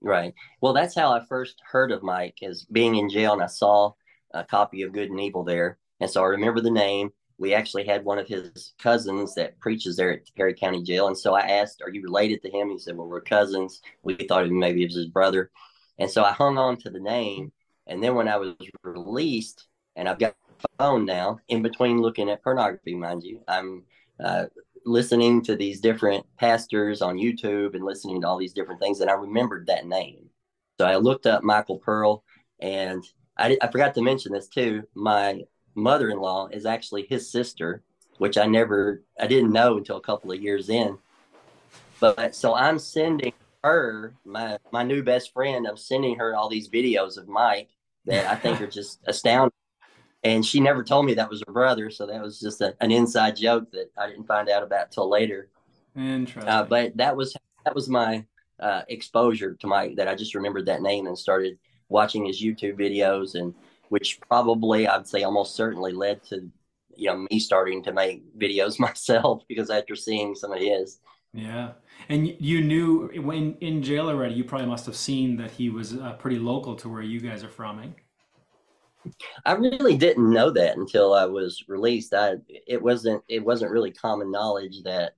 Right. 0.02 0.34
Well, 0.62 0.74
that's 0.74 0.96
how 0.96 1.12
I 1.12 1.26
first 1.26 1.62
heard 1.70 1.92
of 1.92 2.04
Mike, 2.04 2.38
as 2.42 2.64
being 2.72 2.96
in 2.96 3.10
jail, 3.10 3.34
and 3.34 3.44
I 3.44 3.48
saw 3.48 3.94
a 4.34 4.44
copy 4.44 4.84
of 4.84 4.94
Good 4.94 5.10
and 5.10 5.20
Evil 5.20 5.44
there, 5.44 5.78
and 6.00 6.10
so 6.10 6.24
I 6.24 6.28
remember 6.28 6.62
the 6.62 6.72
name. 6.72 7.12
We 7.40 7.54
actually 7.54 7.86
had 7.86 8.04
one 8.06 8.20
of 8.20 8.28
his 8.28 8.74
cousins 8.78 9.34
that 9.36 9.60
preaches 9.60 9.96
there 9.96 10.12
at 10.12 10.36
Perry 10.36 10.54
County 10.54 10.84
Jail, 10.84 11.08
and 11.08 11.18
so 11.18 11.34
I 11.34 11.42
asked, 11.42 11.82
"Are 11.82 11.90
you 11.90 12.04
related 12.04 12.42
to 12.44 12.52
him?" 12.52 12.70
He 12.70 12.78
said, 12.78 12.98
"Well, 12.98 13.08
we're 13.08 13.22
cousins." 13.22 13.82
We 14.04 14.16
thought 14.16 14.50
maybe 14.50 14.84
it 14.84 14.88
was 14.88 14.96
his 14.96 15.08
brother, 15.08 15.50
and 15.98 16.12
so 16.12 16.24
I 16.24 16.34
hung 16.34 16.58
on 16.58 16.78
to 16.78 16.90
the 16.90 17.00
name. 17.00 17.52
And 17.88 18.04
then 18.04 18.14
when 18.14 18.28
I 18.28 18.38
was 18.38 18.54
released, 18.84 19.68
and 19.96 20.08
I've 20.08 20.20
got 20.20 20.36
a 20.64 20.68
phone 20.78 21.06
now, 21.06 21.40
in 21.48 21.64
between 21.64 22.02
looking 22.02 22.30
at 22.30 22.44
pornography, 22.44 22.94
mind 22.94 23.24
you, 23.24 23.42
I'm 23.48 23.84
uh, 24.24 24.46
listening 24.86 25.42
to 25.44 25.56
these 25.56 25.80
different 25.80 26.26
pastors 26.38 27.02
on 27.02 27.18
YouTube 27.18 27.74
and 27.74 27.84
listening 27.84 28.22
to 28.22 28.28
all 28.28 28.38
these 28.38 28.54
different 28.54 28.82
things, 28.82 29.00
and 29.00 29.10
I 29.10 29.14
remembered 29.14 29.68
that 29.68 29.88
name. 29.88 30.30
So 30.80 30.86
I 30.86 30.98
looked 30.98 31.26
up 31.26 31.44
Michael 31.44 31.80
Pearl, 31.80 32.24
and 32.60 33.04
I, 33.38 33.58
I 33.62 33.72
forgot 33.72 33.96
to 33.96 34.02
mention 34.02 34.34
this 34.34 34.50
too. 34.50 34.84
My 34.94 35.42
mother-in-law 35.76 36.50
is 36.52 36.66
actually 36.66 37.06
his 37.10 37.30
sister, 37.32 37.84
which 38.18 38.38
I 38.38 38.46
never, 38.46 39.04
I 39.20 39.28
didn't 39.28 39.52
know 39.52 39.78
until 39.78 39.98
a 39.98 40.02
couple 40.02 40.32
of 40.32 40.42
years 40.42 40.70
in. 40.70 40.98
But 42.00 42.36
so 42.36 42.56
I'm 42.56 42.80
sending 42.80 43.34
her, 43.64 44.14
my 44.24 44.58
my 44.72 44.84
new 44.84 45.04
best 45.04 45.34
friend, 45.34 45.68
I'm 45.68 45.78
sending 45.78 46.16
her 46.18 46.36
all 46.36 46.50
these 46.50 46.70
videos 46.70 47.18
of 47.18 47.28
Mike 47.28 47.70
that 48.06 48.26
I 48.26 48.36
think 48.36 48.62
are 48.62 48.68
just 48.68 49.00
astounding 49.08 49.52
and 50.24 50.46
she 50.46 50.60
never 50.60 50.84
told 50.84 51.06
me 51.06 51.14
that 51.14 51.30
was 51.30 51.44
her 51.48 51.54
brother. 51.54 51.90
So 51.90 52.06
that 52.06 52.22
was 52.22 52.40
just 52.40 52.62
a, 52.62 52.76
an 52.82 52.92
inside 52.92 53.36
joke 53.36 53.72
that 53.72 53.90
I 53.98 54.08
didn't 54.08 54.28
find 54.28 54.50
out 54.50 54.64
about 54.64 54.92
till 54.92 55.10
later. 55.10 55.50
Interesting. 55.96 56.50
Uh, 56.50 56.64
but 56.64 56.96
that 56.98 57.16
was 57.16 57.36
that 57.66 57.76
was 57.76 57.90
my 57.90 58.26
uh, 58.60 58.82
exposure 58.90 59.56
to 59.56 59.68
Mike 59.68 59.96
that 59.96 60.08
I 60.08 60.16
just 60.16 60.36
remembered 60.36 60.66
that 60.66 60.82
name 60.82 61.08
and 61.08 61.18
started 61.18 61.58
watching 61.88 62.26
his 62.26 62.42
YouTube 62.42 62.78
videos, 62.78 63.36
and 63.36 63.54
which 63.90 64.20
probably 64.22 64.88
I'd 64.88 65.08
say 65.08 65.24
almost 65.24 65.56
certainly 65.56 65.92
led 65.92 66.24
to 66.26 66.50
you 66.96 67.08
know 67.08 67.26
me 67.30 67.40
starting 67.40 67.84
to 67.84 67.94
make 67.94 68.24
videos 68.38 68.80
myself 68.88 69.44
because 69.48 69.70
after 69.70 69.96
seeing 69.96 70.36
some 70.36 70.52
of 70.52 70.60
his. 70.60 71.00
Yeah, 71.32 71.74
and 72.08 72.36
you 72.40 72.62
knew 72.62 73.12
when 73.22 73.56
in 73.62 73.84
jail 73.84 74.10
already, 74.10 74.34
you 74.34 74.44
probably 74.44 74.68
must 74.68 74.88
have 74.88 74.96
seen 74.96 75.38
that 75.38 75.52
he 75.52 75.70
was 75.70 75.96
uh, 75.96 76.14
pretty 76.14 76.40
local 76.40 76.76
to 76.78 76.90
where 76.90 77.04
you 77.04 77.20
guys 77.20 77.44
are 77.44 77.50
from, 77.50 77.80
eh? 77.80 77.88
I 79.46 79.54
really 79.54 79.96
didn't 79.96 80.32
know 80.32 80.50
that 80.52 80.78
until 80.78 81.14
I 81.14 81.26
was 81.26 81.64
released. 81.68 82.14
I 82.14 82.36
it 82.48 82.82
wasn't 82.82 83.24
it 83.28 83.44
wasn't 83.44 83.72
really 83.72 83.92
common 83.92 84.32
knowledge 84.32 84.84
that 84.84 85.14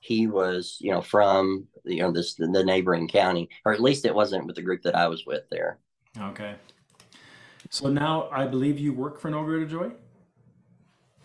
he 0.00 0.26
was 0.26 0.78
you 0.80 0.90
know 0.90 1.02
from 1.02 1.66
you 1.84 2.02
know 2.02 2.10
this 2.10 2.34
the 2.34 2.64
neighboring 2.64 3.08
county, 3.08 3.48
or 3.64 3.72
at 3.72 3.80
least 3.80 4.06
it 4.06 4.14
wasn't 4.14 4.46
with 4.46 4.56
the 4.56 4.62
group 4.62 4.82
that 4.82 4.96
I 4.96 5.08
was 5.08 5.26
with 5.26 5.44
there. 5.50 5.78
Okay. 6.18 6.54
So 7.70 7.88
now 7.88 8.28
I 8.32 8.46
believe 8.46 8.80
you 8.80 8.92
work 8.92 9.20
for 9.20 9.30
No 9.30 9.44
Greater 9.44 9.64
Joy. 9.64 9.92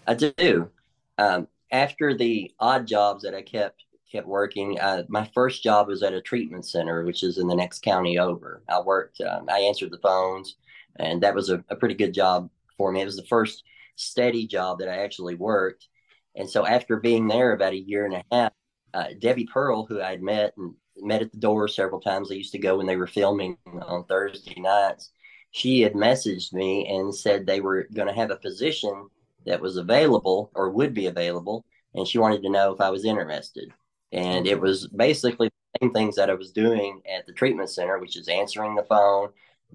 I 0.06 0.14
do. 0.14 0.70
um, 1.18 1.48
after 1.72 2.14
the 2.14 2.52
odd 2.60 2.86
jobs 2.86 3.24
that 3.24 3.34
I 3.34 3.42
kept 3.42 3.84
kept 4.12 4.28
working, 4.28 4.80
uh, 4.80 5.04
my 5.10 5.30
first 5.34 5.64
job 5.64 5.88
was 5.88 6.04
at 6.04 6.14
a 6.14 6.22
treatment 6.22 6.66
center, 6.66 7.04
which 7.04 7.24
is 7.24 7.40
in 7.40 7.48
the 7.48 7.56
next 7.56 7.82
county 7.82 8.20
over. 8.20 8.62
I 8.70 8.80
worked, 8.80 9.20
um, 9.22 9.48
I 9.50 9.60
answered 9.62 9.90
the 9.92 9.98
phones, 9.98 10.56
and 10.98 11.22
that 11.24 11.34
was 11.34 11.50
a, 11.50 11.64
a 11.70 11.76
pretty 11.76 11.96
good 11.96 12.14
job 12.14 12.50
for 12.78 12.92
me. 12.92 13.02
It 13.02 13.06
was 13.06 13.18
the 13.18 13.26
first 13.26 13.64
steady 13.96 14.46
job 14.46 14.78
that 14.80 14.88
I 14.88 14.98
actually 14.98 15.34
worked. 15.34 15.88
And 16.36 16.48
so 16.48 16.68
after 16.68 16.98
being 16.98 17.28
there 17.28 17.54
about 17.54 17.74
a 17.74 17.78
year 17.78 18.06
and 18.06 18.14
a 18.14 18.24
half, 18.32 18.54
uh, 18.94 19.08
Debbie 19.20 19.48
Pearl, 19.52 19.86
who 19.86 20.00
I 20.00 20.12
had 20.12 20.22
met 20.22 20.54
and 20.58 20.76
met 20.98 21.24
at 21.24 21.32
the 21.32 21.40
door 21.40 21.68
several 21.68 22.00
times, 22.00 22.32
I 22.32 22.36
used 22.36 22.52
to 22.52 22.60
go 22.60 22.78
when 22.78 22.86
they 22.86 22.98
were 22.98 23.08
filming 23.08 23.58
on 23.82 24.06
Thursday 24.06 24.60
nights. 24.60 25.12
She 25.56 25.80
had 25.80 25.94
messaged 25.94 26.52
me 26.52 26.86
and 26.86 27.16
said 27.16 27.46
they 27.46 27.62
were 27.62 27.88
going 27.94 28.10
to 28.10 28.14
have 28.14 28.30
a 28.30 28.36
position 28.36 29.08
that 29.46 29.62
was 29.62 29.78
available 29.78 30.52
or 30.54 30.70
would 30.70 30.94
be 30.94 31.06
available. 31.06 31.64
And 31.94 32.06
she 32.06 32.18
wanted 32.18 32.44
to 32.44 32.50
know 32.50 32.74
if 32.74 32.82
I 32.82 32.90
was 32.90 33.06
interested. 33.06 33.72
And 34.12 34.48
it 34.48 34.60
was 34.60 34.90
basically 34.90 35.48
the 35.48 35.80
same 35.80 35.94
things 35.94 36.18
that 36.18 36.30
I 36.30 36.34
was 36.34 36.52
doing 36.52 37.02
at 37.10 37.26
the 37.26 37.32
treatment 37.32 37.70
center, 37.70 38.00
which 38.00 38.18
is 38.18 38.28
answering 38.28 38.76
the 38.76 38.84
phone, 38.84 39.30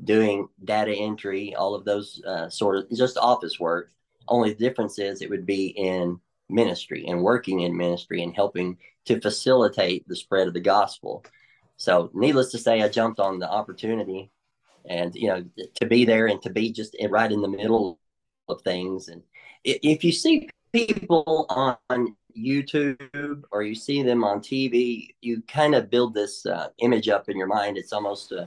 doing 0.04 0.50
data 0.64 0.92
entry, 0.92 1.54
all 1.54 1.74
of 1.74 1.86
those 1.86 2.22
uh, 2.26 2.50
sort 2.50 2.76
of 2.76 2.90
just 2.94 3.16
office 3.16 3.58
work. 3.58 3.90
Only 4.28 4.50
the 4.50 4.68
difference 4.68 4.98
is 4.98 5.22
it 5.22 5.30
would 5.30 5.46
be 5.46 5.68
in 5.68 6.20
ministry 6.50 7.06
and 7.06 7.22
working 7.22 7.60
in 7.60 7.74
ministry 7.74 8.22
and 8.22 8.34
helping 8.34 8.76
to 9.06 9.18
facilitate 9.18 10.06
the 10.06 10.16
spread 10.16 10.46
of 10.46 10.52
the 10.52 10.60
gospel. 10.60 11.24
So, 11.78 12.10
needless 12.12 12.50
to 12.50 12.58
say, 12.58 12.82
I 12.82 12.90
jumped 12.90 13.18
on 13.18 13.38
the 13.38 13.50
opportunity 13.50 14.30
and, 14.90 15.14
you 15.14 15.28
know, 15.28 15.44
to 15.76 15.86
be 15.86 16.04
there 16.04 16.26
and 16.26 16.42
to 16.42 16.50
be 16.50 16.72
just 16.72 16.96
right 17.08 17.30
in 17.30 17.40
the 17.40 17.48
middle 17.48 18.00
of 18.48 18.60
things. 18.62 19.08
And 19.08 19.22
if 19.64 20.02
you 20.02 20.10
see 20.10 20.50
people 20.72 21.46
on 21.48 22.16
YouTube 22.36 23.44
or 23.52 23.62
you 23.62 23.76
see 23.76 24.02
them 24.02 24.24
on 24.24 24.40
TV, 24.40 25.14
you 25.20 25.42
kind 25.42 25.76
of 25.76 25.90
build 25.90 26.12
this 26.12 26.44
uh, 26.44 26.68
image 26.78 27.08
up 27.08 27.28
in 27.28 27.38
your 27.38 27.46
mind. 27.46 27.78
It's 27.78 27.92
almost 27.92 28.32
uh, 28.32 28.46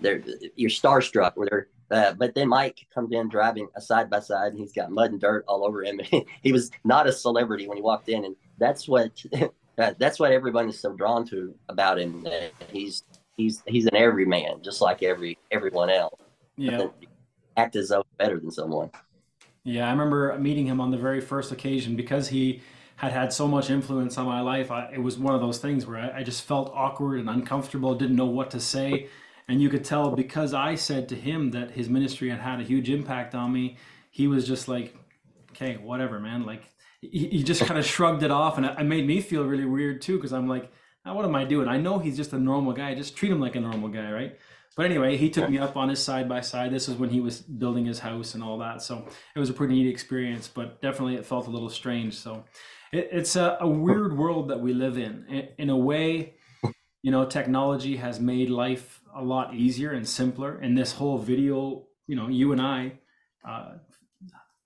they're 0.00 0.22
you're 0.56 0.68
starstruck. 0.68 1.32
Where 1.36 1.48
they're 1.48 1.68
uh, 1.90 2.12
but 2.14 2.34
then 2.34 2.48
Mike 2.48 2.86
comes 2.92 3.12
in 3.12 3.28
driving 3.28 3.68
a 3.76 3.80
side 3.80 4.10
by 4.10 4.18
side, 4.18 4.52
and 4.52 4.58
he's 4.58 4.72
got 4.72 4.90
mud 4.90 5.12
and 5.12 5.20
dirt 5.20 5.44
all 5.46 5.64
over 5.64 5.84
him. 5.84 6.00
he 6.42 6.52
was 6.52 6.72
not 6.82 7.06
a 7.06 7.12
celebrity 7.12 7.68
when 7.68 7.76
he 7.76 7.82
walked 7.82 8.08
in, 8.08 8.24
and 8.24 8.34
that's 8.58 8.88
what 8.88 9.12
that's 9.76 10.18
what 10.18 10.32
everyone 10.32 10.68
is 10.68 10.80
so 10.80 10.92
drawn 10.92 11.24
to 11.28 11.54
about 11.68 12.00
him. 12.00 12.26
He's 12.72 13.04
he's 13.36 13.62
he's 13.66 13.86
an 13.86 13.96
everyman, 13.96 14.62
just 14.62 14.80
like 14.80 15.02
every 15.02 15.38
everyone 15.50 15.90
else. 15.90 16.20
Yeah, 16.56 16.86
act 17.56 17.76
as 17.76 17.88
though 17.88 18.04
better 18.18 18.38
than 18.38 18.50
someone. 18.50 18.90
Yeah, 19.64 19.86
I 19.86 19.90
remember 19.90 20.36
meeting 20.38 20.66
him 20.66 20.80
on 20.80 20.90
the 20.90 20.98
very 20.98 21.20
first 21.20 21.50
occasion 21.50 21.96
because 21.96 22.28
he 22.28 22.62
had 22.96 23.12
had 23.12 23.32
so 23.32 23.48
much 23.48 23.70
influence 23.70 24.18
on 24.18 24.26
my 24.26 24.40
life. 24.40 24.70
I, 24.70 24.90
it 24.92 25.02
was 25.02 25.18
one 25.18 25.34
of 25.34 25.40
those 25.40 25.58
things 25.58 25.86
where 25.86 25.98
I, 25.98 26.20
I, 26.20 26.22
just 26.22 26.42
felt 26.42 26.70
awkward 26.74 27.18
and 27.18 27.28
uncomfortable, 27.28 27.94
didn't 27.94 28.16
know 28.16 28.26
what 28.26 28.50
to 28.52 28.60
say. 28.60 29.08
And 29.48 29.60
you 29.60 29.68
could 29.68 29.84
tell 29.84 30.10
because 30.12 30.54
I 30.54 30.74
said 30.74 31.08
to 31.08 31.16
him 31.16 31.50
that 31.50 31.72
his 31.72 31.88
ministry 31.88 32.30
had 32.30 32.40
had 32.40 32.60
a 32.60 32.62
huge 32.62 32.88
impact 32.88 33.34
on 33.34 33.52
me, 33.52 33.78
he 34.10 34.26
was 34.26 34.46
just 34.46 34.68
like, 34.68 34.96
okay, 35.50 35.74
whatever, 35.76 36.20
man. 36.20 36.46
Like, 36.46 36.62
he, 37.00 37.28
he 37.28 37.42
just 37.42 37.62
kind 37.64 37.78
of 37.78 37.84
shrugged 37.84 38.22
it 38.22 38.30
off. 38.30 38.58
And 38.58 38.66
it 38.66 38.84
made 38.84 39.06
me 39.06 39.20
feel 39.20 39.44
really 39.44 39.66
weird 39.66 40.00
too, 40.00 40.16
because 40.16 40.32
I'm 40.32 40.48
like, 40.48 40.70
oh, 41.06 41.14
what 41.14 41.24
am 41.24 41.34
I 41.34 41.44
doing? 41.44 41.68
I 41.68 41.78
know 41.78 41.98
he's 41.98 42.16
just 42.16 42.32
a 42.32 42.38
normal 42.38 42.72
guy. 42.72 42.94
Just 42.94 43.16
treat 43.16 43.32
him 43.32 43.40
like 43.40 43.56
a 43.56 43.60
normal 43.60 43.88
guy, 43.88 44.10
right? 44.10 44.38
But 44.76 44.86
anyway, 44.86 45.16
he 45.16 45.30
took 45.30 45.48
me 45.48 45.58
up 45.58 45.76
on 45.76 45.88
his 45.88 46.02
side 46.02 46.28
by 46.28 46.40
side. 46.40 46.72
This 46.72 46.88
is 46.88 46.96
when 46.96 47.10
he 47.10 47.20
was 47.20 47.40
building 47.40 47.86
his 47.86 48.00
house 48.00 48.34
and 48.34 48.42
all 48.42 48.58
that. 48.58 48.82
So 48.82 49.06
it 49.36 49.38
was 49.38 49.50
a 49.50 49.52
pretty 49.52 49.74
neat 49.74 49.88
experience, 49.88 50.48
but 50.48 50.82
definitely 50.82 51.14
it 51.14 51.24
felt 51.24 51.46
a 51.46 51.50
little 51.50 51.68
strange. 51.68 52.14
So 52.14 52.44
it, 52.92 53.08
it's 53.12 53.36
a, 53.36 53.58
a 53.60 53.68
weird 53.68 54.16
world 54.16 54.48
that 54.48 54.60
we 54.60 54.74
live 54.74 54.98
in. 54.98 55.24
in. 55.28 55.48
In 55.58 55.70
a 55.70 55.76
way, 55.76 56.34
you 57.02 57.10
know, 57.10 57.24
technology 57.24 57.96
has 57.96 58.18
made 58.18 58.50
life 58.50 59.00
a 59.14 59.22
lot 59.22 59.54
easier 59.54 59.92
and 59.92 60.08
simpler. 60.08 60.56
And 60.56 60.76
this 60.76 60.92
whole 60.92 61.18
video, 61.18 61.84
you 62.08 62.16
know, 62.16 62.28
you 62.28 62.50
and 62.50 62.60
I, 62.60 62.98
uh, 63.48 63.74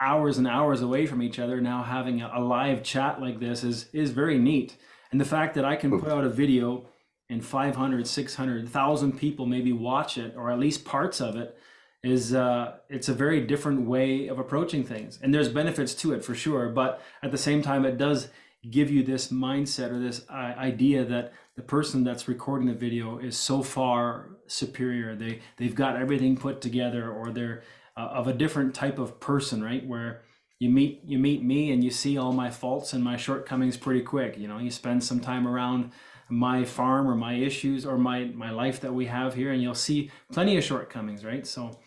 hours 0.01 0.39
and 0.39 0.47
hours 0.47 0.81
away 0.81 1.05
from 1.05 1.23
each 1.23 1.39
other, 1.39 1.61
now 1.61 1.83
having 1.83 2.23
a, 2.23 2.31
a 2.35 2.41
live 2.41 2.83
chat 2.83 3.21
like 3.21 3.41
this 3.41 3.63
is 3.63 3.91
is 3.93 4.11
very 4.13 4.39
neat. 4.39 4.77
And 5.11 5.21
the 5.21 5.25
fact 5.25 5.55
that 5.55 5.65
I 5.65 5.77
can 5.77 5.99
put 5.99 6.11
out 6.11 6.25
a 6.25 6.29
video 6.29 6.87
and 7.31 7.45
500, 7.45 8.07
600, 8.07 8.63
1,000 8.65 9.19
people 9.19 9.47
maybe 9.47 9.73
watch 9.73 10.19
it 10.19 10.35
or 10.37 10.51
at 10.51 10.59
least 10.59 10.85
parts 10.85 11.21
of 11.21 11.37
it 11.37 11.59
is 12.03 12.35
uh, 12.35 12.77
it's 12.89 13.09
a 13.09 13.15
very 13.15 13.41
different 13.41 13.83
way 13.83 14.29
of 14.29 14.39
approaching 14.39 14.85
things. 14.85 15.19
And 15.23 15.35
there's 15.35 15.49
benefits 15.49 15.95
to 15.97 16.13
it 16.13 16.25
for 16.25 16.35
sure 16.35 16.69
but 16.69 17.03
at 17.23 17.33
the 17.33 17.39
same 17.39 17.63
time 17.63 17.85
it 17.85 17.99
does 17.99 18.29
give 18.71 18.91
you 18.91 19.03
this 19.03 19.29
mindset 19.29 19.91
or 19.91 19.99
this 19.99 20.25
uh, 20.29 20.33
idea 20.33 21.05
that 21.05 21.33
the 21.57 21.63
person 21.63 22.05
that's 22.05 22.29
recording 22.29 22.69
the 22.69 22.75
video 22.75 23.19
is 23.19 23.37
so 23.37 23.63
far 23.63 24.31
superior. 24.47 25.15
They 25.15 25.41
they've 25.57 25.75
got 25.75 25.97
everything 25.97 26.37
put 26.37 26.61
together 26.61 27.11
or 27.11 27.31
they're 27.31 27.63
uh, 27.97 28.01
of 28.01 28.29
a 28.29 28.33
different 28.33 28.75
type 28.75 28.99
of 28.99 29.21
person 29.21 29.63
right? 29.63 29.87
Where 29.87 30.23
you 30.59 30.71
meet 30.71 31.03
you 31.05 31.19
meet 31.19 31.43
me 31.43 31.71
and 31.71 31.85
you 31.85 31.91
see 31.91 32.19
all 32.19 32.33
my 32.33 32.51
faults 32.51 32.93
and 32.93 33.03
my 33.03 33.17
shortcomings 33.17 33.77
pretty 33.77 34.03
quick 34.03 34.37
you 34.39 34.49
know 34.49 34.59
you 34.59 34.71
spend 34.71 35.03
some 35.03 35.21
time 35.21 35.47
around 35.47 35.93
my 36.29 36.65
farm 36.65 37.09
or 37.09 37.15
my 37.15 37.35
issues 37.35 37.87
or 37.87 37.97
my 37.97 38.25
my 38.35 38.51
life 38.51 38.81
that 38.81 38.93
we 38.93 39.07
have 39.07 39.35
here 39.35 39.53
and 39.53 39.63
you'll 39.63 39.75
see 39.75 40.11
plenty 40.33 40.57
of 40.57 40.65
shortcomings 40.65 41.25
right 41.25 41.47
so 41.47 41.79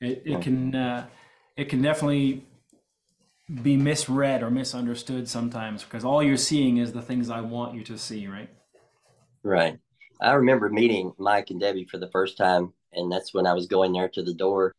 it, 0.00 0.22
it 0.24 0.42
can 0.42 0.74
uh, 0.74 1.06
it 1.56 1.68
can 1.68 1.82
definitely 1.82 2.44
be 3.62 3.76
misread 3.76 4.42
or 4.42 4.50
misunderstood 4.50 5.28
sometimes 5.28 5.82
because 5.82 6.04
all 6.04 6.22
you're 6.22 6.36
seeing 6.36 6.76
is 6.76 6.92
the 6.92 7.02
things 7.02 7.30
I 7.30 7.40
want 7.40 7.74
you 7.74 7.82
to 7.84 7.98
see, 7.98 8.26
right? 8.28 8.50
Right. 9.42 9.78
I 10.20 10.32
remember 10.32 10.68
meeting 10.68 11.12
Mike 11.18 11.50
and 11.50 11.60
Debbie 11.60 11.86
for 11.90 11.98
the 11.98 12.10
first 12.10 12.36
time, 12.36 12.72
and 12.92 13.10
that's 13.10 13.32
when 13.32 13.46
I 13.46 13.54
was 13.54 13.66
going 13.66 13.92
there 13.92 14.08
to 14.10 14.22
the 14.22 14.34
door. 14.34 14.74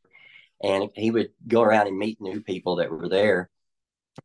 And 0.61 0.89
he 0.95 1.11
would 1.11 1.29
go 1.47 1.61
around 1.61 1.87
and 1.87 1.97
meet 1.97 2.21
new 2.21 2.41
people 2.41 2.77
that 2.77 2.91
were 2.91 3.09
there. 3.09 3.49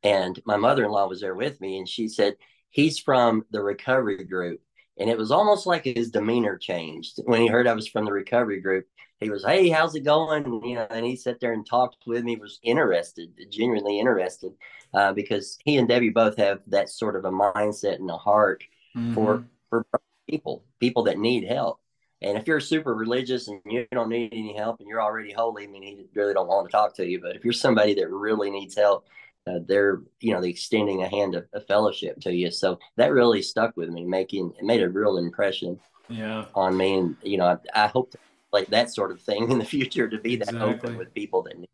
And 0.02 0.40
my 0.44 0.56
mother 0.56 0.84
in 0.84 0.90
law 0.90 1.06
was 1.06 1.20
there 1.20 1.34
with 1.34 1.60
me, 1.60 1.78
and 1.78 1.88
she 1.88 2.08
said, 2.08 2.34
He's 2.70 2.98
from 2.98 3.44
the 3.50 3.62
recovery 3.62 4.24
group. 4.24 4.60
And 4.98 5.08
it 5.08 5.18
was 5.18 5.30
almost 5.30 5.66
like 5.66 5.84
his 5.84 6.10
demeanor 6.10 6.56
changed 6.56 7.20
when 7.24 7.40
he 7.40 7.46
heard 7.46 7.66
I 7.66 7.74
was 7.74 7.86
from 7.86 8.04
the 8.04 8.12
recovery 8.12 8.60
group 8.60 8.86
he 9.24 9.30
was, 9.30 9.44
hey, 9.44 9.68
how's 9.70 9.94
it 9.94 10.04
going? 10.04 10.44
And, 10.44 10.64
you 10.64 10.74
know, 10.76 10.86
and 10.90 11.04
he 11.06 11.16
sat 11.16 11.40
there 11.40 11.52
and 11.52 11.66
talked 11.66 12.06
with 12.06 12.24
me, 12.24 12.36
was 12.36 12.58
interested, 12.62 13.30
genuinely 13.50 13.98
interested, 13.98 14.52
uh, 14.92 15.12
because 15.12 15.58
he 15.64 15.78
and 15.78 15.88
Debbie 15.88 16.10
both 16.10 16.36
have 16.36 16.60
that 16.68 16.90
sort 16.90 17.16
of 17.16 17.24
a 17.24 17.30
mindset 17.30 17.96
and 17.96 18.10
a 18.10 18.16
heart 18.16 18.64
mm-hmm. 18.96 19.14
for 19.14 19.44
for 19.70 19.86
people, 20.28 20.64
people 20.78 21.04
that 21.04 21.18
need 21.18 21.44
help. 21.44 21.80
And 22.24 22.38
if 22.38 22.46
you're 22.48 22.58
super 22.58 22.94
religious 22.94 23.48
and 23.48 23.60
you 23.66 23.86
don't 23.92 24.08
need 24.08 24.32
any 24.32 24.56
help 24.56 24.80
and 24.80 24.88
you're 24.88 25.02
already 25.02 25.30
holy, 25.30 25.64
I 25.64 25.66
mean, 25.66 25.82
he 25.82 26.06
really 26.14 26.32
don't 26.32 26.48
want 26.48 26.66
to 26.66 26.72
talk 26.72 26.94
to 26.96 27.06
you. 27.06 27.20
But 27.20 27.36
if 27.36 27.44
you're 27.44 27.52
somebody 27.52 27.92
that 27.94 28.10
really 28.10 28.50
needs 28.50 28.74
help, 28.74 29.06
uh, 29.46 29.58
they're 29.68 30.00
you 30.20 30.32
know 30.32 30.40
they 30.40 30.48
extending 30.48 31.02
a 31.02 31.08
hand 31.08 31.34
of, 31.34 31.44
of, 31.52 31.66
fellowship 31.66 32.18
to 32.22 32.32
you. 32.32 32.50
So 32.50 32.78
that 32.96 33.12
really 33.12 33.42
stuck 33.42 33.76
with 33.76 33.90
me, 33.90 34.06
making 34.06 34.54
it 34.58 34.64
made 34.64 34.82
a 34.82 34.88
real 34.88 35.18
impression. 35.18 35.78
Yeah. 36.08 36.46
On 36.54 36.74
me, 36.74 36.98
and 36.98 37.16
you 37.22 37.36
know, 37.36 37.46
I, 37.46 37.84
I 37.84 37.88
hope 37.88 38.10
to 38.12 38.18
like 38.54 38.68
that 38.68 38.90
sort 38.90 39.10
of 39.10 39.20
thing 39.20 39.50
in 39.50 39.58
the 39.58 39.64
future 39.66 40.08
to 40.08 40.18
be 40.18 40.36
that 40.36 40.48
exactly. 40.48 40.74
open 40.74 40.96
with 40.96 41.12
people 41.12 41.42
that 41.42 41.58
need. 41.58 41.68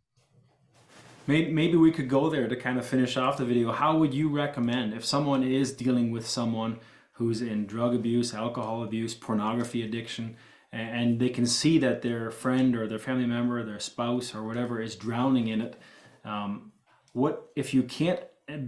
Maybe, 1.28 1.52
maybe 1.52 1.76
we 1.76 1.92
could 1.92 2.08
go 2.08 2.28
there 2.28 2.48
to 2.48 2.56
kind 2.56 2.76
of 2.76 2.84
finish 2.84 3.16
off 3.16 3.36
the 3.36 3.44
video. 3.44 3.70
How 3.70 3.96
would 3.98 4.12
you 4.12 4.28
recommend 4.30 4.94
if 4.94 5.04
someone 5.04 5.44
is 5.44 5.72
dealing 5.72 6.10
with 6.10 6.26
someone 6.26 6.80
who's 7.20 7.42
in 7.42 7.66
drug 7.66 7.94
abuse, 7.94 8.32
alcohol 8.32 8.82
abuse, 8.82 9.14
pornography 9.14 9.82
addiction, 9.82 10.36
and 10.72 11.20
they 11.20 11.28
can 11.28 11.44
see 11.44 11.78
that 11.78 12.00
their 12.00 12.30
friend 12.30 12.74
or 12.74 12.88
their 12.88 12.98
family 12.98 13.26
member, 13.26 13.62
their 13.62 13.78
spouse 13.78 14.34
or 14.34 14.42
whatever 14.42 14.80
is 14.80 14.96
drowning 14.96 15.48
in 15.48 15.60
it? 15.60 15.76
Um, 16.24 16.72
what 17.12 17.50
if 17.54 17.74
you 17.74 17.82
can't 17.82 18.20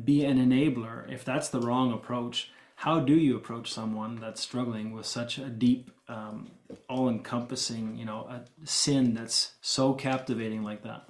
be 0.04 0.22
an 0.26 0.36
enabler? 0.36 1.10
If 1.10 1.24
that's 1.24 1.48
the 1.48 1.60
wrong 1.60 1.94
approach, 1.94 2.50
how 2.74 3.00
do 3.00 3.14
you 3.14 3.36
approach 3.36 3.72
someone 3.72 4.16
that's 4.16 4.42
struggling 4.42 4.92
with 4.92 5.06
such 5.06 5.38
a 5.38 5.48
deep, 5.48 5.90
um, 6.08 6.50
all-encompassing, 6.90 7.96
you 7.96 8.04
know, 8.04 8.28
a 8.28 8.66
sin 8.66 9.14
that's 9.14 9.52
so 9.62 9.94
captivating 9.94 10.62
like 10.62 10.82
that? 10.82 11.08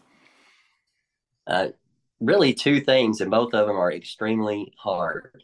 Uh, 1.44 1.68
really, 2.20 2.54
two 2.54 2.80
things, 2.80 3.20
and 3.20 3.32
both 3.32 3.52
of 3.52 3.66
them 3.66 3.76
are 3.76 3.92
extremely 3.92 4.72
hard. 4.78 5.42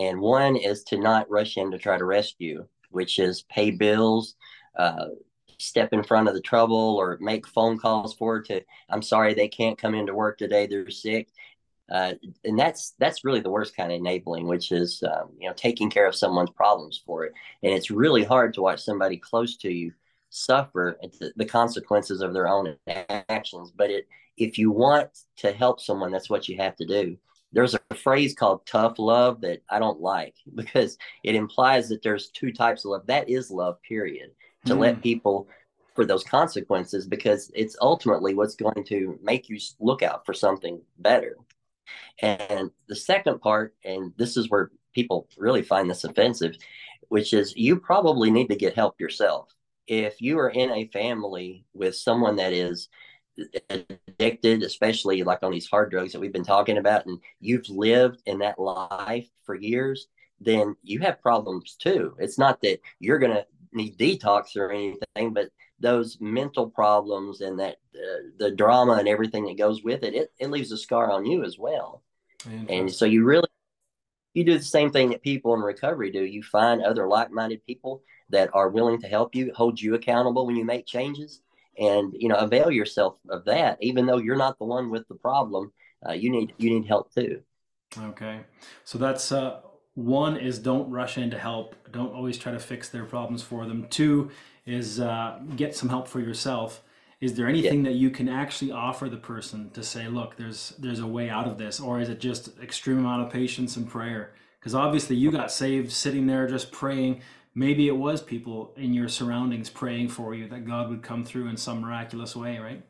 And 0.00 0.20
one 0.20 0.56
is 0.56 0.82
to 0.84 0.98
not 0.98 1.30
rush 1.30 1.56
in 1.56 1.70
to 1.70 1.78
try 1.78 1.98
to 1.98 2.04
rescue, 2.04 2.66
which 2.90 3.18
is 3.18 3.42
pay 3.42 3.70
bills, 3.70 4.34
uh, 4.76 5.06
step 5.58 5.92
in 5.92 6.02
front 6.02 6.28
of 6.28 6.34
the 6.34 6.40
trouble, 6.40 6.96
or 6.96 7.18
make 7.20 7.46
phone 7.46 7.78
calls 7.78 8.14
for 8.14 8.40
to. 8.42 8.62
I'm 8.88 9.02
sorry 9.02 9.34
they 9.34 9.48
can't 9.48 9.78
come 9.78 9.94
into 9.94 10.14
work 10.14 10.38
today; 10.38 10.66
they're 10.66 10.90
sick 10.90 11.28
uh, 11.90 12.14
and 12.44 12.58
that's 12.58 12.94
that's 12.98 13.24
really 13.24 13.40
the 13.40 13.50
worst 13.50 13.76
kind 13.76 13.90
of 13.90 13.98
enabling, 13.98 14.46
which 14.46 14.70
is 14.70 15.02
um, 15.02 15.30
you 15.38 15.48
know 15.48 15.54
taking 15.54 15.90
care 15.90 16.06
of 16.06 16.14
someone's 16.14 16.50
problems 16.50 17.02
for 17.04 17.24
it. 17.24 17.32
And 17.62 17.72
it's 17.74 17.90
really 17.90 18.22
hard 18.22 18.54
to 18.54 18.62
watch 18.62 18.80
somebody 18.80 19.16
close 19.16 19.56
to 19.58 19.70
you 19.70 19.92
suffer 20.32 20.96
the, 21.34 21.44
consequences 21.44 22.20
of 22.20 22.32
their 22.32 22.46
own 22.46 22.76
actions. 23.28 23.72
But 23.74 23.90
it 23.90 24.06
if 24.36 24.56
you 24.56 24.70
want 24.70 25.10
to 25.38 25.52
help 25.52 25.80
someone, 25.80 26.12
that's 26.12 26.30
what 26.30 26.48
you 26.48 26.56
have 26.58 26.76
to 26.76 26.86
do. 26.86 27.16
There's 27.52 27.74
a 27.74 27.94
phrase 27.94 28.34
called 28.34 28.66
tough 28.66 28.98
love 28.98 29.40
that 29.40 29.62
I 29.68 29.78
don't 29.78 30.00
like 30.00 30.34
because 30.54 30.98
it 31.24 31.34
implies 31.34 31.88
that 31.88 32.02
there's 32.02 32.30
two 32.30 32.52
types 32.52 32.84
of 32.84 32.92
love. 32.92 33.06
That 33.06 33.28
is 33.28 33.50
love, 33.50 33.80
period. 33.82 34.30
To 34.66 34.74
mm. 34.74 34.78
let 34.78 34.96
hmm. 34.96 35.00
people 35.00 35.48
for 35.94 36.04
those 36.04 36.22
consequences 36.22 37.06
because 37.06 37.50
it's 37.54 37.76
ultimately 37.80 38.34
what's 38.34 38.54
going 38.54 38.84
to 38.84 39.18
make 39.22 39.48
you 39.48 39.58
look 39.80 40.02
out 40.02 40.24
for 40.26 40.34
something 40.34 40.80
better. 40.98 41.36
And 42.20 42.70
the 42.88 42.96
second 42.96 43.40
part, 43.40 43.74
and 43.84 44.12
this 44.16 44.36
is 44.36 44.50
where 44.50 44.70
people 44.94 45.28
really 45.36 45.62
find 45.62 45.90
this 45.90 46.04
offensive, 46.04 46.56
which 47.08 47.32
is 47.32 47.56
you 47.56 47.76
probably 47.76 48.30
need 48.30 48.48
to 48.48 48.56
get 48.56 48.74
help 48.74 49.00
yourself. 49.00 49.54
If 49.86 50.20
you 50.20 50.38
are 50.38 50.50
in 50.50 50.70
a 50.70 50.88
family 50.88 51.64
with 51.74 51.96
someone 51.96 52.36
that 52.36 52.52
is 52.52 52.88
addicted, 53.68 54.62
especially 54.62 55.22
like 55.22 55.42
on 55.42 55.52
these 55.52 55.68
hard 55.68 55.90
drugs 55.90 56.12
that 56.12 56.20
we've 56.20 56.32
been 56.32 56.44
talking 56.44 56.78
about, 56.78 57.06
and 57.06 57.18
you've 57.40 57.68
lived 57.68 58.22
in 58.26 58.38
that 58.38 58.58
life 58.58 59.28
for 59.44 59.54
years, 59.54 60.08
then 60.40 60.76
you 60.82 61.00
have 61.00 61.20
problems 61.20 61.76
too. 61.76 62.14
It's 62.18 62.38
not 62.38 62.60
that 62.62 62.80
you're 62.98 63.18
going 63.18 63.32
to 63.32 63.46
need 63.72 63.98
detox 63.98 64.56
or 64.56 64.70
anything, 64.70 65.32
but 65.32 65.50
those 65.78 66.18
mental 66.20 66.68
problems 66.68 67.40
and 67.40 67.58
that 67.58 67.76
uh, 67.94 68.30
the 68.38 68.50
drama 68.50 68.94
and 68.94 69.08
everything 69.08 69.46
that 69.46 69.58
goes 69.58 69.82
with 69.82 70.02
it, 70.02 70.14
it, 70.14 70.32
it 70.38 70.50
leaves 70.50 70.72
a 70.72 70.78
scar 70.78 71.10
on 71.10 71.24
you 71.24 71.44
as 71.44 71.58
well. 71.58 72.02
And 72.68 72.90
so 72.90 73.04
you 73.04 73.24
really 73.24 73.48
you 74.32 74.44
do 74.44 74.56
the 74.56 74.64
same 74.64 74.90
thing 74.90 75.10
that 75.10 75.22
people 75.22 75.54
in 75.54 75.60
recovery 75.60 76.10
do. 76.10 76.24
You 76.24 76.42
find 76.42 76.82
other 76.82 77.06
like-minded 77.08 77.66
people 77.66 78.02
that 78.30 78.48
are 78.54 78.68
willing 78.68 79.00
to 79.00 79.08
help 79.08 79.34
you, 79.34 79.52
hold 79.54 79.80
you 79.80 79.94
accountable 79.94 80.46
when 80.46 80.56
you 80.56 80.64
make 80.64 80.86
changes, 80.86 81.42
and 81.80 82.14
you 82.16 82.28
know 82.28 82.36
avail 82.36 82.70
yourself 82.70 83.16
of 83.28 83.46
that. 83.46 83.78
Even 83.80 84.06
though 84.06 84.18
you're 84.18 84.36
not 84.36 84.58
the 84.58 84.64
one 84.64 84.90
with 84.90 85.08
the 85.08 85.16
problem, 85.16 85.72
uh, 86.08 86.12
you 86.12 86.30
need 86.30 86.52
you 86.58 86.70
need 86.70 86.86
help 86.86 87.12
too. 87.12 87.40
Okay, 87.98 88.40
so 88.84 88.98
that's 88.98 89.32
uh, 89.32 89.60
one 89.94 90.36
is 90.36 90.58
don't 90.58 90.88
rush 90.90 91.18
in 91.18 91.30
to 91.30 91.38
help. 91.38 91.74
Don't 91.90 92.14
always 92.14 92.38
try 92.38 92.52
to 92.52 92.60
fix 92.60 92.88
their 92.88 93.04
problems 93.04 93.42
for 93.42 93.66
them. 93.66 93.88
Two 93.90 94.30
is 94.66 95.00
uh, 95.00 95.40
get 95.56 95.74
some 95.74 95.88
help 95.88 96.06
for 96.06 96.20
yourself. 96.20 96.82
Is 97.20 97.34
there 97.34 97.48
anything 97.48 97.84
yeah. 97.84 97.90
that 97.90 97.96
you 97.96 98.10
can 98.10 98.28
actually 98.28 98.70
offer 98.70 99.08
the 99.08 99.18
person 99.18 99.70
to 99.70 99.82
say, 99.82 100.08
look, 100.08 100.36
there's 100.36 100.74
there's 100.78 101.00
a 101.00 101.06
way 101.06 101.28
out 101.28 101.48
of 101.48 101.58
this, 101.58 101.80
or 101.80 102.00
is 102.00 102.08
it 102.08 102.20
just 102.20 102.58
extreme 102.62 102.98
amount 102.98 103.22
of 103.22 103.32
patience 103.32 103.76
and 103.76 103.88
prayer? 103.88 104.32
Because 104.58 104.74
obviously 104.74 105.16
you 105.16 105.30
got 105.30 105.50
saved 105.50 105.90
sitting 105.90 106.26
there 106.26 106.46
just 106.46 106.70
praying. 106.70 107.22
Maybe 107.54 107.88
it 107.88 107.96
was 107.96 108.22
people 108.22 108.72
in 108.76 108.94
your 108.94 109.08
surroundings 109.08 109.68
praying 109.68 110.08
for 110.08 110.34
you 110.34 110.48
that 110.48 110.66
God 110.66 110.88
would 110.88 111.02
come 111.02 111.24
through 111.24 111.48
in 111.48 111.56
some 111.56 111.80
miraculous 111.80 112.36
way, 112.36 112.58
right? 112.58 112.82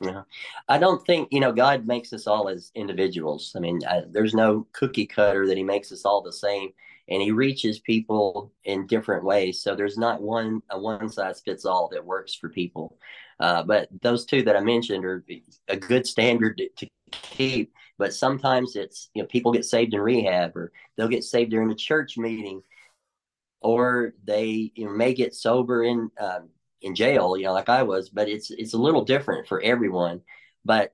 Yeah, 0.00 0.22
I 0.68 0.78
don't 0.78 1.04
think 1.06 1.28
you 1.30 1.40
know 1.40 1.52
God 1.52 1.86
makes 1.86 2.12
us 2.12 2.26
all 2.26 2.48
as 2.48 2.70
individuals. 2.74 3.52
I 3.56 3.60
mean, 3.60 3.80
I, 3.88 4.02
there's 4.10 4.34
no 4.34 4.66
cookie 4.72 5.06
cutter 5.06 5.46
that 5.46 5.56
He 5.56 5.62
makes 5.62 5.92
us 5.92 6.04
all 6.04 6.22
the 6.22 6.32
same 6.32 6.70
and 7.08 7.20
he 7.20 7.30
reaches 7.30 7.80
people 7.80 8.52
in 8.64 8.86
different 8.86 9.24
ways. 9.24 9.60
So 9.60 9.74
there's 9.74 9.98
not 9.98 10.22
one 10.22 10.62
a 10.70 10.78
one 10.78 11.08
size 11.08 11.40
fits 11.40 11.64
all 11.64 11.88
that 11.88 12.04
works 12.04 12.34
for 12.34 12.48
people. 12.48 12.96
Uh, 13.40 13.62
but 13.62 13.88
those 14.02 14.24
two 14.24 14.42
that 14.44 14.56
I 14.56 14.60
mentioned 14.60 15.04
are 15.04 15.24
a 15.68 15.76
good 15.76 16.06
standard 16.06 16.58
to, 16.58 16.68
to 16.76 16.88
keep. 17.10 17.72
But 17.98 18.14
sometimes 18.14 18.76
it's 18.76 19.10
you 19.14 19.22
know 19.22 19.26
people 19.26 19.52
get 19.52 19.64
saved 19.64 19.94
in 19.94 20.00
rehab, 20.00 20.56
or 20.56 20.72
they'll 20.96 21.08
get 21.08 21.24
saved 21.24 21.50
during 21.50 21.70
a 21.70 21.76
church 21.76 22.16
meeting, 22.16 22.62
or 23.62 24.14
they 24.24 24.72
you 24.74 24.86
know, 24.86 24.92
may 24.92 25.14
get 25.14 25.34
sober 25.34 25.82
in 25.84 26.10
um, 26.18 26.48
in 26.80 26.94
jail, 26.94 27.36
you 27.36 27.44
know, 27.44 27.52
like 27.52 27.68
I 27.68 27.82
was. 27.82 28.08
But 28.10 28.28
it's 28.28 28.50
it's 28.50 28.74
a 28.74 28.78
little 28.78 29.04
different 29.04 29.48
for 29.48 29.60
everyone. 29.60 30.22
But 30.64 30.92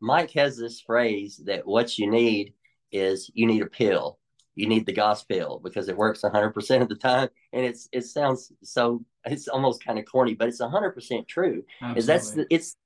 Mike 0.00 0.32
has 0.32 0.56
this 0.56 0.80
phrase 0.80 1.40
that 1.46 1.66
what 1.66 1.98
you 1.98 2.10
need 2.10 2.54
is 2.92 3.30
you 3.34 3.46
need 3.46 3.62
a 3.62 3.66
pill 3.66 4.18
you 4.54 4.68
need 4.68 4.86
the 4.86 4.92
gospel 4.92 5.60
because 5.62 5.88
it 5.88 5.96
works 5.96 6.22
100% 6.22 6.82
of 6.82 6.88
the 6.88 6.94
time 6.94 7.28
and 7.52 7.64
it's 7.64 7.88
it 7.92 8.02
sounds 8.02 8.52
so 8.62 9.04
it's 9.24 9.48
almost 9.48 9.84
kind 9.84 9.98
of 9.98 10.04
corny 10.04 10.34
but 10.34 10.48
it's 10.48 10.60
100% 10.60 11.28
true 11.28 11.64
Absolutely. 11.80 11.98
is 11.98 12.06
that's 12.06 12.30
the, 12.32 12.46
it's 12.50 12.76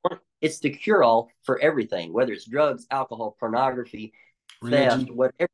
it's 0.41 0.59
the 0.61 0.71
cure 0.71 1.03
all 1.03 1.31
for 1.43 1.59
everything 1.61 2.13
whether 2.13 2.33
it's 2.33 2.47
drugs 2.47 2.87
alcohol 2.91 3.37
pornography 3.39 4.13
religion. 4.63 5.01
theft 5.01 5.11
whatever 5.11 5.51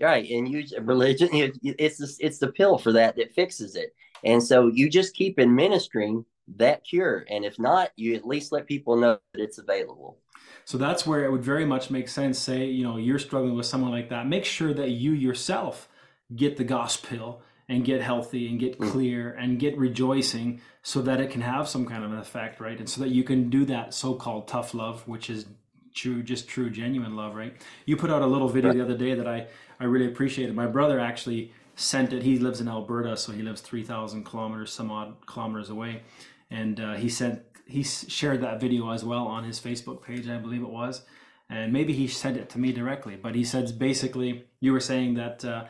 right 0.00 0.30
and 0.30 0.48
you 0.48 0.64
religion 0.82 1.28
it's 1.32 1.98
the, 1.98 2.16
it's 2.20 2.38
the 2.38 2.52
pill 2.52 2.78
for 2.78 2.92
that 2.92 3.16
that 3.16 3.34
fixes 3.34 3.76
it 3.76 3.94
and 4.24 4.42
so 4.42 4.68
you 4.68 4.88
just 4.88 5.14
keep 5.14 5.38
administering 5.38 6.24
that 6.56 6.84
cure 6.84 7.24
and 7.30 7.44
if 7.44 7.58
not 7.58 7.90
you 7.96 8.14
at 8.14 8.26
least 8.26 8.52
let 8.52 8.66
people 8.66 8.96
know 8.96 9.18
that 9.32 9.42
it's 9.42 9.58
available 9.58 10.18
so 10.64 10.78
that's 10.78 11.06
where 11.06 11.24
it 11.24 11.32
would 11.32 11.42
very 11.42 11.64
much 11.64 11.90
make 11.90 12.08
sense. 12.08 12.38
Say, 12.38 12.66
you 12.66 12.84
know, 12.84 12.96
you're 12.96 13.18
struggling 13.18 13.56
with 13.56 13.66
someone 13.66 13.90
like 13.90 14.08
that. 14.10 14.28
Make 14.28 14.44
sure 14.44 14.72
that 14.74 14.90
you 14.90 15.12
yourself 15.12 15.88
get 16.34 16.56
the 16.56 16.64
gospel 16.64 17.42
and 17.68 17.84
get 17.84 18.02
healthy 18.02 18.48
and 18.48 18.58
get 18.58 18.78
mm. 18.78 18.90
clear 18.90 19.32
and 19.32 19.58
get 19.58 19.76
rejoicing 19.78 20.60
so 20.82 21.02
that 21.02 21.20
it 21.20 21.30
can 21.30 21.40
have 21.40 21.68
some 21.68 21.86
kind 21.86 22.04
of 22.04 22.12
an 22.12 22.18
effect, 22.18 22.60
right? 22.60 22.78
And 22.78 22.88
so 22.88 23.00
that 23.00 23.10
you 23.10 23.24
can 23.24 23.50
do 23.50 23.64
that 23.66 23.94
so 23.94 24.14
called 24.14 24.48
tough 24.48 24.74
love, 24.74 25.06
which 25.06 25.30
is 25.30 25.46
true, 25.94 26.22
just 26.22 26.48
true, 26.48 26.70
genuine 26.70 27.16
love, 27.16 27.34
right? 27.34 27.54
You 27.86 27.96
put 27.96 28.10
out 28.10 28.22
a 28.22 28.26
little 28.26 28.48
video 28.48 28.72
the 28.72 28.82
other 28.82 28.96
day 28.96 29.14
that 29.14 29.26
I, 29.26 29.46
I 29.78 29.84
really 29.84 30.06
appreciated. 30.06 30.54
My 30.54 30.66
brother 30.66 31.00
actually 31.00 31.52
sent 31.76 32.12
it. 32.12 32.22
He 32.22 32.38
lives 32.38 32.60
in 32.60 32.68
Alberta, 32.68 33.16
so 33.16 33.32
he 33.32 33.42
lives 33.42 33.60
3,000 33.60 34.24
kilometers, 34.24 34.72
some 34.72 34.90
odd 34.90 35.14
kilometers 35.26 35.70
away. 35.70 36.02
And 36.50 36.80
uh, 36.80 36.94
he 36.94 37.08
sent 37.08 37.42
he 37.70 37.84
shared 37.84 38.40
that 38.40 38.60
video 38.60 38.90
as 38.90 39.04
well 39.04 39.26
on 39.26 39.44
his 39.44 39.60
Facebook 39.60 40.02
page, 40.02 40.28
I 40.28 40.38
believe 40.38 40.62
it 40.62 40.68
was, 40.68 41.02
and 41.48 41.72
maybe 41.72 41.92
he 41.92 42.08
sent 42.08 42.36
it 42.36 42.48
to 42.50 42.58
me 42.58 42.72
directly. 42.72 43.14
But 43.14 43.36
he 43.36 43.44
said 43.44 43.78
basically, 43.78 44.44
you 44.60 44.72
were 44.72 44.80
saying 44.80 45.14
that 45.14 45.44
uh, 45.44 45.64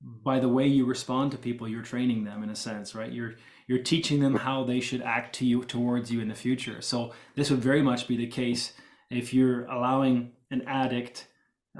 by 0.00 0.40
the 0.40 0.48
way 0.48 0.66
you 0.66 0.86
respond 0.86 1.32
to 1.32 1.38
people, 1.38 1.68
you're 1.68 1.82
training 1.82 2.24
them 2.24 2.42
in 2.42 2.50
a 2.50 2.56
sense, 2.56 2.94
right? 2.94 3.12
You're 3.12 3.34
you're 3.66 3.82
teaching 3.82 4.20
them 4.20 4.36
how 4.36 4.64
they 4.64 4.80
should 4.80 5.02
act 5.02 5.34
to 5.36 5.46
you 5.46 5.64
towards 5.64 6.10
you 6.10 6.20
in 6.20 6.28
the 6.28 6.34
future. 6.34 6.80
So 6.80 7.12
this 7.34 7.50
would 7.50 7.60
very 7.60 7.82
much 7.82 8.06
be 8.06 8.16
the 8.16 8.28
case 8.28 8.72
if 9.10 9.32
you're 9.32 9.64
allowing 9.66 10.32
an 10.50 10.62
addict 10.66 11.28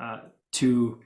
uh, 0.00 0.20
to 0.52 1.00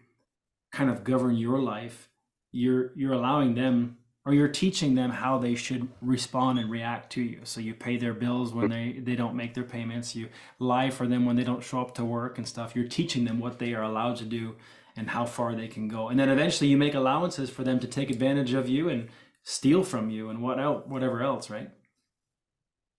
kind 0.72 0.90
of 0.90 1.04
govern 1.04 1.36
your 1.36 1.60
life. 1.60 2.08
You're 2.52 2.92
you're 2.96 3.12
allowing 3.12 3.54
them 3.54 3.98
or 4.26 4.34
you're 4.34 4.48
teaching 4.48 4.94
them 4.94 5.10
how 5.10 5.38
they 5.38 5.54
should 5.54 5.88
respond 6.02 6.58
and 6.58 6.70
react 6.70 7.10
to 7.12 7.22
you. 7.22 7.40
So 7.44 7.60
you 7.60 7.74
pay 7.74 7.96
their 7.96 8.12
bills 8.12 8.52
when 8.52 8.68
they, 8.68 9.00
they 9.02 9.16
don't 9.16 9.34
make 9.34 9.54
their 9.54 9.64
payments. 9.64 10.14
You 10.14 10.28
lie 10.58 10.90
for 10.90 11.06
them 11.06 11.24
when 11.24 11.36
they 11.36 11.44
don't 11.44 11.64
show 11.64 11.80
up 11.80 11.94
to 11.94 12.04
work 12.04 12.36
and 12.36 12.46
stuff. 12.46 12.76
You're 12.76 12.86
teaching 12.86 13.24
them 13.24 13.40
what 13.40 13.58
they 13.58 13.72
are 13.72 13.82
allowed 13.82 14.16
to 14.16 14.24
do 14.24 14.56
and 14.94 15.08
how 15.08 15.24
far 15.24 15.54
they 15.54 15.68
can 15.68 15.88
go. 15.88 16.08
And 16.08 16.20
then 16.20 16.28
eventually 16.28 16.68
you 16.68 16.76
make 16.76 16.94
allowances 16.94 17.48
for 17.48 17.64
them 17.64 17.80
to 17.80 17.86
take 17.86 18.10
advantage 18.10 18.52
of 18.52 18.68
you 18.68 18.90
and 18.90 19.08
steal 19.42 19.82
from 19.82 20.10
you 20.10 20.28
and 20.28 20.42
what 20.42 20.60
else, 20.60 20.84
whatever 20.86 21.22
else, 21.22 21.48
right? 21.48 21.70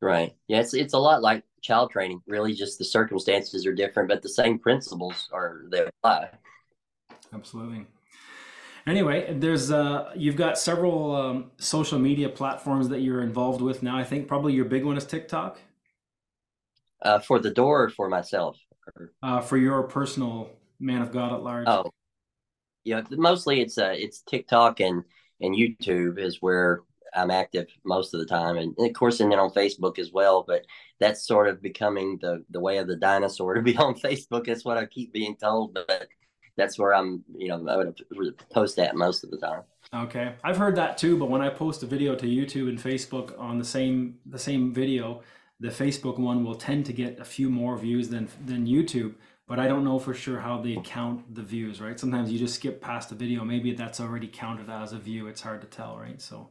Right. 0.02 0.36
Yeah, 0.48 0.62
it's 0.62 0.74
it's 0.74 0.94
a 0.94 0.98
lot 0.98 1.22
like 1.22 1.44
child 1.62 1.92
training. 1.92 2.22
Really, 2.28 2.54
just 2.54 2.78
the 2.78 2.86
circumstances 2.86 3.66
are 3.66 3.74
different, 3.74 4.10
but 4.10 4.22
the 4.22 4.30
same 4.30 4.60
principles 4.60 5.30
are 5.32 5.64
they 5.70 5.86
apply. 5.86 6.30
Absolutely. 7.34 7.86
Anyway, 8.88 9.34
there's 9.38 9.72
uh, 9.72 10.12
you've 10.16 10.36
got 10.36 10.58
several 10.58 11.16
um, 11.16 11.52
social 11.58 12.00
media 12.00 12.30
platforms 12.30 12.90
that 12.90 13.02
you're 13.02 13.22
involved 13.22 13.62
with 13.62 13.84
now. 13.84 13.98
I 13.98 14.04
think 14.04 14.28
probably 14.28 14.54
your 14.54 14.66
big 14.66 14.84
one 14.84 14.98
is 14.98 15.06
TikTok. 15.06 15.60
Uh, 17.02 17.20
for 17.20 17.40
the 17.40 17.50
door, 17.50 17.84
or 17.84 17.90
for 17.90 18.10
myself. 18.10 18.58
Uh, 19.24 19.42
for 19.42 19.58
your 19.58 19.84
personal 19.84 20.50
man 20.80 21.02
of 21.02 21.12
God 21.12 21.34
at 21.34 21.42
large. 21.42 21.68
Oh, 21.68 21.92
yeah. 22.84 23.02
Mostly 23.10 23.62
it's 23.62 23.78
uh, 23.78 23.94
it's 23.96 24.22
TikTok 24.22 24.80
and 24.80 25.04
and 25.40 25.56
YouTube 25.56 26.20
is 26.20 26.42
where 26.42 26.82
I'm 27.16 27.32
active 27.32 27.68
most 27.84 28.14
of 28.14 28.20
the 28.20 28.26
time, 28.26 28.58
and, 28.58 28.76
of 28.78 28.94
course, 28.94 29.20
and 29.20 29.32
then 29.32 29.40
on 29.40 29.52
Facebook 29.52 30.00
as 30.00 30.12
well. 30.12 30.44
But 30.48 30.66
that's 31.00 31.26
sort 31.28 31.48
of 31.48 31.62
becoming 31.62 32.20
the 32.22 32.44
the 32.50 32.60
way 32.60 32.78
of 32.78 32.88
the 32.88 32.96
dinosaur 32.96 33.54
to 33.56 33.62
be 33.62 33.78
on 33.78 33.96
Facebook. 33.96 34.46
That's 34.46 34.66
what 34.66 34.78
I 34.78 34.86
keep 34.86 35.14
being 35.14 35.36
told. 35.36 35.74
But 35.74 36.08
that's 36.58 36.78
where 36.78 36.94
I'm, 36.94 37.24
you 37.36 37.48
know, 37.48 37.68
I 37.68 37.78
would 37.78 38.00
post 38.52 38.76
that 38.76 38.96
most 38.96 39.24
of 39.24 39.32
the 39.32 39.38
time. 39.38 39.64
Okay, 39.94 40.34
I've 40.44 40.58
heard 40.58 40.76
that 40.76 40.98
too. 40.98 41.18
But 41.18 41.30
when 41.30 41.42
I 41.42 41.50
post 41.50 41.84
a 41.84 41.86
video 41.86 42.16
to 42.16 42.26
YouTube 42.26 42.70
and 42.70 42.80
Facebook 42.80 43.38
on 43.40 43.58
the 43.58 43.66
same 43.66 44.20
the 44.26 44.40
same 44.40 44.74
video, 44.74 45.22
the 45.60 45.70
Facebook 45.70 46.18
one 46.18 46.44
will 46.44 46.56
tend 46.56 46.86
to 46.86 46.94
get 46.94 47.20
a 47.20 47.26
few 47.26 47.50
more 47.50 47.78
views 47.78 48.10
than 48.10 48.30
than 48.46 48.68
YouTube. 48.68 49.16
But 49.48 49.60
I 49.60 49.68
don't 49.68 49.84
know 49.84 50.00
for 50.00 50.14
sure 50.14 50.40
how 50.40 50.62
they 50.62 50.78
count 50.82 51.36
the 51.36 51.42
views, 51.42 51.82
right? 51.82 52.00
Sometimes 52.00 52.32
you 52.32 52.40
just 52.40 52.56
skip 52.56 52.80
past 52.80 53.12
a 53.12 53.16
video. 53.16 53.44
Maybe 53.44 53.74
that's 53.74 54.00
already 54.00 54.28
counted 54.28 54.70
as 54.70 54.94
a 54.94 54.98
view. 54.98 55.28
It's 55.28 55.42
hard 55.42 55.60
to 55.62 55.68
tell, 55.68 55.98
right? 55.98 56.22
So 56.22 56.50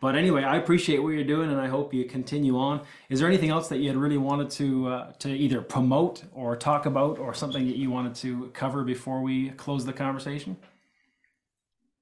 but 0.00 0.14
anyway, 0.14 0.42
I 0.44 0.56
appreciate 0.56 1.02
what 1.02 1.10
you're 1.10 1.24
doing, 1.24 1.50
and 1.50 1.60
I 1.60 1.68
hope 1.68 1.94
you 1.94 2.04
continue 2.04 2.58
on. 2.58 2.82
Is 3.08 3.18
there 3.20 3.28
anything 3.28 3.50
else 3.50 3.68
that 3.68 3.78
you 3.78 3.88
had 3.88 3.96
really 3.96 4.18
wanted 4.18 4.50
to 4.50 4.88
uh, 4.88 5.12
to 5.20 5.28
either 5.30 5.60
promote 5.62 6.24
or 6.32 6.56
talk 6.56 6.86
about, 6.86 7.18
or 7.18 7.34
something 7.34 7.66
that 7.66 7.76
you 7.76 7.90
wanted 7.90 8.14
to 8.16 8.50
cover 8.54 8.84
before 8.84 9.22
we 9.22 9.50
close 9.50 9.84
the 9.86 9.92
conversation? 9.92 10.56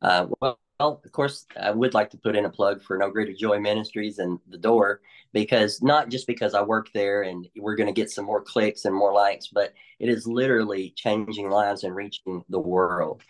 Uh, 0.03 0.27
well, 0.41 0.59
Well, 0.81 1.01
of 1.05 1.13
course, 1.13 1.47
I 1.61 1.71
would 1.71 1.95
like 1.95 2.11
to 2.11 2.19
put 2.19 2.37
in 2.37 2.45
a 2.47 2.51
plug 2.51 2.83
for 2.83 2.99
No 2.99 3.11
Greater 3.11 3.33
Joy 3.33 3.61
Ministries 3.61 4.19
and 4.19 4.39
The 4.49 4.59
Door 4.59 5.01
because 5.33 5.83
not 5.83 6.09
just 6.11 6.27
because 6.27 6.55
I 6.55 6.63
work 6.63 6.91
there 6.93 7.23
and 7.23 7.49
we're 7.57 7.77
going 7.77 7.87
to 7.87 8.01
get 8.01 8.11
some 8.11 8.25
more 8.25 8.43
clicks 8.43 8.85
and 8.85 8.95
more 8.95 9.13
likes, 9.13 9.49
but 9.49 9.73
it 10.01 10.09
is 10.09 10.27
literally 10.27 10.93
changing 10.97 11.49
lives 11.51 11.85
and 11.85 11.95
reaching 11.95 12.45
the 12.49 12.59
world. 12.59 13.23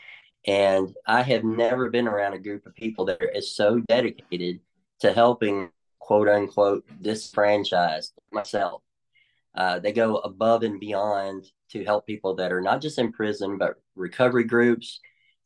And 0.46 0.94
I 1.06 1.22
have 1.22 1.44
never 1.44 1.88
been 1.90 2.06
around 2.06 2.34
a 2.34 2.38
group 2.38 2.66
of 2.66 2.74
people 2.74 3.06
that 3.06 3.20
is 3.34 3.54
so 3.54 3.80
dedicated 3.80 4.60
to 5.00 5.12
helping, 5.12 5.70
quote 5.98 6.28
unquote, 6.28 6.84
disfranchised 7.00 8.12
myself. 8.30 8.82
Uh, 9.54 9.78
they 9.78 9.92
go 9.92 10.16
above 10.18 10.62
and 10.62 10.80
beyond 10.80 11.46
to 11.70 11.84
help 11.84 12.06
people 12.06 12.34
that 12.34 12.52
are 12.52 12.60
not 12.60 12.82
just 12.82 12.98
in 12.98 13.12
prison, 13.12 13.56
but 13.56 13.80
recovery 13.96 14.44
groups 14.44 15.00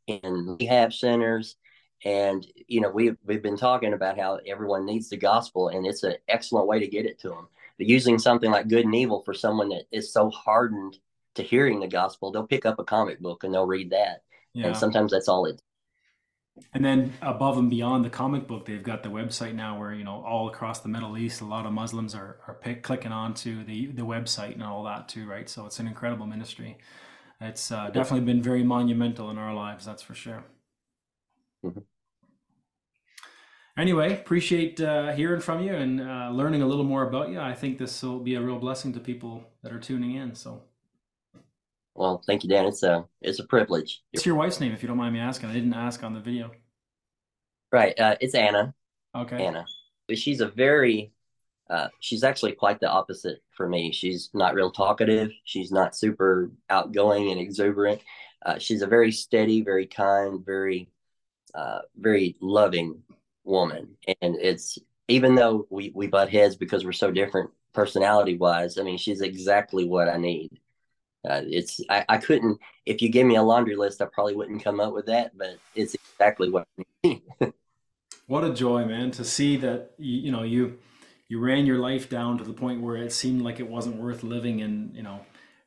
and 0.09 0.59
rehab 0.61 0.93
centers. 0.93 1.57
And 2.05 2.47
you 2.69 2.81
know 2.81 2.91
we've 2.91 3.17
we've 3.25 3.43
been 3.43 3.57
talking 3.57 3.93
about 3.93 4.19
how 4.19 4.39
everyone 4.47 4.87
needs 4.87 5.09
the 5.09 5.17
gospel 5.17 5.69
and 5.69 5.85
it's 5.85 6.05
an 6.05 6.15
excellent 6.29 6.69
way 6.69 6.79
to 6.79 6.87
get 6.87 7.07
it 7.07 7.19
to 7.21 7.29
them. 7.29 7.49
But 7.77 7.89
using 7.89 8.19
something 8.19 8.51
like 8.51 8.69
good 8.69 8.85
and 8.85 8.95
evil 8.95 9.23
for 9.25 9.35
someone 9.35 9.69
that 9.71 9.85
is 9.91 10.13
so 10.13 10.31
hardened 10.31 10.99
to 11.35 11.43
hearing 11.43 11.81
the 11.81 11.89
gospel 11.89 12.31
they'll 12.33 12.47
pick 12.47 12.67
up 12.67 12.79
a 12.79 12.85
comic 12.85 13.21
book 13.21 13.45
and 13.45 13.55
they'll 13.55 13.67
read 13.67 13.91
that 13.91 14.23
yeah. 14.59 14.69
and 14.69 14.77
sometimes 14.77 15.13
that's 15.13 15.29
all 15.29 15.45
it 15.47 15.61
and 16.75 16.85
then 16.85 17.13
above 17.23 17.57
and 17.57 17.71
beyond 17.71 18.05
the 18.05 18.11
comic 18.11 18.47
book 18.49 18.67
they've 18.67 18.83
got 18.83 19.03
the 19.03 19.09
website 19.09 19.55
now 19.55 19.79
where 19.79 19.95
you 19.95 20.05
know 20.05 20.25
all 20.27 20.49
across 20.49 20.81
the 20.81 20.89
middle 20.89 21.17
east 21.17 21.41
a 21.41 21.45
lot 21.45 21.67
of 21.67 21.73
muslims 21.73 22.15
are, 22.15 22.41
are 22.47 22.55
pick, 22.55 22.83
clicking 22.83 23.13
onto 23.13 23.65
the 23.65 23.87
the 23.87 24.03
website 24.03 24.55
and 24.55 24.63
all 24.63 24.83
that 24.83 25.09
too 25.09 25.27
right 25.27 25.49
so 25.49 25.67
it's 25.67 25.79
an 25.79 25.87
incredible 25.87 26.27
ministry 26.27 26.77
it's 27.41 27.71
uh, 27.71 27.89
definitely 27.91 28.27
been 28.27 28.43
very 28.43 28.65
monumental 28.65 29.31
in 29.31 29.39
our 29.39 29.55
lives 29.55 29.85
that's 29.85 30.03
for 30.03 30.15
sure 30.15 30.45
Mm-hmm. 31.65 31.81
Anyway, 33.77 34.13
appreciate 34.13 34.81
uh, 34.81 35.13
hearing 35.13 35.41
from 35.41 35.63
you 35.63 35.73
and 35.73 36.01
uh, 36.01 36.31
learning 36.33 36.63
a 36.63 36.67
little 36.67 36.85
more 36.85 37.07
about 37.07 37.31
you. 37.31 37.39
I 37.39 37.55
think 37.55 37.79
this 37.79 38.03
will 38.03 38.19
be 38.19 38.35
a 38.35 38.41
real 38.41 38.59
blessing 38.59 38.93
to 38.95 39.01
people 39.01 39.45
that 39.63 39.73
are 39.73 39.79
tuning 39.79 40.17
in. 40.17 40.35
So, 40.35 40.63
well, 41.99 42.23
thank 42.27 42.45
you, 42.45 42.49
Dan. 42.49 42.67
It's 42.67 42.85
a 42.85 43.05
it's 43.21 43.41
a 43.41 43.47
privilege. 43.47 44.03
What's 44.13 44.25
your 44.25 44.37
wife's 44.37 44.61
name, 44.61 44.73
if 44.73 44.83
you 44.83 44.89
don't 44.89 44.97
mind 44.97 45.13
me 45.13 45.21
asking? 45.21 45.51
I 45.51 45.53
didn't 45.53 45.75
ask 45.75 46.05
on 46.05 46.15
the 46.15 46.21
video. 46.21 46.53
Right, 47.73 47.99
uh, 47.99 48.17
it's 48.21 48.37
Anna. 48.37 48.73
Okay, 49.15 49.45
Anna. 49.45 49.67
But 50.07 50.17
She's 50.17 50.41
a 50.41 50.49
very 50.49 51.13
uh, 51.69 51.89
she's 51.99 52.23
actually 52.23 52.53
quite 52.53 52.79
the 52.79 52.89
opposite 52.89 53.43
for 53.51 53.69
me. 53.69 53.93
She's 53.93 54.31
not 54.33 54.55
real 54.55 54.71
talkative. 54.71 55.33
She's 55.45 55.73
not 55.73 55.97
super 55.97 56.51
outgoing 56.71 57.33
and 57.33 57.41
exuberant. 57.41 58.01
Uh, 58.47 58.59
she's 58.59 58.83
a 58.83 58.87
very 58.87 59.11
steady, 59.11 59.63
very 59.63 59.87
kind, 59.87 60.45
very 60.47 60.89
uh, 61.55 61.81
very 61.97 62.37
loving 62.41 63.03
woman. 63.43 63.97
And 64.23 64.37
it's 64.37 64.79
even 65.09 65.35
though 65.35 65.67
we, 65.69 65.91
we 65.95 66.07
butt 66.07 66.31
heads 66.31 66.55
because 66.55 66.85
we're 66.85 66.93
so 66.93 67.11
different 67.11 67.51
personality 67.73 68.37
wise, 68.37 68.79
I 68.79 68.83
mean, 68.83 68.99
she's 68.99 69.21
exactly 69.21 69.85
what 69.85 70.09
I 70.09 70.17
need. 70.17 70.61
Uh, 71.29 71.43
it's 71.47 71.81
I, 71.89 72.05
I 72.09 72.19
couldn't 72.19 72.59
if 72.87 73.03
you 73.03 73.09
gave 73.09 73.27
me 73.27 73.37
a 73.37 73.43
laundry 73.43 73.77
list, 73.77 74.01
I 74.01 74.07
probably 74.07 74.35
wouldn't 74.35 74.63
come 74.63 74.81
up 74.81 74.93
with 74.93 75.07
that, 75.07 75.37
but 75.37 75.59
it's 75.75 75.95
exactly 75.95 76.51
what 76.51 76.67
I 76.79 76.85
need. 77.05 77.23
what 78.27 78.45
a 78.45 78.53
joy, 78.53 78.85
man, 78.85 79.11
to 79.13 79.25
see 79.25 79.57
that 79.59 79.93
you, 79.99 80.21
you 80.21 80.33
know 80.33 80.43
you 80.43 80.79
you 81.29 81.41
ran 81.41 81.67
your 81.67 81.79
life 81.79 82.09
down 82.09 82.39
to 82.39 82.45
the 82.45 82.53
point 82.53 82.81
where 82.81 82.97
it 82.97 83.13
seemed 83.13 83.43
like 83.43 83.61
it 83.61 83.69
wasn't 83.69 83.97
worth 83.97 84.23
living 84.23 84.63
and 84.63 84.95
you 84.95 85.03
know 85.03 85.21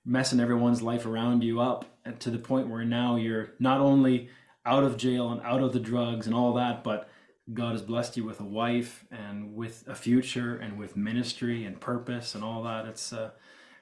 messing 0.05 0.39
everyone's 0.39 0.81
life 0.81 1.05
around 1.05 1.43
you 1.43 1.61
up 1.61 1.85
to 2.19 2.31
the 2.31 2.39
point 2.39 2.67
where 2.67 2.83
now 2.83 3.15
you're 3.15 3.51
not 3.59 3.79
only 3.79 4.29
out 4.65 4.83
of 4.83 4.97
jail 4.97 5.31
and 5.31 5.41
out 5.41 5.61
of 5.61 5.73
the 5.73 5.79
drugs 5.79 6.25
and 6.25 6.35
all 6.35 6.53
that, 6.53 6.83
but 6.83 7.09
God 7.53 7.73
has 7.73 7.81
blessed 7.81 8.17
you 8.17 8.23
with 8.23 8.39
a 8.39 8.45
wife 8.45 9.05
and 9.11 9.55
with 9.55 9.83
a 9.87 9.95
future 9.95 10.55
and 10.55 10.77
with 10.77 10.95
ministry 10.95 11.65
and 11.65 11.79
purpose 11.79 12.35
and 12.35 12.43
all 12.43 12.63
that. 12.63 12.85
It's 12.85 13.11
uh, 13.11 13.31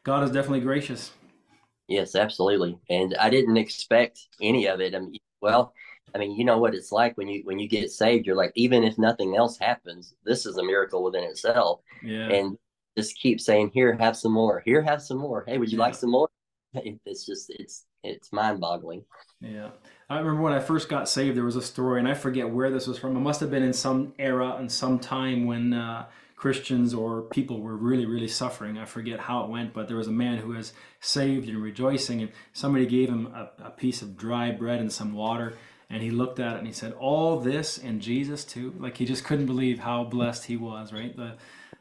God 0.03 0.23
is 0.23 0.31
definitely 0.31 0.61
gracious. 0.61 1.11
Yes, 1.89 2.13
absolutely. 2.13 2.77
And 2.89 3.15
I 3.19 3.31
didn't 3.31 3.57
expect 3.57 4.27
any 4.41 4.67
of 4.67 4.79
it. 4.79 4.93
I 4.93 4.99
mean, 4.99 5.17
well, 5.41 5.73
I 6.13 6.19
mean, 6.19 6.33
you 6.33 6.45
know 6.45 6.59
what 6.59 6.75
it's 6.75 6.91
like 6.91 7.17
when 7.17 7.27
you 7.27 7.41
when 7.45 7.57
you 7.57 7.67
get 7.67 7.91
saved. 7.91 8.25
You're 8.25 8.35
like, 8.35 8.51
even 8.55 8.83
if 8.83 8.97
nothing 8.97 9.35
else 9.35 9.57
happens, 9.57 10.13
this 10.23 10.45
is 10.45 10.57
a 10.57 10.63
miracle 10.63 11.03
within 11.03 11.23
itself. 11.23 11.81
Yeah. 12.03 12.29
And 12.29 12.57
just 12.95 13.17
keep 13.17 13.41
saying, 13.41 13.71
"Here, 13.73 13.97
have 13.97 14.15
some 14.15 14.31
more. 14.31 14.61
Here, 14.65 14.81
have 14.83 15.01
some 15.01 15.17
more. 15.17 15.43
Hey, 15.47 15.57
would 15.57 15.71
you 15.71 15.79
yeah. 15.79 15.83
like 15.83 15.95
some 15.95 16.11
more?" 16.11 16.29
It's 17.05 17.25
just 17.25 17.49
it's 17.49 17.85
it's 18.03 18.31
mind 18.31 18.59
boggling. 18.59 19.03
Yeah. 19.41 19.69
I 20.09 20.19
remember 20.19 20.41
when 20.41 20.53
I 20.53 20.59
first 20.59 20.89
got 20.89 21.09
saved, 21.09 21.35
there 21.35 21.43
was 21.43 21.55
a 21.55 21.61
story, 21.61 21.99
and 21.99 22.07
I 22.07 22.13
forget 22.13 22.49
where 22.49 22.69
this 22.69 22.85
was 22.85 22.99
from. 22.99 23.17
It 23.17 23.21
must 23.21 23.39
have 23.39 23.49
been 23.49 23.63
in 23.63 23.73
some 23.73 24.13
era 24.19 24.55
and 24.59 24.71
some 24.71 24.99
time 24.99 25.45
when 25.45 25.73
uh, 25.73 26.05
Christians 26.39 26.93
or 26.93 27.23
people 27.23 27.59
were 27.59 27.75
really, 27.75 28.05
really 28.05 28.29
suffering. 28.29 28.77
I 28.77 28.85
forget 28.85 29.19
how 29.19 29.43
it 29.43 29.49
went, 29.49 29.73
but 29.73 29.89
there 29.89 29.97
was 29.97 30.07
a 30.07 30.11
man 30.11 30.37
who 30.37 30.53
was 30.53 30.71
saved 31.01 31.49
and 31.49 31.61
rejoicing, 31.61 32.21
and 32.21 32.31
somebody 32.53 32.85
gave 32.85 33.09
him 33.09 33.27
a, 33.27 33.49
a 33.65 33.69
piece 33.71 34.01
of 34.01 34.15
dry 34.15 34.49
bread 34.51 34.79
and 34.79 34.89
some 34.89 35.11
water. 35.11 35.57
And 35.89 36.01
he 36.01 36.11
looked 36.11 36.39
at 36.39 36.55
it 36.55 36.59
and 36.59 36.67
he 36.67 36.71
said, 36.71 36.93
All 36.93 37.41
this 37.41 37.77
and 37.77 38.01
Jesus 38.01 38.45
too? 38.45 38.73
Like 38.79 38.95
he 38.95 39.05
just 39.05 39.25
couldn't 39.25 39.47
believe 39.47 39.79
how 39.79 40.05
blessed 40.05 40.45
he 40.45 40.55
was, 40.55 40.93
right? 40.93 41.13
The, 41.13 41.35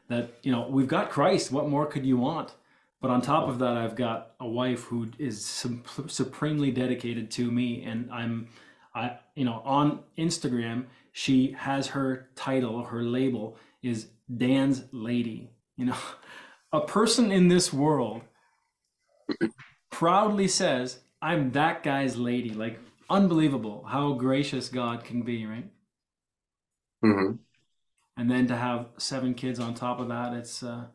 that, 0.09 0.33
you 0.43 0.51
know, 0.51 0.67
we've 0.69 0.89
got 0.89 1.09
Christ. 1.09 1.53
What 1.53 1.69
more 1.69 1.85
could 1.85 2.05
you 2.05 2.17
want? 2.17 2.51
But 2.99 3.11
on 3.11 3.21
top 3.21 3.47
of 3.47 3.59
that, 3.59 3.77
I've 3.77 3.95
got 3.95 4.31
a 4.41 4.47
wife 4.47 4.83
who 4.83 5.07
is 5.17 5.45
supremely 5.45 6.71
dedicated 6.71 7.31
to 7.31 7.49
me, 7.49 7.85
and 7.85 8.11
I'm, 8.11 8.49
I, 8.93 9.19
you 9.35 9.45
know, 9.45 9.61
on 9.63 9.99
Instagram, 10.17 10.87
she 11.13 11.53
has 11.57 11.87
her 11.87 12.27
title, 12.35 12.83
her 12.83 13.03
label 13.03 13.55
is 13.81 14.07
Dan's 14.35 14.83
Lady. 14.91 15.51
You 15.75 15.85
know, 15.85 15.97
a 16.71 16.81
person 16.81 17.31
in 17.31 17.47
this 17.47 17.73
world 17.73 18.21
proudly 19.91 20.47
says, 20.47 20.99
"I'm 21.21 21.51
that 21.51 21.83
guy's 21.83 22.17
lady." 22.17 22.51
Like 22.51 22.79
unbelievable 23.09 23.85
how 23.87 24.13
gracious 24.13 24.69
God 24.69 25.03
can 25.03 25.23
be, 25.23 25.45
right? 25.45 25.69
Mm-hmm. 27.03 27.35
And 28.17 28.29
then 28.29 28.47
to 28.47 28.55
have 28.55 28.87
seven 28.97 29.33
kids 29.33 29.59
on 29.59 29.73
top 29.73 29.99
of 29.99 30.09
that, 30.09 30.33
it's. 30.33 30.63
Uh, 30.63 30.85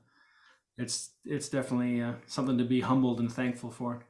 it's 0.76 1.10
it's 1.24 1.48
definitely 1.48 2.02
uh, 2.02 2.14
something 2.26 2.58
to 2.58 2.64
be 2.64 2.80
humbled 2.80 3.20
and 3.20 3.32
thankful 3.32 3.70
for. 3.70 4.04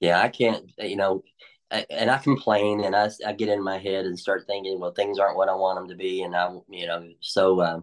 Yeah, 0.00 0.20
I 0.20 0.28
can't, 0.28 0.70
you 0.78 0.96
know, 0.96 1.22
I, 1.70 1.84
and 1.90 2.10
I 2.10 2.18
complain 2.18 2.84
and 2.84 2.94
I, 2.94 3.10
I 3.26 3.32
get 3.32 3.48
in 3.48 3.62
my 3.62 3.78
head 3.78 4.04
and 4.04 4.18
start 4.18 4.44
thinking, 4.46 4.78
well, 4.78 4.92
things 4.92 5.18
aren't 5.18 5.36
what 5.36 5.48
I 5.48 5.54
want 5.54 5.78
them 5.78 5.88
to 5.88 5.96
be, 5.96 6.22
and 6.22 6.34
I, 6.36 6.50
you 6.68 6.86
know, 6.86 7.08
so 7.20 7.60
uh, 7.60 7.80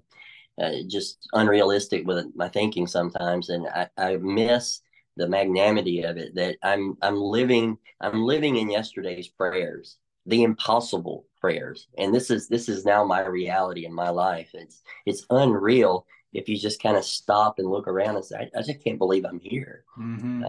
uh, 0.62 0.72
just 0.88 1.28
unrealistic 1.34 2.06
with 2.08 2.28
my 2.36 2.50
thinking 2.50 2.88
sometimes, 2.88 3.50
and 3.50 3.68
I, 3.68 3.88
I 3.98 4.18
miss 4.18 4.82
the 5.18 5.28
magnanimity 5.28 6.04
of 6.04 6.18
it 6.18 6.36
that 6.36 6.58
I'm 6.64 6.98
I'm 7.02 7.18
living 7.18 7.78
I'm 8.02 8.24
living 8.24 8.58
in 8.58 8.70
yesterday's 8.70 9.28
prayers, 9.28 9.98
the 10.26 10.44
impossible 10.44 11.26
prayers, 11.40 11.88
and 11.98 12.14
this 12.14 12.30
is 12.30 12.48
this 12.48 12.70
is 12.70 12.86
now 12.86 13.04
my 13.04 13.26
reality 13.26 13.86
in 13.86 13.94
my 13.94 14.10
life. 14.10 14.50
It's 14.54 14.82
it's 15.06 15.26
unreal 15.30 16.06
if 16.34 16.50
you 16.50 16.58
just 16.58 16.82
kind 16.82 16.98
of 16.98 17.06
stop 17.06 17.60
and 17.60 17.70
look 17.70 17.88
around 17.88 18.18
and 18.18 18.26
say, 18.26 18.50
I, 18.54 18.60
I 18.60 18.62
just 18.62 18.84
can't 18.84 18.98
believe 18.98 19.26
I'm 19.26 19.40
here. 19.40 19.86
Mm-hmm. 19.98 20.46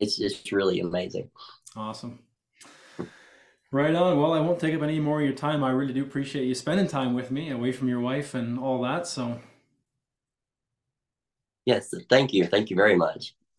It's 0.00 0.16
just 0.16 0.50
really 0.50 0.80
amazing. 0.80 1.30
Awesome. 1.76 2.18
Right 3.76 3.94
on. 3.94 4.18
Well, 4.18 4.32
I 4.32 4.40
won't 4.40 4.58
take 4.58 4.74
up 4.74 4.80
any 4.80 4.98
more 5.00 5.20
of 5.20 5.26
your 5.26 5.34
time. 5.34 5.62
I 5.62 5.68
really 5.68 5.92
do 5.92 6.02
appreciate 6.02 6.46
you 6.46 6.54
spending 6.54 6.88
time 6.88 7.12
with 7.12 7.30
me 7.30 7.50
away 7.50 7.72
from 7.72 7.90
your 7.90 8.00
wife 8.00 8.32
and 8.32 8.58
all 8.58 8.80
that. 8.80 9.06
So, 9.06 9.38
yes, 11.66 11.92
thank 12.08 12.32
you. 12.32 12.46
Thank 12.46 12.70
you 12.70 12.76
very 12.76 12.96
much. 12.96 13.34